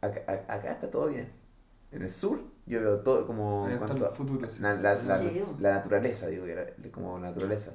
acá, 0.00 0.44
acá 0.46 0.72
está 0.72 0.90
todo 0.90 1.08
bien. 1.08 1.39
En 1.92 2.02
el 2.02 2.08
sur 2.10 2.40
yo 2.66 2.80
veo 2.80 3.00
todo 3.00 3.26
como 3.26 3.66
Ahí 3.66 3.76
cuanto 3.78 4.10
futuro. 4.12 4.48
sí. 4.48 4.62
la, 4.62 4.74
la, 4.74 4.94
la, 5.02 5.18
Sí. 5.18 5.42
la 5.58 5.72
naturaleza, 5.74 6.28
digo, 6.28 6.46
era 6.46 6.66
como 6.92 7.18
naturaleza. 7.18 7.72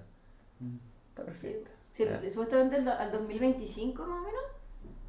Mm. 0.60 0.78
Está 1.10 1.24
perfecta. 1.24 1.70
Sí, 1.94 2.06
Ya. 2.06 2.22
supuestamente 2.30 2.78
al, 2.78 2.88
al 2.88 3.12
2025 3.12 4.06
más 4.06 4.20
o 4.20 4.24
menos, 4.24 4.42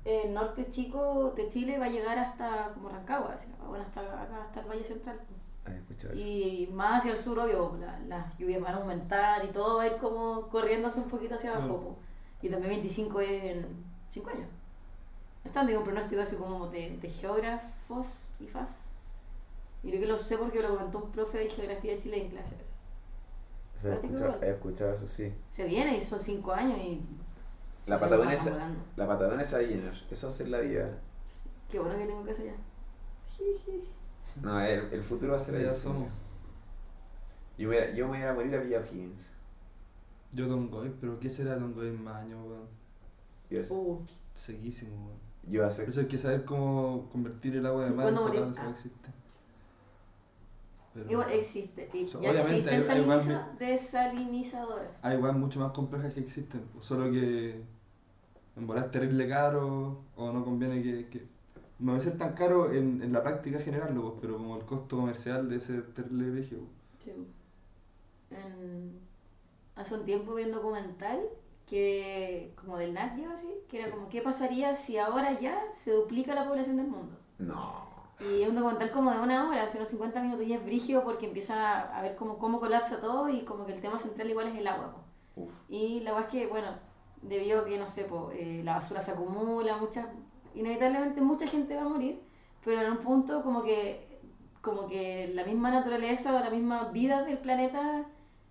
el 0.04 0.34
norte 0.34 0.68
chico 0.70 1.32
de 1.36 1.48
Chile 1.50 1.78
va 1.78 1.86
a 1.86 1.88
llegar 1.90 2.18
hasta 2.18 2.70
como 2.74 2.88
Rancagua, 2.88 3.32
así, 3.34 3.46
bueno, 3.68 3.84
hasta 3.84 4.00
acá, 4.00 4.44
hasta 4.44 4.60
el 4.60 4.66
Valle 4.68 4.84
Central. 4.84 5.20
Ay, 5.64 5.74
escucha 5.76 6.08
eso. 6.08 6.16
Y 6.16 6.68
más 6.72 7.00
hacia 7.00 7.12
el 7.12 7.18
sur, 7.18 7.38
obvio, 7.40 7.76
la- 7.80 7.98
las 8.06 8.38
lluvias 8.38 8.60
van 8.62 8.74
a 8.74 8.78
aumentar 8.78 9.44
y 9.44 9.48
todo 9.48 9.78
va 9.78 9.82
a 9.82 9.86
ir 9.88 9.96
como 9.98 10.48
corriéndose 10.48 11.00
un 11.00 11.08
poquito 11.08 11.34
hacia 11.34 11.50
abajo. 11.50 11.66
Claro. 11.66 11.82
po. 11.82 11.96
Y 12.42 12.48
también 12.48 12.70
25 12.74 13.20
es 13.20 13.44
en 13.56 13.84
5 14.08 14.30
años. 14.30 14.48
Están, 15.44 15.66
digo, 15.66 15.80
un 15.80 15.84
pronóstico 15.86 16.22
así 16.22 16.36
como 16.36 16.68
de, 16.68 16.98
de 17.00 17.08
geógrafos 17.10 18.06
y 18.38 18.46
FAS. 18.46 18.70
Y 19.86 19.90
creo 19.90 20.00
que 20.00 20.06
lo 20.08 20.18
sé 20.18 20.36
porque 20.36 20.60
lo 20.60 20.76
comentó 20.76 20.98
un 20.98 21.12
profe 21.12 21.38
de 21.38 21.48
geografía 21.50 21.92
de 21.92 21.98
Chile 21.98 22.24
en 22.24 22.30
clases. 22.30 22.58
O 23.76 23.78
sea, 23.80 23.92
he, 23.92 23.94
escuchado, 23.94 24.24
igual. 24.26 24.44
he 24.44 24.50
escuchado 24.50 24.92
eso, 24.92 25.06
sí. 25.06 25.32
Se 25.50 25.64
viene 25.66 25.96
y 25.96 26.00
son 26.00 26.18
5 26.18 26.52
años 26.52 26.78
y. 26.78 27.02
La 27.86 27.96
se 27.96 28.00
Patagonia 28.04 28.38
volando. 28.50 28.80
La 28.96 29.06
Patagonia 29.06 29.44
se 29.44 29.54
va 29.56 29.62
a 29.62 29.64
llenar. 29.64 29.94
Eso 30.10 30.26
va 30.26 30.32
a 30.32 30.36
ser 30.36 30.48
la 30.48 30.58
vida. 30.60 30.98
Qué 31.70 31.78
bueno 31.78 31.96
que 31.96 32.06
tengo 32.06 32.24
casa 32.24 32.42
allá. 32.42 32.54
No, 34.42 34.60
el, 34.60 34.92
el 34.92 35.02
futuro 35.02 35.32
va 35.32 35.36
a 35.36 35.40
ser 35.40 35.60
eso. 35.60 35.90
somos. 35.90 36.08
Yo 37.58 37.68
me, 37.68 37.94
yo 37.94 38.06
me 38.06 38.10
voy 38.10 38.18
a 38.18 38.20
ir 38.22 38.26
a 38.28 38.34
morir 38.34 38.54
a 38.56 38.60
Villa 38.60 38.80
O'Higgins. 38.80 39.30
Yo 40.32 40.48
Tongoy, 40.48 40.92
pero 41.00 41.18
¿qué 41.20 41.30
será 41.30 41.58
Tongoy 41.58 41.88
en 41.88 42.02
más 42.02 42.16
años, 42.24 42.38
weón? 42.46 42.66
Yo, 43.48 43.60
Uh, 43.74 44.04
Sequísimo, 44.34 45.06
weón. 45.06 45.18
yo 45.44 45.60
voy 45.60 45.66
a 45.66 45.68
Por 45.68 45.72
ser 45.72 45.88
eso 45.88 46.00
hay 46.00 46.06
que 46.08 46.18
saber 46.18 46.44
cómo 46.44 47.08
convertir 47.10 47.56
el 47.56 47.64
agua 47.66 47.84
de 47.84 47.90
mar 47.90 48.08
en 48.08 48.14
eso 48.50 48.60
Ah. 48.60 48.70
existe. 48.70 49.08
Pero 50.96 51.10
igual 51.12 51.30
existe. 51.32 51.90
Y 51.92 52.08
So, 52.08 52.20
ya 52.20 52.30
obviamente 52.30 52.56
existen 52.56 52.74
hay- 52.74 52.96
hay 52.96 53.02
igual 53.02 53.20
saliniza- 53.20 53.58
desalinizadoras. 53.58 54.88
hay 55.02 55.16
igual 55.16 55.36
mucho 55.36 55.60
más 55.60 55.72
complejas 55.72 56.12
que 56.14 56.20
existen, 56.20 56.62
pues, 56.72 56.84
solo 56.84 57.10
que 57.10 57.60
en 58.56 58.66
volar 58.66 58.86
es 58.86 58.90
terrible 58.90 59.28
caro 59.28 60.02
o 60.16 60.32
no 60.32 60.44
conviene 60.44 60.82
que, 60.82 61.08
que- 61.08 61.26
no 61.78 61.92
debe 61.92 62.04
ser 62.04 62.16
tan 62.16 62.32
caro 62.32 62.72
en, 62.72 63.02
en 63.02 63.12
la 63.12 63.22
práctica 63.22 63.58
general, 63.60 63.94
pues, 63.94 64.14
pero 64.20 64.38
como 64.38 64.56
el 64.56 64.64
costo 64.64 64.96
comercial 64.96 65.48
de 65.50 65.56
ese 65.56 65.82
terrible 65.82 66.30
vigio. 66.30 66.58
Sí. 67.04 67.12
En- 68.30 68.98
hace 69.76 69.94
un 69.94 70.04
tiempo 70.04 70.34
vi 70.34 70.44
un 70.44 70.52
documental 70.52 71.20
que 71.66 72.52
como 72.56 72.78
del 72.78 72.96
Geo 72.96 73.30
así, 73.32 73.52
que 73.68 73.80
era 73.82 73.90
como 73.90 74.08
qué 74.08 74.22
pasaría 74.22 74.74
si 74.74 74.96
ahora 74.98 75.38
ya 75.38 75.60
se 75.70 75.92
duplica 75.92 76.34
la 76.34 76.46
población 76.48 76.76
del 76.76 76.86
mundo. 76.86 77.18
No. 77.38 77.85
Y 78.18 78.42
es 78.42 78.48
un 78.48 78.54
documental 78.54 78.90
como 78.90 79.10
de 79.10 79.20
una 79.20 79.48
hora, 79.48 79.64
hace 79.64 79.76
unos 79.76 79.90
50 79.90 80.22
minutos 80.22 80.46
y 80.46 80.54
es 80.54 80.64
brígido 80.64 81.04
porque 81.04 81.26
empieza 81.26 81.96
a 81.96 82.00
ver 82.02 82.16
cómo, 82.16 82.38
cómo 82.38 82.60
colapsa 82.60 83.00
todo 83.00 83.28
y 83.28 83.42
como 83.42 83.66
que 83.66 83.74
el 83.74 83.80
tema 83.80 83.98
central 83.98 84.30
igual 84.30 84.48
es 84.48 84.56
el 84.56 84.66
agua. 84.66 84.96
Uf. 85.34 85.52
Y 85.68 86.00
la 86.00 86.12
verdad 86.12 86.28
es 86.28 86.32
que, 86.32 86.46
bueno, 86.46 86.68
debido 87.20 87.60
a 87.60 87.64
que, 87.66 87.78
no 87.78 87.86
sé, 87.86 88.04
po, 88.04 88.30
eh, 88.32 88.62
la 88.64 88.76
basura 88.76 89.00
se 89.00 89.12
acumula, 89.12 89.76
mucha, 89.76 90.08
inevitablemente 90.54 91.20
mucha 91.20 91.46
gente 91.46 91.76
va 91.76 91.82
a 91.82 91.88
morir, 91.88 92.22
pero 92.64 92.80
en 92.82 92.92
un 92.92 92.98
punto 92.98 93.42
como 93.42 93.62
que, 93.62 94.20
como 94.62 94.86
que 94.86 95.30
la 95.34 95.44
misma 95.44 95.70
naturaleza 95.70 96.34
o 96.34 96.40
la 96.40 96.50
misma 96.50 96.90
vida 96.90 97.22
del 97.22 97.38
planeta, 97.38 98.06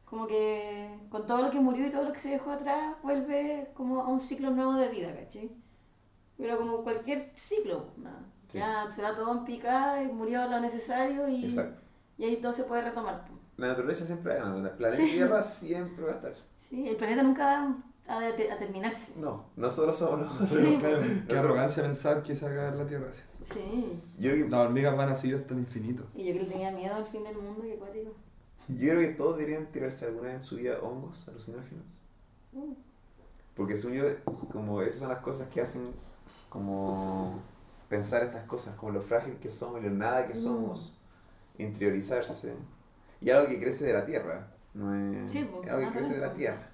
como 0.06 0.28
que 0.28 0.90
con 1.10 1.26
todo 1.26 1.42
lo 1.42 1.52
que 1.52 1.60
murió 1.60 1.88
y 1.88 1.92
todo 1.92 2.04
lo 2.04 2.14
que 2.14 2.20
se 2.20 2.30
dejó 2.30 2.52
atrás, 2.52 2.96
vuelve 3.02 3.72
como 3.74 4.02
a 4.02 4.08
un 4.08 4.20
ciclo 4.20 4.52
nuevo 4.52 4.74
de 4.74 4.90
vida, 4.90 5.16
¿cachai? 5.16 5.52
Pero 6.38 6.58
como 6.58 6.84
cualquier 6.84 7.32
ciclo, 7.36 7.88
nada. 7.98 8.22
Sí. 8.48 8.58
Ya 8.60 8.88
se 8.90 9.02
va 9.02 9.16
todo 9.16 9.32
en 9.32 9.46
picada 9.46 10.02
y 10.04 10.08
murió 10.08 10.48
lo 10.48 10.60
necesario 10.60 11.28
y, 11.28 11.46
Exacto. 11.46 11.82
y 12.18 12.26
ahí 12.26 12.38
todo 12.42 12.54
se 12.54 12.64
puede 12.66 12.82
retomar. 12.84 13.26
La 13.58 13.68
naturaleza 13.70 14.06
siempre 14.06 14.36
gana. 14.36 14.70
El 14.70 14.76
planeta 14.76 15.02
Sí. 15.02 15.12
Tierra 15.12 15.42
siempre 15.42 16.06
va 16.06 16.12
a 16.12 16.16
estar. 16.16 16.34
Sí, 16.56 16.88
el 16.90 16.96
planeta 16.98 17.24
nunca 17.24 17.46
va 18.08 18.18
a, 18.18 18.20
de- 18.20 18.52
a 18.52 18.58
terminarse. 18.60 19.20
No, 19.20 19.46
nosotros 19.56 19.96
somos 19.98 20.20
los. 20.40 20.50
Sí. 20.50 20.78
claro, 20.80 21.00
qué 21.28 21.38
arrogancia 21.38 21.84
pensar 21.84 22.22
que 22.24 22.36
se 22.36 22.46
va 22.46 22.52
a 22.52 22.54
acabar 22.54 22.76
la 22.76 22.86
Tierra. 22.88 23.08
Sí. 23.44 24.02
Yo 24.18 24.32
creo, 24.32 24.46
que, 24.46 24.52
Las 24.52 24.66
hormigas 24.66 24.98
van 24.98 25.10
a 25.10 25.16
seguir 25.16 25.38
hasta 25.38 25.54
el 25.54 25.60
infinito. 25.62 26.04
Y 26.16 26.26
yo 26.26 26.34
que 26.34 26.40
le 26.40 26.46
tenía 26.46 26.72
miedo 26.72 26.96
al 26.96 27.06
fin 27.06 27.24
del 27.24 27.38
mundo, 27.38 27.62
qué 27.64 27.76
cuático. 27.76 28.12
yo 28.68 28.78
creo 28.90 29.00
que 29.00 29.14
todos 29.14 29.38
deberían 29.38 29.68
tirarse 29.72 30.06
alguna 30.06 30.28
vez 30.30 30.34
en 30.36 30.40
su 30.42 30.56
vida 30.58 30.80
hongos 30.82 31.28
alucinógenos. 31.28 31.86
Uh, 32.54 32.74
Porque 33.56 33.76
según 33.76 33.98
yo, 33.98 34.04
como 34.52 34.82
esas 34.82 35.00
son 35.00 35.10
las 35.10 35.20
cosas 35.20 35.48
que 35.50 35.62
hacen 35.62 35.84
como 36.50 37.40
pensar 37.90 38.24
estas 38.24 38.46
cosas, 38.46 38.76
como 38.76 38.92
lo 38.94 39.02
frágil 39.02 39.38
que 39.40 39.50
somos 39.50 39.82
y 39.82 39.86
lo 39.86 39.92
nada 39.92 40.28
que 40.28 40.34
Mm. 40.34 40.38
somos, 40.38 40.98
interiorizarse. 41.58 42.56
Y 43.22 43.30
algo 43.32 43.50
que 43.50 43.60
crece 43.60 43.86
de 43.86 43.94
la 43.94 44.06
tierra, 44.06 44.48
no 44.74 44.96
es 44.96 45.32
Sí, 45.32 45.44
pues, 45.52 45.70
algo 45.70 45.88
que 45.88 45.94
crece 45.94 46.16
de 46.16 46.22
la 46.22 46.34
tierra. 46.34 46.70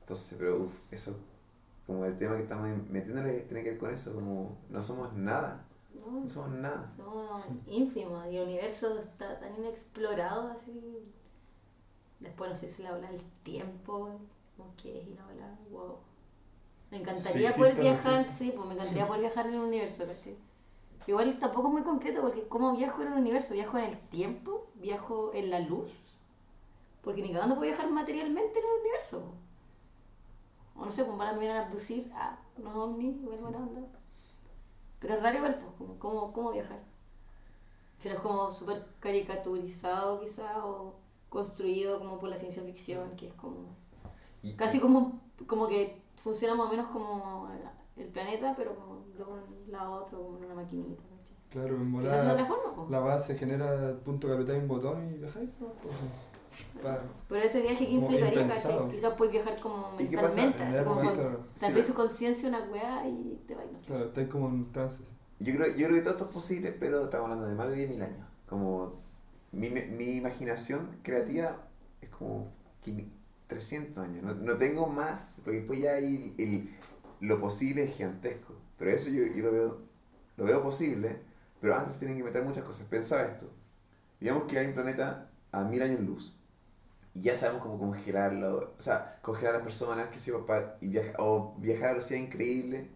Entonces, 0.00 0.38
pero 0.38 0.56
uf, 0.64 0.72
eso, 0.90 1.18
como 1.86 2.04
el 2.06 2.16
tema 2.16 2.36
que 2.36 2.42
estamos 2.44 2.68
metiéndole 2.90 3.40
tiene 3.42 3.62
que 3.62 3.70
ver 3.70 3.78
con 3.78 3.90
eso, 3.92 4.14
como 4.14 4.58
no 4.70 4.80
somos 4.82 5.12
nada, 5.14 5.64
No, 5.94 6.20
no 6.20 6.28
somos 6.28 6.50
nada. 6.52 6.86
somos 6.96 7.44
ínfimos 7.66 8.26
y 8.30 8.36
el 8.38 8.44
universo 8.48 8.98
está 8.98 9.38
tan 9.40 9.54
inexplorado 9.58 10.48
así. 10.48 11.12
Después 12.20 12.50
no 12.50 12.56
sé 12.56 12.68
si 12.70 12.82
la 12.82 12.94
ola 12.94 13.10
del 13.10 13.22
tiempo, 13.42 14.10
como 14.56 14.74
que 14.76 15.00
es 15.02 15.08
volar, 15.08 15.56
wow. 15.70 15.98
Me 16.90 16.98
encantaría 16.98 17.52
Sí, 17.52 17.58
poder 17.58 17.74
no 17.76 17.82
viajar, 17.82 18.20
existe. 18.22 18.44
sí, 18.44 18.52
pues 18.56 18.66
me 18.66 18.74
encantaría 18.74 19.06
poder 19.06 19.20
viajar 19.22 19.46
en 19.46 19.54
el 19.54 19.60
universo, 19.60 20.06
¿cachai? 20.06 20.36
Igual 21.06 21.38
tampoco 21.38 21.68
es 21.68 21.72
muy 21.74 21.82
concreto 21.82 22.20
porque 22.22 22.46
¿cómo 22.48 22.76
viajo 22.76 23.02
en 23.02 23.12
el 23.12 23.18
universo? 23.18 23.54
¿Viajo 23.54 23.78
en 23.78 23.84
el 23.84 23.98
tiempo? 24.08 24.66
¿Viajo 24.74 25.32
en 25.34 25.50
la 25.50 25.60
luz? 25.60 25.90
Porque 27.02 27.22
ni 27.22 27.32
cagando 27.32 27.56
puedo 27.56 27.70
viajar 27.70 27.90
materialmente 27.90 28.58
en 28.58 28.64
el 28.64 28.80
universo. 28.80 29.32
O 30.76 30.84
no 30.86 30.92
sé, 30.92 31.04
pues 31.04 31.16
van 31.16 31.28
a 31.28 31.32
venir 31.32 31.50
a 31.50 31.66
abducir 31.66 32.10
a 32.14 32.38
unos 32.56 32.74
ovnis, 32.76 33.16
igual 33.22 33.38
buena 33.38 33.58
onda. 33.58 33.80
Pero 35.00 35.14
es 35.14 35.22
raro 35.22 35.38
igual, 35.38 35.62
pues, 35.78 35.90
¿cómo, 35.98 36.32
cómo 36.32 36.52
viajar? 36.52 36.80
Pero 38.02 38.14
es 38.16 38.20
como 38.20 38.50
súper 38.52 38.86
caricaturizado 39.00 40.20
quizá 40.20 40.64
o 40.64 40.94
construido 41.28 41.98
como 41.98 42.18
por 42.18 42.28
la 42.28 42.38
ciencia 42.38 42.62
ficción, 42.62 43.16
que 43.16 43.28
es 43.28 43.34
como 43.34 43.56
Y- 44.42 44.54
casi 44.54 44.78
como, 44.80 45.20
como 45.46 45.68
que 45.68 46.00
funciona 46.22 46.54
más 46.54 46.68
o 46.68 46.70
menos 46.70 46.86
como 46.88 47.48
el 47.96 48.06
planeta, 48.08 48.54
pero 48.56 48.74
como 48.74 48.96
de 49.16 49.22
un 49.24 49.72
lado 49.72 49.94
a 49.94 50.00
otro, 50.04 50.18
como 50.22 50.38
en 50.38 50.44
una 50.44 50.54
maquinita. 50.54 51.02
¿cachai? 51.02 51.36
Claro, 51.50 51.76
en 51.76 51.90
Quizás 52.00 52.04
es 52.04 52.24
de 52.24 52.30
otra 52.30 52.44
volada 52.44 52.46
forma, 52.46 52.74
pues. 52.76 52.90
la 52.90 52.98
base 53.00 53.34
genera 53.36 53.96
punto 54.04 54.26
que 54.28 54.32
apretáis 54.34 54.60
un 54.62 54.68
botón 54.68 55.08
y 55.14 55.18
viajáis, 55.18 55.48
¿no? 55.60 55.66
Pues, 55.82 55.94
para- 56.82 57.02
Pero 57.28 57.44
ese 57.44 57.60
viaje 57.62 57.86
que 57.86 57.92
implicaría. 57.92 58.46
¿cachai? 58.46 58.90
Quizás 58.90 59.14
puedes 59.14 59.32
viajar 59.32 59.60
como 59.60 59.92
¿Y 59.98 60.06
qué 60.08 60.16
pasa? 60.16 60.42
mentalmente, 60.42 60.62
en 60.64 60.74
así 60.74 60.84
como 60.88 61.00
sí, 61.00 61.06
Sí. 61.08 61.12
claro, 61.14 61.38
te 61.54 61.58
Sí, 61.60 61.64
abres 61.66 61.78
la- 61.80 61.86
tu 61.86 61.94
conciencia 61.94 62.48
una 62.48 62.60
weá 62.70 63.08
y 63.08 63.42
te 63.46 63.54
bailas. 63.54 63.84
claro, 63.86 64.04
estáis 64.06 64.28
como 64.28 64.48
en 64.48 64.72
trance. 64.72 65.02
sí. 65.04 65.10
Yo 65.40 65.54
creo, 65.54 65.68
yo 65.68 65.86
creo 65.86 65.94
que 65.94 66.00
todo 66.00 66.10
esto 66.14 66.24
es 66.24 66.30
posible, 66.32 66.72
pero 66.72 67.04
estamos 67.04 67.24
hablando 67.26 67.46
de 67.46 67.54
más 67.54 67.68
de 67.68 67.76
10.000 67.76 68.02
años. 68.02 68.26
Como 68.48 68.94
mi, 69.52 69.70
mi 69.70 70.16
imaginación 70.16 70.98
creativa 71.02 71.56
es 72.00 72.08
como 72.10 72.48
500 72.82 73.17
300 73.48 73.98
años. 73.98 74.22
No, 74.22 74.34
no 74.34 74.56
tengo 74.56 74.86
más, 74.86 75.38
porque 75.42 75.58
después 75.58 75.80
ya 75.80 75.94
hay 75.94 76.34
el, 76.38 76.70
lo 77.20 77.40
posible 77.40 77.84
es 77.84 77.96
gigantesco. 77.96 78.54
Pero 78.78 78.90
eso 78.92 79.10
yo, 79.10 79.24
lo, 79.42 79.50
veo, 79.50 79.78
lo 80.36 80.44
veo 80.44 80.62
posible, 80.62 81.20
pero 81.60 81.74
antes 81.74 81.98
tienen 81.98 82.16
que 82.16 82.22
meter 82.22 82.44
muchas 82.44 82.64
cosas. 82.64 82.86
Pensaba 82.86 83.24
esto. 83.24 83.50
Digamos 84.20 84.44
que 84.44 84.58
hay 84.58 84.66
un 84.66 84.74
planeta 84.74 85.30
a 85.50 85.64
mil 85.64 85.82
años 85.82 86.00
luz. 86.00 86.36
Y 87.14 87.22
ya 87.22 87.34
sabemos 87.34 87.62
cómo 87.62 87.78
congelarlo. 87.78 88.74
O 88.78 88.80
sea, 88.80 89.18
congelar 89.22 89.54
a 89.54 89.58
las 89.58 89.64
personas 89.64 90.08
que 90.08 90.20
se 90.20 90.32
y 90.80 90.88
viajar, 90.88 91.16
o 91.18 91.56
viajar 91.58 91.88
a 91.88 91.92
velocidad 91.94 92.20
increíble. 92.20 92.88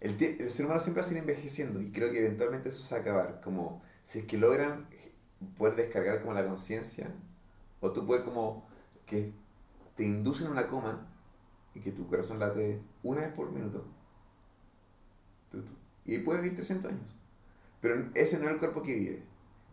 El, 0.00 0.22
el 0.22 0.48
ser 0.48 0.64
humano 0.64 0.80
siempre 0.80 1.02
va 1.02 1.06
a 1.06 1.08
seguir 1.08 1.20
envejeciendo 1.20 1.82
y 1.82 1.92
creo 1.92 2.10
que 2.10 2.20
eventualmente 2.20 2.70
eso 2.70 2.82
se 2.82 2.94
va 2.94 3.00
a 3.00 3.02
acabar. 3.02 3.40
Como 3.42 3.82
si 4.02 4.20
es 4.20 4.24
que 4.24 4.38
logran 4.38 4.86
poder 5.58 5.76
descargar 5.76 6.20
como 6.20 6.32
la 6.32 6.46
conciencia, 6.46 7.12
o 7.80 7.92
tú 7.92 8.06
puedes 8.06 8.24
como 8.24 8.66
que 9.06 9.32
te 10.00 10.06
inducen 10.06 10.50
una 10.50 10.66
coma 10.66 11.06
y 11.74 11.80
que 11.80 11.92
tu 11.92 12.06
corazón 12.06 12.38
late 12.38 12.80
una 13.02 13.20
vez 13.20 13.34
por 13.34 13.52
minuto. 13.52 13.84
Y 16.06 16.16
puedes 16.20 16.40
vivir 16.40 16.56
300 16.56 16.90
años. 16.90 17.14
Pero 17.82 18.08
ese 18.14 18.38
no 18.38 18.46
es 18.46 18.52
el 18.52 18.58
cuerpo 18.58 18.82
que 18.82 18.94
vive. 18.94 19.22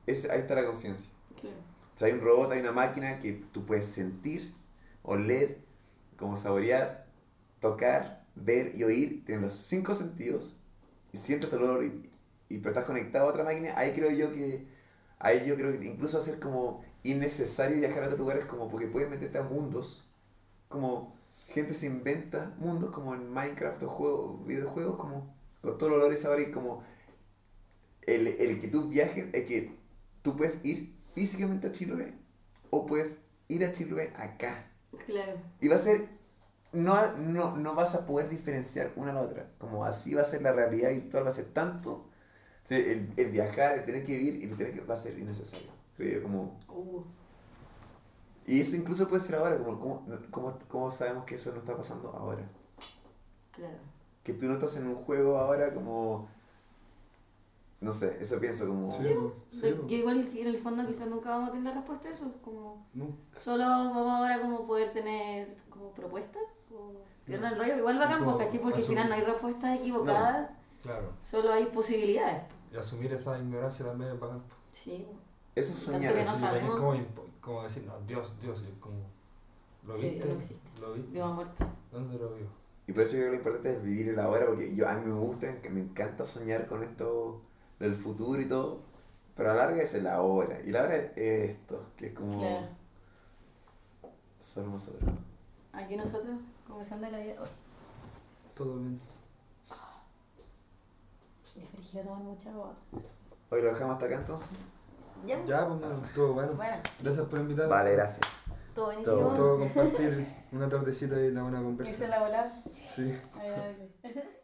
Ese, 0.05 0.29
ahí 0.29 0.41
está 0.41 0.55
la 0.55 0.65
conciencia. 0.65 1.13
O 1.41 1.97
sea, 1.97 2.09
hay 2.09 2.13
un 2.15 2.19
robot, 2.19 2.51
hay 2.51 2.59
una 2.59 2.73
máquina 2.73 3.19
que 3.19 3.41
tú 3.53 3.65
puedes 3.65 3.85
sentir, 3.85 4.53
oler, 5.01 5.59
como 6.17 6.35
saborear, 6.35 7.07
tocar, 7.61 8.25
ver 8.35 8.75
y 8.75 8.83
oír. 8.83 9.23
Tienes 9.23 9.45
los 9.45 9.53
cinco 9.53 9.93
sentidos 9.93 10.57
y 11.13 11.17
sientes 11.19 11.53
el 11.53 11.61
olor 11.61 11.85
y, 11.85 12.11
y 12.49 12.57
pero 12.57 12.71
estás 12.71 12.83
conectado 12.83 13.27
a 13.27 13.29
otra 13.29 13.45
máquina. 13.45 13.77
Ahí 13.77 13.93
creo 13.93 14.11
yo 14.11 14.33
que, 14.33 14.67
ahí 15.19 15.47
yo 15.47 15.55
creo 15.55 15.79
que 15.79 15.85
incluso 15.85 16.17
va 16.17 16.23
a 16.23 16.25
ser 16.25 16.41
como 16.41 16.83
innecesario 17.03 17.77
viajar 17.77 18.03
a 18.03 18.07
otros 18.07 18.19
lugares 18.19 18.43
como 18.43 18.67
porque 18.67 18.87
puedes 18.87 19.09
meterte 19.09 19.37
a 19.37 19.43
mundos, 19.43 20.03
como 20.67 21.15
gente 21.47 21.73
se 21.73 21.87
inventa 21.87 22.53
mundos 22.57 22.91
como 22.91 23.13
en 23.15 23.31
Minecraft 23.31 23.83
o 23.83 23.89
juegos, 23.89 24.45
videojuegos, 24.45 24.97
como 24.97 25.33
con 25.61 25.77
todos 25.77 25.91
los 25.91 25.99
olores 25.99 26.25
ahora 26.25 26.41
y 26.41 26.51
como 26.51 26.83
el, 28.03 28.27
el 28.27 28.59
que 28.59 28.67
tú 28.67 28.89
viajes, 28.89 29.27
el 29.33 29.45
que 29.45 29.75
tú 30.21 30.35
puedes 30.35 30.63
ir 30.63 30.93
físicamente 31.13 31.67
a 31.67 31.71
Chiloé 31.71 32.13
o 32.69 32.85
puedes 32.85 33.17
ir 33.47 33.65
a 33.65 33.71
Chiloé 33.71 34.13
acá. 34.15 34.71
Claro. 35.05 35.33
Y 35.61 35.67
va 35.67 35.75
a 35.75 35.79
ser, 35.79 36.07
no, 36.73 37.17
no, 37.17 37.57
no 37.57 37.75
vas 37.75 37.95
a 37.95 38.05
poder 38.05 38.29
diferenciar 38.29 38.91
una 38.95 39.11
a 39.11 39.13
la 39.13 39.21
otra. 39.21 39.49
Como 39.57 39.85
así 39.85 40.13
va 40.13 40.21
a 40.21 40.25
ser 40.25 40.41
la 40.41 40.53
realidad 40.53 40.89
virtual, 40.89 41.25
va 41.25 41.29
a 41.29 41.31
ser 41.31 41.45
tanto. 41.45 42.09
el, 42.69 43.13
el 43.15 43.31
viajar, 43.31 43.79
el 43.79 43.85
tener 43.85 44.03
que 44.03 44.17
vivir 44.17 44.43
y 44.43 44.49
el 44.49 44.57
tener 44.57 44.73
que 44.73 44.81
va 44.81 44.93
a 44.93 44.97
ser 44.97 45.17
innecesario. 45.17 45.71
Creo 45.95 46.19
yo, 46.19 46.23
como... 46.23 46.59
Uh, 46.67 47.03
Y 48.47 48.61
eso 48.61 48.75
incluso 48.77 49.07
puede 49.09 49.21
ser 49.21 49.35
ahora, 49.35 49.57
como, 49.57 49.77
como, 49.79 50.05
como, 50.31 50.57
como 50.69 50.89
sabemos 50.91 51.25
que 51.25 51.35
eso 51.35 51.51
no 51.51 51.59
está 51.59 51.75
pasando 51.77 52.09
ahora. 52.09 52.47
claro. 53.51 53.77
Que 54.23 54.33
tú 54.33 54.45
no 54.47 54.55
estás 54.55 54.75
en 54.77 54.87
un 54.87 54.95
juego 54.95 55.37
ahora 55.37 55.73
como... 55.73 56.27
No 57.79 57.91
sé, 57.91 58.17
eso 58.19 58.39
pienso 58.39 58.67
como... 58.67 58.91
Sí, 58.91 59.07
sí, 59.51 59.61
Yo 59.69 59.81
po. 59.83 59.87
igual 59.87 60.27
en 60.35 60.47
el 60.47 60.57
fondo 60.57 60.85
quizás 60.87 61.07
nunca 61.07 61.29
vamos 61.29 61.49
a 61.49 61.51
tener 61.51 61.65
la 61.67 61.79
respuesta 61.79 62.09
a 62.09 62.11
eso, 62.11 62.33
como 62.43 62.85
Nunca. 62.93 63.39
solo 63.39 63.63
vamos 63.63 64.09
ahora 64.09 64.41
como 64.41 64.65
poder 64.65 64.91
tener 64.93 65.55
como 65.69 65.91
propuestas, 65.91 66.41
o 66.73 66.93
tener 67.25 67.53
el 67.53 67.57
rollo, 67.59 67.77
igual 67.77 67.99
bacán, 67.99 68.23
pues, 68.25 68.37
¿cachai? 68.37 68.59
porque 68.61 68.79
al 68.79 68.83
final 68.87 69.09
no 69.09 69.15
hay 69.15 69.21
respuestas 69.21 69.79
equivocadas, 69.79 70.51
Claro. 70.81 71.13
solo 71.21 71.53
hay 71.53 71.67
posibilidades. 71.67 72.43
Y 72.73 72.77
asumir 72.77 73.13
esa 73.13 73.37
ignorancia 73.37 73.85
también 73.85 74.11
es 74.11 74.19
bacán. 74.19 74.41
Sí, 74.73 75.07
Eso 75.55 75.71
es 75.71 75.77
soñar. 75.79 76.13
que 76.15 76.23
no 76.25 76.35
sabemos. 76.35 76.73
es 76.73 76.79
como, 76.81 76.93
como 77.47 77.63
decir, 77.63 77.83
no, 77.85 77.93
Dios, 78.05 78.33
Dios, 78.39 78.61
y 78.61 78.71
es 78.71 78.77
como. 78.79 78.97
¿Lo 79.85 79.95
viste? 79.95 80.27
no 80.27 80.33
existe. 80.35 80.69
¿Lo 80.81 80.93
viste? 80.93 81.11
Dios 81.11 81.27
ha 81.27 81.33
muerto. 81.33 81.65
¿Dónde 81.91 82.17
lo 82.19 82.29
vio? 82.35 82.45
Y 82.87 82.91
por 82.93 83.03
eso 83.03 83.13
yo 83.17 83.19
creo 83.23 83.31
que 83.31 83.31
lo 83.31 83.37
importante 83.37 83.73
es 83.77 83.83
vivir 83.83 84.09
el 84.09 84.19
ahora, 84.19 84.45
porque 84.45 84.75
yo, 84.75 84.87
a 84.87 84.93
mí 84.95 85.05
me 85.11 85.19
gusta, 85.19 85.61
que 85.61 85.69
me 85.69 85.81
encanta 85.81 86.23
soñar 86.25 86.67
con 86.67 86.83
esto 86.83 87.41
del 87.79 87.95
futuro 87.95 88.41
y 88.41 88.47
todo, 88.47 88.81
pero 89.35 89.51
a 89.51 89.55
la 89.55 89.65
larga 89.65 89.81
es 89.83 89.93
el 89.93 90.07
ahora. 90.07 90.59
Y 90.61 90.71
la 90.71 90.83
hora 90.83 90.95
es 90.95 91.17
esto, 91.17 91.83
que 91.95 92.07
es 92.07 92.13
como 92.13 92.39
Claro. 92.39 92.67
solo 94.39 94.71
nosotros. 94.71 95.09
Aquí 95.73 95.95
nosotros 95.95 96.37
conversando 96.67 97.05
de 97.07 97.11
la 97.11 97.19
vida. 97.19 97.41
Uy, 97.41 97.47
Todo 98.55 98.75
bien. 98.77 98.99
me 101.55 101.65
frigio 101.65 102.01
tomar 102.03 102.19
mucha 102.19 102.51
agua. 102.51 102.73
Hoy 103.49 103.61
lo 103.61 103.67
dejamos 103.69 103.93
hasta 103.93 104.05
acá 104.05 104.15
entonces. 104.15 104.57
Ya, 105.25 105.43
Ya, 105.45 105.67
pues, 105.67 105.79
no, 105.79 106.01
todo 106.15 106.33
bueno. 106.33 106.53
Bueno, 106.53 106.77
Gracias 107.01 107.25
por 107.27 107.39
invitarme. 107.39 107.69
Vale, 107.73 107.91
gracias. 107.93 108.21
todo 108.73 108.85
Todo. 108.85 108.85
buenísimo. 108.85 109.33
Todo 109.33 109.59
compartir 109.59 110.27
una 110.51 110.69
tardecita 110.69 111.15
y 111.23 111.27
una 111.29 111.41
buena 111.43 111.57
Irse 111.59 111.65
conversa. 111.67 112.07
la 112.07 112.19
volada. 112.19 112.63
Sí. 112.85 113.17
Agradable. 113.35 113.91